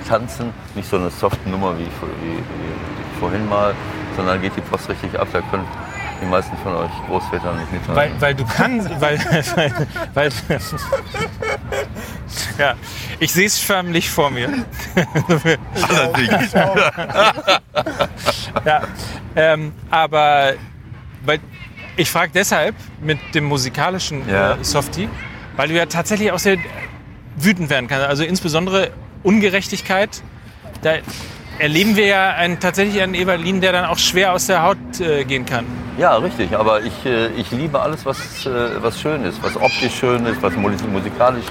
tanzen, 0.07 0.53
nicht 0.75 0.89
so 0.89 0.97
eine 0.97 1.09
softe 1.09 1.49
Nummer 1.49 1.77
wie, 1.79 1.85
wie, 1.85 2.37
wie 2.37 3.19
vorhin 3.19 3.47
mal, 3.47 3.73
sondern 4.15 4.41
geht 4.41 4.55
die 4.57 4.61
Post 4.61 4.89
richtig 4.89 5.17
ab. 5.17 5.29
Da 5.31 5.41
können 5.41 5.65
die 6.19 6.25
meisten 6.27 6.55
von 6.57 6.75
euch 6.75 6.91
Großväter 7.07 7.53
nicht 7.53 7.71
mitmachen. 7.71 7.95
Weil, 7.95 8.11
weil 8.19 8.35
du 8.35 8.45
kannst, 8.45 8.89
weil, 8.99 9.17
weil, 9.55 9.73
weil 10.13 10.31
ja, 12.57 12.73
ich 13.19 13.31
sehe 13.31 13.47
es 13.47 13.57
förmlich 13.59 14.09
vor 14.09 14.29
mir. 14.31 14.49
Allerdings. 15.89 16.53
ja, 18.65 18.81
ähm, 19.35 19.71
aber 19.89 20.53
weil 21.25 21.39
ich 21.95 22.09
frage 22.09 22.31
deshalb 22.33 22.75
mit 23.01 23.19
dem 23.33 23.45
musikalischen 23.45 24.27
Ja. 24.27 24.53
äh, 24.53 24.63
Softie, 24.63 25.09
weil 25.55 25.67
du 25.67 25.75
ja 25.75 25.85
tatsächlich 25.85 26.31
auch 26.31 26.39
sehr 26.39 26.57
wütend 27.37 27.69
werden 27.69 27.87
kannst. 27.87 28.05
Also 28.07 28.23
insbesondere 28.23 28.91
Ungerechtigkeit. 29.23 30.21
Da 30.81 30.95
erleben 31.59 31.95
wir 31.95 32.05
ja 32.07 32.29
einen, 32.31 32.59
tatsächlich 32.59 33.01
einen 33.01 33.13
Eberlin, 33.13 33.61
der 33.61 33.71
dann 33.71 33.85
auch 33.85 33.97
schwer 33.97 34.33
aus 34.33 34.47
der 34.47 34.63
Haut 34.63 34.77
äh, 34.99 35.23
gehen 35.23 35.45
kann. 35.45 35.65
Ja, 35.97 36.15
richtig. 36.17 36.57
Aber 36.57 36.81
ich, 36.81 37.05
äh, 37.05 37.27
ich 37.37 37.51
liebe 37.51 37.79
alles, 37.79 38.05
was, 38.05 38.45
äh, 38.45 38.49
was 38.81 38.99
schön 38.99 39.23
ist, 39.23 39.41
was 39.43 39.55
optisch 39.55 39.95
schön 39.95 40.25
ist, 40.25 40.41
was 40.41 40.53
musi- 40.55 40.87
musikalisch 40.87 41.45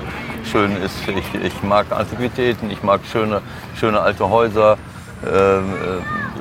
schön 0.50 0.76
ist. 0.82 0.94
Ich, 1.06 1.40
ich 1.42 1.62
mag 1.62 1.86
Antiquitäten, 1.92 2.70
ich 2.70 2.82
mag 2.82 3.00
schöne, 3.10 3.40
schöne 3.78 4.00
alte 4.00 4.28
Häuser. 4.28 4.76
Ähm, 5.24 5.30
äh, 5.32 6.31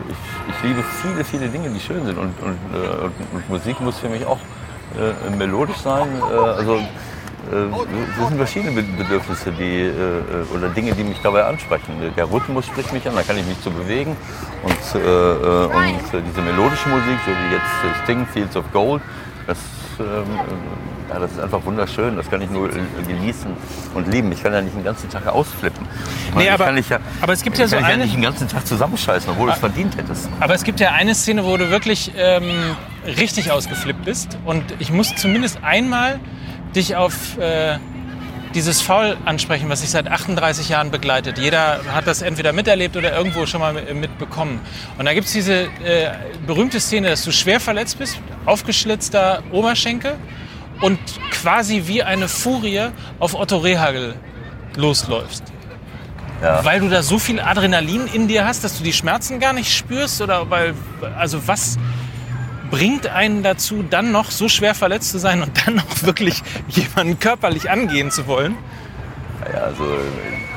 ich, 0.50 0.64
liebe 0.64 0.84
viele, 1.02 1.24
viele 1.24 1.48
Dinge, 1.50 1.70
die 1.70 1.80
schön 1.80 2.06
sind. 2.06 2.18
Und, 2.18 2.34
und, 2.42 2.58
äh, 2.74 3.06
und, 3.06 3.50
Musik 3.50 3.80
muss 3.82 3.98
für 3.98 4.10
mich 4.10 4.26
auch 4.26 4.40
äh, 4.98 5.36
melodisch 5.36 5.78
sein. 5.78 6.08
Äh, 6.32 6.36
also 6.36 6.76
äh, 6.76 6.84
das 8.18 8.28
sind 8.28 8.38
verschiedene 8.38 8.72
Be- 8.72 9.04
Bedürfnisse 9.04 9.52
die, 9.52 9.82
äh, 9.82 9.90
äh, 9.90 10.56
oder 10.56 10.70
Dinge, 10.70 10.94
die 10.94 11.04
mich 11.04 11.20
dabei 11.22 11.46
ansprechen. 11.46 11.94
Der 12.16 12.32
Rhythmus 12.32 12.66
spricht 12.68 12.94
mich 12.94 13.08
an, 13.08 13.16
da 13.16 13.24
kann 13.24 13.38
ich 13.38 13.46
mich 13.46 13.62
zu 13.62 13.72
bewegen. 13.72 14.16
Und, 14.64 14.96
äh, 14.96 15.00
äh, 15.00 15.66
und 15.66 16.14
äh, 16.14 16.22
diese 16.28 16.42
melodische 16.42 16.90
Musik, 16.90 17.18
so 17.26 17.32
wie 17.32 17.54
jetzt 17.54 17.84
äh, 17.84 18.04
Sting, 18.04 18.26
Fields 18.28 18.56
of 18.56 18.66
Gold, 18.72 19.02
das, 19.48 19.58
ähm, 20.00 20.06
äh, 20.06 21.01
ja, 21.14 21.20
das 21.20 21.32
ist 21.34 21.40
einfach 21.40 21.64
wunderschön. 21.66 22.16
Das 22.16 22.30
kann 22.30 22.42
ich 22.42 22.50
nur 22.50 22.70
äh, 22.70 22.80
genießen 23.08 23.52
und 23.94 24.08
lieben. 24.08 24.32
Ich 24.32 24.42
kann 24.44 24.54
ja 24.54 24.62
nicht 24.62 24.76
den 24.76 24.84
ganzen 24.84 25.10
Tag 25.10 25.28
ausflippen. 25.28 25.86
Ich 26.30 26.36
Nee, 26.36 26.44
ich 26.46 26.52
aber- 26.52 26.72
ja, 26.78 27.00
aber 27.22 27.34
es 27.34 27.42
gibt 27.44 27.58
ja 27.58 27.66
ich 27.66 27.72
so 27.72 27.76
kann 27.78 27.86
dich 27.86 27.94
eine- 27.94 28.04
nicht 28.06 28.16
den 28.16 28.22
ganzen 28.22 28.48
Tag 28.48 28.66
zusammenscheißen, 28.66 29.30
obwohl 29.32 29.48
du 29.48 29.54
es 29.54 29.60
verdient 29.60 29.98
hättest. 29.98 30.30
Aber 30.40 30.54
es 30.54 30.64
gibt 30.64 30.80
ja 30.80 30.92
eine 30.92 31.14
Szene, 31.16 31.44
wo 31.46 31.58
du 31.58 31.70
wirklich 31.70 32.12
ähm, 32.18 32.44
richtig 33.06 33.52
ausgeflippt 33.52 34.06
bist. 34.06 34.38
Und 34.46 34.64
ich 34.80 34.92
muss 34.92 35.14
zumindest 35.16 35.60
einmal 35.64 36.20
dich 36.76 36.96
auf 36.96 37.38
äh, 37.38 37.78
dieses 38.54 38.82
Foul 38.82 39.16
ansprechen, 39.24 39.70
was 39.70 39.80
sich 39.80 39.90
seit 39.92 40.10
38 40.10 40.68
Jahren 40.68 40.92
begleitet. 40.92 41.38
Jeder 41.38 41.80
hat 41.94 42.06
das 42.06 42.22
entweder 42.22 42.52
miterlebt 42.52 42.98
oder 42.98 43.16
irgendwo 43.16 43.46
schon 43.46 43.62
mal 43.62 43.74
mit- 43.74 43.94
mitbekommen. 43.96 44.60
Und 44.98 45.06
da 45.06 45.14
gibt 45.14 45.28
es 45.28 45.34
diese 45.34 45.64
äh, 45.64 46.12
berühmte 46.46 46.80
Szene, 46.82 47.10
dass 47.10 47.24
du 47.24 47.32
schwer 47.32 47.60
verletzt 47.62 47.98
bist, 48.00 48.20
aufgeschlitzter 48.46 49.42
Oberschenkel 49.52 50.14
und 50.82 51.00
quasi 51.32 51.84
wie 51.86 52.04
eine 52.04 52.28
Furie 52.28 52.88
auf 53.20 53.36
Otto 53.36 53.58
Rehagel 53.58 54.16
losläufst. 54.76 55.44
Ja. 56.42 56.66
Weil 56.66 56.80
du 56.80 56.90
da 56.90 57.04
so 57.04 57.20
viel 57.20 57.40
Adrenalin 57.40 58.08
in 58.08 58.28
dir 58.28 58.46
hast, 58.46 58.64
dass 58.64 58.78
du 58.78 58.84
die 58.84 58.94
Schmerzen 58.94 59.40
gar 59.40 59.54
nicht 59.54 59.72
spürst? 59.72 60.22
Oder 60.22 60.50
weil, 60.50 60.74
also 61.18 61.48
was 61.48 61.78
bringt 62.72 63.06
einen 63.08 63.44
dazu, 63.44 63.84
dann 63.88 64.12
noch 64.12 64.32
so 64.32 64.50
schwer 64.50 64.74
verletzt 64.74 65.12
zu 65.12 65.20
sein 65.20 65.44
und 65.44 65.52
dann 65.66 65.76
noch 65.76 66.04
wirklich 66.04 66.42
jemanden 66.70 67.20
körperlich 67.20 67.70
angehen 67.70 68.10
zu 68.10 68.26
wollen? 68.26 68.58
Ja, 69.54 69.62
also 69.62 69.84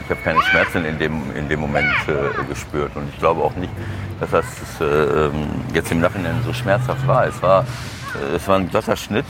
ich 0.04 0.10
habe 0.10 0.20
keine 0.22 0.42
Schmerzen 0.42 0.84
in 0.84 0.98
dem, 0.98 1.34
in 1.36 1.48
dem 1.48 1.60
Moment 1.60 1.92
äh, 2.08 2.44
gespürt 2.48 2.94
und 2.96 3.08
ich 3.12 3.18
glaube 3.18 3.42
auch 3.42 3.54
nicht, 3.56 3.72
dass 4.20 4.30
das 4.30 4.44
äh, 4.80 4.84
ähm, 4.84 5.50
jetzt 5.74 5.90
im 5.90 6.00
Nachhinein 6.00 6.40
so 6.44 6.52
schmerzhaft 6.52 7.06
war. 7.06 7.26
Es 7.26 7.42
war, 7.42 7.66
äh, 8.14 8.36
es 8.36 8.46
war 8.48 8.58
ein 8.58 8.70
glatter 8.70 8.96
Schnitt 8.96 9.26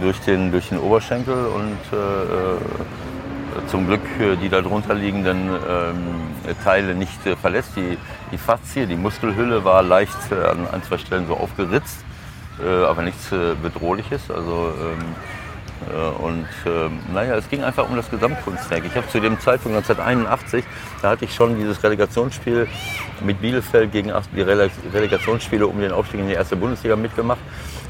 durch, 0.00 0.20
den, 0.20 0.50
durch 0.50 0.68
den 0.68 0.78
Oberschenkel 0.78 1.34
und 1.34 1.78
äh, 1.92 1.96
äh, 1.96 3.66
zum 3.68 3.86
Glück 3.86 4.02
äh, 4.20 4.36
die 4.36 4.48
darunter 4.48 4.94
liegenden 4.94 5.48
ähm, 5.48 6.54
Teile 6.64 6.94
nicht 6.94 7.26
äh, 7.26 7.36
verletzt. 7.36 7.72
Die, 7.76 7.96
die 8.32 8.38
Faszie, 8.38 8.86
die 8.86 8.96
Muskelhülle 8.96 9.64
war 9.64 9.82
leicht 9.82 10.16
äh, 10.30 10.46
an 10.48 10.66
ein, 10.72 10.82
zwei 10.82 10.98
Stellen 10.98 11.26
so 11.26 11.34
aufgeritzt, 11.36 11.98
äh, 12.64 12.84
aber 12.84 13.02
nichts 13.02 13.32
äh, 13.32 13.54
Bedrohliches. 13.62 14.30
Also, 14.30 14.72
ähm, 14.80 15.14
äh, 15.92 16.22
Und 16.22 16.46
ähm, 16.66 16.98
naja, 17.12 17.36
es 17.36 17.48
ging 17.48 17.62
einfach 17.62 17.88
um 17.88 17.96
das 17.96 18.10
Gesamtkunstwerk. 18.10 18.84
Ich 18.84 18.94
habe 18.96 19.08
zu 19.08 19.20
dem 19.20 19.38
Zeitpunkt 19.40 19.76
1981, 19.76 20.64
da 21.02 21.10
hatte 21.10 21.24
ich 21.24 21.34
schon 21.34 21.56
dieses 21.56 21.82
Relegationsspiel 21.82 22.66
mit 23.24 23.40
Bielefeld 23.40 23.92
gegen 23.92 24.12
die 24.36 24.42
Rele- 24.42 24.70
Relegationsspiele 24.92 25.66
um 25.66 25.80
den 25.80 25.92
Aufstieg 25.92 26.20
in 26.20 26.28
die 26.28 26.34
erste 26.34 26.56
Bundesliga 26.56 26.96
mitgemacht. 26.96 27.40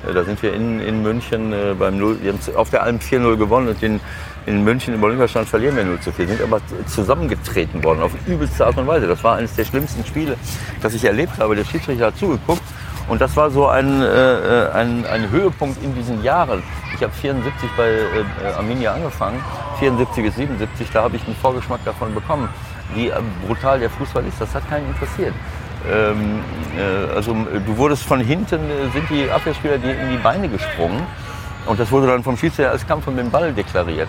Äh, 0.07 0.13
Da 0.13 0.25
sind 0.25 0.43
wir 0.43 0.53
in, 0.53 0.81
in 0.81 1.03
München 1.03 1.53
äh, 1.53 1.75
beim 1.79 1.99
0, 1.99 2.19
wir 2.23 2.33
haben 2.33 2.41
auf 2.57 2.71
der 2.71 2.83
Alm 2.83 2.99
4-0 2.99 3.37
gewonnen 3.37 3.69
und 3.69 3.83
in, 3.83 4.01
in 4.47 4.65
München 4.65 4.95
im 4.95 5.03
Olympiastand 5.03 5.49
verlieren 5.49 5.77
wir 5.77 5.85
0 5.85 6.01
zu 6.01 6.13
4. 6.13 6.29
Sind 6.29 6.43
aber 6.43 6.61
zusammengetreten 6.87 7.83
worden 7.85 8.03
auf 8.03 8.13
übelste 8.27 8.67
Art 8.67 8.77
und 8.77 8.87
Weise. 8.87 9.07
Das 9.07 9.23
war 9.25 9.37
eines 9.37 9.55
der 9.55 9.65
schlimmsten 9.65 10.05
Spiele, 10.05 10.37
das 10.83 10.95
ich 10.95 11.05
erlebt 11.05 11.39
habe. 11.39 11.57
Der 11.57 11.65
Schiedsrichter 11.65 12.07
hat 12.07 12.17
zugeguckt 12.17 12.63
und 13.09 13.21
das 13.21 13.35
war 13.37 13.51
so 13.51 13.67
ein, 13.67 14.03
äh, 14.03 14.69
ein, 14.75 15.07
ein 15.07 15.31
Höhepunkt 15.31 15.83
in 15.83 15.95
diesen 15.95 16.23
Jahren. 16.23 16.63
Ich 16.95 17.03
habe 17.03 17.13
74 17.13 17.71
bei 17.77 17.89
äh, 17.89 18.53
Arminia 18.57 18.93
angefangen, 18.93 19.43
74 19.79 20.25
bis 20.25 20.37
77, 20.37 20.89
da 20.93 21.05
habe 21.05 21.17
ich 21.17 21.25
einen 21.27 21.37
Vorgeschmack 21.37 21.85
davon 21.85 22.15
bekommen, 22.15 22.49
wie 22.95 23.09
äh, 23.09 23.15
brutal 23.47 23.81
der 23.81 23.89
Fußball 23.91 24.27
ist. 24.27 24.41
Das 24.41 24.55
hat 24.55 24.69
keinen 24.69 24.89
interessiert. 24.89 25.33
Ähm, 25.91 26.41
äh, 26.77 27.15
also 27.15 27.33
äh, 27.33 27.61
du 27.65 27.77
wurdest 27.77 28.03
von 28.03 28.21
hinten, 28.21 28.71
äh, 28.71 28.91
sind 28.93 29.09
die 29.11 29.31
Abwehrspieler 29.31 29.79
dir 29.79 29.99
in 29.99 30.11
die 30.11 30.17
Beine 30.17 30.49
gesprungen 30.49 31.07
und 31.67 31.79
das 31.79 31.91
wurde 31.91 32.09
dann 32.09 32.23
vom 32.23 32.37
Schiedsrichter 32.37 32.73
als 32.73 32.87
Kampf 32.87 33.07
um 33.07 33.17
den 33.17 33.31
Ball 33.31 33.53
deklariert. 33.53 34.09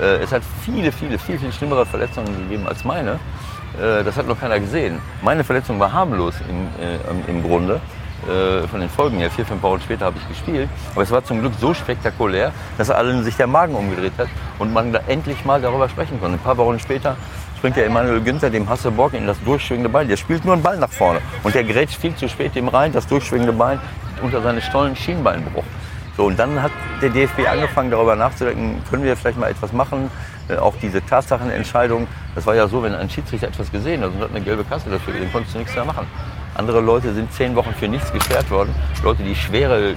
Äh, 0.00 0.22
es 0.22 0.32
hat 0.32 0.42
viele, 0.64 0.92
viele, 0.92 1.18
viel, 1.18 1.38
viel 1.38 1.52
schlimmere 1.52 1.86
Verletzungen 1.86 2.36
gegeben 2.36 2.66
als 2.66 2.84
meine. 2.84 3.12
Äh, 3.80 4.04
das 4.04 4.16
hat 4.16 4.26
noch 4.26 4.38
keiner 4.38 4.60
gesehen. 4.60 5.00
Meine 5.22 5.44
Verletzung 5.44 5.78
war 5.80 5.92
harmlos 5.92 6.34
im, 6.48 6.68
äh, 6.82 7.30
im 7.30 7.42
Grunde. 7.42 7.80
Äh, 8.26 8.66
von 8.66 8.80
den 8.80 8.88
Folgen 8.88 9.18
her, 9.18 9.30
vier, 9.30 9.46
fünf 9.46 9.62
Wochen 9.62 9.80
später 9.80 10.06
habe 10.06 10.16
ich 10.18 10.28
gespielt. 10.28 10.68
Aber 10.94 11.02
es 11.02 11.10
war 11.10 11.22
zum 11.24 11.40
Glück 11.40 11.52
so 11.60 11.74
spektakulär, 11.74 12.52
dass 12.76 12.90
allen 12.90 13.22
sich 13.22 13.36
der 13.36 13.46
Magen 13.46 13.74
umgedreht 13.74 14.14
hat 14.18 14.28
und 14.58 14.72
man 14.72 14.92
da 14.92 15.00
endlich 15.06 15.44
mal 15.44 15.60
darüber 15.60 15.88
sprechen 15.88 16.18
konnte. 16.20 16.36
Ein 16.36 16.42
paar 16.42 16.56
Wochen 16.56 16.78
später 16.78 17.16
springt 17.56 17.76
der 17.76 17.86
Emanuel 17.86 18.20
Günther 18.20 18.50
dem 18.50 18.68
Hasselborg 18.68 19.14
in 19.14 19.26
das 19.26 19.42
durchschwingende 19.44 19.88
Bein. 19.88 20.08
Der 20.08 20.16
spielt 20.16 20.44
nur 20.44 20.54
einen 20.54 20.62
Ball 20.62 20.76
nach 20.76 20.90
vorne 20.90 21.20
und 21.42 21.54
der 21.54 21.64
gerät 21.64 21.90
viel 21.90 22.14
zu 22.14 22.28
spät 22.28 22.54
dem 22.54 22.68
rein, 22.68 22.92
das 22.92 23.06
durchschwingende 23.06 23.52
Bein 23.52 23.80
unter 24.22 24.42
seine 24.42 24.60
Stollen 24.60 24.96
Schienbeinbruch. 24.96 25.64
So, 26.16 26.24
und 26.24 26.38
dann 26.38 26.62
hat 26.62 26.72
der 27.02 27.10
DFB 27.10 27.46
angefangen, 27.46 27.90
darüber 27.90 28.16
nachzudenken, 28.16 28.82
können 28.88 29.04
wir 29.04 29.16
vielleicht 29.16 29.38
mal 29.38 29.50
etwas 29.50 29.72
machen. 29.72 30.10
Äh, 30.48 30.56
auch 30.56 30.74
diese 30.80 31.04
Tatsachenentscheidung, 31.04 32.06
das 32.34 32.46
war 32.46 32.54
ja 32.54 32.68
so, 32.68 32.82
wenn 32.82 32.94
ein 32.94 33.10
Schiedsrichter 33.10 33.48
etwas 33.48 33.70
gesehen 33.70 34.02
hat 34.02 34.12
und 34.12 34.20
hat 34.20 34.30
eine 34.30 34.40
gelbe 34.40 34.64
Kasse 34.64 34.88
dafür, 34.88 35.12
dann 35.14 35.30
konntest 35.30 35.54
du 35.54 35.58
nichts 35.58 35.74
mehr 35.74 35.84
machen. 35.84 36.06
Andere 36.54 36.80
Leute 36.80 37.12
sind 37.12 37.30
zehn 37.34 37.54
Wochen 37.54 37.74
für 37.74 37.86
nichts 37.86 38.10
gesperrt 38.12 38.50
worden. 38.50 38.74
Leute, 39.04 39.22
die 39.22 39.34
schwere 39.34 39.90
äh, 39.90 39.94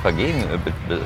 Vergehen 0.00 0.36
äh, 0.38 0.94
äh, 0.94 0.98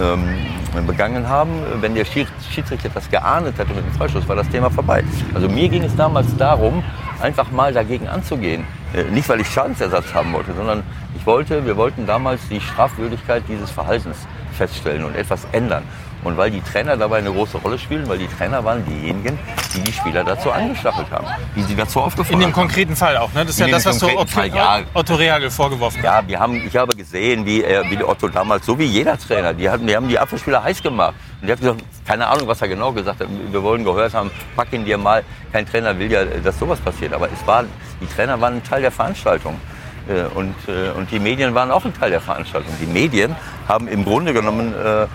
ähm, 0.00 0.86
begangen 0.86 1.28
haben. 1.28 1.50
Wenn 1.80 1.94
der 1.94 2.04
Schied- 2.04 2.26
Schiedsrichter 2.50 2.88
das 2.92 3.10
geahndet 3.10 3.58
hätte 3.58 3.74
mit 3.74 3.84
dem 3.84 3.92
Freischuss, 3.92 4.26
war 4.28 4.36
das 4.36 4.48
Thema 4.48 4.70
vorbei. 4.70 5.04
Also 5.34 5.48
mir 5.48 5.68
ging 5.68 5.82
es 5.84 5.94
damals 5.96 6.34
darum, 6.36 6.82
einfach 7.20 7.50
mal 7.50 7.72
dagegen 7.72 8.08
anzugehen. 8.08 8.64
Äh, 8.94 9.04
Nicht, 9.04 9.28
weil 9.28 9.40
ich 9.40 9.48
Schadensersatz 9.48 10.12
haben 10.14 10.32
wollte, 10.32 10.52
sondern 10.54 10.82
ich 11.16 11.26
wollte, 11.26 11.64
wir 11.66 11.76
wollten 11.76 12.06
damals 12.06 12.40
die 12.48 12.60
Strafwürdigkeit 12.60 13.42
dieses 13.48 13.70
Verhaltens 13.70 14.16
feststellen 14.52 15.04
und 15.04 15.14
etwas 15.16 15.46
ändern. 15.52 15.82
Und 16.24 16.36
weil 16.36 16.50
die 16.52 16.60
Trainer 16.60 16.96
dabei 16.96 17.18
eine 17.18 17.32
große 17.32 17.58
Rolle 17.58 17.78
spielen, 17.78 18.08
weil 18.08 18.18
die 18.18 18.28
Trainer 18.28 18.62
waren 18.64 18.84
diejenigen, 18.86 19.38
die 19.74 19.80
die 19.80 19.92
Spieler 19.92 20.22
dazu 20.22 20.52
angestachelt 20.52 21.10
haben, 21.10 21.26
die 21.56 21.62
sie 21.62 21.74
dazu 21.74 22.00
aufgefordert 22.00 22.32
In 22.34 22.38
dem 22.38 22.46
haben. 22.46 22.52
konkreten 22.52 22.94
Fall 22.94 23.16
auch, 23.16 23.32
ne? 23.32 23.40
Das 23.44 23.50
ist 23.50 23.58
ja 23.58 23.66
In 23.66 23.72
das, 23.72 23.82
dem 23.82 23.90
was 23.90 23.98
du 23.98 24.06
Otto, 24.08 24.26
Fall, 24.26 24.46
ja. 24.54 24.80
Otto 24.94 25.14
Rehagel 25.16 25.50
vorgeworfen 25.50 25.98
hat. 25.98 26.04
Ja, 26.04 26.28
wir 26.28 26.38
haben, 26.38 26.64
ich 26.64 26.76
habe 26.76 26.94
gesehen, 26.94 27.44
wie, 27.44 27.62
er, 27.64 27.90
wie 27.90 28.02
Otto 28.04 28.28
damals, 28.28 28.64
so 28.64 28.78
wie 28.78 28.84
jeder 28.84 29.18
Trainer, 29.18 29.52
die, 29.52 29.68
hatten, 29.68 29.84
die 29.86 29.96
haben 29.96 30.08
die 30.08 30.18
Abwehrspieler 30.18 30.62
heiß 30.62 30.80
gemacht. 30.82 31.14
Und 31.40 31.48
der 31.48 31.56
hat 31.56 31.60
gesagt, 31.60 31.82
keine 32.06 32.28
Ahnung, 32.28 32.46
was 32.46 32.62
er 32.62 32.68
genau 32.68 32.92
gesagt 32.92 33.18
hat. 33.20 33.26
Wir 33.50 33.62
wollen 33.62 33.82
gehört 33.84 34.14
haben, 34.14 34.30
pack 34.54 34.72
ihn 34.72 34.84
dir 34.84 34.98
mal. 34.98 35.24
Kein 35.52 35.66
Trainer 35.66 35.98
will 35.98 36.10
ja, 36.10 36.24
dass 36.24 36.56
sowas 36.56 36.78
passiert. 36.78 37.12
Aber 37.14 37.26
es 37.32 37.44
war, 37.48 37.64
die 38.00 38.06
Trainer 38.06 38.40
waren 38.40 38.54
ein 38.54 38.62
Teil 38.62 38.80
der 38.82 38.92
Veranstaltung. 38.92 39.60
Äh, 40.08 40.22
Und, 40.36 40.54
äh, 40.68 40.96
und 40.96 41.10
die 41.10 41.18
Medien 41.18 41.52
waren 41.54 41.72
auch 41.72 41.84
ein 41.84 41.94
Teil 41.94 42.10
der 42.10 42.20
Veranstaltung. 42.20 42.72
Die 42.80 42.86
Medien 42.86 43.34
haben 43.66 43.88
im 43.88 44.04
Grunde 44.04 44.32
genommen, 44.32 44.72
äh, 44.72 45.06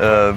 äh, 0.00 0.32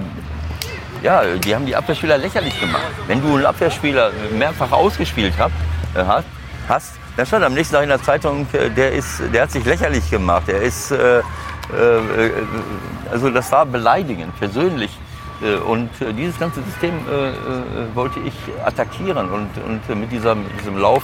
ja, 1.03 1.23
die 1.35 1.55
haben 1.55 1.65
die 1.65 1.75
Abwehrspieler 1.75 2.17
lächerlich 2.17 2.59
gemacht. 2.59 2.91
Wenn 3.07 3.21
du 3.21 3.35
einen 3.35 3.45
Abwehrspieler 3.45 4.11
mehrfach 4.31 4.71
ausgespielt 4.71 5.33
hab, 5.37 5.51
äh, 5.95 6.03
hast, 6.67 6.93
dann 7.15 7.25
stand 7.25 7.45
am 7.45 7.53
nächsten 7.53 7.75
Tag 7.75 7.83
in 7.83 7.89
der 7.89 8.01
Zeitung, 8.01 8.47
äh, 8.53 8.69
der, 8.69 8.91
ist, 8.91 9.21
der 9.33 9.43
hat 9.43 9.51
sich 9.51 9.65
lächerlich 9.65 10.09
gemacht. 10.09 10.49
Er 10.49 10.61
ist, 10.61 10.91
äh, 10.91 11.19
äh, 11.19 11.23
also 13.11 13.29
das 13.29 13.51
war 13.51 13.65
beleidigend, 13.65 14.37
persönlich. 14.39 14.91
Äh, 15.41 15.55
und 15.57 15.89
dieses 16.17 16.37
ganze 16.39 16.61
System 16.63 16.93
äh, 17.09 17.29
äh, 17.29 17.33
wollte 17.95 18.19
ich 18.21 18.33
attackieren 18.65 19.29
und, 19.29 19.49
und 19.65 19.99
mit, 19.99 20.11
dieser, 20.11 20.35
mit 20.35 20.59
diesem 20.59 20.77
Lauf 20.77 21.03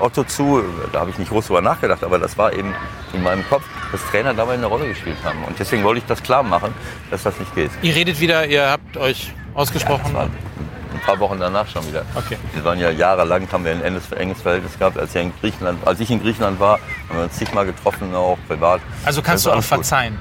Otto 0.00 0.24
zu, 0.24 0.62
da 0.92 1.00
habe 1.00 1.10
ich 1.10 1.18
nicht 1.18 1.30
groß 1.30 1.48
drüber 1.48 1.60
nachgedacht, 1.60 2.02
aber 2.02 2.18
das 2.18 2.38
war 2.38 2.54
eben 2.54 2.74
in 3.12 3.22
meinem 3.22 3.46
Kopf, 3.50 3.64
dass 3.96 4.10
Trainer 4.10 4.34
dabei 4.34 4.54
eine 4.54 4.66
Rolle 4.66 4.88
gespielt 4.88 5.16
haben. 5.24 5.42
Und 5.44 5.58
deswegen 5.58 5.82
wollte 5.84 6.00
ich 6.00 6.06
das 6.06 6.22
klar 6.22 6.42
machen, 6.42 6.74
dass 7.10 7.22
das 7.22 7.38
nicht 7.38 7.54
geht. 7.54 7.70
Ihr 7.82 7.94
redet 7.94 8.20
wieder, 8.20 8.46
ihr 8.46 8.70
habt 8.70 8.96
euch 8.96 9.32
ausgesprochen. 9.54 10.14
Ja, 10.14 10.22
ein 10.22 11.00
paar 11.04 11.18
Wochen 11.18 11.38
danach 11.38 11.68
schon 11.68 11.86
wieder. 11.86 12.02
Okay. 12.14 12.36
Wir 12.54 12.64
waren 12.64 12.78
ja 12.78 12.90
jahrelang, 12.90 13.46
haben 13.50 13.64
wir 13.64 13.72
ein 13.72 13.82
enges, 13.82 14.06
Verhältnis 14.06 14.78
gehabt. 14.78 14.98
Als, 14.98 15.14
in 15.14 15.32
Griechenland, 15.40 15.86
als 15.86 16.00
ich 16.00 16.10
in 16.10 16.20
Griechenland 16.20 16.60
war, 16.60 16.78
haben 17.08 17.18
wir 17.18 17.24
uns 17.24 17.36
zigmal 17.36 17.66
getroffen, 17.66 18.14
auch 18.14 18.38
privat. 18.48 18.80
Also 19.04 19.22
kannst 19.22 19.46
du 19.46 19.50
auch 19.50 19.62
verzeihen? 19.62 20.18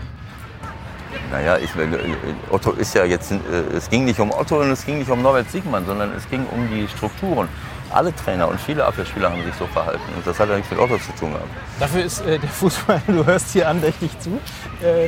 Naja, 1.32 1.58
ich, 1.58 1.76
äh, 1.76 1.88
Otto 2.52 2.72
ist 2.72 2.94
ja 2.94 3.04
jetzt, 3.04 3.32
äh, 3.32 3.36
es 3.76 3.90
ging 3.90 4.06
nicht 4.06 4.20
um 4.20 4.32
Otto 4.32 4.62
und 4.62 4.70
es 4.70 4.86
ging 4.86 5.00
nicht 5.00 5.10
um 5.10 5.22
Norbert 5.22 5.50
Siegmann, 5.50 5.86
sondern 5.86 6.14
es 6.14 6.30
ging 6.30 6.46
um 6.46 6.70
die 6.70 6.88
Strukturen. 6.88 7.50
Alle 7.92 8.16
Trainer 8.16 8.48
und 8.48 8.60
viele 8.60 8.86
Abwehrspieler 8.86 9.32
haben 9.32 9.44
sich 9.44 9.54
so 9.56 9.66
verhalten. 9.68 10.02
Und 10.16 10.26
das 10.26 10.40
hat 10.40 10.50
ja 10.50 10.56
nichts 10.56 10.72
mit 10.72 10.80
Otto 10.80 10.98
zu 10.98 11.12
tun 11.20 11.32
gehabt. 11.32 11.50
Dafür 11.80 12.04
ist 12.04 12.26
äh, 12.26 12.40
der 12.40 12.50
Fußball, 12.50 13.02
du 13.08 13.26
hörst 13.26 13.52
hier 13.52 13.70
andächtig 13.70 14.12
zu, 14.20 14.40
äh, 14.84 15.06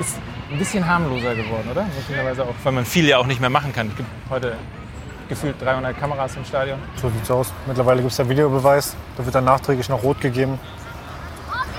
ist 0.00 0.16
ein 0.50 0.58
bisschen 0.58 0.86
harmloser 0.86 1.34
geworden, 1.34 1.68
oder? 1.70 1.86
Möglicherweise 1.96 2.42
auch, 2.44 2.54
weil 2.62 2.72
man 2.72 2.84
viel 2.84 3.06
ja 3.06 3.18
auch 3.18 3.26
nicht 3.26 3.40
mehr 3.40 3.50
machen 3.50 3.72
kann. 3.72 3.88
Es 3.88 3.96
gibt 3.96 4.08
heute 4.30 4.56
gefühlt 5.28 5.60
300 5.60 5.98
Kameras 5.98 6.36
im 6.36 6.44
Stadion. 6.44 6.78
So 6.96 7.10
sieht's 7.10 7.30
aus. 7.30 7.52
Mittlerweile 7.66 8.00
gibt 8.00 8.12
es 8.12 8.18
ja 8.18 8.28
Videobeweis. 8.28 8.96
Da 9.16 9.24
wird 9.24 9.34
dann 9.34 9.44
nachträglich 9.44 9.88
noch 9.88 10.02
rot 10.02 10.20
gegeben. 10.20 10.58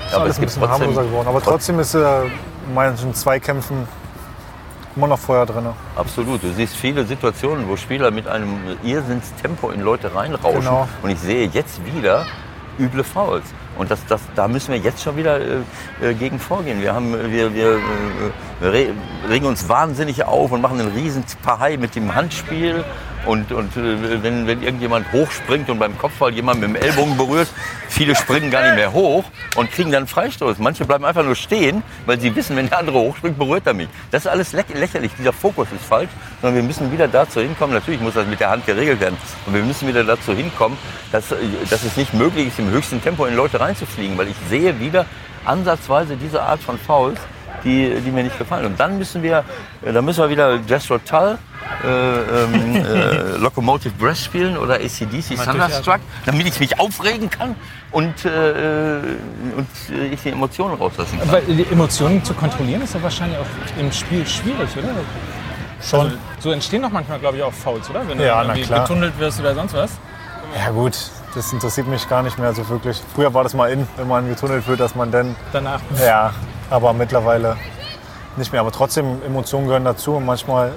Ist 0.06 0.14
aber 0.14 0.26
es 0.26 0.38
gibt 0.38 0.52
ein 0.52 0.60
bisschen 0.60 0.70
harmloser 0.70 1.04
geworden. 1.04 1.28
Aber 1.28 1.40
trotzdem 1.40 1.78
ist 1.80 1.94
äh, 1.94 2.24
in 2.24 2.74
manchen 2.74 3.14
Zweikämpfen 3.14 3.88
immer 4.96 5.06
noch 5.06 5.18
Feuer 5.18 5.46
drin. 5.46 5.66
Absolut. 5.96 6.42
Du 6.42 6.52
siehst 6.52 6.76
viele 6.76 7.04
Situationen, 7.04 7.68
wo 7.68 7.76
Spieler 7.76 8.10
mit 8.10 8.26
einem 8.26 8.58
Irrsinnstempo 8.82 9.70
in 9.70 9.80
Leute 9.80 10.14
reinrauschen. 10.14 10.60
Genau. 10.60 10.88
Und 11.02 11.10
ich 11.10 11.18
sehe 11.18 11.46
jetzt 11.48 11.80
wieder 11.84 12.26
üble 12.78 13.04
Fouls. 13.04 13.44
Und 13.78 13.90
das, 13.90 14.04
das, 14.06 14.20
da 14.34 14.48
müssen 14.48 14.72
wir 14.72 14.80
jetzt 14.80 15.02
schon 15.02 15.16
wieder 15.16 15.40
äh, 15.40 15.60
äh 16.02 16.14
gegen 16.14 16.38
vorgehen. 16.38 16.80
Wir, 16.82 16.94
haben, 16.94 17.12
wir, 17.30 17.54
wir 17.54 17.78
äh, 18.62 18.92
regen 19.28 19.46
uns 19.46 19.68
wahnsinnig 19.68 20.24
auf 20.24 20.52
und 20.52 20.60
machen 20.60 20.80
einen 20.80 20.92
riesen 20.92 21.24
Pahai 21.42 21.76
mit 21.76 21.94
dem 21.94 22.14
Handspiel 22.14 22.84
und, 23.26 23.52
und 23.52 23.76
äh, 23.76 24.22
wenn, 24.22 24.46
wenn 24.46 24.62
irgendjemand 24.62 25.12
hochspringt 25.12 25.68
und 25.68 25.78
beim 25.78 25.96
Kopfball 25.98 26.32
jemand 26.32 26.60
mit 26.60 26.70
dem 26.70 26.76
Ellbogen 26.76 27.16
berührt, 27.16 27.48
viele 27.88 28.14
springen 28.14 28.50
gar 28.50 28.62
nicht 28.62 28.76
mehr 28.76 28.92
hoch 28.92 29.24
und 29.56 29.70
kriegen 29.70 29.90
dann 29.90 30.06
Freistoß. 30.06 30.58
Manche 30.58 30.84
bleiben 30.84 31.04
einfach 31.04 31.24
nur 31.24 31.36
stehen, 31.36 31.82
weil 32.06 32.18
sie 32.20 32.34
wissen, 32.34 32.56
wenn 32.56 32.68
der 32.68 32.78
andere 32.78 32.98
hochspringt, 32.98 33.38
berührt 33.38 33.66
er 33.66 33.74
mich. 33.74 33.88
Das 34.10 34.24
ist 34.24 34.30
alles 34.30 34.52
lächerlich. 34.52 35.10
Dieser 35.18 35.32
Fokus 35.32 35.68
ist 35.74 35.84
falsch. 35.84 36.10
Sondern 36.40 36.56
wir 36.56 36.62
müssen 36.62 36.90
wieder 36.90 37.08
dazu 37.08 37.40
hinkommen, 37.40 37.74
natürlich 37.74 38.00
muss 38.00 38.14
das 38.14 38.26
mit 38.26 38.40
der 38.40 38.50
Hand 38.50 38.64
geregelt 38.64 39.00
werden, 39.00 39.16
aber 39.46 39.56
wir 39.56 39.62
müssen 39.62 39.86
wieder 39.86 40.04
dazu 40.04 40.32
hinkommen, 40.32 40.78
dass, 41.12 41.30
äh, 41.32 41.36
dass 41.68 41.84
es 41.84 41.96
nicht 41.96 42.14
möglich 42.14 42.48
ist, 42.48 42.58
im 42.58 42.70
höchsten 42.70 43.02
Tempo 43.02 43.26
in 43.26 43.36
Leute 43.36 43.60
reinzufliegen. 43.60 44.16
Weil 44.16 44.28
ich 44.28 44.36
sehe 44.48 44.80
wieder 44.80 45.04
ansatzweise 45.44 46.16
diese 46.16 46.42
Art 46.42 46.62
von 46.62 46.78
Fouls, 46.78 47.18
die, 47.64 48.00
die 48.00 48.10
mir 48.10 48.22
nicht 48.22 48.38
gefallen. 48.38 48.66
Und 48.66 48.78
dann 48.80 48.98
müssen 48.98 49.22
wir, 49.22 49.44
äh, 49.82 49.92
dann 49.92 50.04
müssen 50.04 50.22
wir 50.22 50.30
wieder 50.30 50.58
Jess 50.66 50.90
Rotal, 50.90 51.38
äh, 51.84 51.88
ähm, 51.88 52.76
äh, 52.76 53.36
Locomotive 53.38 53.94
Breath 53.98 54.18
spielen 54.18 54.56
oder 54.56 54.74
ACDC 54.74 55.36
Thunderstruck, 55.42 56.00
damit 56.26 56.46
ich 56.46 56.58
mich 56.60 56.78
aufregen 56.78 57.30
kann 57.30 57.54
und, 57.90 58.24
äh, 58.24 59.00
und 59.56 59.68
ich 60.12 60.22
die 60.22 60.30
Emotionen 60.30 60.74
rauslassen 60.74 61.18
kann. 61.18 61.28
Aber 61.28 61.40
die 61.40 61.66
Emotionen 61.70 62.24
zu 62.24 62.34
kontrollieren 62.34 62.82
ist 62.82 62.94
ja 62.94 63.02
wahrscheinlich 63.02 63.38
auch 63.38 63.80
im 63.80 63.92
Spiel 63.92 64.26
schwierig, 64.26 64.68
oder? 64.76 64.88
Schon. 65.82 66.06
Also, 66.06 66.16
so 66.40 66.50
entstehen 66.50 66.82
doch 66.82 66.90
manchmal, 66.90 67.18
glaube 67.18 67.38
ich, 67.38 67.42
auch 67.42 67.52
Fouls, 67.52 67.88
oder? 67.88 68.06
Wenn 68.06 68.20
ja, 68.20 68.44
du 68.44 68.60
getunnelt 68.60 69.18
wirst 69.18 69.40
oder 69.40 69.54
sonst 69.54 69.74
was. 69.74 69.92
Ja 70.58 70.70
gut, 70.70 70.96
das 71.34 71.52
interessiert 71.52 71.86
mich 71.86 72.08
gar 72.08 72.22
nicht 72.22 72.38
mehr 72.38 72.52
so 72.52 72.68
wirklich. 72.68 73.00
Früher 73.14 73.32
war 73.32 73.44
das 73.44 73.54
mal 73.54 73.70
in, 73.70 73.86
wenn 73.96 74.08
man 74.08 74.28
getunnelt 74.28 74.66
wird, 74.66 74.80
dass 74.80 74.94
man 74.94 75.10
dann... 75.10 75.36
Danach. 75.52 75.80
Ja, 76.04 76.32
aber 76.70 76.92
mittlerweile 76.92 77.56
nicht 78.36 78.52
mehr. 78.52 78.60
Aber 78.60 78.72
trotzdem, 78.72 79.22
Emotionen 79.26 79.66
gehören 79.66 79.84
dazu 79.84 80.14
und 80.14 80.24
manchmal 80.24 80.72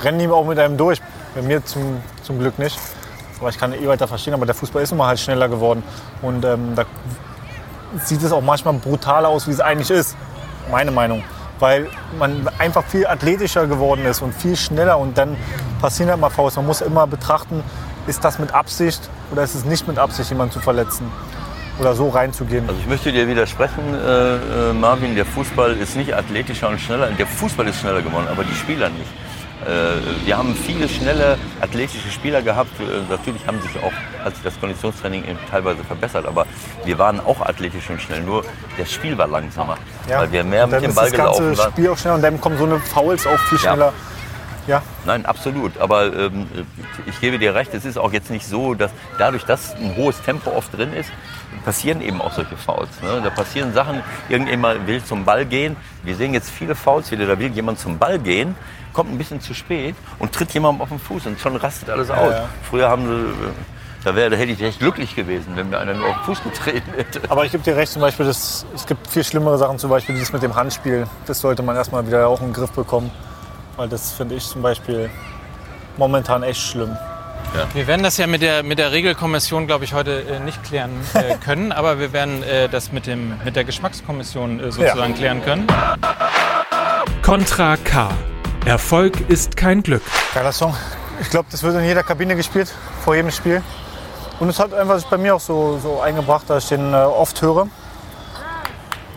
rennen 0.00 0.20
die 0.20 0.28
auch 0.28 0.44
mit 0.44 0.58
einem 0.58 0.76
durch. 0.76 1.00
Bei 1.34 1.42
mir 1.42 1.64
zum, 1.64 2.00
zum 2.22 2.38
Glück 2.38 2.58
nicht. 2.58 2.78
Aber 3.40 3.48
ich 3.48 3.58
kann 3.58 3.72
eh 3.72 3.88
weiter 3.88 4.06
verstehen, 4.06 4.34
aber 4.34 4.46
der 4.46 4.54
Fußball 4.54 4.82
ist 4.82 4.92
immer 4.92 5.06
halt 5.06 5.18
schneller 5.18 5.48
geworden. 5.48 5.82
Und 6.22 6.44
ähm, 6.44 6.74
da 6.76 6.84
sieht 8.04 8.22
es 8.22 8.32
auch 8.32 8.40
manchmal 8.40 8.74
brutaler 8.74 9.28
aus, 9.28 9.48
wie 9.48 9.52
es 9.52 9.60
eigentlich 9.60 9.90
ist. 9.90 10.16
Meine 10.70 10.92
Meinung. 10.92 11.24
Weil 11.58 11.88
man 12.18 12.48
einfach 12.58 12.84
viel 12.84 13.06
athletischer 13.06 13.66
geworden 13.66 14.04
ist 14.04 14.22
und 14.22 14.32
viel 14.32 14.56
schneller 14.56 14.98
und 14.98 15.18
dann 15.18 15.36
passieren 15.80 16.10
halt 16.10 16.20
mal 16.20 16.30
Faust. 16.30 16.56
Man 16.56 16.66
muss 16.66 16.80
immer 16.80 17.06
betrachten, 17.06 17.62
ist 18.06 18.24
das 18.24 18.38
mit 18.38 18.52
Absicht 18.52 19.00
oder 19.30 19.42
ist 19.42 19.54
es 19.54 19.64
nicht 19.64 19.86
mit 19.86 19.98
Absicht, 19.98 20.30
jemanden 20.30 20.52
zu 20.52 20.60
verletzen 20.60 21.10
oder 21.82 21.94
so 21.94 22.08
reinzugehen. 22.08 22.64
Also 22.68 22.80
ich 22.80 22.86
möchte 22.86 23.12
dir 23.12 23.26
widersprechen, 23.26 23.82
äh, 23.94 24.70
äh, 24.70 24.72
Marvin, 24.72 25.14
der 25.16 25.26
Fußball 25.26 25.76
ist 25.76 25.96
nicht 25.96 26.14
athletischer 26.14 26.68
und 26.68 26.80
schneller. 26.80 27.08
Der 27.18 27.26
Fußball 27.26 27.66
ist 27.66 27.80
schneller 27.80 28.02
geworden, 28.02 28.28
aber 28.30 28.44
die 28.44 28.54
Spieler 28.54 28.88
nicht. 28.88 29.10
Äh, 29.66 30.26
wir 30.26 30.38
haben 30.38 30.54
viele 30.54 30.88
schnelle 30.88 31.36
athletische 31.60 32.10
Spieler 32.10 32.40
gehabt. 32.40 32.70
Äh, 32.80 33.10
natürlich 33.10 33.44
haben 33.46 33.60
sich 33.60 33.76
auch, 33.82 33.92
hat 34.24 34.34
sich 34.34 34.44
das 34.44 34.58
Konditionstraining 34.60 35.24
teilweise 35.50 35.82
verbessert, 35.82 36.26
aber 36.26 36.46
wir 36.84 36.98
waren 36.98 37.18
auch 37.18 37.40
athletisch 37.40 37.90
und 37.90 38.00
schnell. 38.00 38.22
Nur 38.22 38.44
das 38.78 38.92
Spiel 38.92 39.18
war 39.18 39.26
langsamer, 39.26 39.76
ja. 40.08 40.20
weil 40.20 40.30
wir 40.30 40.44
mehr 40.44 40.66
mit 40.68 40.82
dem 40.82 40.94
Ball 40.94 41.10
gelaufen 41.10 41.46
waren. 41.46 41.56
Das 41.56 41.72
Spiel 41.72 41.88
auch 41.88 41.98
schneller 41.98 42.14
und 42.16 42.22
dann 42.22 42.40
kommen 42.40 42.58
so 42.58 42.64
eine 42.64 42.78
Fouls 42.78 43.26
auch 43.26 43.38
viel 43.48 43.58
schneller. 43.58 43.86
Ja. 43.86 43.92
Ja. 44.66 44.82
Nein, 45.04 45.26
absolut. 45.26 45.78
Aber 45.78 46.14
ähm, 46.14 46.46
ich 47.06 47.20
gebe 47.20 47.38
dir 47.38 47.54
recht, 47.54 47.74
es 47.74 47.84
ist 47.84 47.98
auch 47.98 48.12
jetzt 48.12 48.30
nicht 48.30 48.46
so, 48.46 48.74
dass 48.74 48.90
dadurch, 49.18 49.44
dass 49.44 49.74
ein 49.74 49.96
hohes 49.96 50.20
Tempo 50.22 50.50
oft 50.50 50.76
drin 50.76 50.92
ist, 50.92 51.10
passieren 51.64 52.00
eben 52.00 52.20
auch 52.20 52.32
solche 52.32 52.56
Fouls. 52.56 52.88
Ne? 53.02 53.20
Da 53.22 53.30
passieren 53.30 53.72
Sachen, 53.72 54.02
irgendjemand 54.28 54.86
will 54.86 55.02
zum 55.02 55.24
Ball 55.24 55.44
gehen. 55.44 55.76
Wir 56.02 56.16
sehen 56.16 56.34
jetzt 56.34 56.50
viele 56.50 56.74
Fouls 56.74 57.10
wieder, 57.10 57.26
da 57.26 57.38
will 57.38 57.50
jemand 57.52 57.78
zum 57.78 57.98
Ball 57.98 58.18
gehen, 58.18 58.54
kommt 58.92 59.10
ein 59.10 59.18
bisschen 59.18 59.40
zu 59.40 59.54
spät 59.54 59.94
und 60.18 60.32
tritt 60.32 60.52
jemandem 60.52 60.82
auf 60.82 60.88
den 60.88 60.98
Fuß 60.98 61.26
und 61.26 61.40
schon 61.40 61.56
rastet 61.56 61.90
alles 61.90 62.10
aus. 62.10 62.32
Ja, 62.32 62.38
ja. 62.38 62.48
Früher 62.68 62.88
haben 62.88 63.06
sie 63.06 63.34
da, 64.04 64.16
wär, 64.16 64.30
da 64.30 64.36
hätte 64.36 64.50
ich 64.50 64.60
echt 64.60 64.80
glücklich 64.80 65.14
gewesen, 65.14 65.52
wenn 65.54 65.70
mir 65.70 65.78
einer 65.78 65.94
nur 65.94 66.08
auf 66.08 66.16
den 66.16 66.24
Fuß 66.24 66.42
getreten 66.42 66.90
hätte. 66.96 67.20
Aber 67.28 67.44
ich 67.44 67.52
gebe 67.52 67.62
dir 67.62 67.76
recht, 67.76 67.92
zum 67.92 68.02
Beispiel, 68.02 68.26
das, 68.26 68.66
es 68.74 68.86
gibt 68.86 69.06
viel 69.06 69.22
schlimmere 69.22 69.58
Sachen, 69.58 69.78
zum 69.78 69.90
Beispiel 69.90 70.14
dieses 70.16 70.32
mit 70.32 70.42
dem 70.42 70.56
Handspiel. 70.56 71.06
Das 71.26 71.40
sollte 71.40 71.62
man 71.62 71.76
erstmal 71.76 72.04
wieder 72.06 72.26
auch 72.26 72.40
in 72.40 72.48
den 72.48 72.52
Griff 72.52 72.72
bekommen. 72.72 73.12
Weil 73.76 73.88
das 73.88 74.12
finde 74.12 74.34
ich 74.34 74.46
zum 74.46 74.62
Beispiel 74.62 75.10
momentan 75.96 76.42
echt 76.42 76.60
schlimm. 76.60 76.96
Ja. 77.54 77.66
Wir 77.74 77.86
werden 77.86 78.02
das 78.02 78.16
ja 78.16 78.26
mit 78.26 78.40
der, 78.40 78.62
mit 78.62 78.78
der 78.78 78.92
Regelkommission, 78.92 79.66
glaube 79.66 79.84
ich, 79.84 79.92
heute 79.92 80.22
äh, 80.22 80.40
nicht 80.40 80.62
klären 80.64 80.90
äh, 81.14 81.34
können, 81.44 81.72
aber 81.72 81.98
wir 81.98 82.12
werden 82.12 82.42
äh, 82.42 82.68
das 82.68 82.92
mit, 82.92 83.06
dem, 83.06 83.34
mit 83.44 83.56
der 83.56 83.64
Geschmackskommission 83.64 84.58
äh, 84.58 84.72
sozusagen 84.72 85.12
ja. 85.12 85.18
klären 85.18 85.44
können. 85.44 85.66
Contra 87.22 87.76
K. 87.76 88.10
Erfolg 88.64 89.28
ist 89.28 89.56
kein 89.56 89.82
Glück. 89.82 90.02
Geiler 90.34 90.52
Song. 90.52 90.74
Ich 91.20 91.30
glaube, 91.30 91.48
das 91.50 91.62
wird 91.62 91.74
in 91.74 91.84
jeder 91.84 92.02
Kabine 92.02 92.36
gespielt, 92.36 92.72
vor 93.04 93.14
jedem 93.14 93.30
Spiel. 93.30 93.62
Und 94.40 94.48
es 94.48 94.58
hat 94.58 94.72
einfach 94.72 94.98
sich 94.98 95.06
bei 95.06 95.18
mir 95.18 95.34
auch 95.34 95.40
so, 95.40 95.78
so 95.78 96.00
eingebracht, 96.00 96.48
dass 96.48 96.64
ich 96.64 96.68
den 96.70 96.94
äh, 96.94 96.96
oft 96.96 97.40
höre. 97.42 97.68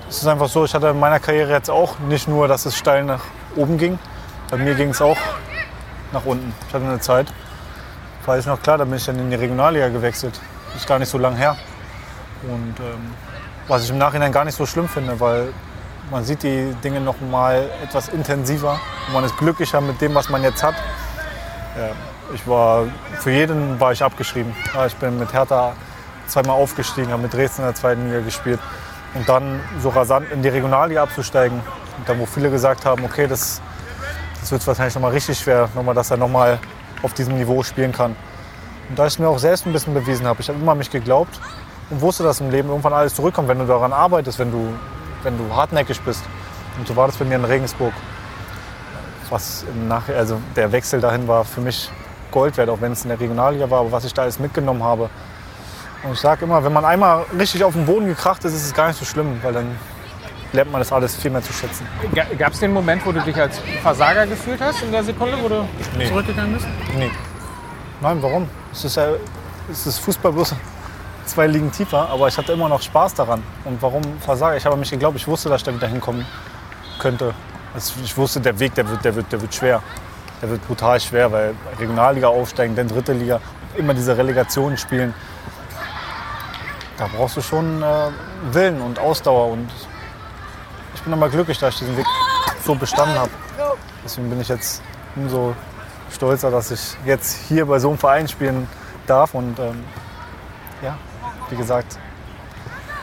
Es 0.09 0.17
ist 0.17 0.27
einfach 0.27 0.49
so, 0.49 0.65
ich 0.65 0.73
hatte 0.73 0.89
in 0.89 0.99
meiner 0.99 1.19
Karriere 1.19 1.51
jetzt 1.51 1.69
auch 1.69 1.99
nicht 1.99 2.27
nur, 2.27 2.47
dass 2.47 2.65
es 2.65 2.75
steil 2.77 3.03
nach 3.05 3.21
oben 3.55 3.77
ging, 3.77 3.97
bei 4.49 4.57
mir 4.57 4.75
ging 4.75 4.89
es 4.89 5.01
auch 5.01 5.17
nach 6.11 6.25
unten. 6.25 6.53
Ich 6.67 6.73
hatte 6.73 6.85
eine 6.85 6.99
Zeit, 6.99 7.27
war 8.25 8.37
ich 8.37 8.45
noch 8.45 8.61
klar, 8.61 8.77
da 8.77 8.85
bin 8.85 8.95
ich 8.95 9.05
dann 9.05 9.19
in 9.19 9.29
die 9.29 9.35
Regionalliga 9.35 9.89
gewechselt. 9.89 10.39
Ist 10.75 10.87
gar 10.87 10.99
nicht 10.99 11.09
so 11.09 11.17
lang 11.17 11.35
her. 11.35 11.55
Und 12.43 12.75
ähm, 12.79 13.13
was 13.67 13.83
ich 13.83 13.89
im 13.89 13.97
Nachhinein 13.97 14.31
gar 14.31 14.45
nicht 14.45 14.55
so 14.55 14.65
schlimm 14.65 14.87
finde, 14.87 15.19
weil 15.19 15.53
man 16.11 16.23
sieht 16.23 16.43
die 16.43 16.73
Dinge 16.83 17.01
noch 17.01 17.19
mal 17.19 17.67
etwas 17.83 18.09
intensiver 18.09 18.79
und 19.07 19.13
man 19.13 19.23
ist 19.23 19.37
glücklicher 19.37 19.81
mit 19.81 19.99
dem, 20.01 20.13
was 20.13 20.29
man 20.29 20.43
jetzt 20.43 20.61
hat. 20.63 20.75
Ja, 21.77 21.89
ich 22.33 22.47
war, 22.47 22.85
für 23.19 23.31
jeden 23.31 23.79
war 23.79 23.91
ich 23.91 24.03
abgeschrieben. 24.03 24.55
Ja, 24.73 24.85
ich 24.85 24.95
bin 24.95 25.17
mit 25.17 25.33
Hertha 25.33 25.73
zweimal 26.27 26.55
aufgestiegen, 26.55 27.11
habe 27.11 27.23
mit 27.23 27.33
Dresden 27.33 27.61
in 27.61 27.67
der 27.67 27.75
zweiten 27.75 28.07
Liga 28.07 28.21
gespielt. 28.21 28.59
Und 29.13 29.27
dann 29.29 29.59
so 29.81 29.89
rasant 29.89 30.29
in 30.31 30.41
die 30.41 30.49
Regionalliga 30.49 31.03
abzusteigen. 31.03 31.59
Und 31.97 32.09
dann, 32.09 32.19
wo 32.19 32.25
viele 32.25 32.49
gesagt 32.49 32.85
haben, 32.85 33.03
okay, 33.05 33.27
das 33.27 33.61
das 34.45 34.51
wird 34.51 34.67
wahrscheinlich 34.67 34.93
noch 34.93 35.01
mal 35.01 35.11
richtig 35.11 35.39
schwer, 35.39 35.69
noch 35.73 35.81
mal, 35.81 35.95
dass 35.95 36.11
er 36.11 36.17
noch 36.17 36.27
mal 36.27 36.59
auf 37.01 37.15
diesem 37.15 37.35
Niveau 37.35 37.63
spielen 37.63 37.91
kann. 37.91 38.15
Und 38.87 38.99
da 38.99 39.07
ich 39.07 39.17
mir 39.17 39.27
auch 39.27 39.39
selbst 39.39 39.65
ein 39.65 39.73
bisschen 39.73 39.95
bewiesen 39.95 40.27
habe, 40.27 40.39
ich 40.39 40.47
habe 40.49 40.59
immer 40.59 40.73
an 40.73 40.77
mich 40.77 40.91
geglaubt 40.91 41.39
und 41.89 41.99
wusste, 41.99 42.21
dass 42.21 42.41
im 42.41 42.51
Leben 42.51 42.69
irgendwann 42.69 42.93
alles 42.93 43.15
zurückkommt, 43.15 43.47
wenn 43.47 43.57
du 43.57 43.65
daran 43.65 43.91
arbeitest, 43.91 44.37
wenn 44.37 44.51
du, 44.51 44.67
wenn 45.23 45.35
du 45.39 45.51
hartnäckig 45.55 45.99
bist. 46.01 46.23
Und 46.77 46.87
so 46.87 46.95
war 46.95 47.07
das 47.07 47.17
bei 47.17 47.25
mir 47.25 47.37
in 47.37 47.45
Regensburg. 47.45 47.91
Was 49.31 49.65
nachher, 49.87 50.15
also 50.15 50.39
der 50.55 50.71
Wechsel 50.71 51.01
dahin 51.01 51.27
war 51.27 51.43
für 51.43 51.61
mich 51.61 51.89
Gold 52.29 52.55
wert, 52.57 52.69
auch 52.69 52.81
wenn 52.81 52.91
es 52.91 53.01
in 53.01 53.09
der 53.09 53.19
Regionalliga 53.19 53.67
war, 53.71 53.79
aber 53.79 53.91
was 53.93 54.05
ich 54.05 54.13
da 54.13 54.21
alles 54.21 54.37
mitgenommen 54.37 54.83
habe. 54.83 55.09
Und 56.03 56.11
ich 56.11 56.19
sage 56.19 56.45
immer, 56.45 56.63
wenn 56.63 56.73
man 56.73 56.85
einmal 56.85 57.25
richtig 57.39 57.63
auf 57.63 57.73
den 57.73 57.87
Boden 57.87 58.05
gekracht 58.05 58.45
ist, 58.45 58.53
ist 58.53 58.65
es 58.65 58.75
gar 58.75 58.89
nicht 58.89 58.99
so 58.99 59.05
schlimm, 59.05 59.39
weil 59.41 59.53
dann 59.53 59.75
lernt 60.53 60.71
man 60.71 60.79
das 60.81 60.91
alles 60.91 61.15
viel 61.15 61.31
mehr 61.31 61.41
zu 61.41 61.51
schätzen. 61.53 61.85
Gab 62.37 62.53
es 62.53 62.59
den 62.59 62.73
Moment, 62.73 63.05
wo 63.05 63.11
du 63.11 63.19
dich 63.21 63.35
als 63.35 63.59
Versager 63.81 64.25
gefühlt 64.27 64.61
hast 64.61 64.81
in 64.83 64.91
der 64.91 65.03
Sekunde, 65.03 65.37
wo 65.41 65.47
du 65.49 65.67
Nee. 65.97 66.07
zurückgegangen 66.07 66.53
bist? 66.53 66.65
Nee. 66.97 67.11
Nein, 68.01 68.21
warum? 68.21 68.47
Es 68.71 68.85
ist, 68.85 68.95
ja, 68.97 69.07
es 69.71 69.87
ist 69.87 69.99
Fußball 69.99 70.31
bloß 70.31 70.53
zwei 71.25 71.47
Ligen 71.47 71.71
tiefer, 71.71 72.09
aber 72.09 72.27
ich 72.27 72.37
hatte 72.37 72.53
immer 72.53 72.69
noch 72.69 72.81
Spaß 72.81 73.13
daran. 73.15 73.41
Und 73.63 73.81
warum 73.81 74.01
versage 74.19 74.57
ich? 74.57 74.65
Habe 74.65 74.77
mich 74.77 74.91
geglaubt, 74.91 75.15
ich 75.17 75.27
wusste, 75.27 75.49
dass 75.49 75.61
ich 75.61 75.65
da 75.65 75.73
wieder 75.73 75.87
hinkommen 75.87 76.25
könnte. 76.99 77.33
Also 77.73 77.93
ich 78.03 78.15
wusste, 78.15 78.39
der 78.39 78.57
Weg, 78.59 78.75
der 78.75 78.87
wird, 78.89 79.03
der, 79.03 79.15
wird, 79.15 79.31
der 79.31 79.41
wird 79.41 79.53
schwer. 79.53 79.81
Der 80.41 80.49
wird 80.49 80.65
brutal 80.67 80.99
schwer, 80.99 81.31
weil 81.31 81.55
Regionalliga 81.79 82.27
aufsteigen, 82.27 82.75
dann 82.75 82.87
dritte 82.87 83.13
Liga, 83.13 83.39
immer 83.75 83.93
diese 83.93 84.15
Relegationen 84.17 84.77
spielen. 84.77 85.13
Da 86.97 87.07
brauchst 87.13 87.35
du 87.37 87.41
schon 87.41 87.81
äh, 87.81 87.85
Willen 88.51 88.81
und 88.81 88.99
Ausdauer. 88.99 89.47
Und 89.51 89.69
ich 90.95 91.01
bin 91.01 91.13
aber 91.13 91.29
glücklich, 91.29 91.59
dass 91.59 91.75
ich 91.75 91.79
diesen 91.81 91.97
Weg 91.97 92.05
so 92.63 92.73
bestanden 92.73 93.17
habe. 93.17 93.29
Deswegen 94.03 94.29
bin 94.29 94.41
ich 94.41 94.47
jetzt 94.47 94.81
umso 95.15 95.55
stolzer, 96.11 96.49
dass 96.49 96.71
ich 96.71 96.95
jetzt 97.05 97.47
hier 97.47 97.65
bei 97.65 97.79
so 97.79 97.89
einem 97.89 97.97
Verein 97.97 98.27
spielen 98.27 98.67
darf. 99.05 99.33
Und 99.33 99.59
ähm, 99.59 99.83
ja, 100.81 100.97
wie 101.49 101.55
gesagt, 101.55 101.97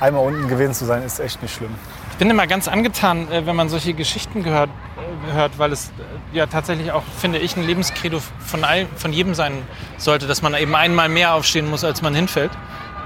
einmal 0.00 0.24
unten 0.24 0.48
gewesen 0.48 0.74
zu 0.74 0.84
sein, 0.84 1.02
ist 1.02 1.20
echt 1.20 1.42
nicht 1.42 1.54
schlimm. 1.54 1.74
Ich 2.12 2.18
bin 2.18 2.30
immer 2.30 2.46
ganz 2.46 2.68
angetan, 2.68 3.30
äh, 3.30 3.46
wenn 3.46 3.56
man 3.56 3.68
solche 3.68 3.94
Geschichten 3.94 4.42
gehört, 4.42 4.70
äh, 5.30 5.32
hört, 5.34 5.58
weil 5.58 5.72
es 5.72 5.88
äh, 5.88 6.36
ja 6.36 6.46
tatsächlich 6.46 6.92
auch, 6.92 7.02
finde 7.18 7.38
ich, 7.38 7.56
ein 7.56 7.64
Lebenskredo 7.64 8.20
von, 8.38 8.64
all, 8.64 8.86
von 8.96 9.12
jedem 9.12 9.34
sein 9.34 9.62
sollte, 9.98 10.26
dass 10.26 10.42
man 10.42 10.54
eben 10.54 10.74
einmal 10.74 11.08
mehr 11.08 11.34
aufstehen 11.34 11.68
muss, 11.68 11.84
als 11.84 12.02
man 12.02 12.14
hinfällt. 12.14 12.52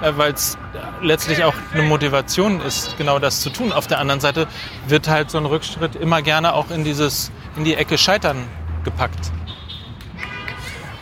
Äh, 0.03 0.13
Weil 0.17 0.33
es 0.33 0.59
letztlich 1.03 1.45
auch 1.45 1.55
eine 1.73 1.83
Motivation 1.83 2.61
ist, 2.61 2.97
genau 2.99 3.19
das 3.19 3.41
zu 3.41 3.51
tun. 3.51 3.73
Auf 3.73 3.87
der 3.87 3.99
anderen 3.99 4.21
Seite 4.21 4.47
wird 4.87 5.09
halt 5.09 5.31
so 5.31 5.39
ein 5.39 5.47
Rückschritt 5.47 5.97
immer 5.97 6.23
gerne 6.23 6.55
auch 6.55 6.71
in, 6.71 6.85
dieses, 6.85 7.31
in 7.57 7.65
die 7.65 7.75
Ecke 7.75 7.99
Scheitern 7.99 8.47
gepackt. 8.85 9.33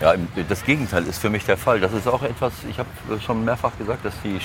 Ja, 0.00 0.14
das 0.48 0.64
Gegenteil 0.64 1.06
ist 1.06 1.20
für 1.20 1.30
mich 1.30 1.44
der 1.44 1.56
Fall. 1.56 1.78
Das 1.78 1.92
ist 1.92 2.08
auch 2.08 2.22
etwas, 2.22 2.52
ich 2.68 2.78
habe 2.78 2.88
schon 3.24 3.44
mehrfach 3.44 3.76
gesagt, 3.78 4.04
dass, 4.04 4.14
die, 4.22 4.38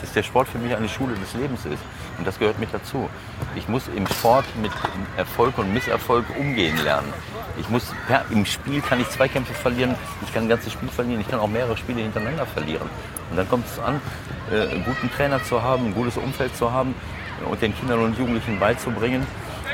dass 0.00 0.12
der 0.12 0.22
Sport 0.22 0.48
für 0.48 0.58
mich 0.58 0.74
eine 0.74 0.88
Schule 0.88 1.14
des 1.14 1.34
Lebens 1.34 1.66
ist. 1.66 1.82
Und 2.16 2.26
das 2.26 2.38
gehört 2.38 2.58
mit 2.58 2.72
dazu. 2.72 3.08
Ich 3.56 3.68
muss 3.68 3.88
im 3.94 4.06
Sport 4.06 4.46
mit 4.60 4.72
Erfolg 5.16 5.58
und 5.58 5.72
Misserfolg 5.74 6.24
umgehen 6.38 6.82
lernen. 6.82 7.12
Ich 7.58 7.68
muss, 7.68 7.92
Im 8.30 8.44
Spiel 8.46 8.80
kann 8.80 9.00
ich 9.00 9.08
Zweikämpfe 9.10 9.54
verlieren, 9.54 9.94
ich 10.24 10.32
kann 10.32 10.44
ein 10.44 10.48
ganzes 10.48 10.72
Spiel 10.72 10.88
verlieren, 10.88 11.20
ich 11.20 11.28
kann 11.28 11.40
auch 11.40 11.48
mehrere 11.48 11.76
Spiele 11.76 12.02
hintereinander 12.02 12.46
verlieren. 12.46 12.88
Und 13.30 13.36
dann 13.36 13.48
kommt 13.48 13.66
es 13.66 13.78
an, 13.78 14.00
äh, 14.50 14.68
einen 14.68 14.84
guten 14.84 15.10
Trainer 15.10 15.42
zu 15.42 15.62
haben, 15.62 15.86
ein 15.86 15.94
gutes 15.94 16.16
Umfeld 16.16 16.56
zu 16.56 16.72
haben 16.72 16.94
und 17.50 17.60
den 17.60 17.74
Kindern 17.78 18.00
und 18.00 18.18
Jugendlichen 18.18 18.58
beizubringen 18.58 19.26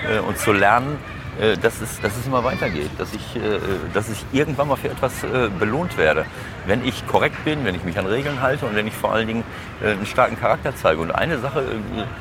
äh, 0.08 0.18
und 0.18 0.38
zu 0.38 0.52
lernen, 0.52 0.98
äh, 1.42 1.56
dass, 1.56 1.80
es, 1.80 2.00
dass 2.00 2.16
es 2.16 2.24
immer 2.24 2.44
weitergeht, 2.44 2.90
dass 2.98 3.12
ich, 3.12 3.34
äh, 3.34 3.58
dass 3.92 4.08
ich 4.08 4.24
irgendwann 4.30 4.68
mal 4.68 4.76
für 4.76 4.90
etwas 4.90 5.24
äh, 5.24 5.48
belohnt 5.58 5.98
werde. 5.98 6.24
Wenn 6.66 6.84
ich 6.84 7.04
korrekt 7.08 7.44
bin, 7.44 7.64
wenn 7.64 7.74
ich 7.74 7.82
mich 7.82 7.98
an 7.98 8.06
Regeln 8.06 8.40
halte 8.40 8.64
und 8.64 8.76
wenn 8.76 8.86
ich 8.86 8.94
vor 8.94 9.12
allen 9.12 9.26
Dingen 9.26 9.42
einen 9.84 10.06
starken 10.06 10.38
Charakter 10.38 10.72
zeige. 10.76 11.00
Und 11.00 11.10
eine 11.10 11.38
Sache 11.40 11.64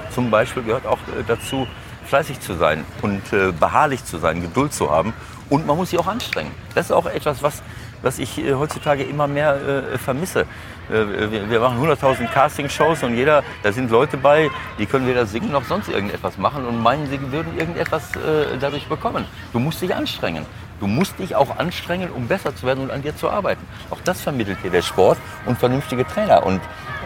zum 0.10 0.32
Beispiel 0.32 0.64
gehört 0.64 0.88
auch 0.88 0.98
dazu, 1.28 1.68
fleißig 2.06 2.40
zu 2.40 2.56
sein 2.56 2.84
und 3.04 3.22
beharrlich 3.60 4.04
zu 4.04 4.18
sein, 4.18 4.42
Geduld 4.42 4.74
zu 4.74 4.90
haben. 4.90 5.14
Und 5.52 5.68
man 5.68 5.78
muss 5.78 5.92
sich 5.92 6.00
auch 6.00 6.08
anstrengen. 6.08 6.52
Das 6.74 6.88
ist 6.88 6.92
auch 6.92 7.06
etwas, 7.06 7.44
was, 7.44 7.62
was 8.02 8.20
ich 8.20 8.38
äh, 8.38 8.54
heutzutage 8.54 9.04
immer 9.04 9.28
mehr 9.28 9.56
äh, 9.56 9.98
vermisse. 9.98 10.42
Äh, 10.90 11.32
wir, 11.32 11.50
wir 11.50 11.60
machen 11.60 11.80
100.000 11.80 12.28
Castingshows 12.28 13.04
und 13.04 13.16
jeder, 13.16 13.44
da 13.64 13.72
sind 13.72 13.92
Leute 13.92 14.18
bei, 14.18 14.50
die 14.78 14.86
können 14.86 15.08
weder 15.08 15.26
singen 15.26 15.52
noch 15.52 15.66
sonst 15.66 15.90
irgendetwas 15.90 16.38
machen 16.38 16.66
und 16.66 16.82
meinen, 16.82 17.08
sie 17.08 17.20
würden 17.32 17.58
irgendetwas 17.58 18.16
äh, 18.16 18.58
dadurch 18.60 18.88
bekommen. 18.88 19.26
Du 19.54 19.60
musst 19.60 19.82
dich 19.82 19.96
anstrengen. 19.96 20.46
Du 20.80 20.88
musst 20.88 21.20
dich 21.20 21.36
auch 21.36 21.58
anstrengen, 21.60 22.10
um 22.10 22.28
besser 22.28 22.56
zu 22.56 22.66
werden 22.66 22.84
und 22.84 22.90
an 22.90 23.04
dir 23.04 23.16
zu 23.16 23.30
arbeiten. 23.30 23.64
Auch 23.92 24.00
das 24.04 24.22
vermittelt 24.22 24.64
dir 24.64 24.72
der 24.72 24.82
Sport 24.82 25.20
und 25.46 25.60
vernünftige 25.60 26.08
Trainer. 26.08 26.44
Und, 26.44 26.60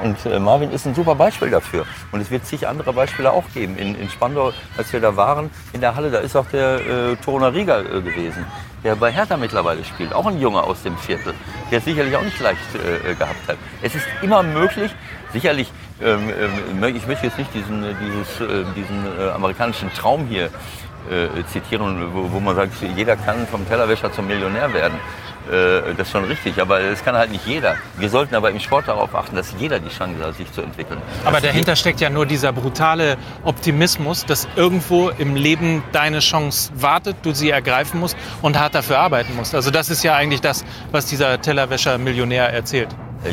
und 0.04 0.26
äh, 0.26 0.40
Marvin 0.40 0.72
ist 0.72 0.86
ein 0.86 0.96
super 0.96 1.16
Beispiel 1.16 1.50
dafür. 1.50 1.86
Und 2.12 2.22
es 2.22 2.32
wird 2.32 2.46
zig 2.46 2.68
andere 2.68 2.94
Beispiele 2.94 3.32
auch 3.32 3.46
geben. 3.54 3.78
In, 3.78 3.96
in 3.96 4.10
Spandau, 4.10 4.52
als 4.78 4.92
wir 4.94 5.00
da 5.00 5.16
waren, 5.16 5.50
in 5.74 5.82
der 5.82 5.96
Halle, 5.96 6.12
da 6.12 6.20
ist 6.20 6.36
auch 6.36 6.48
der 6.48 6.80
äh, 6.80 7.16
Turner 7.18 7.54
Rieger 7.54 7.80
äh, 7.80 8.02
gewesen, 8.02 8.46
der 8.84 8.96
bei 8.96 9.12
Hertha 9.12 9.38
mittlerweile 9.38 9.84
spielt. 9.84 10.14
Auch 10.14 10.26
ein 10.26 10.40
Junge 10.40 10.62
aus 10.64 10.84
dem 10.84 10.98
Viertel, 10.98 11.34
der 11.72 11.80
es 11.80 11.86
sicherlich 11.86 12.16
auch 12.16 12.24
nicht 12.24 12.40
leicht 12.40 12.60
äh, 12.76 13.14
gehabt 13.16 13.48
hat. 13.48 13.58
Es 13.82 13.96
ist 13.96 14.06
immer 14.22 14.44
möglich, 14.44 14.92
sicherlich, 15.34 15.72
ähm, 16.02 16.30
ähm, 16.30 16.96
ich 16.96 17.08
möchte 17.08 17.28
jetzt 17.28 17.38
nicht 17.38 17.54
diesen, 17.54 17.84
äh, 17.84 17.94
dieses, 18.02 18.42
äh, 18.42 18.64
diesen 18.76 19.20
äh, 19.20 19.32
amerikanischen 19.32 19.92
Traum 19.94 20.28
hier 20.28 20.50
äh, 21.10 21.44
zitieren, 21.52 22.14
wo, 22.14 22.32
wo 22.32 22.40
man 22.40 22.56
sagt, 22.56 22.74
jeder 22.96 23.16
kann 23.16 23.46
vom 23.48 23.68
Tellerwäscher 23.68 24.12
zum 24.12 24.28
Millionär 24.28 24.74
werden. 24.74 25.00
Äh, 25.52 25.94
das 25.96 26.08
ist 26.08 26.12
schon 26.12 26.26
richtig, 26.26 26.60
aber 26.62 26.80
das 26.80 27.04
kann 27.04 27.16
halt 27.16 27.32
nicht 27.32 27.46
jeder. 27.46 27.76
Wir 27.98 28.10
sollten 28.10 28.36
aber 28.36 28.52
im 28.52 28.60
Sport 28.60 28.88
darauf 28.88 29.14
achten, 29.16 29.36
dass 29.36 29.54
jeder 29.58 29.80
die 29.80 29.90
Chance 29.90 30.24
hat, 30.26 30.36
sich 30.36 30.52
zu 30.52 30.62
entwickeln. 30.62 31.02
Aber 31.24 31.34
Das 31.38 31.44
dahinter 31.44 31.76
steckt 31.76 32.02
ja 32.02 32.10
nur 32.10 32.26
dieser 32.26 32.52
brutale 32.52 33.18
Optimismus, 33.44 34.26
dass 34.26 34.48
irgendwo 34.56 35.10
im 35.10 35.36
Leben 35.36 35.84
deine 35.92 36.20
Chance 36.20 36.72
wartet, 36.76 37.18
du 37.24 37.34
sie 37.34 37.50
ergreifen 37.50 38.00
musst 38.00 38.18
und 38.42 38.60
hart 38.60 38.76
dafür 38.76 39.00
arbeiten 39.00 39.36
musst. 39.36 39.56
Also 39.56 39.72
das 39.72 39.90
ist 39.90 40.04
ja 40.04 40.16
eigentlich 40.16 40.42
das, 40.42 40.66
was 40.92 41.06
dieser 41.06 41.42
Tellerwäscher 41.42 41.98
Millionär 41.98 42.52
erzählt. 42.52 42.90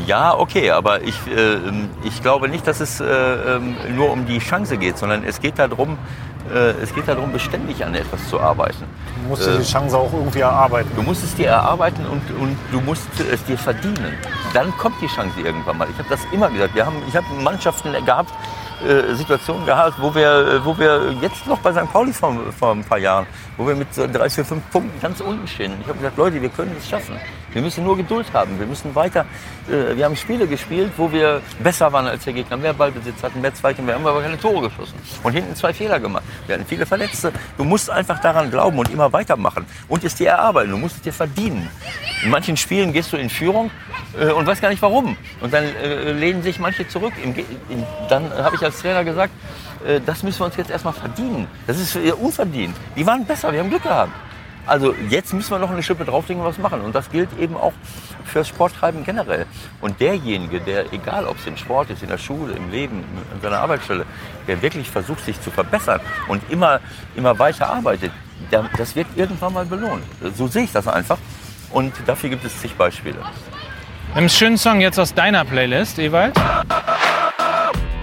Ja, 0.06 0.34
okay, 0.38 0.70
aber 0.70 1.02
ich, 1.02 1.14
äh, 1.26 1.58
ich 2.04 2.22
glaube 2.22 2.48
nicht, 2.48 2.66
dass 2.66 2.80
es 2.80 3.00
äh, 3.00 3.04
ähm, 3.04 3.76
nur 3.94 4.10
um 4.10 4.24
die 4.24 4.38
Chance 4.38 4.78
geht, 4.78 4.96
sondern 4.96 5.22
es 5.22 5.40
geht 5.40 5.58
darum, 5.58 5.98
äh, 6.31 6.31
es 6.82 6.94
geht 6.94 7.08
darum, 7.08 7.32
beständig 7.32 7.84
an 7.84 7.94
etwas 7.94 8.28
zu 8.28 8.40
arbeiten. 8.40 8.84
Du 9.22 9.28
musst 9.28 9.46
dir 9.46 9.56
die 9.56 9.64
Chance 9.64 9.96
auch 9.96 10.12
irgendwie 10.12 10.40
erarbeiten. 10.40 10.90
Du 10.94 11.02
musst 11.02 11.22
es 11.22 11.34
dir 11.34 11.48
erarbeiten 11.48 12.04
und, 12.06 12.22
und 12.40 12.56
du 12.70 12.80
musst 12.80 13.06
es 13.30 13.44
dir 13.44 13.56
verdienen. 13.56 14.14
Dann 14.52 14.76
kommt 14.78 15.00
die 15.00 15.06
Chance 15.06 15.40
irgendwann 15.40 15.78
mal. 15.78 15.88
Ich 15.90 15.98
habe 15.98 16.08
das 16.08 16.20
immer 16.32 16.50
gesagt. 16.50 16.74
Wir 16.74 16.86
haben, 16.86 16.96
ich 17.08 17.16
habe 17.16 17.26
Mannschaften 17.42 17.92
gehabt, 18.04 18.32
äh, 18.84 19.14
Situationen 19.14 19.64
gehabt, 19.64 19.94
wo 20.00 20.12
wir, 20.14 20.48
äh, 20.48 20.64
wo 20.64 20.76
wir 20.76 21.14
jetzt 21.20 21.46
noch 21.46 21.58
bei 21.58 21.72
St. 21.72 21.90
Pauli 21.92 22.12
vor, 22.12 22.34
vor 22.58 22.72
ein 22.72 22.84
paar 22.84 22.98
Jahren, 22.98 23.26
wo 23.56 23.66
wir 23.66 23.76
mit 23.76 23.94
so 23.94 24.06
drei, 24.06 24.28
vier, 24.28 24.44
fünf 24.44 24.68
Punkten 24.70 25.00
ganz 25.00 25.20
unten 25.20 25.46
stehen. 25.46 25.74
Ich 25.80 25.88
habe 25.88 25.98
gesagt, 25.98 26.16
Leute, 26.16 26.42
wir 26.42 26.48
können 26.48 26.74
es 26.76 26.88
schaffen. 26.88 27.16
Wir 27.52 27.62
müssen 27.62 27.84
nur 27.84 27.96
Geduld 27.96 28.26
haben. 28.32 28.58
Wir 28.58 28.66
müssen 28.66 28.94
weiter. 28.94 29.26
Äh, 29.68 29.96
wir 29.96 30.04
haben 30.04 30.16
Spiele 30.16 30.46
gespielt, 30.46 30.92
wo 30.96 31.12
wir 31.12 31.40
besser 31.62 31.92
waren 31.92 32.06
als 32.06 32.24
der 32.24 32.32
Gegner, 32.32 32.56
mehr 32.56 32.72
Ballbesitz 32.72 33.22
hatten, 33.22 33.40
mehr 33.40 33.54
Zweikampf. 33.54 33.86
Wir 33.88 33.94
haben 33.94 34.06
aber 34.06 34.22
keine 34.22 34.38
Tore 34.38 34.68
geschossen 34.68 34.94
und 35.22 35.32
hinten 35.32 35.54
zwei 35.54 35.72
Fehler 35.72 36.00
gemacht. 36.00 36.24
Wir 36.46 36.54
hatten 36.56 36.66
viele 36.66 36.86
Verletzte. 36.86 37.32
Du 37.56 37.64
musst 37.64 37.90
einfach 37.90 38.20
daran 38.20 38.50
glauben 38.50 38.78
und 38.78 38.90
immer 38.90 39.12
weitermachen 39.12 39.66
und 39.88 40.04
es 40.04 40.14
dir 40.14 40.30
erarbeiten. 40.30 40.70
Du 40.70 40.78
musst 40.78 40.96
es 40.96 41.02
dir 41.02 41.12
verdienen. 41.12 41.68
In 42.24 42.30
manchen 42.30 42.56
Spielen 42.56 42.92
gehst 42.92 43.12
du 43.12 43.16
in 43.16 43.28
Führung 43.28 43.70
äh, 44.18 44.32
und 44.32 44.46
weißt 44.46 44.62
gar 44.62 44.70
nicht 44.70 44.82
warum. 44.82 45.16
Und 45.40 45.52
dann 45.52 45.64
äh, 45.64 46.12
lehnen 46.12 46.42
sich 46.42 46.58
manche 46.58 46.88
zurück. 46.88 47.12
Dann 48.08 48.32
habe 48.32 48.56
ich 48.56 48.62
als 48.62 48.80
Trainer 48.80 49.04
gesagt, 49.04 49.32
das 50.06 50.22
müssen 50.22 50.38
wir 50.40 50.46
uns 50.46 50.56
jetzt 50.56 50.70
erstmal 50.70 50.94
verdienen. 50.94 51.48
Das 51.66 51.76
ist 51.76 51.96
unverdient. 51.96 52.76
Die 52.94 53.04
waren 53.04 53.24
besser, 53.26 53.52
wir 53.52 53.58
haben 53.58 53.68
Glück 53.68 53.82
gehabt. 53.82 54.12
Also 54.66 54.94
jetzt 55.08 55.32
müssen 55.32 55.50
wir 55.50 55.58
noch 55.58 55.70
eine 55.70 55.82
Schippe 55.82 56.04
drauflegen 56.04 56.42
und 56.42 56.48
was 56.48 56.58
machen. 56.58 56.80
Und 56.82 56.94
das 56.94 57.10
gilt 57.10 57.28
eben 57.38 57.56
auch 57.56 57.72
fürs 58.24 58.48
Sporttreiben 58.48 59.04
generell. 59.04 59.46
Und 59.80 60.00
derjenige, 60.00 60.60
der, 60.60 60.92
egal 60.92 61.26
ob 61.26 61.38
es 61.38 61.46
im 61.46 61.56
Sport 61.56 61.90
ist, 61.90 62.02
in 62.02 62.08
der 62.08 62.18
Schule, 62.18 62.54
im 62.54 62.70
Leben, 62.70 63.04
an 63.32 63.40
seiner 63.40 63.58
Arbeitsstelle, 63.58 64.06
der 64.46 64.62
wirklich 64.62 64.90
versucht, 64.90 65.24
sich 65.24 65.40
zu 65.40 65.50
verbessern 65.50 66.00
und 66.28 66.42
immer, 66.50 66.80
immer 67.16 67.38
weiter 67.38 67.68
arbeitet, 67.68 68.12
der, 68.50 68.68
das 68.76 68.94
wird 68.94 69.06
irgendwann 69.16 69.52
mal 69.52 69.64
belohnt. 69.64 70.04
So 70.36 70.46
sehe 70.46 70.64
ich 70.64 70.72
das 70.72 70.86
einfach. 70.86 71.18
Und 71.70 71.92
dafür 72.06 72.30
gibt 72.30 72.44
es 72.44 72.60
zig 72.60 72.74
Beispiele. 72.74 73.16
Wir 73.16 73.24
haben 74.16 74.18
einen 74.18 74.28
schönen 74.28 74.58
Song 74.58 74.80
jetzt 74.80 74.98
aus 74.98 75.14
deiner 75.14 75.44
Playlist, 75.44 75.98
Ewald. 75.98 76.38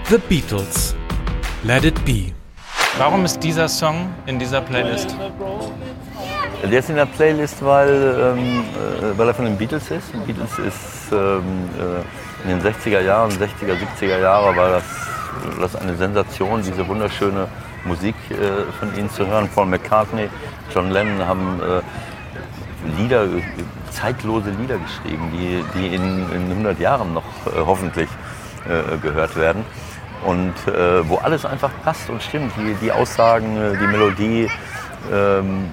The 0.08 0.18
Beatles. 0.28 0.96
Let 1.62 1.84
It 1.84 2.04
Be. 2.04 2.32
Warum 2.98 3.24
ist 3.24 3.38
dieser 3.40 3.68
Song 3.68 4.12
in 4.26 4.38
dieser 4.38 4.60
Playlist? 4.60 5.14
Der 6.62 6.78
ist 6.78 6.90
in 6.90 6.96
der 6.96 7.06
Playlist, 7.06 7.64
weil, 7.64 8.34
ähm, 8.36 8.60
äh, 8.60 9.18
weil 9.18 9.28
er 9.28 9.34
von 9.34 9.46
den 9.46 9.56
Beatles 9.56 9.90
ist. 9.90 10.12
Die 10.12 10.18
Beatles 10.18 10.58
ist 10.58 11.10
ähm, 11.10 11.42
äh, 11.78 12.50
in 12.50 12.58
den 12.58 12.72
60er 12.72 13.00
Jahren, 13.00 13.30
60er, 13.30 13.76
70er 13.98 14.20
Jahre 14.20 14.54
war 14.54 14.70
das, 14.70 14.84
das 15.58 15.76
eine 15.76 15.96
Sensation, 15.96 16.62
diese 16.62 16.86
wunderschöne 16.86 17.48
Musik 17.84 18.14
äh, 18.30 18.70
von 18.78 18.94
ihnen 18.96 19.08
zu 19.10 19.26
hören. 19.26 19.48
Paul 19.54 19.66
McCartney, 19.66 20.28
John 20.72 20.90
Lennon 20.90 21.26
haben 21.26 21.60
äh, 21.62 23.00
Lieder, 23.00 23.26
zeitlose 23.90 24.50
Lieder 24.50 24.76
geschrieben, 24.76 25.32
die, 25.32 25.64
die 25.74 25.94
in, 25.94 26.30
in 26.30 26.50
100 26.50 26.78
Jahren 26.78 27.14
noch 27.14 27.24
äh, 27.46 27.50
hoffentlich 27.64 28.08
äh, 28.66 28.98
gehört 28.98 29.34
werden. 29.34 29.64
Und 30.26 30.52
äh, 30.66 31.08
wo 31.08 31.16
alles 31.16 31.46
einfach 31.46 31.70
passt 31.82 32.10
und 32.10 32.22
stimmt. 32.22 32.52
Die, 32.58 32.74
die 32.74 32.92
Aussagen, 32.92 33.56
die 33.80 33.86
Melodie. 33.86 34.50
Ähm, 35.12 35.64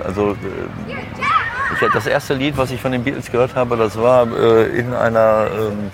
äh, 0.00 0.04
also 0.04 0.32
äh, 0.32 0.94
ich, 1.74 1.92
das 1.92 2.06
erste 2.06 2.34
Lied, 2.34 2.56
was 2.56 2.70
ich 2.70 2.80
von 2.80 2.92
den 2.92 3.04
Beatles 3.04 3.30
gehört 3.30 3.54
habe, 3.54 3.76
das 3.76 3.96
war 3.98 4.26
äh, 4.32 4.66
in 4.78 4.94
einer 4.94 5.48
ähm, 5.52 5.90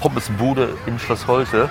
Pommesbude 0.00 0.76
in 0.86 0.98
Schloss 0.98 1.26
Holte, 1.26 1.68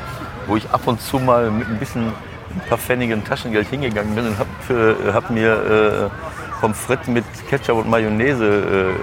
wo 0.48 0.58
ich 0.58 0.70
ab 0.72 0.82
und 0.86 1.02
zu 1.02 1.20
mal 1.20 1.52
mit 1.52 1.68
ein 1.68 1.78
bisschen 1.78 2.08
ein 2.08 2.62
paar 2.68 2.78
Pfennigen 2.78 3.24
Taschengeld 3.24 3.68
hingegangen 3.68 4.16
bin 4.16 4.28
und 4.28 4.38
habe 4.38 5.14
hab 5.14 5.30
mir 5.30 6.10
äh, 6.12 6.60
Pommes 6.64 6.80
frites 6.80 7.08
mit 7.08 7.26
Ketchup 7.50 7.78
und 7.78 7.90
Mayonnaise 7.90 8.46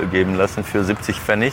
äh, 0.02 0.06
geben 0.06 0.34
lassen 0.34 0.64
für 0.64 0.82
70 0.82 1.20
Pfennig 1.20 1.52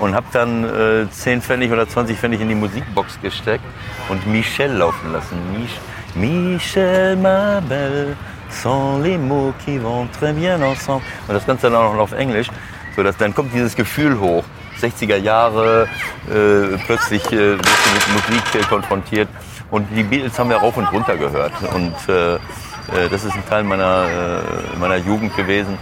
und 0.00 0.14
habe 0.14 0.26
dann 0.32 0.64
äh, 0.64 1.10
10 1.10 1.42
Pfennig 1.42 1.70
oder 1.70 1.88
20 1.88 2.18
Pfennig 2.18 2.40
in 2.40 2.48
die 2.48 2.54
Musikbox 2.54 3.20
gesteckt 3.20 3.64
und 4.08 4.26
Michel 4.26 4.72
laufen 4.72 5.12
lassen. 5.12 5.36
Mich 5.52 5.78
Michel, 6.14 7.16
ma 7.16 7.60
belle, 7.60 8.16
sont 8.50 8.98
les 9.02 9.18
mots 9.18 9.52
qui 9.64 9.78
vont 9.78 10.06
très 10.20 10.32
bien 10.32 10.62
ensemble. 10.62 11.04
Und 11.28 11.34
das 11.34 11.46
Ganze 11.46 11.70
dann 11.70 11.76
auch 11.76 11.94
noch 11.94 12.00
auf 12.00 12.12
Englisch, 12.12 12.48
so 12.96 13.02
dass 13.02 13.16
dann 13.16 13.34
kommt 13.34 13.52
dieses 13.52 13.74
Gefühl 13.74 14.18
hoch. 14.18 14.44
60er 14.80 15.16
Jahre, 15.16 15.88
äh, 16.28 16.76
plötzlich 16.86 17.24
äh, 17.32 17.58
wirst 17.58 17.62
du 17.62 18.12
mit 18.12 18.28
Musik 18.28 18.54
äh, 18.54 18.64
konfrontiert. 18.64 19.28
Und 19.70 19.88
die 19.94 20.02
Beatles 20.02 20.38
haben 20.38 20.50
wir 20.50 20.56
rauf 20.56 20.76
und 20.76 20.90
runter 20.92 21.16
gehört. 21.16 21.52
Und 21.74 21.94
äh, 22.08 22.38
äh, 22.92 23.08
das 23.10 23.24
ist 23.24 23.34
ein 23.34 23.44
Teil 23.48 23.64
meiner, 23.64 24.04
äh, 24.04 24.78
meiner 24.78 24.96
Jugend 24.96 25.36
gewesen. 25.36 25.78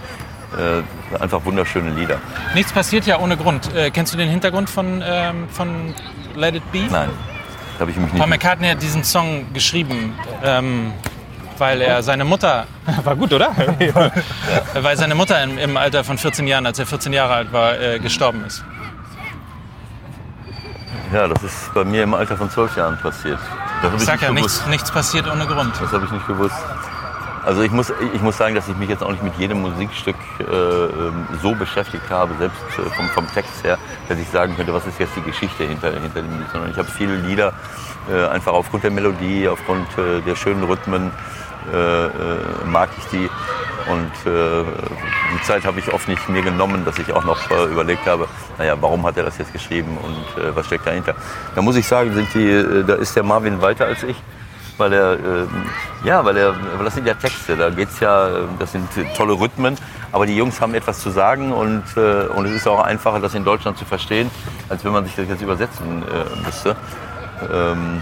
Äh, 0.57 1.19
einfach 1.21 1.43
wunderschöne 1.45 1.91
Lieder. 1.91 2.19
Nichts 2.53 2.71
passiert 2.71 3.05
ja 3.05 3.19
ohne 3.19 3.37
Grund. 3.37 3.69
Kennst 3.93 4.13
du 4.13 4.17
den 4.17 4.29
Hintergrund 4.29 4.69
von, 4.69 5.03
ähm, 5.05 5.47
von 5.49 5.95
Let 6.35 6.55
It 6.55 6.71
Be? 6.71 6.85
Nein, 6.91 7.09
habe 7.79 7.91
ich 7.91 7.97
mich 7.97 8.11
nicht. 8.11 8.19
Paul 8.19 8.29
McCartney 8.29 8.67
hat 8.67 8.81
diesen 8.81 9.03
Song 9.03 9.45
geschrieben. 9.53 10.13
Ähm, 10.43 10.93
weil 11.57 11.81
er 11.81 12.03
seine 12.03 12.25
Mutter, 12.25 12.65
war 13.03 13.15
gut, 13.15 13.31
oder? 13.31 13.51
ja. 13.79 14.11
Weil 14.81 14.97
seine 14.97 15.15
Mutter 15.15 15.41
im, 15.43 15.57
im, 15.57 15.77
Alter 15.77 16.03
von 16.03 16.17
14 16.17 16.47
Jahren, 16.47 16.65
als 16.65 16.79
er 16.79 16.85
14 16.85 17.13
Jahre 17.13 17.33
alt 17.33 17.53
war, 17.53 17.79
äh, 17.79 17.99
gestorben 17.99 18.43
ist. 18.45 18.63
Ja, 21.13 21.27
das 21.27 21.43
ist 21.43 21.73
bei 21.73 21.83
mir 21.83 22.03
im 22.03 22.13
Alter 22.15 22.35
von 22.37 22.49
12 22.49 22.75
Jahren 22.75 22.97
passiert. 22.97 23.39
Das 23.83 23.93
ich 23.93 24.01
sag 24.01 24.21
ja, 24.21 24.31
nichts, 24.31 24.65
nichts 24.67 24.89
passiert 24.89 25.29
ohne 25.29 25.45
Grund. 25.45 25.73
Das 25.79 25.91
habe 25.91 26.05
ich 26.05 26.11
nicht 26.11 26.25
gewusst. 26.25 26.55
Also 27.45 27.61
ich 27.61 27.71
muss, 27.71 27.91
ich 28.13 28.21
muss 28.21 28.37
sagen, 28.37 28.55
dass 28.55 28.69
ich 28.69 28.77
mich 28.77 28.89
jetzt 28.89 29.03
auch 29.03 29.11
nicht 29.11 29.23
mit 29.23 29.35
jedem 29.37 29.61
Musikstück 29.61 30.15
äh, 30.39 30.43
ähm, 30.43 31.27
so 31.41 31.53
beschäftigt 31.53 32.09
habe, 32.09 32.33
selbst 32.39 32.61
äh, 32.77 32.89
vom, 32.95 33.09
vom, 33.09 33.27
Text 33.33 33.63
her, 33.63 33.77
dass 34.07 34.17
ich 34.17 34.29
sagen 34.29 34.55
könnte, 34.55 34.73
was 34.73 34.85
ist 34.87 34.97
jetzt 34.99 35.15
die 35.17 35.21
Geschichte 35.21 35.65
hinter, 35.65 35.91
hinter 35.91 36.21
dem 36.21 36.37
Lied. 36.39 36.47
Sondern 36.53 36.71
ich 36.71 36.77
habe 36.77 36.87
viele 36.89 37.15
Lieder 37.15 37.53
äh, 38.09 38.27
einfach 38.27 38.53
aufgrund 38.53 38.85
der 38.85 38.91
Melodie, 38.91 39.49
aufgrund 39.49 39.87
äh, 39.97 40.21
der 40.21 40.35
schönen 40.35 40.63
Rhythmen 40.63 41.11
äh, 41.73 42.05
äh, 42.05 42.09
mag 42.65 42.89
ich 42.97 43.05
die. 43.07 43.29
Und 43.91 44.11
die 44.23 45.41
Zeit 45.43 45.65
habe 45.65 45.77
ich 45.77 45.91
oft 45.91 46.07
nicht 46.07 46.29
mir 46.29 46.41
genommen, 46.41 46.85
dass 46.85 46.97
ich 46.99 47.11
auch 47.11 47.25
noch 47.25 47.51
überlegt 47.69 48.05
habe, 48.05 48.29
naja, 48.57 48.77
warum 48.79 49.05
hat 49.05 49.17
er 49.17 49.25
das 49.25 49.37
jetzt 49.39 49.51
geschrieben 49.51 49.97
und 50.01 50.55
was 50.55 50.67
steckt 50.67 50.87
dahinter. 50.87 51.15
Da 51.53 51.61
muss 51.61 51.75
ich 51.75 51.85
sagen, 51.85 52.25
die, 52.33 52.85
da 52.87 52.93
ist 52.93 53.13
der 53.13 53.23
Marvin 53.23 53.61
weiter 53.61 53.87
als 53.87 54.03
ich 54.03 54.15
weil 54.77 54.93
er, 54.93 55.13
äh, 55.13 55.47
ja, 56.03 56.23
weil 56.25 56.37
er, 56.37 56.55
weil 56.77 56.85
das 56.85 56.95
sind 56.95 57.07
ja 57.07 57.13
Texte, 57.13 57.55
da 57.55 57.69
geht's 57.69 57.99
ja, 57.99 58.29
das 58.59 58.71
sind 58.71 58.87
tolle 59.15 59.33
Rhythmen, 59.33 59.77
aber 60.11 60.25
die 60.25 60.35
Jungs 60.35 60.59
haben 60.61 60.73
etwas 60.73 60.99
zu 60.99 61.09
sagen 61.09 61.51
und, 61.51 61.83
äh, 61.95 62.27
und 62.27 62.45
es 62.45 62.51
ist 62.51 62.67
auch 62.67 62.83
einfacher, 62.83 63.19
das 63.19 63.33
in 63.35 63.43
Deutschland 63.43 63.77
zu 63.77 63.85
verstehen, 63.85 64.29
als 64.69 64.83
wenn 64.83 64.91
man 64.91 65.05
sich 65.05 65.15
das 65.15 65.27
jetzt 65.27 65.41
übersetzen 65.41 66.03
äh, 66.03 66.45
müsste. 66.45 66.75
Ähm, 67.51 68.01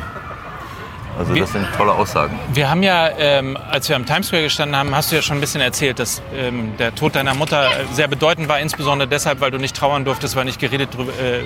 also 1.17 1.35
das 1.35 1.51
sind 1.51 1.67
tolle 1.75 1.91
Aussagen. 1.91 2.39
Wir 2.53 2.69
haben 2.69 2.83
ja, 2.83 3.09
ähm, 3.17 3.57
als 3.69 3.89
wir 3.89 3.95
am 3.95 4.05
Times 4.05 4.27
Square 4.27 4.43
gestanden 4.43 4.77
haben, 4.77 4.95
hast 4.95 5.11
du 5.11 5.17
ja 5.17 5.21
schon 5.21 5.37
ein 5.37 5.41
bisschen 5.41 5.61
erzählt, 5.61 5.99
dass 5.99 6.21
ähm, 6.33 6.77
der 6.77 6.95
Tod 6.95 7.15
deiner 7.15 7.33
Mutter 7.33 7.69
sehr 7.91 8.07
bedeutend 8.07 8.47
war, 8.47 8.59
insbesondere 8.59 9.07
deshalb, 9.07 9.41
weil 9.41 9.51
du 9.51 9.57
nicht 9.57 9.75
trauern 9.75 10.05
durftest, 10.05 10.35
weil 10.35 10.45
nicht 10.45 10.59
geredet 10.59 10.95
drüber, 10.95 11.11
äh, 11.21 11.39
äh, 11.39 11.43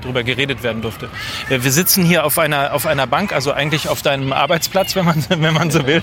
drüber 0.00 0.22
geredet 0.22 0.62
werden 0.62 0.82
durfte. 0.82 1.08
Wir 1.48 1.72
sitzen 1.72 2.04
hier 2.04 2.24
auf 2.24 2.38
einer, 2.38 2.74
auf 2.74 2.86
einer 2.86 3.06
Bank, 3.06 3.32
also 3.32 3.52
eigentlich 3.52 3.88
auf 3.88 4.02
deinem 4.02 4.32
Arbeitsplatz, 4.32 4.96
wenn 4.96 5.04
man, 5.04 5.24
wenn 5.28 5.54
man 5.54 5.70
so 5.70 5.86
will. 5.86 6.02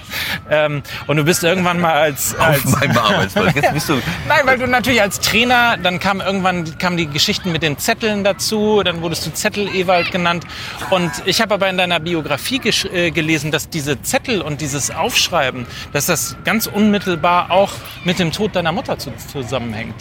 Ähm, 0.49 0.84
und 1.07 1.17
du 1.17 1.23
bist 1.23 1.43
irgendwann 1.43 1.80
mal 1.80 1.93
als... 1.93 2.35
als 2.39 2.65
auf 2.65 2.80
meinem 2.80 2.97
Arbeitsplatz? 2.97 3.55
Jetzt 3.55 3.73
bist 3.73 3.89
du 3.89 3.95
Nein, 4.27 4.41
weil 4.45 4.57
du 4.57 4.67
natürlich 4.67 5.01
als 5.01 5.19
Trainer, 5.19 5.77
dann 5.77 5.99
kam 5.99 6.22
irgendwann 6.22 6.77
kamen 6.77 6.97
die 6.97 7.07
Geschichten 7.07 7.51
mit 7.51 7.63
den 7.63 7.77
Zetteln 7.77 8.23
dazu, 8.23 8.81
dann 8.84 9.01
wurdest 9.01 9.26
du 9.26 9.34
Zettel-Ewald 9.34 10.11
genannt. 10.11 10.45
Und 10.89 11.11
ich 11.26 11.41
habe 11.41 11.53
aber 11.53 11.69
in 11.69 11.77
deiner 11.77 11.99
Biografie 11.99 12.61
äh, 12.93 13.11
gelesen, 13.11 13.51
dass 13.51 13.69
diese 13.69 14.01
Zettel 14.01 14.41
und 14.41 14.61
dieses 14.61 14.91
Aufschreiben, 14.91 15.65
dass 15.93 16.05
das 16.07 16.35
ganz 16.43 16.67
unmittelbar 16.67 17.51
auch 17.51 17.72
mit 18.03 18.19
dem 18.19 18.31
Tod 18.31 18.55
deiner 18.55 18.72
Mutter 18.72 18.97
zusammenhängt. 18.97 19.95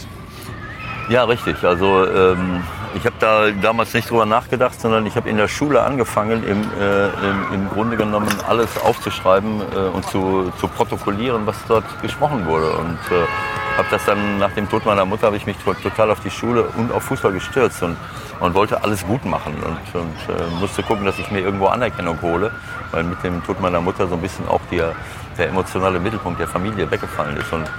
Ja, 1.07 1.23
richtig. 1.25 1.63
Also 1.63 2.05
ähm, 2.07 2.63
ich 2.95 3.05
habe 3.05 3.15
da 3.19 3.51
damals 3.51 3.93
nicht 3.93 4.09
drüber 4.09 4.25
nachgedacht, 4.25 4.79
sondern 4.79 5.05
ich 5.05 5.15
habe 5.15 5.29
in 5.29 5.37
der 5.37 5.47
Schule 5.47 5.83
angefangen, 5.83 6.43
im, 6.43 6.61
äh, 6.81 7.07
im, 7.07 7.53
im, 7.53 7.69
Grunde 7.69 7.95
genommen 7.95 8.29
alles 8.47 8.69
aufzuschreiben 8.81 9.61
äh, 9.61 9.95
und 9.95 10.03
zu, 10.09 10.51
zu 10.59 10.67
protokollieren, 10.67 11.45
was 11.45 11.57
dort 11.67 11.85
gesprochen 12.01 12.47
wurde. 12.47 12.71
Und 12.71 12.97
äh, 13.11 13.77
habe 13.77 13.87
das 13.91 14.03
dann 14.05 14.39
nach 14.39 14.51
dem 14.53 14.67
Tod 14.67 14.85
meiner 14.85 15.05
Mutter 15.05 15.27
habe 15.27 15.37
ich 15.37 15.45
mich 15.45 15.57
total 15.83 16.09
auf 16.09 16.21
die 16.21 16.31
Schule 16.31 16.63
und 16.75 16.91
auf 16.91 17.03
Fußball 17.03 17.33
gestürzt 17.33 17.83
und, 17.83 17.97
und 18.39 18.53
wollte 18.55 18.83
alles 18.83 19.05
gut 19.05 19.25
machen 19.25 19.53
und, 19.55 20.01
und 20.01 20.35
äh, 20.35 20.59
musste 20.59 20.81
gucken, 20.81 21.05
dass 21.05 21.19
ich 21.19 21.29
mir 21.29 21.41
irgendwo 21.41 21.67
Anerkennung 21.67 22.19
hole, 22.21 22.51
weil 22.91 23.03
mit 23.03 23.21
dem 23.23 23.43
Tod 23.43 23.59
meiner 23.59 23.81
Mutter 23.81 24.07
so 24.07 24.15
ein 24.15 24.21
bisschen 24.21 24.47
auch 24.47 24.61
der, 24.71 24.93
der 25.37 25.49
emotionale 25.49 25.99
Mittelpunkt 25.99 26.39
der 26.39 26.47
Familie 26.47 26.89
weggefallen 26.89 27.37
ist. 27.37 27.51
Und 27.53 27.69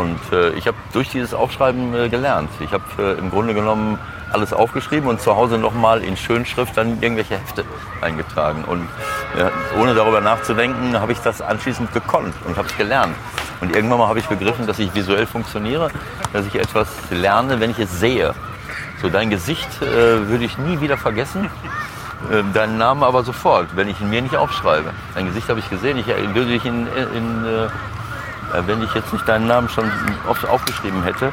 und 0.00 0.18
äh, 0.32 0.50
ich 0.52 0.66
habe 0.66 0.78
durch 0.94 1.10
dieses 1.10 1.34
Aufschreiben 1.34 1.94
äh, 1.94 2.08
gelernt. 2.08 2.48
Ich 2.60 2.72
habe 2.72 2.84
äh, 2.98 3.18
im 3.18 3.30
Grunde 3.30 3.52
genommen 3.52 3.98
alles 4.32 4.54
aufgeschrieben 4.54 5.10
und 5.10 5.20
zu 5.20 5.36
Hause 5.36 5.58
nochmal 5.58 6.02
in 6.02 6.16
Schönschrift 6.16 6.74
dann 6.76 7.02
irgendwelche 7.02 7.34
Hefte 7.34 7.64
eingetragen. 8.00 8.64
Und 8.64 8.86
ohne 9.76 9.92
darüber 9.92 10.20
nachzudenken, 10.20 11.00
habe 11.00 11.10
ich 11.10 11.18
das 11.18 11.42
anschließend 11.42 11.92
gekonnt 11.92 12.32
und 12.46 12.56
habe 12.56 12.68
es 12.68 12.76
gelernt. 12.76 13.16
Und 13.60 13.74
irgendwann 13.74 13.98
mal 13.98 14.06
habe 14.06 14.20
ich 14.20 14.26
begriffen, 14.26 14.68
dass 14.68 14.78
ich 14.78 14.94
visuell 14.94 15.26
funktioniere, 15.26 15.90
dass 16.32 16.46
ich 16.46 16.54
etwas 16.54 16.86
lerne, 17.10 17.58
wenn 17.58 17.72
ich 17.72 17.80
es 17.80 17.98
sehe. 17.98 18.32
So 19.02 19.08
dein 19.08 19.30
Gesicht 19.30 19.68
äh, 19.82 20.28
würde 20.28 20.44
ich 20.44 20.56
nie 20.58 20.80
wieder 20.80 20.96
vergessen, 20.96 21.50
äh, 22.30 22.44
deinen 22.54 22.78
Namen 22.78 23.02
aber 23.02 23.24
sofort, 23.24 23.74
wenn 23.74 23.88
ich 23.88 24.00
ihn 24.00 24.10
mir 24.10 24.22
nicht 24.22 24.36
aufschreibe. 24.36 24.92
Dein 25.14 25.26
Gesicht 25.26 25.48
habe 25.48 25.58
ich 25.58 25.68
gesehen, 25.68 25.98
ich 25.98 26.06
äh, 26.06 26.34
würde 26.34 26.52
dich 26.52 26.64
in, 26.64 26.86
in, 26.86 27.16
in 27.16 27.44
äh, 27.46 27.68
wenn 28.66 28.82
ich 28.82 28.94
jetzt 28.94 29.12
nicht 29.12 29.28
deinen 29.28 29.46
Namen 29.46 29.68
schon 29.68 29.90
oft 30.28 30.46
aufgeschrieben 30.48 31.02
hätte, 31.02 31.32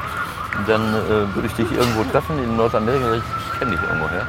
dann 0.66 0.82
äh, 0.94 1.34
würde 1.34 1.46
ich 1.46 1.54
dich 1.54 1.70
irgendwo 1.70 2.04
treffen 2.04 2.38
in 2.42 2.56
Nordamerika. 2.56 3.14
Ich 3.14 3.58
kenne 3.58 3.72
dich 3.72 3.80
irgendwo 3.82 4.08
her. 4.08 4.26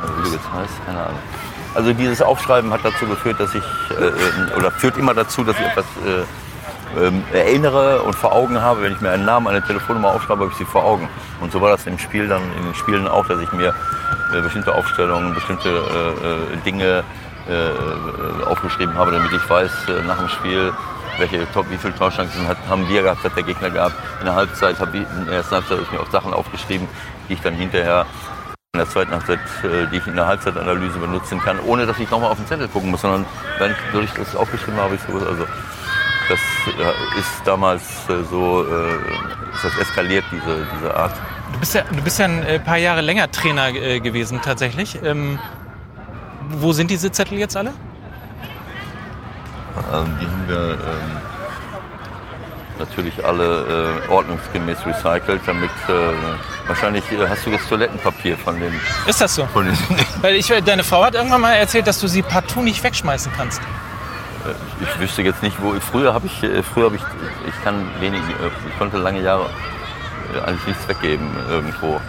Also, 0.00 0.16
wie 0.18 0.22
du 0.22 0.28
jetzt 0.30 0.52
heißt, 0.52 0.86
keine 0.86 1.00
Ahnung. 1.00 1.18
Also 1.74 1.92
dieses 1.92 2.20
Aufschreiben 2.20 2.72
hat 2.72 2.80
dazu 2.82 3.06
geführt, 3.06 3.38
dass 3.38 3.54
ich, 3.54 3.62
äh, 3.90 4.06
äh 4.06 4.58
oder 4.58 4.70
führt 4.72 4.96
immer 4.96 5.14
dazu, 5.14 5.44
dass 5.44 5.54
ich 5.56 5.66
etwas 5.66 5.84
äh, 6.04 7.06
ähm, 7.06 7.22
erinnere 7.32 8.02
und 8.02 8.16
vor 8.16 8.32
Augen 8.32 8.60
habe. 8.60 8.82
Wenn 8.82 8.92
ich 8.92 9.00
mir 9.00 9.10
einen 9.10 9.24
Namen, 9.24 9.46
eine 9.46 9.62
Telefonnummer 9.62 10.08
aufschreibe, 10.08 10.40
habe 10.40 10.50
ich 10.50 10.58
sie 10.58 10.64
vor 10.64 10.84
Augen. 10.84 11.08
Und 11.40 11.52
so 11.52 11.60
war 11.60 11.70
das 11.70 11.86
im 11.86 11.98
Spiel 11.98 12.26
dann, 12.26 12.42
in 12.58 12.64
den 12.64 12.74
Spielen 12.74 13.06
auch, 13.06 13.26
dass 13.26 13.40
ich 13.40 13.52
mir 13.52 13.72
äh, 14.34 14.40
bestimmte 14.40 14.74
Aufstellungen, 14.74 15.34
bestimmte 15.34 15.68
äh, 15.68 16.56
Dinge 16.64 17.04
aufgeschrieben 18.46 18.94
habe, 18.96 19.10
damit 19.10 19.32
ich 19.32 19.50
weiß, 19.50 19.70
nach 20.06 20.18
dem 20.18 20.28
Spiel, 20.28 20.72
welche 21.20 21.50
Top, 21.52 21.70
wie 21.70 21.76
viele 21.76 21.94
Torchancen 21.94 22.48
haben 22.68 22.88
wir 22.88 23.02
gehabt, 23.02 23.22
hat 23.22 23.36
der 23.36 23.42
Gegner 23.44 23.70
gehabt. 23.70 23.94
In 24.18 24.26
der 24.26 24.34
Halbzeit 24.34 24.80
habe 24.80 24.96
ich, 24.96 25.04
in 25.18 25.26
der 25.26 25.36
ersten 25.36 25.54
Halbzeit 25.54 25.78
habe 25.78 25.82
ich 25.82 25.92
mir 25.92 26.00
auch 26.00 26.10
Sachen 26.10 26.32
aufgeschrieben, 26.32 26.88
die 27.28 27.34
ich 27.34 27.40
dann 27.40 27.54
hinterher 27.54 28.06
in 28.72 28.78
der 28.78 28.88
zweiten 28.88 29.12
Halbzeit, 29.12 29.38
äh, 29.62 29.86
die 29.92 29.98
ich 29.98 30.06
in 30.06 30.16
der 30.16 30.26
Halbzeitanalyse 30.26 30.98
benutzen 30.98 31.40
kann, 31.40 31.60
ohne 31.60 31.86
dass 31.86 31.98
ich 31.98 32.10
nochmal 32.10 32.30
auf 32.30 32.38
den 32.38 32.46
Zettel 32.46 32.68
gucken 32.68 32.90
muss, 32.90 33.02
sondern 33.02 33.26
wenn 33.58 33.72
ich 34.02 34.10
das 34.12 34.34
aufgeschrieben 34.34 34.80
habe, 34.80 34.94
ich 34.94 35.00
so, 35.02 35.12
also 35.12 35.44
das 36.28 36.38
ist 37.18 37.42
damals 37.44 37.82
äh, 38.08 38.22
so, 38.30 38.64
äh, 38.64 38.94
ist 39.54 39.64
das 39.64 39.78
eskaliert, 39.78 40.24
diese, 40.32 40.66
diese 40.76 40.94
Art. 40.94 41.12
Du 41.52 41.58
bist 41.58 41.74
ja, 41.74 41.82
du 41.82 42.02
bist 42.02 42.18
ja 42.18 42.26
ein 42.26 42.64
paar 42.64 42.76
Jahre 42.76 43.00
länger 43.00 43.30
Trainer 43.30 43.72
gewesen 43.72 44.40
tatsächlich. 44.40 45.00
Ähm, 45.02 45.40
wo 46.48 46.72
sind 46.72 46.92
diese 46.92 47.10
Zettel 47.10 47.38
jetzt 47.38 47.56
alle? 47.56 47.72
Ähm, 49.92 50.18
die 50.20 50.26
haben 50.26 50.48
wir 50.48 50.72
ähm, 50.72 51.20
natürlich 52.78 53.24
alle 53.24 54.02
äh, 54.06 54.10
ordnungsgemäß 54.10 54.78
recycelt, 54.86 55.42
damit 55.46 55.70
äh, 55.88 55.92
wahrscheinlich 56.66 57.04
äh, 57.12 57.28
hast 57.28 57.46
du 57.46 57.50
das 57.50 57.66
Toilettenpapier 57.68 58.36
von 58.36 58.58
den. 58.58 58.74
Ist 59.06 59.20
das 59.20 59.34
so? 59.34 59.46
Den, 59.54 59.78
Weil 60.20 60.36
ich, 60.36 60.52
deine 60.64 60.82
Frau 60.82 61.04
hat 61.04 61.14
irgendwann 61.14 61.42
mal 61.42 61.52
erzählt, 61.52 61.86
dass 61.86 62.00
du 62.00 62.08
sie 62.08 62.22
partout 62.22 62.62
nicht 62.62 62.82
wegschmeißen 62.82 63.30
kannst. 63.36 63.60
Äh, 63.60 64.82
ich 64.82 65.00
wüsste 65.00 65.22
jetzt 65.22 65.42
nicht, 65.42 65.60
wo. 65.60 65.74
Früher 65.78 66.12
habe 66.12 66.26
ich, 66.26 66.42
äh, 66.42 66.62
früher 66.62 66.86
habe 66.86 66.96
ich, 66.96 67.02
ich 67.46 67.64
kann 67.64 67.86
wenig, 68.00 68.20
äh, 68.20 68.68
ich 68.68 68.78
konnte 68.78 68.98
lange 68.98 69.20
Jahre 69.20 69.48
eigentlich 70.46 70.66
nichts 70.68 70.88
weggeben 70.88 71.28
irgendwo. 71.48 72.00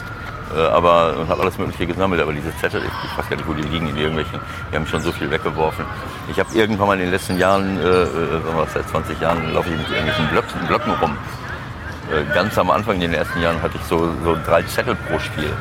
Äh, 0.55 0.59
aber 0.67 1.17
und 1.17 1.29
habe 1.29 1.41
alles 1.41 1.57
Mögliche 1.57 1.87
gesammelt. 1.87 2.21
Aber 2.21 2.33
diese 2.33 2.55
Zettel, 2.57 2.81
ich, 2.83 3.17
weiß 3.17 3.29
gar 3.29 3.37
nicht, 3.37 3.47
wo 3.47 3.53
die 3.53 3.63
liegen, 3.63 3.89
in 3.89 3.97
irgendwelchen, 3.97 4.39
die 4.71 4.75
haben 4.75 4.87
schon 4.87 5.01
so 5.01 5.11
viel 5.11 5.29
weggeworfen. 5.29 5.85
Ich 6.29 6.39
habe 6.39 6.49
irgendwann 6.53 6.87
mal 6.87 6.93
in 6.93 7.01
den 7.01 7.11
letzten 7.11 7.37
Jahren, 7.37 7.79
äh, 7.79 7.83
äh 7.83 8.07
seit 8.73 8.87
20 8.89 9.19
Jahren, 9.19 9.53
laufe 9.53 9.69
ich 9.69 9.77
mit 9.77 9.89
irgendwelchen 9.89 10.27
Blöcken, 10.27 10.67
Blöcken 10.67 10.93
rum. 11.01 11.17
Äh, 12.11 12.33
ganz 12.33 12.57
am 12.57 12.69
Anfang 12.69 12.95
in 12.95 13.01
den 13.01 13.13
ersten 13.13 13.41
Jahren 13.41 13.61
hatte 13.61 13.77
ich 13.77 13.83
so, 13.83 14.11
so 14.23 14.37
drei 14.45 14.63
Zettel 14.63 14.95
pro 14.95 15.19
Spiel. 15.19 15.51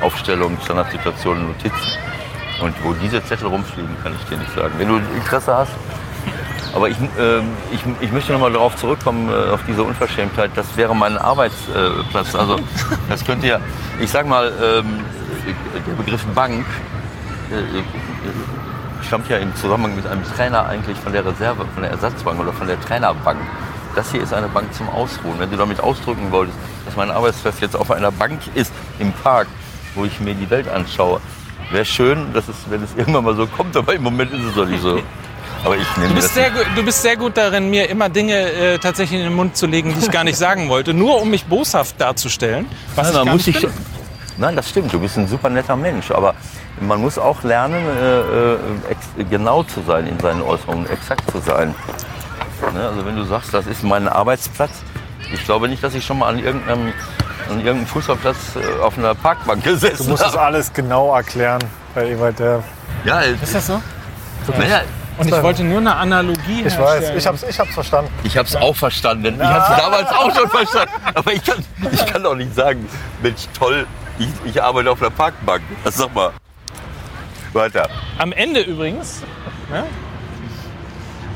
Aufstellungen, 0.00 0.58
Standardsituationen, 0.62 1.48
Notizen. 1.48 1.92
Und 2.60 2.74
wo 2.84 2.92
diese 2.94 3.22
Zettel 3.24 3.48
rumfliegen, 3.48 3.96
kann 4.02 4.14
ich 4.14 4.28
dir 4.28 4.36
nicht 4.38 4.54
sagen. 4.54 4.72
Wenn 4.78 4.88
du 4.88 4.96
Interesse 4.96 5.54
hast, 5.54 5.72
aber 6.76 6.90
ich, 6.90 6.96
äh, 7.00 7.38
ich, 7.72 7.80
ich 8.02 8.12
möchte 8.12 8.32
nochmal 8.32 8.52
darauf 8.52 8.76
zurückkommen, 8.76 9.30
äh, 9.30 9.50
auf 9.50 9.60
diese 9.66 9.82
Unverschämtheit. 9.82 10.50
Das 10.54 10.76
wäre 10.76 10.94
mein 10.94 11.16
Arbeitsplatz. 11.16 12.34
Also 12.34 12.60
das 13.08 13.24
könnte 13.24 13.46
ja, 13.46 13.60
ich 13.98 14.10
sag 14.10 14.26
mal, 14.26 14.52
ähm, 14.62 15.00
der 15.86 15.92
Begriff 15.94 16.22
Bank 16.34 16.66
äh, 17.50 17.78
äh, 17.78 17.82
stammt 19.02 19.28
ja 19.30 19.38
im 19.38 19.56
Zusammenhang 19.56 19.96
mit 19.96 20.06
einem 20.06 20.22
Trainer 20.22 20.66
eigentlich 20.66 20.98
von 20.98 21.12
der 21.12 21.24
Reserve, 21.24 21.64
von 21.72 21.82
der 21.82 21.92
Ersatzbank 21.92 22.38
oder 22.38 22.52
von 22.52 22.66
der 22.66 22.78
Trainerbank. 22.82 23.40
Das 23.94 24.12
hier 24.12 24.22
ist 24.22 24.34
eine 24.34 24.48
Bank 24.48 24.74
zum 24.74 24.90
Ausruhen. 24.90 25.38
Wenn 25.38 25.50
du 25.50 25.56
damit 25.56 25.80
ausdrücken 25.80 26.30
wolltest, 26.30 26.58
dass 26.84 26.94
mein 26.94 27.10
Arbeitsplatz 27.10 27.58
jetzt 27.60 27.74
auf 27.74 27.90
einer 27.90 28.12
Bank 28.12 28.40
ist 28.54 28.72
im 28.98 29.12
Park, 29.12 29.46
wo 29.94 30.04
ich 30.04 30.20
mir 30.20 30.34
die 30.34 30.50
Welt 30.50 30.68
anschaue, 30.68 31.22
wäre 31.70 31.86
schön, 31.86 32.34
dass 32.34 32.48
es, 32.48 32.56
wenn 32.68 32.82
es 32.82 32.94
irgendwann 32.96 33.24
mal 33.24 33.34
so 33.34 33.46
kommt, 33.46 33.74
aber 33.78 33.94
im 33.94 34.02
Moment 34.02 34.30
ist 34.34 34.44
es 34.44 34.54
doch 34.54 34.66
nicht 34.66 34.82
so. 34.82 35.00
Aber 35.66 35.76
ich 35.76 35.96
nehme 35.96 36.08
Du 36.10 36.14
bist, 36.14 36.28
das 36.28 36.34
sehr, 36.34 36.50
du 36.76 36.82
bist 36.84 37.02
sehr 37.02 37.16
gut 37.16 37.36
darin, 37.36 37.68
mir 37.70 37.90
immer 37.90 38.08
Dinge 38.08 38.34
äh, 38.52 38.78
tatsächlich 38.78 39.18
in 39.18 39.26
den 39.26 39.34
Mund 39.34 39.56
zu 39.56 39.66
legen, 39.66 39.92
die 39.92 39.98
ich 40.04 40.10
gar 40.12 40.22
nicht 40.24 40.38
sagen 40.38 40.68
wollte, 40.68 40.94
nur 40.94 41.20
um 41.20 41.28
mich 41.28 41.44
boshaft 41.46 42.00
darzustellen. 42.00 42.66
Was 42.94 43.12
Nein, 43.12 43.26
ich 43.26 43.32
muss 43.32 43.44
bin. 43.62 43.70
nein, 44.38 44.54
das 44.56 44.68
stimmt. 44.70 44.92
Du 44.92 45.00
bist 45.00 45.18
ein 45.18 45.26
super 45.26 45.50
netter 45.50 45.74
Mensch. 45.76 46.10
Aber 46.12 46.34
man 46.80 47.00
muss 47.00 47.18
auch 47.18 47.42
lernen, 47.42 47.84
äh, 47.84 48.20
äh, 48.20 48.58
ex- 48.90 49.28
genau 49.28 49.64
zu 49.64 49.82
sein 49.86 50.06
in 50.06 50.18
seinen 50.20 50.42
Äußerungen, 50.42 50.88
exakt 50.88 51.28
zu 51.32 51.40
sein. 51.40 51.74
Ne? 52.72 52.88
Also 52.88 53.04
wenn 53.04 53.16
du 53.16 53.24
sagst, 53.24 53.52
das 53.52 53.66
ist 53.66 53.82
mein 53.82 54.06
Arbeitsplatz, 54.08 54.70
ich 55.34 55.44
glaube 55.44 55.68
nicht, 55.68 55.82
dass 55.82 55.94
ich 55.94 56.06
schon 56.06 56.18
mal 56.20 56.28
an 56.28 56.38
irgendeinem, 56.38 56.92
an 57.50 57.56
irgendeinem 57.58 57.86
Fußballplatz 57.88 58.36
äh, 58.56 58.82
auf 58.82 58.96
einer 58.96 59.14
Parkbank 59.16 59.64
Du 59.64 59.70
gesessen 59.70 60.08
musst 60.08 60.22
das 60.22 60.32
habe. 60.34 60.42
alles 60.42 60.72
genau 60.72 61.12
erklären 61.14 61.62
bei 61.94 62.10
Ewald. 62.10 62.38
Der, 62.38 62.62
Ja, 63.04 63.20
Ist 63.20 63.52
das 63.54 63.66
so? 63.66 63.82
naja, 64.56 64.82
Und 65.18 65.28
ich 65.28 65.42
wollte 65.42 65.64
nur 65.64 65.78
eine 65.78 65.96
Analogie 65.96 66.58
ich 66.58 66.64
herstellen. 66.64 66.86
weiß, 66.86 67.10
ich 67.16 67.26
hab's, 67.26 67.42
ich 67.42 67.58
hab's 67.58 67.74
verstanden. 67.74 68.10
ich 68.22 68.36
habe 68.36 68.48
es 68.48 68.56
auch 68.56 68.76
verstanden. 68.76 69.34
Ich 69.40 69.46
habe 69.46 69.72
es 69.72 69.80
damals 69.80 70.10
auch 70.10 70.34
schon 70.34 70.48
verstanden. 70.50 70.92
Aber 71.14 71.32
ich 71.32 71.42
kann, 71.42 71.64
ich 71.90 72.06
kann 72.06 72.22
doch 72.22 72.34
nicht 72.34 72.54
sagen, 72.54 72.86
Mensch, 73.22 73.46
toll, 73.58 73.86
ich, 74.18 74.28
ich 74.44 74.62
arbeite 74.62 74.90
auf 74.90 75.00
einer 75.00 75.10
Parkbank. 75.10 75.62
Das 75.84 75.96
sag 75.96 76.14
mal. 76.14 76.32
Weiter. 77.52 77.88
Am 78.18 78.32
Ende 78.32 78.60
übrigens, 78.60 79.22
ne? 79.70 79.84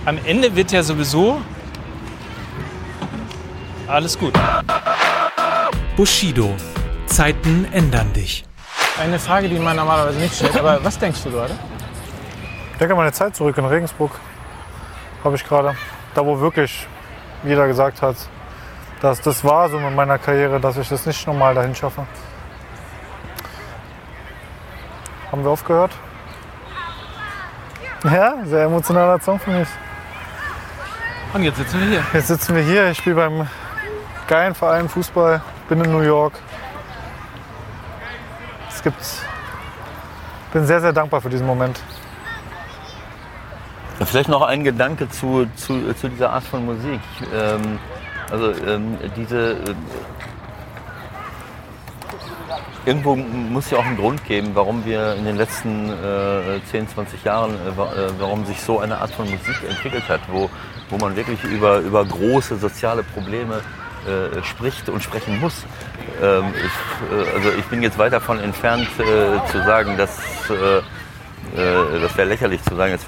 am 0.04 0.18
Ende 0.26 0.54
wird 0.54 0.72
ja 0.72 0.82
sowieso 0.82 1.40
alles 3.86 4.18
gut. 4.18 4.34
Bushido. 5.96 6.54
Zeiten 7.06 7.66
ändern 7.72 8.12
dich. 8.12 8.44
Eine 9.00 9.18
Frage, 9.18 9.48
die 9.48 9.58
man 9.58 9.76
normalerweise 9.76 10.18
nicht 10.18 10.34
stellt, 10.34 10.56
aber 10.58 10.84
was 10.84 10.98
denkst 10.98 11.20
du 11.24 11.30
gerade? 11.30 11.54
Ich 12.80 12.82
denke 12.82 12.94
an 12.94 13.00
meine 13.00 13.12
Zeit 13.12 13.36
zurück 13.36 13.58
in 13.58 13.66
Regensburg. 13.66 14.10
Habe 15.22 15.36
ich 15.36 15.44
gerade. 15.44 15.76
Da, 16.14 16.24
wo 16.24 16.40
wirklich 16.40 16.88
jeder 17.44 17.66
gesagt 17.66 18.00
hat, 18.00 18.16
dass 19.02 19.20
das 19.20 19.44
war 19.44 19.68
so 19.68 19.78
mit 19.78 19.94
meiner 19.94 20.16
Karriere, 20.16 20.58
dass 20.60 20.78
ich 20.78 20.88
das 20.88 21.04
nicht 21.04 21.26
normal 21.26 21.54
dahin 21.54 21.74
schaffe. 21.74 22.06
Haben 25.30 25.44
wir 25.44 25.50
aufgehört? 25.50 25.90
Ja, 28.04 28.36
sehr 28.46 28.64
emotionaler 28.64 29.20
Song 29.20 29.38
für 29.38 29.50
mich. 29.50 29.68
Und 31.34 31.42
jetzt 31.42 31.58
sitzen 31.58 31.80
wir 31.80 31.86
hier. 31.86 32.02
Jetzt 32.14 32.28
sitzen 32.28 32.56
wir 32.56 32.62
hier, 32.62 32.90
ich 32.92 32.96
spiele 32.96 33.16
beim 33.16 33.46
geilen 34.26 34.54
Verein 34.54 34.88
Fußball, 34.88 35.42
bin 35.68 35.84
in 35.84 35.92
New 35.92 36.00
York. 36.00 36.32
Es 38.70 38.82
gibt. 38.82 39.04
bin 40.54 40.64
sehr, 40.64 40.80
sehr 40.80 40.94
dankbar 40.94 41.20
für 41.20 41.28
diesen 41.28 41.46
Moment. 41.46 41.78
Vielleicht 44.06 44.30
noch 44.30 44.42
ein 44.42 44.64
Gedanke 44.64 45.08
zu, 45.10 45.46
zu, 45.56 45.92
zu 45.92 46.08
dieser 46.08 46.30
Art 46.30 46.44
von 46.44 46.64
Musik. 46.64 47.00
Ähm, 47.34 47.78
also 48.30 48.52
ähm, 48.66 48.96
diese 49.14 49.52
äh, 49.52 49.74
irgendwo 52.86 53.14
muss 53.14 53.70
ja 53.70 53.78
auch 53.78 53.84
einen 53.84 53.98
Grund 53.98 54.24
geben, 54.24 54.50
warum 54.54 54.84
wir 54.86 55.14
in 55.16 55.26
den 55.26 55.36
letzten 55.36 55.90
äh, 55.90 56.60
10, 56.70 56.88
20 56.88 57.24
Jahren, 57.24 57.52
äh, 57.52 57.68
äh, 57.68 58.10
warum 58.18 58.46
sich 58.46 58.60
so 58.60 58.80
eine 58.80 58.98
Art 58.98 59.10
von 59.10 59.26
Musik 59.26 59.56
entwickelt 59.68 60.08
hat, 60.08 60.20
wo, 60.28 60.48
wo 60.88 60.96
man 60.96 61.14
wirklich 61.14 61.42
über, 61.44 61.80
über 61.80 62.04
große 62.04 62.56
soziale 62.56 63.02
Probleme 63.02 63.60
äh, 64.06 64.42
spricht 64.42 64.88
und 64.88 65.02
sprechen 65.02 65.38
muss. 65.40 65.66
Ähm, 66.22 66.54
ich, 66.56 67.16
äh, 67.16 67.36
also 67.36 67.50
ich 67.58 67.64
bin 67.66 67.82
jetzt 67.82 67.98
weit 67.98 68.14
davon 68.14 68.40
entfernt 68.40 68.88
äh, 68.98 69.46
zu 69.50 69.58
sagen, 69.64 69.98
dass 69.98 70.18
äh, 71.56 72.00
das 72.00 72.16
wäre 72.16 72.28
lächerlich 72.28 72.62
zu 72.62 72.76
sagen, 72.76 72.92
dass, 72.92 73.04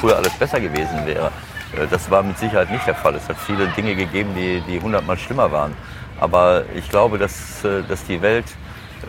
früher 0.00 0.16
alles 0.16 0.32
besser 0.34 0.60
gewesen 0.60 1.06
wäre. 1.06 1.30
Äh, 1.76 1.86
Das 1.90 2.10
war 2.10 2.22
mit 2.22 2.38
Sicherheit 2.38 2.70
nicht 2.70 2.86
der 2.86 2.94
Fall. 2.94 3.14
Es 3.14 3.28
hat 3.28 3.36
viele 3.38 3.68
Dinge 3.68 3.94
gegeben, 3.94 4.30
die, 4.34 4.60
die 4.68 4.80
hundertmal 4.80 5.18
schlimmer 5.18 5.50
waren. 5.50 5.74
Aber 6.20 6.64
ich 6.74 6.88
glaube, 6.88 7.18
dass, 7.18 7.64
äh, 7.64 7.82
dass 7.88 8.04
die 8.04 8.20
Welt 8.20 8.46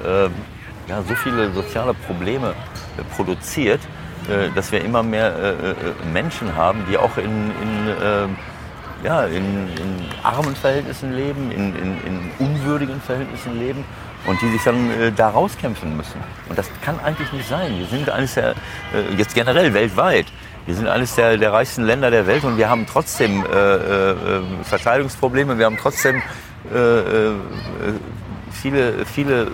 äh, 0.04 0.30
ja, 0.90 1.02
so 1.08 1.16
viele 1.16 1.52
soziale 1.52 1.94
Probleme 1.94 2.54
produziert, 3.16 3.80
dass 4.56 4.72
wir 4.72 4.84
immer 4.84 5.02
mehr 5.02 5.34
Menschen 6.14 6.56
haben, 6.56 6.86
die 6.90 6.98
auch 6.98 7.18
in, 7.18 7.26
in, 7.26 7.88
äh, 7.88 8.28
ja, 9.04 9.26
in, 9.26 9.68
in 9.70 10.06
armen 10.22 10.56
Verhältnissen 10.56 11.14
leben, 11.14 11.52
in, 11.52 11.76
in, 11.76 11.98
in 12.06 12.32
unwürdigen 12.38 13.02
Verhältnissen 13.02 13.58
leben 13.58 13.84
und 14.26 14.42
die 14.42 14.50
sich 14.50 14.64
dann 14.64 14.90
äh, 14.92 15.12
da 15.12 15.30
rauskämpfen 15.30 15.96
müssen. 15.98 16.22
Und 16.50 16.58
das 16.58 16.70
kann 16.82 17.00
eigentlich 17.00 17.32
nicht 17.32 17.48
sein. 17.48 17.78
Wir 17.78 17.88
sind 17.88 18.10
eines 18.10 18.36
der, 18.36 18.52
äh, 18.52 19.16
jetzt 19.18 19.34
generell 19.34 19.74
weltweit, 19.74 20.28
wir 20.66 20.76
sind 20.76 20.88
eines 20.88 21.16
der, 21.16 21.38
der 21.38 21.54
reichsten 21.54 21.84
Länder 21.84 22.12
der 22.12 22.28
Welt 22.28 22.44
und 22.44 22.58
wir 22.58 22.70
haben 22.70 22.86
trotzdem 22.86 23.44
äh, 23.46 23.58
äh, 23.58 24.12
äh, 24.12 24.42
Verteilungsprobleme, 24.64 25.58
wir 25.58 25.66
haben 25.66 25.78
trotzdem 25.78 26.22
äh, 26.72 26.78
äh, 26.78 27.34
viele, 28.52 29.06
viele 29.06 29.48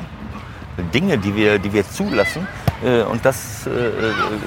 Dinge, 0.94 1.18
die 1.18 1.34
wir, 1.36 1.60
die 1.60 1.72
wir 1.72 1.90
zulassen 1.90 2.46
äh, 2.84 3.04
und 3.04 3.24
dass, 3.26 3.66
äh, 3.68 3.72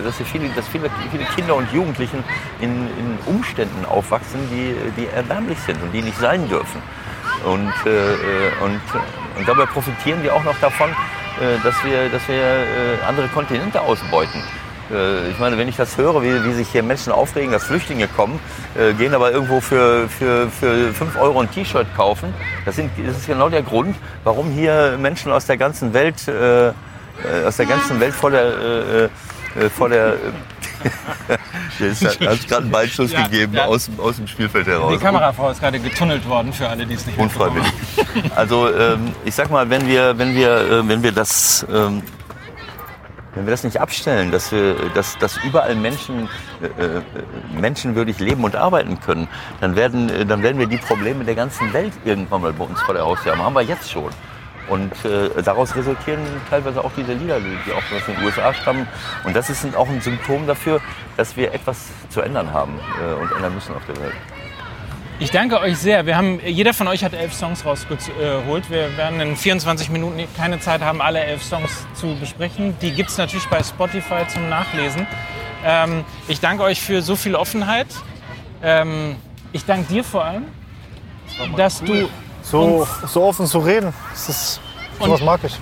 dass, 0.04 0.18
wir 0.18 0.26
viele, 0.26 0.48
dass 0.50 0.68
viele, 0.68 0.90
viele 1.10 1.24
Kinder 1.34 1.56
und 1.56 1.72
Jugendlichen 1.72 2.22
in, 2.60 2.70
in 2.70 3.18
Umständen 3.26 3.84
aufwachsen, 3.86 4.40
die, 4.50 4.74
die 5.00 5.06
erbärmlich 5.06 5.58
sind 5.60 5.82
und 5.82 5.92
die 5.92 6.02
nicht 6.02 6.18
sein 6.18 6.48
dürfen. 6.48 6.82
Und, 7.46 7.72
und, 8.62 8.80
und 9.40 9.48
dabei 9.48 9.64
profitieren 9.64 10.22
wir 10.22 10.34
auch 10.34 10.44
noch 10.44 10.58
davon, 10.60 10.90
äh, 10.90 11.58
dass 11.64 11.82
wir, 11.82 12.10
dass 12.10 12.28
wir 12.28 12.34
äh, 12.36 13.02
andere 13.08 13.26
Kontinente 13.28 13.80
ausbeuten. 13.80 14.42
Äh, 14.92 15.30
Ich 15.30 15.38
meine, 15.38 15.56
wenn 15.56 15.66
ich 15.66 15.76
das 15.76 15.96
höre, 15.96 16.22
wie, 16.22 16.44
wie 16.44 16.52
sich 16.52 16.68
hier 16.68 16.82
Menschen 16.82 17.10
aufregen, 17.10 17.50
dass 17.50 17.64
Flüchtlinge 17.64 18.06
kommen, 18.08 18.38
äh, 18.78 18.92
gehen 18.92 19.14
aber 19.14 19.32
irgendwo 19.32 19.60
für, 19.62 20.08
für, 20.10 20.50
für 20.50 20.92
5 20.92 21.18
Euro 21.18 21.40
ein 21.40 21.50
T-Shirt 21.50 21.86
kaufen, 21.96 22.34
das, 22.66 22.76
sind, 22.76 22.90
das 23.06 23.16
ist 23.16 23.26
genau 23.26 23.48
der 23.48 23.62
Grund, 23.62 23.96
warum 24.24 24.50
hier 24.50 24.98
Menschen 25.00 25.32
aus 25.32 25.46
der 25.46 25.56
ganzen 25.56 25.94
Welt, 25.94 26.28
äh, 26.28 26.72
aus 27.46 27.56
der 27.56 27.66
ganzen 27.66 27.98
Welt 27.98 28.14
vor 28.14 28.30
der, 28.30 28.44
äh, 29.56 29.70
vor 29.70 29.88
der 29.88 30.16
Jetzt 31.78 32.04
hat 32.04 32.20
es 32.20 32.46
gerade 32.46 32.62
einen 32.62 32.70
Beinschuss 32.70 33.12
Ja, 33.12 33.22
gegeben 33.24 33.54
ja. 33.54 33.64
Aus, 33.66 33.86
dem- 33.86 34.00
aus 34.00 34.16
dem 34.16 34.26
Spielfeld 34.26 34.66
heraus. 34.66 34.92
Die 34.92 34.98
Kamerafrau 35.04 35.50
ist 35.50 35.60
gerade 35.60 35.78
getunnelt 35.80 36.26
worden, 36.28 36.52
für 36.52 36.68
alle, 36.68 36.86
die 36.86 36.94
es 36.94 37.06
nicht 37.06 37.18
mitbekommen 37.18 37.58
Unfreiwillig. 37.60 38.32
Also 38.36 38.72
ähm, 38.72 39.12
ich 39.24 39.34
sag 39.34 39.50
mal, 39.50 39.68
wenn 39.70 39.86
wir, 39.86 40.16
wenn 40.18 40.34
wir, 40.34 40.50
äh, 40.56 40.88
wenn 40.88 41.02
wir 41.02 41.12
das, 41.12 41.64
ähm, 41.72 42.02
wenn 43.34 43.46
wir 43.46 43.52
das 43.52 43.62
nicht 43.62 43.80
abstellen, 43.80 44.30
dass 44.32 44.50
wir, 44.50 44.74
dass, 44.94 45.16
dass 45.18 45.36
überall 45.44 45.74
Menschen 45.76 46.28
äh, 46.60 46.66
äh, 46.66 47.00
menschenwürdig 47.58 48.18
leben 48.18 48.42
und 48.44 48.56
arbeiten 48.56 48.98
können, 49.00 49.28
dann 49.60 49.76
werden, 49.76 50.08
äh, 50.10 50.26
dann 50.26 50.42
werden 50.42 50.58
wir 50.58 50.66
die 50.66 50.78
Probleme 50.78 51.24
der 51.24 51.36
ganzen 51.36 51.72
Welt 51.72 51.92
irgendwann 52.04 52.42
mal 52.42 52.52
bei 52.52 52.64
uns 52.64 52.80
vor 52.82 52.94
der 52.94 53.04
Haustür 53.04 53.32
haben. 53.32 53.42
Haben 53.42 53.54
wir 53.54 53.62
jetzt 53.62 53.90
schon. 53.90 54.10
Und 54.70 54.92
äh, 55.04 55.42
daraus 55.42 55.74
resultieren 55.74 56.20
teilweise 56.48 56.82
auch 56.82 56.92
diese 56.96 57.12
Lieder, 57.12 57.40
die, 57.40 57.72
auch 57.72 57.78
aus 57.78 58.06
den 58.06 58.24
USA 58.24 58.54
stammen. 58.54 58.86
Und 59.24 59.34
das 59.34 59.50
ist 59.50 59.76
auch 59.76 59.88
ein 59.88 60.00
Symptom 60.00 60.46
dafür, 60.46 60.80
dass 61.16 61.36
wir 61.36 61.52
etwas 61.52 61.88
zu 62.08 62.20
ändern 62.20 62.52
haben 62.52 62.78
äh, 63.00 63.20
und 63.20 63.32
ändern 63.32 63.52
müssen 63.52 63.74
auf 63.74 63.84
der 63.86 64.00
Welt. 64.00 64.14
Ich 65.18 65.32
danke 65.32 65.60
euch 65.60 65.76
sehr. 65.76 66.06
Wir 66.06 66.16
haben, 66.16 66.40
jeder 66.46 66.72
von 66.72 66.86
euch 66.86 67.02
hat 67.02 67.14
elf 67.14 67.34
Songs 67.34 67.66
rausgeholt. 67.66 68.70
Wir 68.70 68.96
werden 68.96 69.20
in 69.20 69.36
24 69.36 69.90
Minuten 69.90 70.22
keine 70.36 70.60
Zeit 70.60 70.82
haben, 70.82 71.02
alle 71.02 71.18
elf 71.20 71.42
Songs 71.42 71.84
zu 71.94 72.14
besprechen. 72.14 72.74
Die 72.80 72.92
gibt 72.92 73.10
es 73.10 73.18
natürlich 73.18 73.46
bei 73.48 73.62
Spotify 73.62 74.26
zum 74.28 74.48
Nachlesen. 74.48 75.06
Ähm, 75.64 76.04
ich 76.28 76.38
danke 76.40 76.62
euch 76.62 76.80
für 76.80 77.02
so 77.02 77.16
viel 77.16 77.34
Offenheit. 77.34 77.88
Ähm, 78.62 79.16
ich 79.52 79.64
danke 79.64 79.92
dir 79.92 80.04
vor 80.04 80.24
allem, 80.24 80.44
dass 81.56 81.82
du 81.82 82.08
so, 82.42 82.86
so 83.06 83.22
offen 83.22 83.46
zu 83.46 83.58
reden. 83.58 83.92
Das 84.10 84.28
ist, 84.28 84.60
sowas 84.98 85.20
mag 85.20 85.40
ich. 85.44 85.58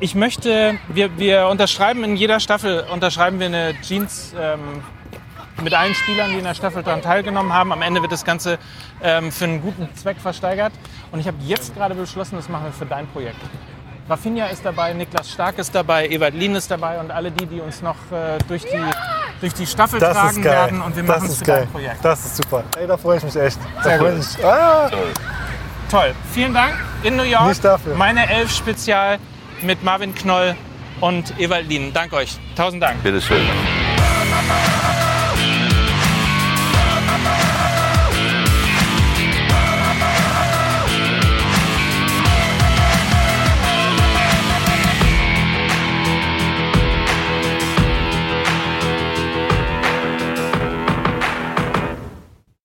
Ich 0.00 0.14
möchte, 0.14 0.74
wir, 0.88 1.16
wir 1.18 1.48
unterschreiben 1.48 2.04
in 2.04 2.16
jeder 2.16 2.40
Staffel, 2.40 2.84
unterschreiben 2.92 3.38
wir 3.38 3.46
eine 3.46 3.74
Jeans 3.80 4.34
ähm, 4.38 4.82
mit 5.62 5.72
allen 5.72 5.94
Spielern, 5.94 6.30
die 6.30 6.38
in 6.38 6.44
der 6.44 6.54
Staffel 6.54 6.82
daran 6.82 7.00
teilgenommen 7.00 7.52
haben. 7.52 7.72
Am 7.72 7.80
Ende 7.80 8.02
wird 8.02 8.12
das 8.12 8.24
Ganze 8.24 8.58
ähm, 9.02 9.30
für 9.30 9.44
einen 9.44 9.62
guten 9.62 9.88
Zweck 9.94 10.18
versteigert. 10.18 10.72
Und 11.12 11.20
ich 11.20 11.26
habe 11.28 11.36
jetzt 11.46 11.74
gerade 11.74 11.94
beschlossen, 11.94 12.36
das 12.36 12.48
machen 12.48 12.64
wir 12.64 12.72
für 12.72 12.86
dein 12.86 13.06
Projekt. 13.06 13.38
Rafinha 14.08 14.46
ist 14.46 14.64
dabei, 14.64 14.92
Niklas 14.92 15.30
Stark 15.30 15.58
ist 15.58 15.74
dabei, 15.74 16.08
Ewald 16.08 16.34
Lien 16.34 16.54
ist 16.54 16.70
dabei 16.70 17.00
und 17.00 17.10
alle 17.10 17.30
die, 17.30 17.46
die 17.46 17.60
uns 17.60 17.80
noch 17.80 17.96
äh, 18.12 18.36
durch, 18.48 18.62
die, 18.62 18.84
durch 19.40 19.54
die 19.54 19.66
Staffel 19.66 19.98
das 19.98 20.12
tragen 20.12 20.44
werden. 20.44 20.82
Und 20.82 20.94
wir 20.94 21.04
machen 21.04 21.26
es 21.26 21.38
für 21.38 21.44
geil. 21.44 21.60
dein 21.60 21.70
Projekt. 21.70 22.04
Das 22.04 22.26
ist 22.26 22.36
super. 22.36 22.64
Ey, 22.78 22.86
da 22.86 22.98
freue 22.98 23.16
ich 23.16 23.24
mich 23.24 23.36
echt. 23.36 23.58
Da 23.82 23.96
freue 23.96 24.18
ich 24.18 24.36
mich. 24.36 24.44
Ah! 24.44 24.90
Toll. 25.90 26.14
Vielen 26.32 26.54
Dank 26.54 26.74
in 27.02 27.16
New 27.16 27.22
York. 27.22 27.48
Nicht 27.48 27.64
dafür. 27.64 27.94
Meine 27.96 28.28
Elf 28.28 28.54
Spezial 28.54 29.18
mit 29.62 29.82
Marvin 29.82 30.14
Knoll 30.14 30.56
und 31.00 31.38
Ewald 31.38 31.68
Lien. 31.68 31.92
Dank 31.92 32.12
euch. 32.12 32.38
Tausend 32.56 32.82
Dank. 32.82 33.02
Bitteschön. 33.02 33.42